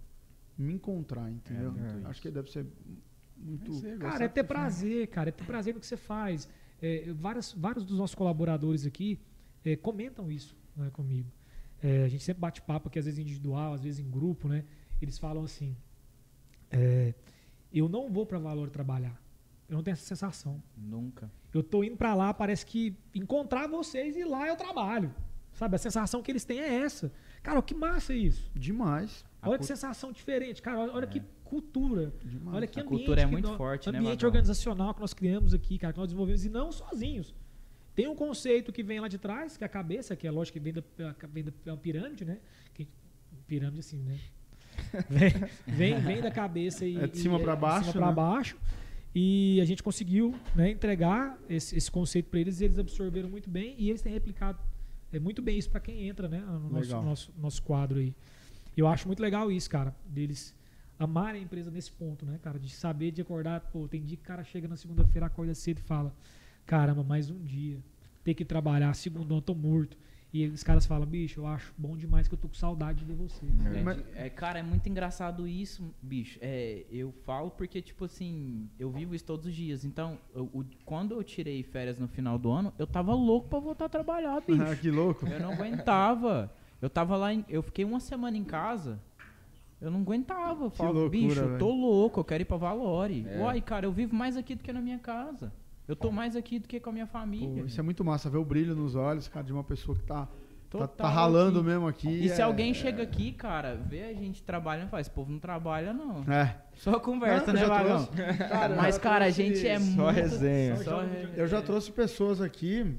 Me 0.57 0.73
encontrar, 0.73 1.29
entendeu? 1.31 1.71
muito 1.71 2.07
Acho 2.07 2.11
isso. 2.11 2.21
que 2.21 2.31
deve 2.31 2.51
ser 2.51 2.65
muito. 3.37 3.81
Cara, 3.99 4.25
é 4.25 4.27
ter 4.27 4.43
prazer, 4.43 5.07
cara, 5.07 5.29
é 5.29 5.31
ter 5.31 5.45
prazer 5.45 5.73
no 5.73 5.79
que 5.79 5.85
você 5.87 5.97
faz. 5.97 6.49
É, 6.81 7.11
várias, 7.13 7.53
vários 7.53 7.85
dos 7.85 7.97
nossos 7.97 8.15
colaboradores 8.15 8.85
aqui 8.85 9.19
é, 9.65 9.75
comentam 9.75 10.31
isso 10.31 10.55
né, 10.75 10.89
comigo. 10.91 11.31
É, 11.81 12.03
a 12.03 12.07
gente 12.07 12.23
sempre 12.23 12.41
bate 12.41 12.61
papo 12.61 12.87
aqui, 12.87 12.97
às 12.99 13.05
vezes 13.05 13.19
individual, 13.19 13.73
às 13.73 13.83
vezes 13.83 13.99
em 13.99 14.09
grupo, 14.09 14.47
né? 14.47 14.63
Eles 15.01 15.17
falam 15.17 15.43
assim: 15.43 15.75
é, 16.71 17.13
eu 17.71 17.87
não 17.87 18.09
vou 18.09 18.25
pra 18.25 18.39
Valor 18.39 18.69
trabalhar. 18.69 19.21
Eu 19.69 19.75
não 19.75 19.83
tenho 19.83 19.93
essa 19.93 20.05
sensação. 20.05 20.63
Nunca. 20.77 21.29
Eu 21.53 21.61
tô 21.61 21.83
indo 21.83 21.97
pra 21.97 22.13
lá, 22.15 22.33
parece 22.33 22.65
que 22.65 22.95
encontrar 23.13 23.67
vocês 23.67 24.15
e 24.15 24.23
lá 24.23 24.47
eu 24.47 24.55
trabalho. 24.55 25.13
Sabe? 25.53 25.75
A 25.75 25.79
sensação 25.79 26.21
que 26.21 26.31
eles 26.31 26.45
têm 26.45 26.59
é 26.61 26.81
essa. 26.81 27.11
Cara, 27.43 27.61
que 27.61 27.73
massa 27.75 28.13
isso. 28.13 28.49
Demais. 28.55 29.25
A 29.41 29.49
olha 29.49 29.57
que 29.57 29.65
cult- 29.65 29.67
sensação 29.67 30.11
diferente. 30.11 30.61
Cara, 30.61 30.79
olha, 30.79 30.93
olha 30.93 31.07
que 31.07 31.21
cultura. 31.47 32.13
Demais. 32.23 32.55
Olha 32.57 32.67
que 32.67 32.79
A 32.79 32.83
ambiente. 32.83 32.97
cultura 32.99 33.21
é 33.21 33.25
muito 33.25 33.55
forte, 33.55 33.91
né, 33.91 33.99
Ambiente 33.99 34.25
organizacional 34.25 34.93
que 34.93 35.01
nós 35.01 35.13
criamos 35.13 35.53
aqui, 35.53 35.77
cara, 35.77 35.93
que 35.93 35.99
nós 35.99 36.07
desenvolvemos 36.07 36.45
e 36.45 36.49
não 36.49 36.71
sozinhos. 36.71 37.33
Tem 37.95 38.07
um 38.07 38.15
conceito 38.15 38.71
que 38.71 38.83
vem 38.83 38.99
lá 38.99 39.07
de 39.07 39.17
trás, 39.17 39.57
que 39.57 39.63
é 39.63 39.67
a 39.67 39.69
cabeça, 39.69 40.15
que 40.15 40.27
é 40.27 40.31
lógico 40.31 40.59
que 40.59 40.63
vem 40.63 40.73
da, 40.73 40.83
vem 41.33 41.43
da 41.43 41.51
é 41.73 41.75
pirâmide, 41.75 42.23
né? 42.25 42.37
Que- 42.73 42.87
pirâmide 43.47 43.79
assim, 43.79 43.97
né? 44.03 44.17
Vem, 45.09 45.31
vem, 45.65 45.99
vem 45.99 46.21
da 46.21 46.29
cabeça 46.29 46.85
e. 46.85 46.97
É 46.97 47.07
de 47.07 47.17
cima 47.17 47.39
e- 47.39 47.43
pra 47.43 47.55
baixo, 47.55 47.85
De 47.85 47.91
cima 47.93 48.01
pra 48.03 48.09
né? 48.09 48.15
baixo. 48.15 48.55
E 49.15 49.59
a 49.59 49.65
gente 49.65 49.81
conseguiu 49.81 50.35
né, 50.55 50.69
entregar 50.69 51.35
esse, 51.49 51.75
esse 51.75 51.89
conceito 51.89 52.29
para 52.29 52.39
eles 52.39 52.61
e 52.61 52.65
eles 52.65 52.77
absorveram 52.77 53.27
muito 53.27 53.49
bem 53.49 53.73
e 53.79 53.89
eles 53.89 54.03
têm 54.03 54.13
replicado 54.13 54.59
é, 55.11 55.17
muito 55.19 55.41
bem 55.41 55.57
isso 55.57 55.71
para 55.71 55.79
quem 55.79 56.07
entra 56.07 56.27
né, 56.27 56.39
no 56.41 56.69
nosso, 56.69 57.01
nosso, 57.01 57.33
nosso 57.39 57.63
quadro 57.63 57.97
aí. 57.97 58.13
Eu 58.75 58.87
acho 58.87 59.07
muito 59.07 59.19
legal 59.19 59.51
isso, 59.51 59.67
cara, 59.67 59.95
deles 60.05 60.53
amarem 60.99 61.41
a 61.41 61.43
empresa 61.43 61.69
nesse 61.71 61.91
ponto, 61.91 62.25
né, 62.25 62.39
cara, 62.41 62.59
de 62.59 62.69
saber 62.69 63.11
de 63.11 63.21
acordar. 63.21 63.59
Pô, 63.71 63.87
tem 63.87 64.03
dia 64.03 64.17
que 64.17 64.23
o 64.23 64.25
cara 64.27 64.43
chega 64.43 64.67
na 64.67 64.75
segunda-feira, 64.75 65.27
acorda 65.27 65.53
cedo 65.53 65.79
e 65.79 65.81
fala: 65.83 66.13
caramba, 66.65 67.03
mais 67.03 67.29
um 67.29 67.43
dia, 67.43 67.79
ter 68.23 68.33
que 68.33 68.43
trabalhar, 68.45 68.93
segundão, 68.93 69.41
tô 69.41 69.53
morto. 69.55 69.97
E 70.33 70.45
os 70.47 70.61
caras 70.61 70.85
falam: 70.85 71.07
bicho, 71.07 71.39
eu 71.39 71.47
acho 71.47 71.73
bom 71.77 71.95
demais 71.95 72.27
que 72.27 72.33
eu 72.33 72.37
tô 72.37 72.49
com 72.49 72.53
saudade 72.53 73.05
de 73.05 73.13
você. 73.13 73.45
É, 73.73 73.81
Mas- 73.81 74.03
é, 74.13 74.29
cara, 74.29 74.59
é 74.59 74.63
muito 74.63 74.87
engraçado 74.89 75.47
isso, 75.47 75.81
bicho. 76.01 76.37
É, 76.41 76.83
eu 76.91 77.13
falo 77.25 77.49
porque, 77.49 77.81
tipo 77.81 78.03
assim, 78.03 78.69
eu 78.77 78.91
vivo 78.91 79.15
isso 79.15 79.23
todos 79.23 79.45
os 79.45 79.55
dias. 79.55 79.85
Então, 79.85 80.19
eu- 80.35 80.49
o- 80.53 80.65
quando 80.83 81.13
eu 81.15 81.23
tirei 81.23 81.63
férias 81.63 81.97
no 81.97 82.09
final 82.09 82.37
do 82.37 82.51
ano, 82.51 82.73
eu 82.77 82.85
tava 82.85 83.13
louco 83.15 83.47
pra 83.47 83.59
voltar 83.59 83.85
a 83.85 83.89
trabalhar, 83.89 84.41
bicho. 84.45 84.61
Ah, 84.61 84.75
que 84.75 84.91
louco. 84.91 85.25
Eu 85.25 85.39
não 85.39 85.53
aguentava. 85.53 86.53
Eu 86.81 86.89
tava 86.89 87.15
lá, 87.15 87.33
em- 87.33 87.45
eu 87.47 87.63
fiquei 87.63 87.85
uma 87.85 87.99
semana 88.01 88.35
em 88.37 88.43
casa. 88.43 88.99
Eu 89.79 89.91
não 89.91 90.01
aguentava. 90.01 90.65
Eu 90.65 90.69
falava, 90.69 90.97
loucura, 90.99 91.09
bicho, 91.09 91.39
eu 91.39 91.57
tô 91.57 91.69
louco, 91.69 92.19
eu 92.19 92.23
quero 92.23 92.41
ir 92.41 92.45
pra 92.45 92.57
Valore. 92.57 93.25
É. 93.29 93.39
Uai, 93.39 93.61
cara, 93.61 93.85
eu 93.85 93.91
vivo 93.91 94.15
mais 94.15 94.35
aqui 94.35 94.55
do 94.55 94.63
que 94.63 94.73
na 94.73 94.81
minha 94.81 94.97
casa. 94.99 95.51
Eu 95.87 95.95
tô 95.95 96.11
mais 96.11 96.35
aqui 96.35 96.59
do 96.59 96.67
que 96.67 96.79
com 96.79 96.89
a 96.89 96.93
minha 96.93 97.05
Pô, 97.05 97.13
família. 97.13 97.63
isso 97.63 97.79
é 97.79 97.83
muito 97.83 98.03
massa, 98.03 98.29
ver 98.29 98.37
o 98.37 98.43
brilho 98.43 98.75
nos 98.75 98.95
olhos, 98.95 99.27
cara, 99.27 99.45
de 99.45 99.53
uma 99.53 99.63
pessoa 99.63 99.95
que 99.97 100.03
tá 100.03 100.27
Tá, 100.69 100.85
tá 100.85 101.07
ralando 101.07 101.59
aqui. 101.59 101.67
mesmo 101.69 101.87
aqui. 101.87 102.09
E 102.09 102.27
se 102.27 102.41
é- 102.41 102.43
alguém 102.43 102.73
chega 102.73 103.01
aqui, 103.01 103.31
cara, 103.31 103.75
vê 103.87 104.03
a 104.03 104.13
gente 104.13 104.43
trabalhando, 104.43 104.89
faz, 104.89 105.07
esse 105.07 105.15
povo 105.15 105.31
não 105.31 105.39
trabalha, 105.39 105.93
não. 105.93 106.29
É. 106.29 106.57
Só 106.75 106.99
conversa, 106.99 107.53
Não, 107.53 107.61
né, 107.61 107.65
Vagão? 107.65 108.05
trouxe- 108.05 108.37
Cara, 108.37 108.75
Mas, 108.75 108.97
cara, 108.97 109.25
a 109.25 109.29
gente 109.29 109.65
é 109.65 109.79
Só 109.79 109.85
muito... 109.85 110.09
resenha. 110.15 110.75
Só 110.83 111.03
Eu 111.37 111.47
já 111.47 111.61
trouxe 111.61 111.89
pessoas 111.89 112.41
aqui, 112.41 112.97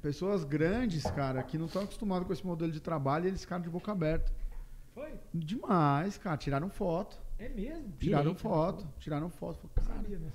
pessoas 0.00 0.44
grandes, 0.44 1.02
cara, 1.10 1.42
que 1.42 1.58
não 1.58 1.66
estão 1.66 1.82
acostumados 1.82 2.26
com 2.26 2.32
esse 2.32 2.46
modelo 2.46 2.70
de 2.70 2.78
trabalho 2.80 3.24
e 3.24 3.28
eles 3.28 3.40
ficaram 3.40 3.62
de 3.62 3.68
boca 3.70 3.90
aberta. 3.90 4.30
Foi? 4.98 5.14
Demais, 5.32 6.18
cara. 6.18 6.36
Tiraram 6.36 6.68
foto. 6.68 7.16
É 7.38 7.48
mesmo? 7.48 7.92
Tiraram 7.98 8.32
Direito, 8.32 8.40
foto. 8.40 8.88
Tiraram 8.98 9.30
foto. 9.30 9.58
Falei, 9.58 9.70
cara, 9.76 10.00
Sabia, 10.02 10.18
né? 10.18 10.32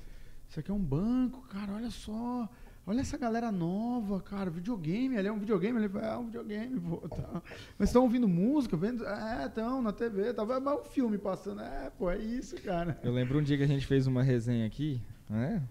isso 0.48 0.60
aqui 0.60 0.72
é 0.72 0.74
um 0.74 0.80
banco, 0.80 1.42
cara. 1.50 1.74
Olha 1.74 1.92
só. 1.92 2.48
Olha 2.88 3.02
essa 3.02 3.18
galera 3.18 3.52
nova, 3.52 4.22
cara. 4.22 4.50
Videogame. 4.50 5.18
Ali 5.18 5.28
é 5.28 5.32
um 5.32 5.40
videogame. 5.40 5.84
Ele 5.84 5.98
é 5.98 6.18
um 6.18 6.26
videogame, 6.26 6.80
pô. 6.80 7.10
Tá. 7.10 7.42
Mas 7.78 7.90
estão 7.90 8.04
ouvindo 8.04 8.28
música? 8.28 8.78
Vendo? 8.78 9.06
É, 9.06 9.48
estão 9.48 9.82
na 9.82 9.92
TV. 9.92 10.34
Tá 10.34 10.46
mas 10.46 10.80
um 10.80 10.86
filme 10.86 11.18
passando. 11.18 11.62
É, 11.62 11.90
pô, 11.90 12.10
é 12.10 12.18
isso, 12.18 12.56
cara. 12.62 12.98
Eu 13.04 13.12
lembro 13.12 13.40
um 13.40 13.44
dia 13.44 13.58
que 13.58 13.64
a 13.64 13.68
gente 13.68 13.86
fez 13.86 14.08
uma 14.08 14.24
resenha 14.24 14.66
aqui, 14.66 15.02
né? 15.30 15.62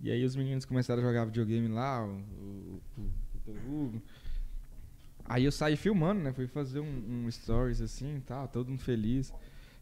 E 0.00 0.12
aí 0.12 0.24
os 0.24 0.36
meninos 0.36 0.64
começaram 0.64 1.02
a 1.02 1.04
jogar 1.04 1.24
videogame 1.24 1.66
lá, 1.66 2.06
o, 2.06 2.10
o, 2.10 2.80
o, 2.98 3.50
o 3.50 3.84
Hugo. 3.84 4.02
Aí 5.28 5.44
eu 5.44 5.52
saí 5.52 5.76
filmando, 5.76 6.20
né? 6.22 6.32
Fui 6.32 6.46
fazer 6.46 6.80
um, 6.80 7.24
um 7.26 7.30
stories 7.30 7.80
assim 7.80 8.16
e 8.16 8.20
tal, 8.20 8.48
todo 8.48 8.68
mundo 8.68 8.80
feliz. 8.80 9.32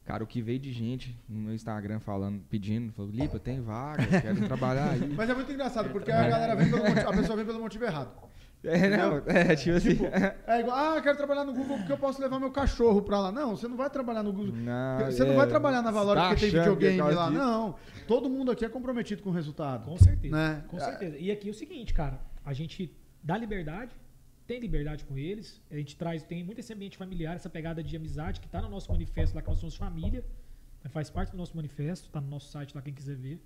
Cara, 0.05 0.23
o 0.23 0.27
que 0.27 0.41
veio 0.41 0.59
de 0.59 0.73
gente 0.73 1.19
no 1.29 1.41
meu 1.41 1.55
Instagram 1.55 1.99
falando, 1.99 2.41
pedindo, 2.49 2.93
falou, 2.93 3.11
Lipa, 3.11 3.41
tem 3.41 3.61
vaga, 3.61 4.07
quero 4.21 4.47
trabalhar 4.47 4.91
aí. 4.91 5.15
Mas 5.17 5.29
é 5.29 5.35
muito 5.35 5.51
engraçado, 5.51 5.91
porque 5.91 6.13
a 6.13 6.29
galera 6.29 6.55
vem 6.55 6.71
pelo 6.71 6.85
motivo, 6.85 7.09
a 7.09 7.13
pessoa 7.13 7.37
vem 7.37 7.45
pelo 7.45 7.61
motivo 7.61 7.85
errado. 7.85 8.13
É, 8.65 8.97
não, 8.97 9.23
é, 9.27 9.55
tipo 9.55 9.77
assim. 9.77 9.99
É 10.47 10.61
igual, 10.61 10.77
ah, 10.77 11.01
quero 11.01 11.17
trabalhar 11.17 11.45
no 11.45 11.53
Google 11.53 11.77
porque 11.79 11.93
eu 11.93 11.99
posso 11.99 12.21
levar 12.21 12.41
meu 12.41 12.51
cachorro 12.51 13.03
pra 13.03 13.21
lá. 13.21 13.33
Não, 13.33 13.57
você 13.57 13.69
não 13.69 13.77
vai 13.77 13.89
trabalhar 13.91 14.23
no 14.23 14.33
Google. 14.33 14.55
Não, 14.55 15.07
Você 15.07 15.25
não 15.25 15.35
é, 15.35 15.37
vai 15.37 15.47
trabalhar 15.47 15.83
na 15.83 15.91
Valora 15.91 16.21
tá 16.21 16.29
porque 16.31 16.51
tem 16.51 16.59
é 16.59 16.63
videogame 16.63 17.01
lá. 17.15 17.29
disso? 17.29 17.39
Não. 17.39 17.75
Todo 18.09 18.29
mundo 18.29 18.51
aqui 18.51 18.65
é 18.65 18.69
comprometido 18.69 19.23
com 19.23 19.31
o 19.31 19.33
resultado. 19.33 19.85
Com 19.85 19.97
certeza. 19.99 20.35
Né? 20.35 20.65
Com 20.69 20.81
certeza. 20.81 21.17
E 21.17 21.31
aqui 21.31 21.49
é 21.49 21.51
o 21.51 21.55
seguinte, 21.55 21.93
cara. 21.93 22.21
A 22.45 22.53
gente 22.53 22.97
dá 23.23 23.37
liberdade, 23.37 23.93
tem 24.47 24.61
liberdade 24.61 25.05
com 25.05 25.19
eles. 25.19 25.61
A 25.71 25.77
gente 25.77 25.97
traz, 25.97 26.23
tem 26.23 26.45
muito 26.45 26.61
esse 26.61 26.73
ambiente 26.73 26.97
familiar, 26.97 27.35
essa 27.35 27.51
pegada 27.51 27.83
de 27.83 27.97
amizade 27.97 28.41
que 28.41 28.49
tá 28.49 28.63
no 28.63 28.69
nosso 28.69 28.91
manifesto 28.91 29.35
lá, 29.35 29.43
que 29.43 29.49
nós 29.49 29.59
somos 29.59 29.77
família. 29.77 30.25
né, 30.83 30.91
Faz 30.91 31.11
parte 31.11 31.31
do 31.33 31.37
nosso 31.37 31.57
manifesto, 31.57 32.09
tá 32.11 32.21
no 32.21 32.29
nosso 32.29 32.49
site 32.51 32.75
lá, 32.75 32.83
quem 32.83 32.95
quiser 32.95 33.17
ver. 33.17 33.41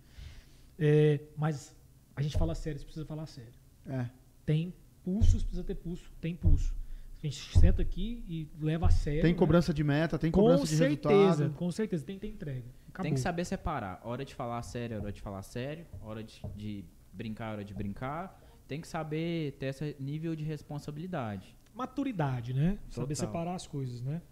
É, 0.78 1.20
mas 1.36 1.74
a 2.14 2.22
gente 2.22 2.36
fala 2.36 2.55
sério, 2.55 2.78
você 2.78 2.84
precisa 2.84 3.07
falar 3.07 3.26
sério. 3.26 3.53
É. 3.86 4.07
Tem 4.44 4.74
pulsos, 5.03 5.42
precisa 5.42 5.64
ter 5.64 5.74
pulso, 5.74 6.11
tem 6.20 6.34
pulso. 6.34 6.74
A 7.22 7.26
gente 7.26 7.59
senta 7.59 7.82
aqui 7.82 8.24
e 8.26 8.48
leva 8.59 8.86
a 8.86 8.90
sério. 8.90 9.20
Tem 9.20 9.32
né? 9.32 9.38
cobrança 9.38 9.74
de 9.74 9.84
meta, 9.84 10.18
tem 10.18 10.30
Com 10.30 10.40
cobrança 10.40 10.64
de 10.64 10.74
certeza, 10.74 11.16
resultado. 11.16 11.53
com 11.53 11.70
certeza. 11.70 12.05
Tem 12.05 12.14
que 12.16 12.20
ter 12.22 12.32
entrega. 12.32 12.64
Acabou. 12.88 13.03
Tem 13.03 13.14
que 13.14 13.20
saber 13.20 13.44
separar. 13.44 14.01
Hora 14.05 14.24
de 14.24 14.34
falar 14.34 14.62
sério, 14.62 14.98
hora 14.98 15.12
de 15.12 15.20
falar 15.20 15.42
sério. 15.42 15.86
Hora 16.03 16.24
de, 16.24 16.40
de 16.57 16.84
brincar, 17.12 17.53
hora 17.53 17.64
de 17.64 17.74
brincar. 17.74 18.39
Tem 18.70 18.80
que 18.80 18.86
saber 18.86 19.50
ter 19.58 19.66
esse 19.66 19.96
nível 19.98 20.36
de 20.36 20.44
responsabilidade. 20.44 21.56
Maturidade, 21.74 22.54
né? 22.54 22.78
Saber 22.88 23.16
Total. 23.16 23.26
separar 23.26 23.54
as 23.56 23.66
coisas, 23.66 24.00
né? 24.00 24.22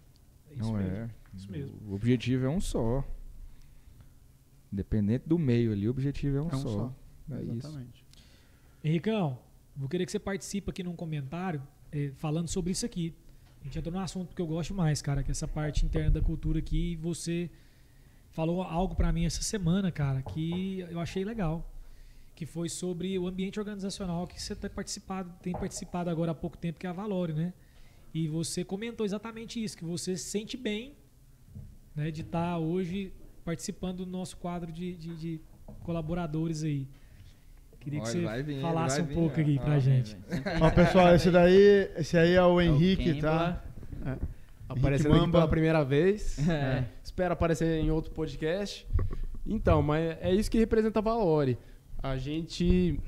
É 0.49 0.53
isso 0.53 0.71
Não 0.71 0.79
mesmo. 0.79 0.95
é. 0.95 1.09
Isso 1.35 1.51
mesmo. 1.51 1.77
O 1.85 1.93
objetivo 1.93 2.45
é 2.45 2.49
um 2.49 2.61
só. 2.61 3.03
Independente 4.71 5.27
do 5.27 5.37
meio 5.37 5.73
ali, 5.73 5.87
o 5.89 5.91
objetivo 5.91 6.37
é 6.37 6.41
um, 6.41 6.49
É 6.49 6.55
um 6.55 6.59
só. 6.61 6.69
só. 6.69 6.95
É 7.35 7.41
isso. 7.43 7.51
Exatamente. 7.67 8.05
Henricão, 8.81 9.37
vou 9.75 9.89
querer 9.89 10.05
que 10.05 10.11
você 10.13 10.19
participe 10.19 10.69
aqui 10.69 10.83
num 10.83 10.95
comentário 10.95 11.61
eh, 11.91 12.11
falando 12.15 12.47
sobre 12.47 12.71
isso 12.71 12.85
aqui. 12.85 13.13
A 13.59 13.65
gente 13.65 13.77
entrou 13.77 13.93
num 13.93 13.99
assunto 13.99 14.33
que 14.33 14.41
eu 14.41 14.47
gosto 14.47 14.73
mais, 14.73 15.01
cara, 15.01 15.21
que 15.21 15.29
é 15.31 15.33
essa 15.33 15.49
parte 15.49 15.85
interna 15.85 16.11
da 16.11 16.21
cultura 16.21 16.59
aqui. 16.59 16.93
E 16.93 16.95
você 16.95 17.49
falou 18.31 18.61
algo 18.63 18.95
pra 18.95 19.11
mim 19.11 19.25
essa 19.25 19.41
semana, 19.41 19.91
cara, 19.91 20.21
que 20.21 20.79
eu 20.89 20.97
achei 21.01 21.25
legal. 21.25 21.69
Que 22.39 22.45
foi 22.45 22.69
sobre 22.69 23.19
o 23.19 23.27
ambiente 23.27 23.59
organizacional 23.59 24.25
que 24.25 24.41
você 24.41 24.55
tem 24.55 24.69
participado, 24.69 25.29
tem 25.41 25.51
participado 25.51 26.09
agora 26.09 26.31
há 26.31 26.33
pouco 26.33 26.57
tempo, 26.57 26.79
que 26.79 26.87
é 26.87 26.89
a 26.89 26.93
Valore, 26.93 27.33
né? 27.33 27.51
E 28.13 28.29
você 28.29 28.63
comentou 28.63 29.05
exatamente 29.05 29.61
isso, 29.61 29.77
que 29.77 29.83
você 29.83 30.15
se 30.15 30.29
sente 30.29 30.55
bem 30.55 30.93
né, 31.93 32.09
de 32.11 32.21
estar 32.21 32.57
hoje 32.57 33.11
participando 33.43 34.05
do 34.05 34.05
nosso 34.05 34.37
quadro 34.37 34.71
de, 34.71 34.95
de- 34.95 35.15
de 35.17 35.41
colaboradores 35.83 36.63
aí. 36.63 36.87
Queria 37.81 37.99
que 37.99 38.05
Olha, 38.07 38.13
você 38.19 38.21
vai 38.23 38.41
vir, 38.41 38.61
falasse 38.61 38.95
vai 39.01 39.03
um 39.05 39.07
vir, 39.09 39.15
pouco 39.15 39.41
aqui 39.41 39.59
pra 39.59 39.79
gente. 39.79 40.15
Ó, 40.61 40.71
pessoal, 40.71 41.13
esse 41.15 41.29
daí, 41.29 41.91
esse 41.97 42.17
aí 42.17 42.35
é 42.35 42.41
o 42.41 42.45
É 42.45 42.47
o 42.53 42.61
Henrique, 42.61 43.19
tá? 43.21 43.61
Kembla. 43.91 44.19
Aparecendo 44.69 45.15
aqui 45.15 45.31
pela 45.31 45.47
primeira 45.47 45.83
vez. 45.83 46.39
É. 46.47 46.85
Espero 47.03 47.33
aparecer 47.33 47.83
em 47.83 47.91
outro 47.91 48.11
podcast. 48.13 48.87
Então, 49.45 49.81
mas 49.81 50.17
é 50.21 50.33
isso 50.33 50.49
que 50.49 50.57
representa 50.57 50.99
a 50.99 51.01
Valore. 51.01 51.57
A 52.01 52.17
gente. 52.17 52.99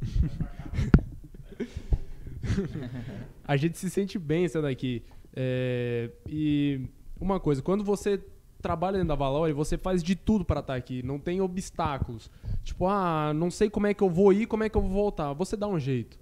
a 3.44 3.56
gente 3.56 3.78
se 3.78 3.90
sente 3.90 4.18
bem 4.18 4.44
estando 4.44 4.66
aqui. 4.66 5.02
É, 5.34 6.10
E 6.26 6.80
uma 7.20 7.38
coisa, 7.38 7.62
quando 7.62 7.84
você 7.84 8.20
trabalha 8.60 8.94
dentro 8.94 9.08
da 9.08 9.14
Valore, 9.14 9.52
você 9.52 9.78
faz 9.78 10.02
de 10.02 10.14
tudo 10.14 10.44
para 10.44 10.60
estar 10.60 10.74
aqui. 10.74 11.02
Não 11.02 11.18
tem 11.18 11.40
obstáculos. 11.40 12.30
Tipo, 12.64 12.86
ah, 12.86 13.32
não 13.34 13.50
sei 13.50 13.70
como 13.70 13.86
é 13.86 13.94
que 13.94 14.02
eu 14.02 14.10
vou 14.10 14.32
ir, 14.32 14.46
como 14.46 14.64
é 14.64 14.68
que 14.68 14.76
eu 14.76 14.82
vou 14.82 14.90
voltar. 14.90 15.32
Você 15.34 15.56
dá 15.56 15.66
um 15.66 15.78
jeito. 15.78 16.18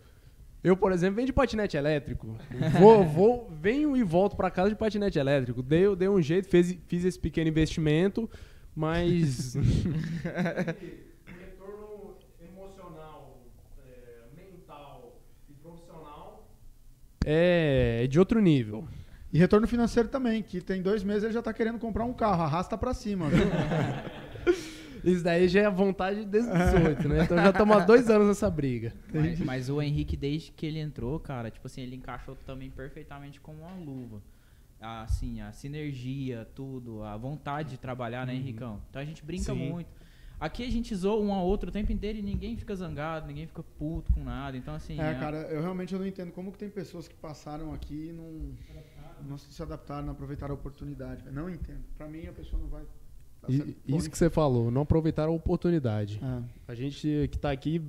Eu, 0.62 0.76
por 0.76 0.90
exemplo, 0.90 1.16
venho 1.16 1.26
de 1.26 1.32
patinete 1.32 1.76
elétrico. 1.76 2.36
Vou, 2.78 3.04
vou, 3.06 3.50
venho 3.50 3.96
e 3.96 4.02
volto 4.02 4.36
para 4.36 4.50
casa 4.50 4.70
de 4.70 4.76
patinete 4.76 5.18
elétrico. 5.18 5.62
Dei, 5.62 5.94
dei 5.94 6.08
um 6.08 6.20
jeito, 6.20 6.48
fez, 6.48 6.76
fiz 6.88 7.04
esse 7.04 7.18
pequeno 7.18 7.48
investimento, 7.48 8.28
mas. 8.74 9.54
retorno 11.38 12.16
emocional, 12.40 13.38
mental 14.34 15.20
e 15.48 15.52
profissional 15.52 16.48
é, 17.26 18.02
é 18.04 18.06
de 18.06 18.18
outro 18.20 18.40
nível. 18.40 18.86
E 19.32 19.38
retorno 19.38 19.66
financeiro 19.66 20.08
também, 20.08 20.42
que 20.42 20.60
tem 20.60 20.80
dois 20.80 21.02
meses 21.02 21.24
ele 21.24 21.32
já 21.32 21.42
tá 21.42 21.52
querendo 21.52 21.78
comprar 21.78 22.04
um 22.04 22.12
carro, 22.12 22.42
arrasta 22.42 22.78
pra 22.78 22.94
cima, 22.94 23.28
viu? 23.28 23.46
Isso 25.04 25.22
daí 25.22 25.46
já 25.46 25.62
é 25.62 25.70
vontade 25.70 26.24
desde 26.24 26.50
18, 26.50 27.08
né? 27.08 27.24
Então 27.24 27.36
já 27.36 27.50
estamos 27.50 27.76
há 27.76 27.80
dois 27.80 28.08
anos 28.08 28.28
nessa 28.28 28.50
briga. 28.50 28.92
Mas, 29.12 29.40
mas 29.40 29.68
o 29.68 29.80
Henrique, 29.82 30.16
desde 30.16 30.50
que 30.50 30.66
ele 30.66 30.78
entrou, 30.78 31.20
cara, 31.20 31.50
tipo 31.50 31.66
assim, 31.66 31.82
ele 31.82 31.96
encaixou 31.96 32.36
também 32.46 32.70
perfeitamente 32.70 33.40
como 33.40 33.58
uma 33.60 33.74
luva. 33.74 34.20
Assim, 34.80 35.40
a 35.40 35.52
sinergia, 35.52 36.48
tudo, 36.54 37.02
a 37.02 37.16
vontade 37.16 37.70
de 37.70 37.78
trabalhar, 37.78 38.26
né, 38.26 38.34
Henricão? 38.34 38.80
Então 38.90 39.00
a 39.00 39.04
gente 39.04 39.24
brinca 39.24 39.52
Sim. 39.52 39.70
muito. 39.70 39.88
Aqui 40.38 40.64
a 40.64 40.70
gente 40.70 40.94
zoa 40.94 41.18
um 41.18 41.32
ao 41.32 41.46
outro 41.46 41.70
o 41.70 41.72
tempo 41.72 41.90
inteiro 41.92 42.18
e 42.18 42.22
ninguém 42.22 42.56
fica 42.56 42.74
zangado, 42.74 43.26
ninguém 43.26 43.46
fica 43.46 43.62
puto 43.78 44.12
com 44.12 44.22
nada. 44.22 44.56
Então, 44.56 44.74
assim. 44.74 45.00
É, 45.00 45.14
cara, 45.14 45.38
eu 45.50 45.62
realmente 45.62 45.94
eu 45.94 45.98
não 45.98 46.06
entendo 46.06 46.30
como 46.32 46.52
que 46.52 46.58
tem 46.58 46.68
pessoas 46.68 47.08
que 47.08 47.14
passaram 47.14 47.72
aqui 47.72 48.08
e 48.10 48.12
não, 48.12 48.52
não 49.30 49.38
se 49.38 49.62
adaptaram, 49.62 50.04
não 50.04 50.12
aproveitaram 50.12 50.52
a 50.54 50.58
oportunidade. 50.58 51.24
Não 51.32 51.48
entendo. 51.48 51.80
Pra 51.96 52.06
mim, 52.06 52.26
a 52.26 52.32
pessoa 52.32 52.60
não 52.60 52.68
vai... 52.68 52.82
E- 53.48 53.76
isso 53.86 54.10
que 54.10 54.18
você 54.18 54.28
falou, 54.28 54.70
não 54.70 54.82
aproveitaram 54.82 55.32
a 55.32 55.36
oportunidade. 55.36 56.20
É. 56.22 56.42
A 56.68 56.74
gente 56.74 57.28
que 57.30 57.38
tá 57.38 57.50
aqui, 57.52 57.80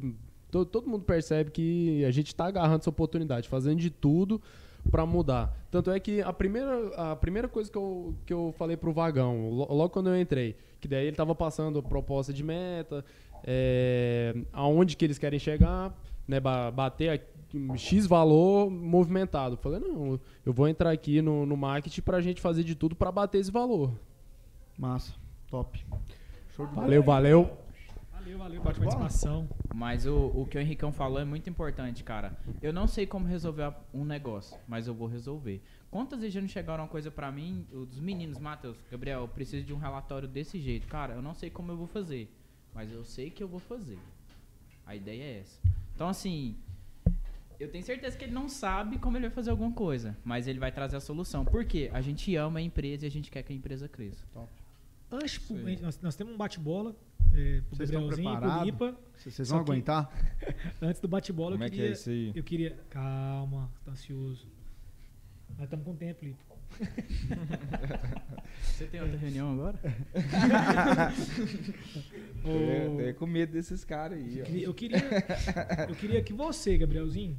to- 0.51 0.65
todo 0.65 0.87
mundo 0.87 1.03
percebe 1.03 1.49
que 1.51 2.05
a 2.05 2.11
gente 2.11 2.33
tá 2.33 2.45
agarrando 2.45 2.81
essa 2.81 2.89
oportunidade, 2.89 3.49
fazendo 3.49 3.79
de 3.79 3.89
tudo 3.89 4.41
pra 4.89 5.05
mudar. 5.05 5.55
Tanto 5.71 5.91
é 5.91 5.99
que 5.99 6.21
a 6.21 6.31
primeira, 6.33 6.87
a 7.11 7.15
primeira 7.15 7.47
coisa 7.47 7.71
que 7.71 7.77
eu, 7.77 8.15
que 8.25 8.33
eu 8.33 8.53
falei 8.57 8.75
pro 8.77 8.91
Vagão, 8.93 9.49
lo- 9.49 9.73
logo 9.73 9.89
quando 9.89 10.09
eu 10.09 10.19
entrei, 10.19 10.55
que 10.79 10.87
daí 10.87 11.05
ele 11.07 11.15
tava 11.15 11.33
passando 11.35 11.81
proposta 11.83 12.31
de 12.33 12.43
meta, 12.43 13.03
é, 13.43 14.35
aonde 14.53 14.95
que 14.95 15.05
eles 15.05 15.17
querem 15.17 15.39
chegar, 15.39 15.93
né, 16.27 16.39
ba- 16.39 16.71
bater 16.71 17.09
a- 17.19 17.37
X 17.77 18.05
valor 18.05 18.69
movimentado. 18.69 19.53
Eu 19.53 19.57
Falei, 19.57 19.79
não, 19.79 20.19
eu 20.45 20.51
vou 20.51 20.67
entrar 20.67 20.91
aqui 20.91 21.21
no, 21.21 21.45
no 21.45 21.55
marketing 21.55 22.01
pra 22.01 22.19
gente 22.19 22.41
fazer 22.41 22.63
de 22.63 22.75
tudo 22.75 22.93
pra 22.95 23.09
bater 23.11 23.39
esse 23.39 23.49
valor. 23.51 23.91
Massa. 24.77 25.13
Top. 25.49 25.79
Show 26.55 26.67
de. 26.67 26.75
Valeu, 26.75 27.01
valeu. 27.03 27.49
Valeu, 28.37 28.61
valeu 28.61 28.61
pela 28.61 28.91
participação. 28.91 29.49
Mas 29.73 30.05
o, 30.05 30.15
o 30.27 30.45
que 30.45 30.57
o 30.57 30.61
Henricão 30.61 30.91
falou 30.91 31.19
é 31.19 31.25
muito 31.25 31.49
importante, 31.49 32.03
cara. 32.03 32.37
Eu 32.61 32.71
não 32.71 32.87
sei 32.87 33.05
como 33.05 33.27
resolver 33.27 33.73
um 33.93 34.05
negócio, 34.05 34.57
mas 34.67 34.87
eu 34.87 34.93
vou 34.93 35.07
resolver. 35.07 35.61
Quantas 35.89 36.19
vezes 36.19 36.33
já 36.33 36.41
não 36.41 36.47
chegaram 36.47 36.83
uma 36.83 36.89
coisa 36.89 37.09
pra 37.09 37.31
mim, 37.31 37.65
os 37.71 37.99
meninos, 37.99 38.37
Matheus, 38.37 38.77
Gabriel, 38.91 39.21
eu 39.21 39.27
preciso 39.27 39.65
de 39.65 39.73
um 39.73 39.77
relatório 39.77 40.27
desse 40.27 40.59
jeito. 40.59 40.87
Cara, 40.87 41.15
eu 41.15 41.21
não 41.21 41.33
sei 41.33 41.49
como 41.49 41.71
eu 41.71 41.77
vou 41.77 41.87
fazer, 41.87 42.31
mas 42.73 42.91
eu 42.91 43.03
sei 43.03 43.29
que 43.29 43.43
eu 43.43 43.47
vou 43.47 43.59
fazer. 43.59 43.97
A 44.85 44.95
ideia 44.95 45.23
é 45.23 45.39
essa. 45.39 45.59
Então, 45.95 46.07
assim, 46.07 46.55
eu 47.59 47.71
tenho 47.71 47.83
certeza 47.83 48.15
que 48.17 48.25
ele 48.25 48.33
não 48.33 48.47
sabe 48.47 48.99
como 48.99 49.17
ele 49.17 49.27
vai 49.27 49.35
fazer 49.35 49.49
alguma 49.49 49.71
coisa, 49.71 50.15
mas 50.23 50.47
ele 50.47 50.59
vai 50.59 50.71
trazer 50.71 50.95
a 50.95 50.99
solução. 50.99 51.43
Por 51.43 51.65
quê? 51.65 51.89
A 51.91 52.01
gente 52.01 52.35
ama 52.35 52.59
a 52.59 52.61
empresa 52.61 53.05
e 53.05 53.07
a 53.07 53.11
gente 53.11 53.31
quer 53.31 53.41
que 53.41 53.51
a 53.51 53.55
empresa 53.55 53.87
cresça. 53.87 54.23
Antes, 55.11 55.39
nós, 55.81 56.01
nós 56.01 56.15
temos 56.15 56.33
um 56.33 56.37
bate-bola 56.37 56.95
é, 57.33 57.61
pro 57.61 57.75
Vocês 57.77 57.89
estão 57.89 58.01
Gabrielzinho, 58.07 58.29
pro 58.31 58.39
preparados? 58.39 58.65
Lipa. 58.65 58.97
Vocês 59.17 59.49
vão 59.49 59.59
aguentar? 59.59 60.11
Antes 60.81 61.01
do 61.01 61.07
bate-bola, 61.07 61.51
eu 61.51 61.57
Como 61.57 61.63
é 61.63 61.69
que 61.69 61.75
queria. 61.77 61.93
é? 61.93 62.31
Eu 62.39 62.43
queria. 62.43 62.77
Calma, 62.89 63.71
tá 63.85 63.91
ansioso. 63.91 64.47
Nós 65.57 65.63
estamos 65.63 65.85
com 65.85 65.95
tempo, 65.95 66.25
Lipa. 66.25 66.43
Você 68.61 68.85
tem 68.85 69.01
outra 69.01 69.17
reunião 69.17 69.53
agora? 69.53 69.79
Eu 72.45 73.13
tô 73.13 73.19
com 73.19 73.25
medo 73.25 73.53
desses 73.53 73.83
caras 73.83 74.17
aí, 74.19 74.39
Eu 74.39 74.43
ó. 74.43 74.45
queria, 74.45 74.65
eu 74.65 74.73
queria, 74.73 74.97
eu 75.89 75.95
queria 75.95 76.23
que 76.23 76.33
você, 76.33 76.77
Gabrielzinho, 76.77 77.37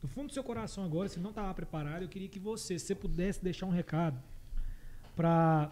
do 0.00 0.08
fundo 0.08 0.28
do 0.28 0.32
seu 0.32 0.42
coração 0.42 0.84
agora, 0.84 1.08
se 1.08 1.20
não 1.20 1.30
estava 1.30 1.52
preparado, 1.54 2.02
eu 2.02 2.08
queria 2.08 2.28
que 2.28 2.38
você, 2.38 2.78
se 2.78 2.86
você 2.86 2.94
pudesse 2.94 3.42
deixar 3.42 3.66
um 3.66 3.70
recado 3.70 4.18
para 5.14 5.70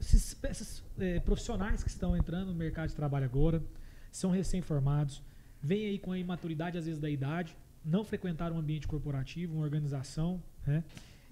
esses, 0.00 0.36
esses, 0.42 0.82
eh, 0.98 1.20
profissionais 1.20 1.82
que 1.82 1.90
estão 1.90 2.16
entrando 2.16 2.48
no 2.48 2.54
mercado 2.54 2.88
de 2.88 2.96
trabalho 2.96 3.26
agora, 3.26 3.62
são 4.10 4.30
recém-formados, 4.30 5.22
vêm 5.62 5.86
aí 5.86 5.98
com 5.98 6.12
a 6.12 6.18
imaturidade, 6.18 6.78
às 6.78 6.86
vezes, 6.86 6.98
da 6.98 7.08
idade, 7.08 7.56
não 7.84 8.02
frequentaram 8.04 8.56
um 8.56 8.58
ambiente 8.58 8.88
corporativo, 8.88 9.54
uma 9.54 9.62
organização, 9.62 10.42
né? 10.66 10.82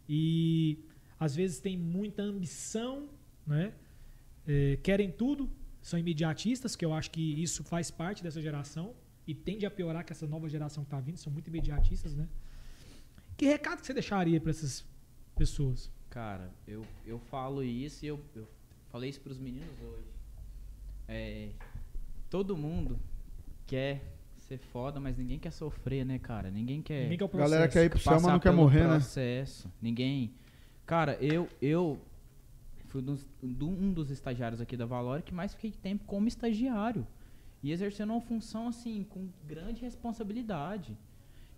E 0.09 0.79
às 1.19 1.35
vezes 1.35 1.59
tem 1.61 1.77
muita 1.77 2.23
ambição, 2.23 3.09
né? 3.47 3.73
Eh, 4.47 4.79
querem 4.83 5.11
tudo, 5.11 5.51
são 5.83 5.99
imediatistas, 5.99 6.77
que 6.77 6.85
eu 6.85 6.93
acho 6.93 7.11
que 7.11 7.43
isso 7.43 7.65
faz 7.65 7.91
parte 7.91 8.23
dessa 8.23 8.41
geração 8.41 8.95
e 9.27 9.35
tende 9.35 9.67
a 9.67 9.71
piorar 9.71 10.05
com 10.05 10.13
essa 10.13 10.27
nova 10.27 10.49
geração 10.49 10.85
que 10.85 10.89
está 10.89 11.01
vindo, 11.01 11.17
são 11.19 11.33
muito 11.33 11.49
imediatistas, 11.49 12.15
né? 12.15 12.29
Que 13.37 13.47
recado 13.47 13.81
que 13.81 13.87
você 13.87 13.95
deixaria 13.95 14.41
para 14.41 14.51
essas 14.51 14.85
pessoas? 15.37 15.91
Cara, 16.11 16.51
eu, 16.67 16.85
eu 17.07 17.19
falo 17.19 17.63
isso 17.63 18.05
e 18.05 18.09
eu, 18.09 18.21
eu 18.35 18.49
falei 18.91 19.11
isso 19.11 19.21
pros 19.21 19.39
meninos 19.39 19.75
hoje. 19.83 20.09
É, 21.07 21.49
todo 22.29 22.57
mundo 22.57 22.99
quer 23.67 24.03
ser 24.39 24.59
foda, 24.59 24.99
mas 25.01 25.17
ninguém 25.19 25.39
quer 25.39 25.51
sofrer, 25.53 26.05
né, 26.05 26.19
cara? 26.19 26.51
Ninguém 26.51 26.81
quer 26.83 27.03
Ninguém 27.03 27.19
quer 27.19 27.25
o 27.25 27.27
A 27.27 27.31
processo. 27.31 27.51
galera 27.51 27.71
quer 27.71 27.85
ir 27.85 27.91
pro 27.91 27.99
céu, 27.99 28.13
mas 28.15 28.23
não 28.23 28.39
quer 28.41 28.53
morrer, 28.53 28.85
né? 28.85 28.91
processo. 28.97 29.71
Ninguém. 29.81 30.33
Cara, 30.87 31.15
eu 31.21 31.49
eu 31.61 31.99
fui 32.87 33.03
dos- 33.03 33.27
do- 33.43 33.69
um 33.69 33.93
dos 33.93 34.11
estagiários 34.11 34.61
aqui 34.61 34.77
da 34.77 34.87
Valore 34.87 35.23
que 35.23 35.35
mais 35.35 35.53
fiquei 35.53 35.71
tempo 35.71 36.05
como 36.07 36.27
estagiário 36.27 37.07
e 37.63 37.71
exercendo 37.73 38.11
uma 38.13 38.21
função 38.23 38.69
assim 38.69 39.05
com 39.05 39.29
grande 39.47 39.83
responsabilidade. 39.83 40.97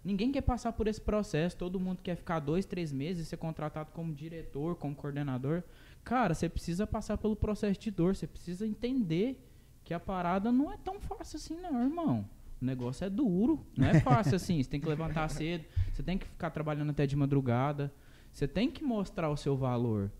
Ninguém 0.04 0.32
quer 0.32 0.40
passar 0.40 0.72
por 0.72 0.86
esse 0.86 1.00
processo. 1.00 1.56
Todo 1.56 1.78
mundo 1.78 2.00
quer 2.02 2.16
ficar 2.16 2.38
dois, 2.40 2.64
três 2.64 2.92
meses 2.92 3.26
e 3.26 3.30
ser 3.30 3.36
contratado 3.36 3.90
como 3.92 4.14
diretor, 4.14 4.76
como 4.76 4.94
coordenador. 4.94 5.62
Cara, 6.02 6.34
você 6.34 6.48
precisa 6.48 6.86
passar 6.86 7.18
pelo 7.18 7.36
processo 7.36 7.78
de 7.78 7.90
dor. 7.90 8.16
Você 8.16 8.26
precisa 8.26 8.66
entender 8.66 9.46
que 9.84 9.92
a 9.92 10.00
parada 10.00 10.50
não 10.50 10.72
é 10.72 10.78
tão 10.78 11.00
fácil 11.00 11.36
assim, 11.36 11.60
não, 11.60 11.82
irmão. 11.82 12.28
O 12.60 12.64
negócio 12.64 13.04
é 13.04 13.10
duro. 13.10 13.64
Não 13.76 13.88
é 13.88 14.00
fácil 14.00 14.36
assim. 14.36 14.62
Você 14.62 14.70
tem 14.70 14.80
que 14.80 14.88
levantar 14.88 15.28
cedo. 15.30 15.64
Você 15.92 16.02
tem 16.02 16.16
que 16.16 16.26
ficar 16.26 16.50
trabalhando 16.50 16.90
até 16.90 17.06
de 17.06 17.16
madrugada. 17.16 17.92
Você 18.32 18.48
tem 18.48 18.70
que 18.70 18.82
mostrar 18.82 19.28
o 19.28 19.36
seu 19.36 19.56
valor. 19.56 20.10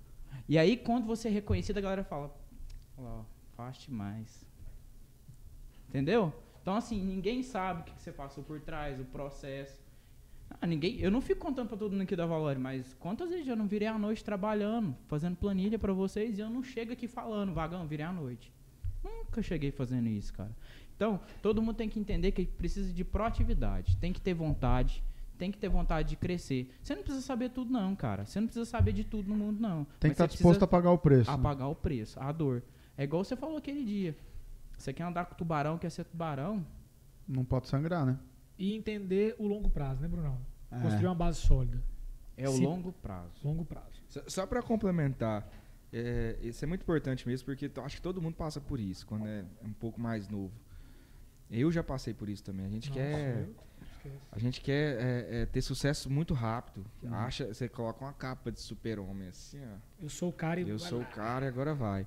E 0.49 0.59
aí, 0.59 0.77
quando 0.77 1.07
você 1.07 1.29
é 1.29 1.31
reconhecido, 1.31 1.79
a 1.79 1.83
galera 1.83 2.05
fala: 2.05 2.35
Ó, 2.99 3.23
faz 3.57 3.87
mais. 3.89 4.45
Entendeu? 5.89 6.33
Então, 6.71 6.79
assim, 6.79 7.03
ninguém 7.03 7.43
sabe 7.43 7.81
o 7.81 7.85
que 7.85 7.93
que 7.95 8.01
você 8.01 8.13
passou 8.13 8.45
por 8.45 8.61
trás, 8.61 9.01
o 9.01 9.05
processo. 9.05 9.77
Ah, 10.61 10.69
ninguém, 10.69 11.01
eu 11.01 11.11
não 11.11 11.21
fico 11.21 11.41
contando 11.41 11.67
pra 11.67 11.77
todo 11.77 11.91
mundo 11.91 12.03
aqui 12.03 12.15
da 12.15 12.27
Valore, 12.27 12.61
mas 12.61 12.95
quantas 12.95 13.29
vezes 13.29 13.49
eu 13.49 13.57
não 13.57 13.67
virei 13.67 13.89
à 13.89 13.99
noite 13.99 14.23
trabalhando, 14.23 14.97
fazendo 15.09 15.35
planilha 15.35 15.81
pra 15.81 15.93
vocês 15.93 16.39
e 16.39 16.41
eu 16.41 16.49
não 16.49 16.63
chego 16.63 16.93
aqui 16.93 17.09
falando, 17.09 17.53
vagão, 17.53 17.89
virei 17.89 18.07
à 18.07 18.13
noite. 18.13 18.53
Nunca 19.03 19.43
cheguei 19.43 19.73
fazendo 19.73 20.07
isso, 20.07 20.33
cara. 20.33 20.57
Então, 20.95 21.19
todo 21.43 21.61
mundo 21.61 21.75
tem 21.75 21.89
que 21.89 21.99
entender 21.99 22.31
que 22.31 22.47
precisa 22.47 22.93
de 22.93 23.03
proatividade, 23.05 23.97
tem 23.97 24.13
que 24.13 24.21
ter 24.21 24.35
vontade, 24.35 25.03
tem 25.37 25.51
que 25.51 25.59
ter 25.59 25.69
vontade 25.69 26.11
de 26.11 26.17
crescer. 26.17 26.71
Você 26.81 26.95
não 26.95 27.03
precisa 27.03 27.27
saber 27.27 27.51
tudo, 27.51 27.73
não, 27.73 27.97
cara. 27.97 28.25
Você 28.25 28.39
não 28.39 28.47
precisa 28.47 28.65
saber 28.65 28.93
de 28.93 29.03
tudo 29.03 29.29
no 29.29 29.35
mundo, 29.35 29.61
não. 29.61 29.85
Tem 29.99 30.03
que 30.03 30.07
Mas 30.07 30.13
estar 30.13 30.27
disposto 30.27 30.63
a 30.63 30.69
pagar 30.69 30.93
o 30.93 30.99
preço. 30.99 31.29
a 31.29 31.37
né? 31.37 31.43
pagar 31.43 31.67
o 31.67 31.75
preço, 31.75 32.21
a 32.21 32.31
dor. 32.31 32.63
É 32.97 33.03
igual 33.03 33.25
você 33.25 33.35
falou 33.35 33.57
aquele 33.57 33.83
dia. 33.83 34.17
Você 34.81 34.95
quer 34.95 35.03
andar 35.05 35.27
com 35.27 35.35
tubarão, 35.35 35.77
quer 35.77 35.91
ser 35.91 36.05
tubarão? 36.05 36.65
Não 37.29 37.45
pode 37.45 37.69
sangrar, 37.69 38.07
né? 38.07 38.19
E 38.59 38.75
entender 38.75 39.35
o 39.39 39.47
longo 39.47 39.69
prazo, 39.69 40.01
né, 40.01 40.09
Brunão? 40.09 40.39
É. 40.71 40.81
Construir 40.81 41.07
uma 41.07 41.15
base 41.15 41.39
sólida. 41.39 41.83
É 42.35 42.49
o 42.49 42.53
Se- 42.53 42.63
longo 42.65 42.91
prazo. 42.93 43.31
Longo 43.45 43.63
prazo. 43.65 44.03
Só, 44.09 44.23
só 44.27 44.47
para 44.47 44.63
complementar, 44.63 45.47
é, 45.93 46.39
isso 46.41 46.65
é 46.65 46.67
muito 46.69 46.81
importante 46.81 47.29
mesmo, 47.29 47.45
porque 47.45 47.71
eu 47.75 47.85
acho 47.85 47.97
que 47.97 48.03
todo 48.03 48.23
mundo 48.23 48.35
passa 48.37 48.59
por 48.59 48.81
isso 48.81 49.07
quando 49.07 49.27
é 49.27 49.45
um 49.63 49.73
pouco 49.75 50.01
mais 50.01 50.27
novo. 50.29 50.53
Eu 51.51 51.71
já 51.71 51.83
passei 51.83 52.15
por 52.15 52.29
isso 52.31 52.43
também. 52.43 52.65
A 52.65 52.71
gente 52.71 52.89
Nossa, 52.89 53.01
quer, 53.01 53.49
a 54.33 54.39
gente 54.39 54.61
quer 54.63 54.99
é, 54.99 55.43
é, 55.43 55.47
ter 55.47 55.61
sucesso 55.61 56.09
muito 56.09 56.33
rápido. 56.33 56.87
Uhum. 57.03 57.13
Acha, 57.13 57.53
você 57.53 57.69
coloca 57.69 58.03
uma 58.03 58.15
capa 58.15 58.51
de 58.51 58.61
super-homem 58.61 59.29
assim, 59.29 59.61
ó. 59.63 59.77
Eu 60.03 60.09
sou 60.09 60.31
o 60.31 60.33
cara 60.33 60.59
e 60.59 60.69
Eu 60.69 60.79
vai 60.79 60.89
sou 60.89 60.99
o 61.01 61.03
lá. 61.03 61.09
cara 61.09 61.45
e 61.45 61.49
agora 61.49 61.75
vai. 61.75 62.07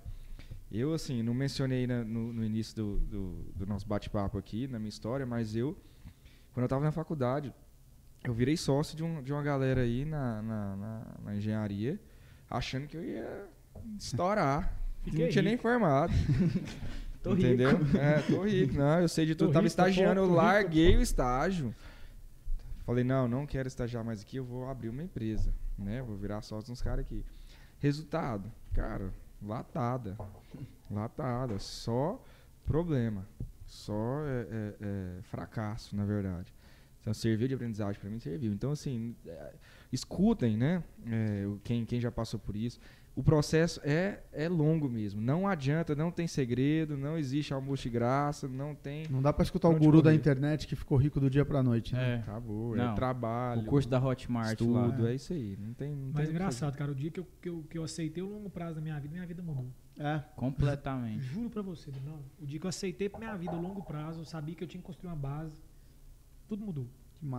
Eu, 0.74 0.92
assim, 0.94 1.22
não 1.22 1.34
mencionei 1.36 1.86
na- 1.86 2.04
no, 2.04 2.34
no 2.34 2.44
início 2.44 2.76
do, 2.76 2.98
do, 3.00 3.44
do 3.56 3.66
nosso 3.68 3.88
bate-papo 3.88 4.38
aqui, 4.40 4.68
na 4.68 4.80
minha 4.80 4.90
história, 4.90 5.24
mas 5.26 5.56
eu, 5.56 5.78
quando 6.52 6.64
eu 6.64 6.66
estava 6.66 6.84
na 6.84 6.92
faculdade, 6.92 7.54
eu 8.24 8.34
virei 8.34 8.58
sócio 8.58 8.98
de, 8.98 9.04
um, 9.04 9.22
de 9.22 9.32
uma 9.32 9.44
galera 9.44 9.82
aí 9.82 10.04
na, 10.04 10.42
na, 10.42 10.76
na- 10.76 11.08
na 11.26 11.36
engenharia, 11.36 12.00
achando 12.50 12.88
que 12.88 12.98
eu 12.98 13.04
ia 13.04 13.48
estourar. 14.00 14.76
Fiquei 15.04 15.26
não 15.26 15.32
tinha 15.32 15.42
nem 15.44 15.52
rico. 15.54 15.62
formado. 15.64 16.12
Tô 17.22 17.34
entendeu? 17.34 17.70
É, 17.98 18.22
tô 18.24 18.44
rico. 18.44 18.74
Não, 18.74 19.00
eu 19.00 19.08
sei 19.08 19.26
de 19.26 19.34
Tô 19.34 19.46
tudo. 19.46 19.54
Tava 19.54 19.66
rico, 19.66 19.76
tô 19.78 19.82
estagiando, 19.82 20.20
eu 20.20 20.26
tô 20.26 20.32
rico, 20.32 20.36
larguei 20.44 20.98
o 20.98 21.02
estágio. 21.02 21.74
Falei, 22.86 23.04
não, 23.06 23.30
não 23.30 23.46
quero 23.46 23.66
estagiar 23.66 24.04
mais 24.04 24.22
aqui, 24.22 24.36
eu 24.38 24.44
vou 24.44 24.68
abrir 24.70 24.90
uma 24.90 25.02
empresa, 25.02 25.54
né? 25.78 26.02
Vou 26.02 26.18
virar 26.18 26.42
sócio 26.42 26.70
dos 26.74 26.82
caras 26.82 27.06
aqui. 27.06 27.24
Resultado, 27.80 28.52
cara, 28.74 29.14
latada. 29.46 30.18
Latada. 30.90 31.60
Só 31.60 32.24
problema. 32.66 33.28
Só 33.66 34.22
é, 34.26 34.48
é, 34.50 34.76
é, 34.82 35.22
fracasso, 35.24 35.96
na 35.96 36.06
verdade. 36.06 36.54
Então, 37.02 37.14
serviu 37.14 37.48
de 37.48 37.54
aprendizagem 37.54 38.00
para 38.00 38.10
mim, 38.10 38.20
serviu. 38.20 38.54
Então, 38.54 38.72
assim, 38.72 39.16
é, 39.26 39.54
escutem, 39.92 40.56
né? 40.56 40.84
É, 41.06 41.46
quem, 41.64 41.86
quem 41.86 42.00
já 42.00 42.12
passou 42.12 42.40
por 42.40 42.56
isso. 42.56 42.80
O 43.16 43.22
processo 43.22 43.80
é, 43.84 44.24
é 44.32 44.50
longo 44.50 44.90
mesmo. 44.90 45.22
Não 45.22 45.48
adianta, 45.48 45.94
não 45.96 46.10
tem 46.10 46.26
segredo, 46.26 46.98
não 46.98 47.16
existe 47.16 47.54
almoço 47.54 47.84
de 47.84 47.90
graça, 47.92 48.48
não 48.48 48.74
tem. 48.74 49.06
Não 49.08 49.22
dá 49.22 49.32
pra 49.32 49.44
escutar 49.44 49.70
o 49.70 49.78
guru 49.78 50.02
da 50.02 50.14
internet 50.16 50.66
que 50.66 50.76
ficou 50.76 50.98
rico 50.98 51.20
do 51.20 51.30
dia 51.30 51.46
pra 51.46 51.62
noite, 51.62 51.94
né? 51.94 52.16
É. 52.16 52.20
Acabou, 52.22 52.76
Não. 52.76 52.92
é 52.92 52.96
trabalho. 52.96 53.62
O 53.62 53.66
curso 53.66 53.88
da 53.88 54.04
Hotmart 54.04 54.60
lá. 54.62 54.88
estudo, 54.88 55.08
é 55.08 55.14
isso 55.14 55.32
aí. 55.32 55.56
Não 55.62 55.74
tem. 55.76 55.92
Não 55.96 56.06
Mas 56.08 56.14
tem 56.16 56.24
o 56.24 56.28
que 56.28 56.32
engraçado, 56.34 56.76
cara, 56.76 56.92
o 56.92 56.96
dia 56.96 57.12
que 57.12 57.20
eu, 57.20 57.28
que, 57.40 57.50
eu, 57.50 57.64
que 57.70 57.78
eu 57.78 57.84
aceitei 57.84 58.24
o 58.24 58.28
longo 58.28 58.50
prazo 58.50 58.76
da 58.76 58.82
minha 58.82 59.00
vida, 59.00 59.14
minha 59.14 59.28
vida 59.28 59.44
mudou. 59.44 59.68
É. 60.00 60.20
Completamente. 60.36 61.22
Juro 61.24 61.52
pra 61.52 61.62
você, 61.62 61.92
não. 62.04 62.20
O 62.42 62.48
dia 62.48 62.60
que 62.60 62.66
eu 62.66 62.70
aceitei 62.70 63.10
pra 63.10 63.20
minha 63.20 63.36
vida 63.38 63.56
o 63.56 63.62
longo 63.62 63.84
prazo, 63.84 64.22
eu 64.22 64.26
sabia 64.26 64.56
que 64.56 64.64
eu 64.64 64.68
tinha 64.68 64.82
que 64.82 64.88
construir 64.88 65.10
uma 65.12 65.16
base. 65.16 65.62
Tudo 66.48 66.66
mudou. 66.66 66.88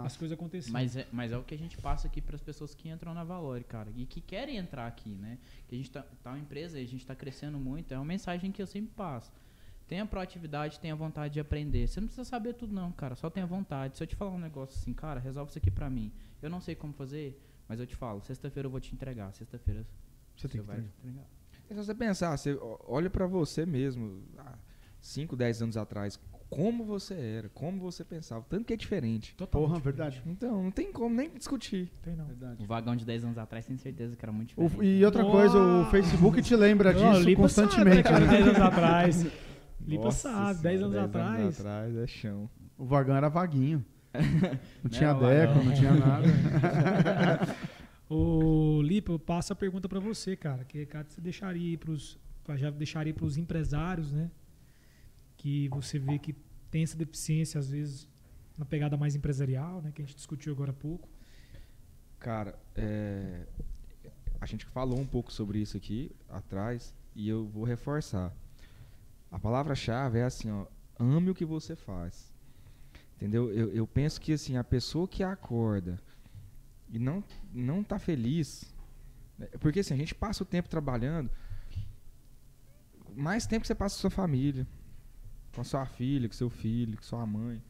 As 0.05 0.16
coisas 0.16 0.36
aconteceram. 0.36 0.73
Mas 0.73 0.97
é, 0.97 1.06
mas 1.12 1.32
é 1.32 1.36
o 1.36 1.43
que 1.43 1.55
a 1.55 1.59
gente 1.59 1.77
passa 1.78 2.06
aqui 2.06 2.20
para 2.20 2.36
as 2.36 2.43
pessoas 2.43 2.74
que 2.74 2.89
entram 2.89 3.12
na 3.12 3.23
Valore, 3.24 3.65
cara. 3.65 3.90
E 3.97 4.06
que 4.06 4.20
querem 4.20 4.56
entrar 4.56 4.86
aqui, 4.86 5.11
né? 5.11 5.39
Que 5.69 5.74
a 5.74 5.78
gente 5.78 5.90
tá, 5.90 6.02
tá 6.23 6.31
uma 6.31 6.39
empresa 6.39 6.78
e 6.78 6.85
a 6.85 6.86
gente 6.86 7.06
tá 7.06 7.15
crescendo 7.15 7.59
muito. 7.59 7.93
É 7.93 7.97
uma 7.98 8.05
mensagem 8.05 8.51
que 8.51 8.62
eu 8.62 8.66
sempre 8.66 8.93
passo. 8.94 9.31
Tenha 9.86 10.06
proatividade, 10.06 10.81
tenha 10.81 10.97
vontade 10.97 11.35
de 11.35 11.40
aprender. 11.40 11.86
Você 11.86 12.01
não 12.01 12.09
precisa 12.09 12.24
saber 12.24 12.55
tudo, 12.55 12.73
não, 12.73 12.90
cara. 12.93 13.15
Só 13.15 13.28
tenha 13.28 13.47
vontade. 13.47 13.98
Se 13.98 14.02
eu 14.02 14.06
te 14.06 14.16
falar 14.16 14.31
um 14.31 14.39
negócio 14.39 14.78
assim, 14.81 14.94
cara, 14.94 15.20
resolve 15.20 15.51
isso 15.51 15.59
aqui 15.59 15.70
pra 15.70 15.90
mim. 15.90 16.11
Eu 16.40 16.48
não 16.48 16.61
sei 16.61 16.74
como 16.74 16.93
fazer, 16.94 17.39
mas 17.69 17.78
eu 17.78 17.86
te 17.86 17.94
falo. 17.94 18.23
Sexta-feira 18.23 18.66
eu 18.66 18.70
vou 18.70 18.81
te 18.81 18.94
entregar. 18.94 19.32
Sexta-feira 19.35 19.86
Você 20.35 20.48
tem 20.48 20.61
que 20.61 20.66
vai 20.66 20.78
entregar. 20.78 21.27
É 21.69 21.74
só 21.74 21.82
você 21.82 21.94
pensar, 21.94 22.36
você 22.36 22.59
olha 22.86 23.09
pra 23.09 23.27
você 23.27 23.65
mesmo, 23.65 24.23
5, 25.01 25.35
10 25.35 25.62
anos 25.62 25.77
atrás, 25.77 26.19
como 26.56 26.85
você 26.85 27.14
era, 27.14 27.48
como 27.51 27.81
você 27.81 28.05
pensava, 28.05 28.44
tanto 28.48 28.64
que 28.64 28.72
é 28.72 28.76
diferente. 28.76 29.35
Totalmente 29.36 29.68
Porra, 29.68 29.78
diferente. 29.81 29.97
verdade. 30.14 30.22
Então, 30.26 30.62
não 30.62 30.70
tem 30.70 30.93
como 30.93 31.14
nem 31.14 31.28
discutir. 31.31 31.90
Tem 32.02 32.14
não. 32.14 32.24
Verdade. 32.26 32.62
O 32.62 32.66
vagão 32.66 32.94
de 32.97 33.05
10 33.05 33.24
anos 33.24 33.39
atrás, 33.39 33.66
tenho 33.66 33.78
certeza 33.78 34.16
que 34.16 34.24
era 34.24 34.32
muito 34.32 34.52
O- 34.56 34.64
diferente. 34.68 34.98
e 34.98 35.05
outra 35.05 35.24
coisa, 35.24 35.59
o 35.59 35.85
Facebook 35.90 36.40
te 36.43 36.55
lembra 36.56 36.93
Não, 36.93 37.12
disso 37.12 37.24
Lipa 37.24 37.43
constantemente. 37.43 38.09
Sabe, 38.09 38.20
né, 38.20 38.26
né? 38.26 38.31
cara, 38.31 38.44
10 38.44 38.47
anos 38.48 38.60
atrás. 38.60 39.26
Lipa 39.86 40.05
Nossa 40.05 40.28
sabe, 40.31 40.39
Senhora, 40.39 40.62
10 40.62 40.82
anos 40.82 40.93
10 40.94 41.05
atrás. 41.05 41.60
atrás 41.60 41.97
é 41.97 42.06
chão. 42.06 42.48
O 42.78 42.85
vagão 42.86 43.14
era 43.16 43.28
vaguinho. 43.28 43.85
Não 44.82 44.90
tinha 44.90 45.12
Não, 45.12 45.20
deco, 45.20 45.52
vagão. 45.55 45.64
não 45.64 45.74
tinha 45.74 45.93
nada. 45.93 46.26
Ô, 48.09 48.81
Lipa, 48.82 49.12
eu 49.12 49.18
passo 49.18 49.52
a 49.52 49.56
pergunta 49.56 49.89
pra 49.89 49.98
você, 49.98 50.36
cara. 50.36 50.64
Que 50.64 50.78
recado 50.78 51.09
você 51.10 51.20
deixaria 51.20 51.62
aí 51.70 51.76
pros, 51.76 52.18
já 52.56 52.70
deixaria 52.70 53.12
pros 53.14 53.36
empresários, 53.36 54.12
né? 54.12 54.31
Que 55.36 55.68
você 55.70 55.98
vê 55.98 56.18
que 56.18 56.35
tem 56.75 56.83
essa 56.83 56.97
deficiência, 56.97 57.61
às 57.61 57.71
vezes, 57.71 58.09
na 58.59 58.65
pegada 58.65 58.97
mais 58.97 59.15
empresarial, 59.15 59.81
né? 59.81 59.93
Que 59.95 60.03
a 60.03 60.05
gente 60.05 60.17
discutiu 60.17 60.53
agora 60.53 60.73
há 60.73 60.75
pouco. 60.75 61.09
Cara, 62.19 62.59
é, 62.75 63.47
a 64.41 64.47
gente 64.47 64.67
falou 64.67 64.99
um 64.99 65.07
pouco 65.07 65.33
sobre 65.33 65.61
isso 65.61 65.77
aqui 65.77 66.11
atrás 66.29 66.93
e 67.15 67.29
eu 67.29 67.47
vou 67.47 67.63
reforçar. 67.63 68.35
A 69.31 69.39
palavra-chave 69.39 70.19
é 70.19 70.25
assim, 70.25 70.51
ó, 70.51 70.67
ame 70.99 71.31
o 71.31 71.35
que 71.35 71.45
você 71.45 71.77
faz. 71.77 72.35
Entendeu? 73.15 73.53
Eu, 73.53 73.71
eu 73.73 73.87
penso 73.87 74.21
que 74.21 74.33
assim, 74.33 74.57
a 74.57 74.65
pessoa 74.65 75.07
que 75.07 75.23
acorda 75.23 76.01
e 76.89 76.99
não 76.99 77.23
não 77.53 77.85
tá 77.85 78.01
feliz, 78.01 78.75
né, 79.39 79.47
porque 79.61 79.79
assim, 79.79 79.95
a 79.95 79.97
gente 79.97 80.13
passa 80.13 80.43
o 80.43 80.47
tempo 80.47 80.69
trabalhando, 80.69 81.31
mais 83.15 83.47
tempo 83.47 83.61
que 83.61 83.69
você 83.69 83.77
passa 83.77 83.95
com 83.95 84.01
sua 84.01 84.11
família, 84.11 84.67
com 85.55 85.60
a 85.60 85.64
sua 85.64 85.86
filha, 85.86 86.28
com 86.28 86.35
seu 86.35 86.51
filho, 86.51 86.97
com 86.97 87.02
sua 87.02 87.24
mãe. 87.24 87.62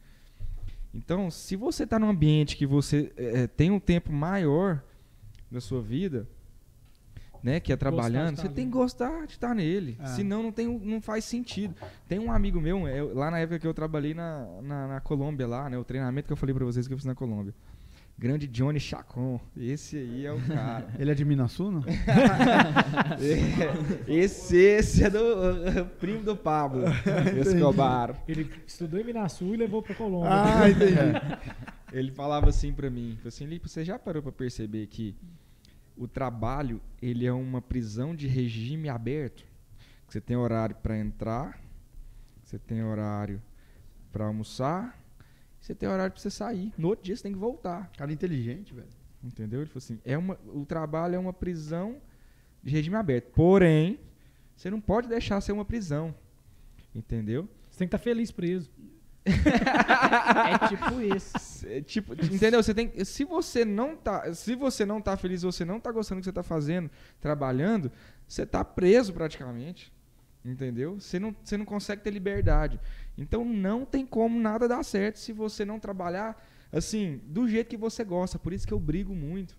Então, 0.93 1.29
se 1.29 1.55
você 1.55 1.83
está 1.83 1.99
num 1.99 2.09
ambiente 2.09 2.55
que 2.55 2.65
você 2.65 3.11
é, 3.17 3.47
tem 3.47 3.69
um 3.69 3.79
tempo 3.79 4.11
maior 4.11 4.81
da 5.51 5.59
sua 5.59 5.81
vida, 5.81 6.27
né, 7.43 7.59
que 7.59 7.71
é 7.71 7.75
trabalhando, 7.75 8.35
estar 8.35 8.47
você 8.47 8.49
tem 8.49 8.65
que 8.65 8.71
gostar 8.71 9.27
de 9.27 9.33
estar 9.33 9.53
nele. 9.53 9.97
É. 9.99 10.05
Senão 10.07 10.41
não, 10.41 10.51
tem, 10.51 10.67
não 10.67 11.01
faz 11.01 11.25
sentido. 11.25 11.75
Tem 12.07 12.17
um 12.17 12.31
amigo 12.31 12.59
meu, 12.59 12.87
é, 12.87 13.03
lá 13.03 13.29
na 13.29 13.39
época 13.39 13.59
que 13.59 13.67
eu 13.67 13.73
trabalhei 13.73 14.13
na, 14.13 14.47
na, 14.61 14.87
na 14.87 15.01
Colômbia, 15.01 15.45
lá, 15.45 15.69
né, 15.69 15.77
o 15.77 15.83
treinamento 15.83 16.27
que 16.27 16.33
eu 16.33 16.37
falei 16.37 16.55
para 16.55 16.65
vocês 16.65 16.87
que 16.87 16.93
eu 16.93 16.97
fiz 16.97 17.05
na 17.05 17.13
Colômbia. 17.13 17.53
Grande 18.17 18.47
Johnny 18.47 18.79
Chacon. 18.79 19.41
Esse 19.57 19.97
aí 19.97 20.25
é 20.25 20.31
o 20.31 20.39
cara. 20.47 20.87
Ele 20.97 21.11
é 21.11 21.13
de 21.13 21.25
Minasuna? 21.25 21.83
esse, 24.07 24.55
esse 24.55 25.03
é 25.03 25.09
do 25.09 25.85
primo 25.99 26.23
do 26.23 26.35
Pablo 26.35 26.85
Escobar. 27.41 28.15
Ele 28.25 28.49
estudou 28.65 28.99
em 28.99 29.03
Minasul 29.03 29.53
e 29.53 29.57
levou 29.57 29.81
pra 29.81 29.93
Colômbia. 29.95 30.29
ah, 30.31 30.69
entendi. 30.69 30.95
Ele 31.91 32.11
falava 32.11 32.49
assim 32.49 32.73
pra 32.73 32.89
mim, 32.89 33.15
falou 33.17 33.27
assim, 33.27 33.45
Lipe, 33.45 33.69
você 33.69 33.83
já 33.83 33.99
parou 33.99 34.23
pra 34.23 34.31
perceber 34.31 34.87
que 34.87 35.15
o 35.97 36.07
trabalho, 36.07 36.81
ele 37.01 37.25
é 37.25 37.33
uma 37.33 37.61
prisão 37.61 38.15
de 38.15 38.27
regime 38.27 38.89
aberto? 38.89 39.43
Você 40.07 40.21
tem 40.21 40.35
horário 40.35 40.75
pra 40.75 40.97
entrar, 40.97 41.59
você 42.43 42.59
tem 42.59 42.83
horário 42.83 43.41
pra 44.11 44.25
almoçar, 44.25 44.97
você 45.65 45.73
tem 45.73 45.89
horário 45.89 46.11
pra 46.11 46.21
você 46.21 46.29
sair. 46.29 46.71
No 46.77 46.89
outro 46.89 47.03
dia 47.03 47.15
você 47.15 47.23
tem 47.23 47.33
que 47.33 47.39
voltar. 47.39 47.89
Cara 47.97 48.13
inteligente, 48.13 48.71
velho. 48.71 48.87
Entendeu? 49.23 49.61
Ele 49.61 49.69
falou 49.69 49.79
assim, 49.79 49.99
é 50.05 50.15
uma, 50.15 50.37
o 50.53 50.63
trabalho 50.63 51.15
é 51.15 51.19
uma 51.19 51.33
prisão 51.33 51.99
de 52.61 52.71
regime 52.71 52.95
aberto. 52.95 53.31
Porém, 53.31 53.99
você 54.55 54.69
não 54.69 54.79
pode 54.79 55.07
deixar 55.07 55.41
ser 55.41 55.53
uma 55.53 55.65
prisão. 55.65 56.13
Entendeu? 56.93 57.49
Você 57.71 57.79
tem 57.79 57.87
que 57.87 57.95
estar 57.95 58.03
feliz 58.03 58.31
preso. 58.31 58.69
É 59.25 60.67
tipo 60.67 61.01
isso. 61.01 61.67
É, 61.67 61.81
tipo, 61.81 62.13
entendeu? 62.13 62.61
Você 62.61 62.73
tem, 62.73 63.03
se 63.03 63.25
você 63.25 63.65
não 63.65 63.95
tá, 63.95 64.31
se 64.35 64.55
você 64.55 64.85
não 64.85 65.01
tá 65.01 65.17
feliz, 65.17 65.41
você 65.41 65.65
não 65.65 65.79
tá 65.79 65.91
gostando 65.91 66.19
do 66.19 66.21
que 66.21 66.25
você 66.25 66.31
tá 66.31 66.43
fazendo, 66.43 66.91
trabalhando, 67.19 67.91
você 68.27 68.45
tá 68.45 68.63
preso 68.63 69.11
praticamente. 69.11 69.91
Entendeu? 70.45 70.99
Você 70.99 71.17
não, 71.17 71.35
você 71.43 71.57
não 71.57 71.65
consegue 71.65 72.03
ter 72.03 72.11
liberdade. 72.11 72.79
Então 73.17 73.43
não 73.43 73.83
tem 73.83 74.05
como 74.05 74.39
nada 74.39 74.67
dar 74.67 74.83
certo 74.83 75.17
se 75.17 75.33
você 75.33 75.65
não 75.65 75.79
trabalhar 75.79 76.39
assim, 76.71 77.21
do 77.25 77.47
jeito 77.47 77.69
que 77.69 77.77
você 77.77 78.03
gosta. 78.03 78.37
Por 78.37 78.53
isso 78.53 78.67
que 78.67 78.73
eu 78.73 78.79
brigo 78.79 79.15
muito. 79.15 79.57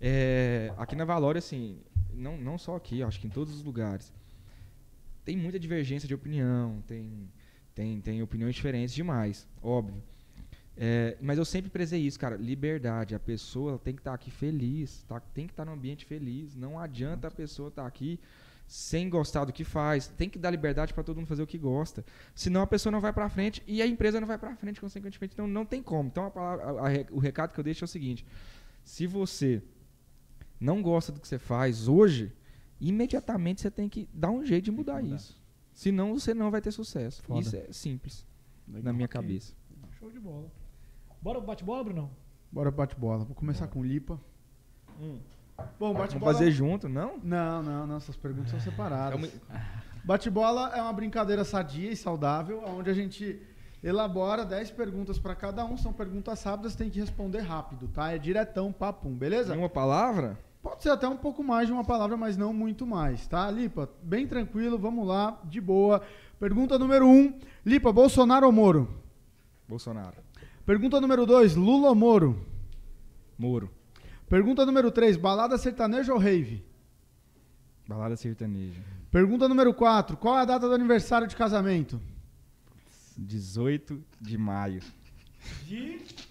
É, 0.00 0.74
aqui 0.76 0.96
na 0.96 1.04
Valória, 1.04 1.38
assim, 1.38 1.80
não, 2.12 2.36
não 2.36 2.58
só 2.58 2.76
aqui, 2.76 3.02
acho 3.02 3.20
que 3.20 3.26
em 3.26 3.30
todos 3.30 3.54
os 3.54 3.62
lugares. 3.62 4.12
Tem 5.24 5.36
muita 5.36 5.58
divergência 5.58 6.08
de 6.08 6.14
opinião, 6.14 6.82
tem, 6.86 7.30
tem, 7.74 8.00
tem 8.00 8.22
opiniões 8.22 8.54
diferentes 8.56 8.92
demais, 8.92 9.46
óbvio. 9.62 10.02
É, 10.76 11.16
mas 11.20 11.38
eu 11.38 11.44
sempre 11.44 11.70
prezei 11.70 12.00
isso, 12.00 12.18
cara. 12.18 12.34
Liberdade. 12.34 13.14
A 13.14 13.20
pessoa 13.20 13.78
tem 13.78 13.94
que 13.94 14.00
estar 14.00 14.14
aqui 14.14 14.30
feliz, 14.30 15.04
tá? 15.04 15.20
tem 15.20 15.46
que 15.46 15.52
estar 15.52 15.64
num 15.64 15.72
ambiente 15.72 16.04
feliz. 16.04 16.56
Não 16.56 16.78
adianta 16.78 17.28
a 17.28 17.30
pessoa 17.30 17.68
estar 17.68 17.86
aqui 17.86 18.18
sem 18.74 19.10
gostar 19.10 19.44
do 19.44 19.52
que 19.52 19.64
faz. 19.64 20.08
Tem 20.08 20.30
que 20.30 20.38
dar 20.38 20.50
liberdade 20.50 20.94
para 20.94 21.02
todo 21.02 21.16
mundo 21.18 21.26
fazer 21.26 21.42
o 21.42 21.46
que 21.46 21.58
gosta. 21.58 22.02
Senão 22.34 22.62
a 22.62 22.66
pessoa 22.66 22.90
não 22.90 23.00
vai 23.02 23.12
para 23.12 23.28
frente 23.28 23.62
e 23.66 23.82
a 23.82 23.86
empresa 23.86 24.18
não 24.18 24.26
vai 24.26 24.38
para 24.38 24.56
frente, 24.56 24.80
consequentemente. 24.80 25.34
Então 25.34 25.46
não 25.46 25.66
tem 25.66 25.82
como. 25.82 26.08
Então 26.08 26.24
a 26.24 26.30
palavra- 26.30 26.64
a- 26.64 26.88
a- 26.88 27.06
o 27.10 27.18
recado 27.18 27.52
que 27.52 27.60
eu 27.60 27.64
deixo 27.64 27.84
é 27.84 27.86
o 27.86 27.88
seguinte: 27.88 28.24
se 28.82 29.06
você 29.06 29.62
não 30.58 30.80
gosta 30.80 31.12
do 31.12 31.20
que 31.20 31.28
você 31.28 31.38
faz 31.38 31.86
hoje, 31.86 32.32
imediatamente 32.80 33.60
você 33.60 33.70
tem 33.70 33.90
que 33.90 34.08
dar 34.10 34.30
um 34.30 34.42
jeito 34.42 34.64
de 34.64 34.70
mudar, 34.72 35.02
mudar. 35.02 35.16
isso. 35.16 35.38
Senão 35.74 36.18
você 36.18 36.32
não 36.32 36.50
vai 36.50 36.62
ter 36.62 36.70
sucesso. 36.72 37.22
Foda. 37.24 37.40
Isso 37.40 37.54
é 37.54 37.66
simples 37.72 38.26
na 38.66 38.90
minha 38.90 39.04
Ok. 39.04 39.20
cabeça. 39.20 39.52
Show 39.98 40.10
de 40.10 40.18
bola. 40.18 40.50
Bora 41.20 41.38
pro 41.40 41.46
bate-bola, 41.48 41.84
Brunão? 41.84 42.10
Bora 42.50 42.70
bate-bola. 42.70 43.22
Vou 43.24 43.34
começar 43.34 43.66
com 43.68 43.80
o 43.80 43.84
Lipa. 43.84 44.18
Bom, 45.78 45.92
Vamos 45.92 46.00
bate-bola... 46.02 46.32
fazer 46.32 46.50
junto, 46.50 46.88
não? 46.88 47.18
Não, 47.22 47.62
não, 47.62 47.86
não. 47.86 47.96
Essas 47.96 48.16
perguntas 48.16 48.50
são 48.50 48.60
separadas. 48.60 49.12
É 49.12 49.16
uma- 49.16 49.62
Bate-bola 50.04 50.72
é 50.74 50.82
uma 50.82 50.92
brincadeira 50.92 51.44
sadia 51.44 51.90
e 51.92 51.96
saudável, 51.96 52.62
onde 52.66 52.90
a 52.90 52.94
gente 52.94 53.40
elabora 53.84 54.44
10 54.44 54.70
perguntas 54.72 55.18
para 55.18 55.34
cada 55.34 55.64
um. 55.64 55.76
São 55.76 55.92
perguntas 55.92 56.42
rápidas, 56.42 56.74
tem 56.74 56.90
que 56.90 56.98
responder 57.00 57.40
rápido, 57.40 57.88
tá? 57.88 58.10
É 58.12 58.18
diretão, 58.18 58.72
papum, 58.72 59.14
beleza? 59.14 59.54
Em 59.54 59.58
uma 59.58 59.68
palavra? 59.68 60.36
Pode 60.62 60.82
ser 60.82 60.90
até 60.90 61.08
um 61.08 61.16
pouco 61.16 61.42
mais 61.42 61.66
de 61.66 61.72
uma 61.72 61.84
palavra, 61.84 62.16
mas 62.16 62.36
não 62.36 62.52
muito 62.52 62.86
mais, 62.86 63.26
tá? 63.26 63.50
Lipa, 63.50 63.88
bem 64.02 64.26
tranquilo, 64.26 64.78
vamos 64.78 65.06
lá, 65.06 65.40
de 65.44 65.60
boa. 65.60 66.02
Pergunta 66.38 66.78
número 66.78 67.06
1. 67.06 67.10
Um, 67.10 67.38
Lipa, 67.64 67.92
Bolsonaro 67.92 68.46
ou 68.46 68.52
Moro? 68.52 68.88
Bolsonaro. 69.68 70.16
Pergunta 70.66 71.00
número 71.00 71.26
2, 71.26 71.56
Lula 71.56 71.88
ou 71.88 71.94
Moro? 71.94 72.44
Moro. 73.38 73.70
Pergunta 74.32 74.64
número 74.64 74.90
3, 74.90 75.18
balada 75.18 75.58
sertaneja 75.58 76.10
ou 76.10 76.18
rave? 76.18 76.64
Balada 77.86 78.16
sertaneja. 78.16 78.80
Pergunta 79.10 79.46
número 79.46 79.74
4, 79.74 80.16
qual 80.16 80.38
é 80.38 80.40
a 80.40 80.44
data 80.46 80.66
do 80.66 80.74
aniversário 80.74 81.28
de 81.28 81.36
casamento? 81.36 82.00
18 83.14 84.02
de 84.18 84.38
maio. 84.38 84.80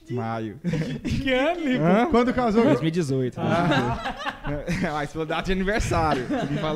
Maio. 0.10 0.60
Que 1.04 1.32
ano? 1.32 2.10
Quando 2.10 2.34
casou? 2.34 2.64
2018. 2.64 3.40
Ah, 3.40 4.16
Mas 4.94 5.12
pela 5.12 5.28
data 5.28 5.44
de 5.44 5.52
aniversário. 5.52 6.26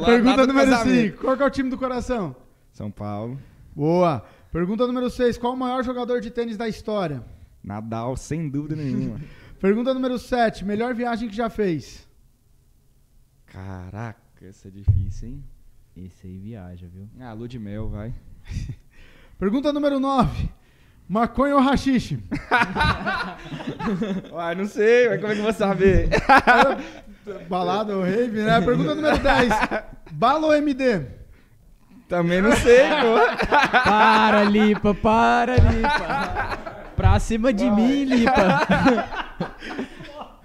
Pergunta 0.05 0.45
número 0.45 0.69
casamento. 0.69 1.11
5, 1.13 1.21
qual 1.23 1.37
que 1.37 1.41
é 1.41 1.45
o 1.47 1.49
time 1.49 1.71
do 1.71 1.77
coração? 1.79 2.35
São 2.71 2.91
Paulo. 2.91 3.39
Boa. 3.75 4.23
Pergunta 4.51 4.85
número 4.85 5.09
6, 5.09 5.39
qual 5.39 5.53
o 5.53 5.57
maior 5.57 5.83
jogador 5.83 6.21
de 6.21 6.29
tênis 6.29 6.55
da 6.55 6.69
história? 6.69 7.23
Nadal, 7.63 8.15
sem 8.15 8.47
dúvida 8.47 8.75
nenhuma. 8.75 9.19
Pergunta 9.59 9.93
número 9.93 10.19
7, 10.19 10.65
melhor 10.65 10.93
viagem 10.93 11.29
que 11.29 11.35
já 11.35 11.49
fez? 11.49 12.05
Caraca, 13.45 14.19
isso 14.41 14.67
é 14.67 14.71
difícil, 14.71 15.29
hein? 15.29 15.43
Esse 15.95 16.27
aí 16.27 16.37
viaja, 16.37 16.87
viu? 16.93 17.07
Ah, 17.21 17.31
lua 17.31 17.47
de 17.47 17.57
mel, 17.57 17.87
vai. 17.87 18.13
Pergunta 19.39 19.71
número 19.71 19.97
9, 19.99 20.49
maconha 21.07 21.55
ou 21.55 21.61
rachixe? 21.61 22.21
Uai, 24.31 24.55
não 24.55 24.65
sei, 24.65 25.09
mas 25.09 25.21
como 25.21 25.31
é 25.31 25.35
que 25.35 25.39
eu 25.39 25.45
vou 25.45 25.53
saber? 25.53 26.09
Balada 27.49 27.95
ou 27.95 28.03
rave, 28.03 28.41
né? 28.43 28.59
Pergunta 28.61 28.93
número 28.93 29.17
10, 29.17 29.53
bala 30.11 30.47
ou 30.47 30.53
MD? 30.53 31.01
Também 32.09 32.41
não 32.41 32.51
sei, 32.57 32.83
pô. 33.01 33.47
Para, 33.83 34.43
Lipa, 34.43 34.93
para, 34.93 35.55
Lipa. 35.55 36.74
Pra 36.95 37.19
cima 37.19 37.51
de 37.53 37.69
mim, 37.69 38.05
Lipa. 38.05 38.31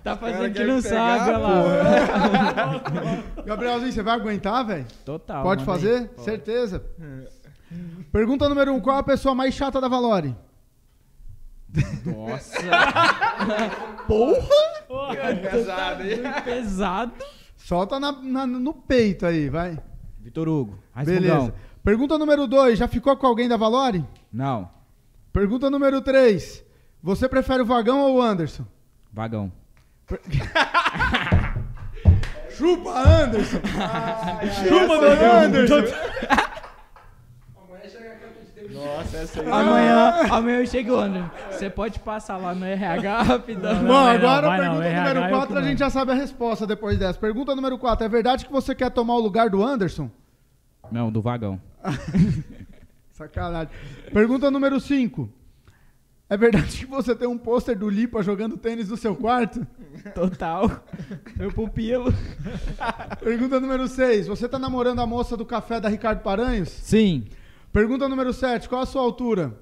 tá 0.02 0.16
fazendo 0.16 0.52
que 0.52 0.64
não 0.64 0.82
pegar, 0.82 1.18
sabe, 1.18 1.30
olha 1.30 1.38
lá. 1.38 3.22
Gabrielzinho, 3.46 3.92
você 3.92 4.02
vai 4.02 4.14
aguentar, 4.14 4.66
velho? 4.66 4.86
Total. 5.04 5.42
Pode 5.42 5.64
manda 5.64 5.72
aí. 5.72 5.80
fazer? 5.80 6.10
Certeza. 6.18 6.84
Pergunta 8.12 8.48
número 8.48 8.72
1, 8.74 8.80
qual 8.80 8.98
a 8.98 9.02
pessoa 9.02 9.34
mais 9.34 9.54
chata 9.54 9.80
da 9.80 9.88
Valore? 9.88 10.34
Nossa, 12.04 12.58
Pesado, 15.50 16.02
hein? 16.02 16.18
pesado. 16.44 17.12
Solta 17.56 18.00
na- 18.00 18.12
na- 18.20 18.46
no 18.46 18.74
peito 18.74 19.24
aí, 19.26 19.48
vai. 19.48 19.78
Vitor 20.18 20.48
Hugo, 20.48 20.78
Beleza. 21.04 21.34
Rasmungão. 21.34 21.52
Pergunta 21.84 22.18
número 22.18 22.46
2, 22.46 22.78
já 22.78 22.88
ficou 22.88 23.16
com 23.16 23.26
alguém 23.26 23.48
da 23.48 23.56
Valore? 23.56 24.04
Não, 24.32 24.68
Pergunta 25.32 25.70
número 25.70 26.00
3, 26.00 26.64
você 27.02 27.28
prefere 27.28 27.62
o 27.62 27.66
Vagão 27.66 28.00
ou 28.00 28.16
o 28.16 28.22
Anderson? 28.22 28.64
vagão. 29.12 29.52
Chupa, 32.50 32.90
Anderson! 32.90 33.60
Chupa, 34.68 34.94
Essa 34.94 35.06
aí, 35.06 35.46
Anderson! 35.46 35.82
Nossa, 38.72 39.16
essa 39.18 39.40
aí. 39.40 39.48
Amanhã, 39.50 40.12
amanhã 40.30 40.58
eu 40.60 40.66
chego, 40.66 40.96
André. 40.96 41.22
Você 41.50 41.70
pode 41.70 41.98
passar 42.00 42.36
lá 42.36 42.54
no 42.54 42.64
RH 42.64 43.22
rapidão. 43.22 43.76
Bom, 43.76 43.86
não, 43.86 44.06
agora 44.08 44.48
não, 44.48 44.56
pergunta 44.56 44.84
RH 44.84 45.00
número 45.14 45.26
eu 45.26 45.30
4 45.30 45.52
que 45.54 45.58
a 45.58 45.62
gente 45.62 45.78
já 45.78 45.90
sabe 45.90 46.12
a 46.12 46.14
resposta 46.14 46.66
depois 46.66 46.98
dessa. 46.98 47.18
Pergunta 47.18 47.54
número 47.54 47.78
4, 47.78 48.04
é 48.04 48.08
verdade 48.08 48.44
que 48.46 48.52
você 48.52 48.74
quer 48.74 48.90
tomar 48.90 49.14
o 49.14 49.20
lugar 49.20 49.48
do 49.48 49.62
Anderson? 49.62 50.10
Não, 50.90 51.10
do 51.10 51.20
vagão. 51.22 51.60
Sacanagem. 53.20 53.68
Pergunta 54.12 54.50
número 54.50 54.80
5. 54.80 55.30
É 56.28 56.36
verdade 56.36 56.78
que 56.78 56.86
você 56.86 57.14
tem 57.14 57.28
um 57.28 57.36
pôster 57.36 57.76
do 57.76 57.90
Lipa 57.90 58.22
jogando 58.22 58.56
tênis 58.56 58.88
no 58.88 58.96
seu 58.96 59.14
quarto? 59.14 59.66
Total. 60.14 60.84
Meu 61.36 61.52
pupilo. 61.52 62.14
Pergunta 63.22 63.60
número 63.60 63.86
6. 63.88 64.28
Você 64.28 64.48
tá 64.48 64.58
namorando 64.58 65.00
a 65.00 65.06
moça 65.06 65.36
do 65.36 65.44
café 65.44 65.80
da 65.80 65.88
Ricardo 65.88 66.22
Paranhos? 66.22 66.68
Sim. 66.68 67.26
Pergunta 67.72 68.08
número 68.08 68.32
7. 68.32 68.68
Qual 68.68 68.80
a 68.80 68.86
sua 68.86 69.02
altura? 69.02 69.58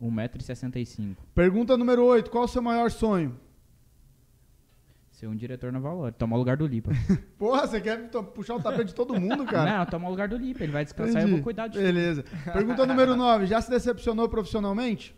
1,65m. 0.00 1.16
Pergunta 1.34 1.76
número 1.76 2.04
8. 2.04 2.30
Qual 2.30 2.44
o 2.44 2.48
seu 2.48 2.62
maior 2.62 2.90
sonho? 2.90 3.36
Ser 5.20 5.26
um 5.26 5.36
diretor 5.36 5.70
na 5.70 5.78
Valor. 5.78 6.14
Tomar 6.14 6.36
o 6.36 6.38
lugar 6.38 6.56
do 6.56 6.66
Lipa. 6.66 6.92
Porra, 7.36 7.66
você 7.66 7.78
quer 7.78 8.08
puxar 8.08 8.54
o 8.54 8.62
tapete 8.62 8.86
de 8.86 8.94
todo 8.94 9.20
mundo, 9.20 9.44
cara? 9.44 9.80
Não, 9.80 9.84
tomar 9.84 10.08
o 10.08 10.12
lugar 10.12 10.28
do 10.28 10.38
Lipa. 10.38 10.62
Ele 10.62 10.72
vai 10.72 10.82
descansar 10.82 11.12
e 11.12 11.16
eu 11.16 11.20
Entendi. 11.20 11.34
vou 11.34 11.42
cuidar 11.42 11.66
de 11.66 11.74
tudo. 11.74 11.82
Beleza. 11.82 12.24
Pergunta 12.50 12.86
número 12.86 13.14
9. 13.14 13.44
Já 13.44 13.60
se 13.60 13.68
decepcionou 13.68 14.30
profissionalmente? 14.30 15.14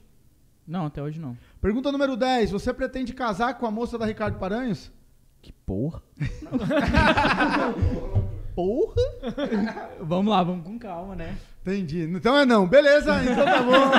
Não, 0.66 0.86
até 0.86 1.00
hoje 1.00 1.20
não. 1.20 1.38
Pergunta 1.60 1.92
número 1.92 2.16
10. 2.16 2.50
Você 2.50 2.74
pretende 2.74 3.14
casar 3.14 3.54
com 3.54 3.64
a 3.64 3.70
moça 3.70 3.96
da 3.96 4.04
Ricardo 4.04 4.40
Paranhos? 4.40 4.90
Que 5.40 5.52
porra. 5.52 6.02
porra? 8.56 8.96
vamos 10.00 10.32
lá, 10.32 10.42
vamos 10.42 10.66
com 10.66 10.80
calma, 10.80 11.14
né? 11.14 11.38
Entendi. 11.60 12.10
Então 12.12 12.36
é 12.36 12.44
não. 12.44 12.66
Beleza, 12.66 13.22
então 13.22 13.44
tá 13.44 13.62
bom. 13.62 13.92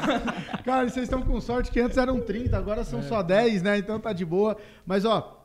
Cara, 0.64 0.88
vocês 0.88 1.04
estão 1.04 1.20
com 1.20 1.38
sorte 1.38 1.70
que 1.70 1.80
antes 1.80 1.98
eram 1.98 2.18
30, 2.18 2.56
agora 2.56 2.82
são 2.82 3.02
só 3.02 3.22
10, 3.22 3.62
né? 3.62 3.76
Então 3.76 4.00
tá 4.00 4.14
de 4.14 4.24
boa. 4.24 4.56
Mas 4.86 5.04
ó, 5.04 5.36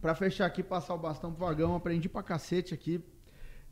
pra 0.00 0.14
fechar 0.14 0.46
aqui, 0.46 0.62
passar 0.62 0.94
o 0.94 0.98
bastão 0.98 1.32
pro 1.32 1.46
vagão, 1.46 1.74
aprendi 1.74 2.08
pra 2.08 2.22
cacete 2.22 2.74
aqui. 2.74 3.00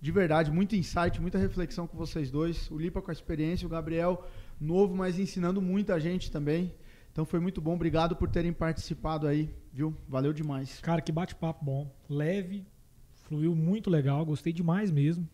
De 0.00 0.12
verdade, 0.12 0.50
muito 0.50 0.76
insight, 0.76 1.20
muita 1.20 1.38
reflexão 1.38 1.86
com 1.86 1.96
vocês 1.96 2.30
dois. 2.30 2.70
O 2.70 2.78
Lipa 2.78 3.00
com 3.00 3.10
a 3.10 3.14
experiência, 3.14 3.66
o 3.66 3.70
Gabriel 3.70 4.26
novo, 4.60 4.94
mas 4.94 5.18
ensinando 5.18 5.60
muita 5.60 5.98
gente 5.98 6.30
também. 6.30 6.74
Então 7.10 7.24
foi 7.24 7.40
muito 7.40 7.60
bom. 7.60 7.74
Obrigado 7.74 8.14
por 8.14 8.28
terem 8.28 8.52
participado 8.52 9.26
aí, 9.26 9.50
viu? 9.72 9.96
Valeu 10.06 10.32
demais. 10.32 10.80
Cara, 10.80 11.00
que 11.00 11.10
bate-papo 11.10 11.64
bom. 11.64 11.90
Leve, 12.10 12.66
fluiu 13.22 13.54
muito 13.54 13.88
legal, 13.88 14.24
gostei 14.24 14.52
demais 14.52 14.90
mesmo. 14.90 15.26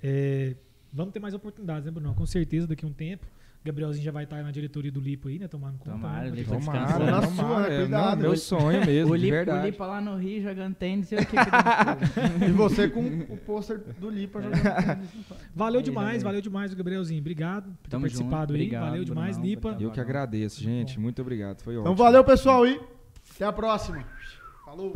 É, 0.00 0.54
vamos 0.92 1.12
ter 1.12 1.18
mais 1.18 1.34
oportunidades, 1.34 1.84
né, 1.84 1.90
Bruno? 1.90 2.14
Com 2.14 2.26
certeza, 2.26 2.68
daqui 2.68 2.84
a 2.84 2.88
um 2.88 2.92
tempo. 2.92 3.26
Gabrielzinho 3.68 4.04
já 4.04 4.10
vai 4.10 4.24
estar 4.24 4.42
na 4.42 4.50
diretoria 4.50 4.90
do 4.90 5.00
Lipo 5.00 5.28
aí, 5.28 5.38
né? 5.38 5.46
Tomando 5.46 5.78
conta. 5.78 5.92
Tomara, 5.92 6.30
né? 6.30 6.42
tá 6.42 6.58
Tomara, 6.58 7.10
Na 7.10 7.22
sua, 7.22 7.60
né? 7.60 7.74
é, 7.74 7.80
Cuidado. 7.80 8.16
não, 8.16 8.22
meu 8.28 8.36
sonho 8.36 8.84
mesmo, 8.84 9.12
O 9.12 9.16
de 9.16 9.22
Lipa, 9.24 9.34
o 9.34 9.36
verdade. 9.38 9.66
Lipa 9.66 9.86
lá 9.86 10.00
no 10.00 10.16
Rio 10.16 10.42
jogando 10.42 10.74
tênis 10.74 11.12
e 11.12 11.14
eu 12.42 12.48
E 12.48 12.52
você 12.52 12.88
com 12.88 13.00
o 13.00 13.36
pôster 13.38 13.80
do 13.98 14.10
Lipa 14.10 14.42
jogando 14.42 14.62
tênis. 14.62 15.08
Valeu 15.54 15.82
demais, 15.82 16.22
valeu. 16.22 16.40
demais, 16.40 16.74
Gabrielzinho. 16.74 17.20
Obrigado 17.20 17.70
por 17.82 17.90
ter 17.90 17.98
participado 18.00 18.52
junto, 18.52 18.54
aí. 18.54 18.66
obrigado, 18.66 18.82
valeu 18.84 19.04
demais, 19.04 19.36
Brunão, 19.36 19.50
Lipa. 19.50 19.76
Eu 19.78 19.90
que 19.90 20.00
agradeço, 20.00 20.62
gente. 20.62 20.98
Muito 20.98 21.20
obrigado. 21.22 21.60
Foi 21.62 21.76
ótimo. 21.76 21.92
Então 21.92 22.04
valeu, 22.04 22.24
pessoal, 22.24 22.66
e 22.66 22.80
até 23.34 23.44
a 23.44 23.52
próxima. 23.52 24.04
Falou. 24.64 24.94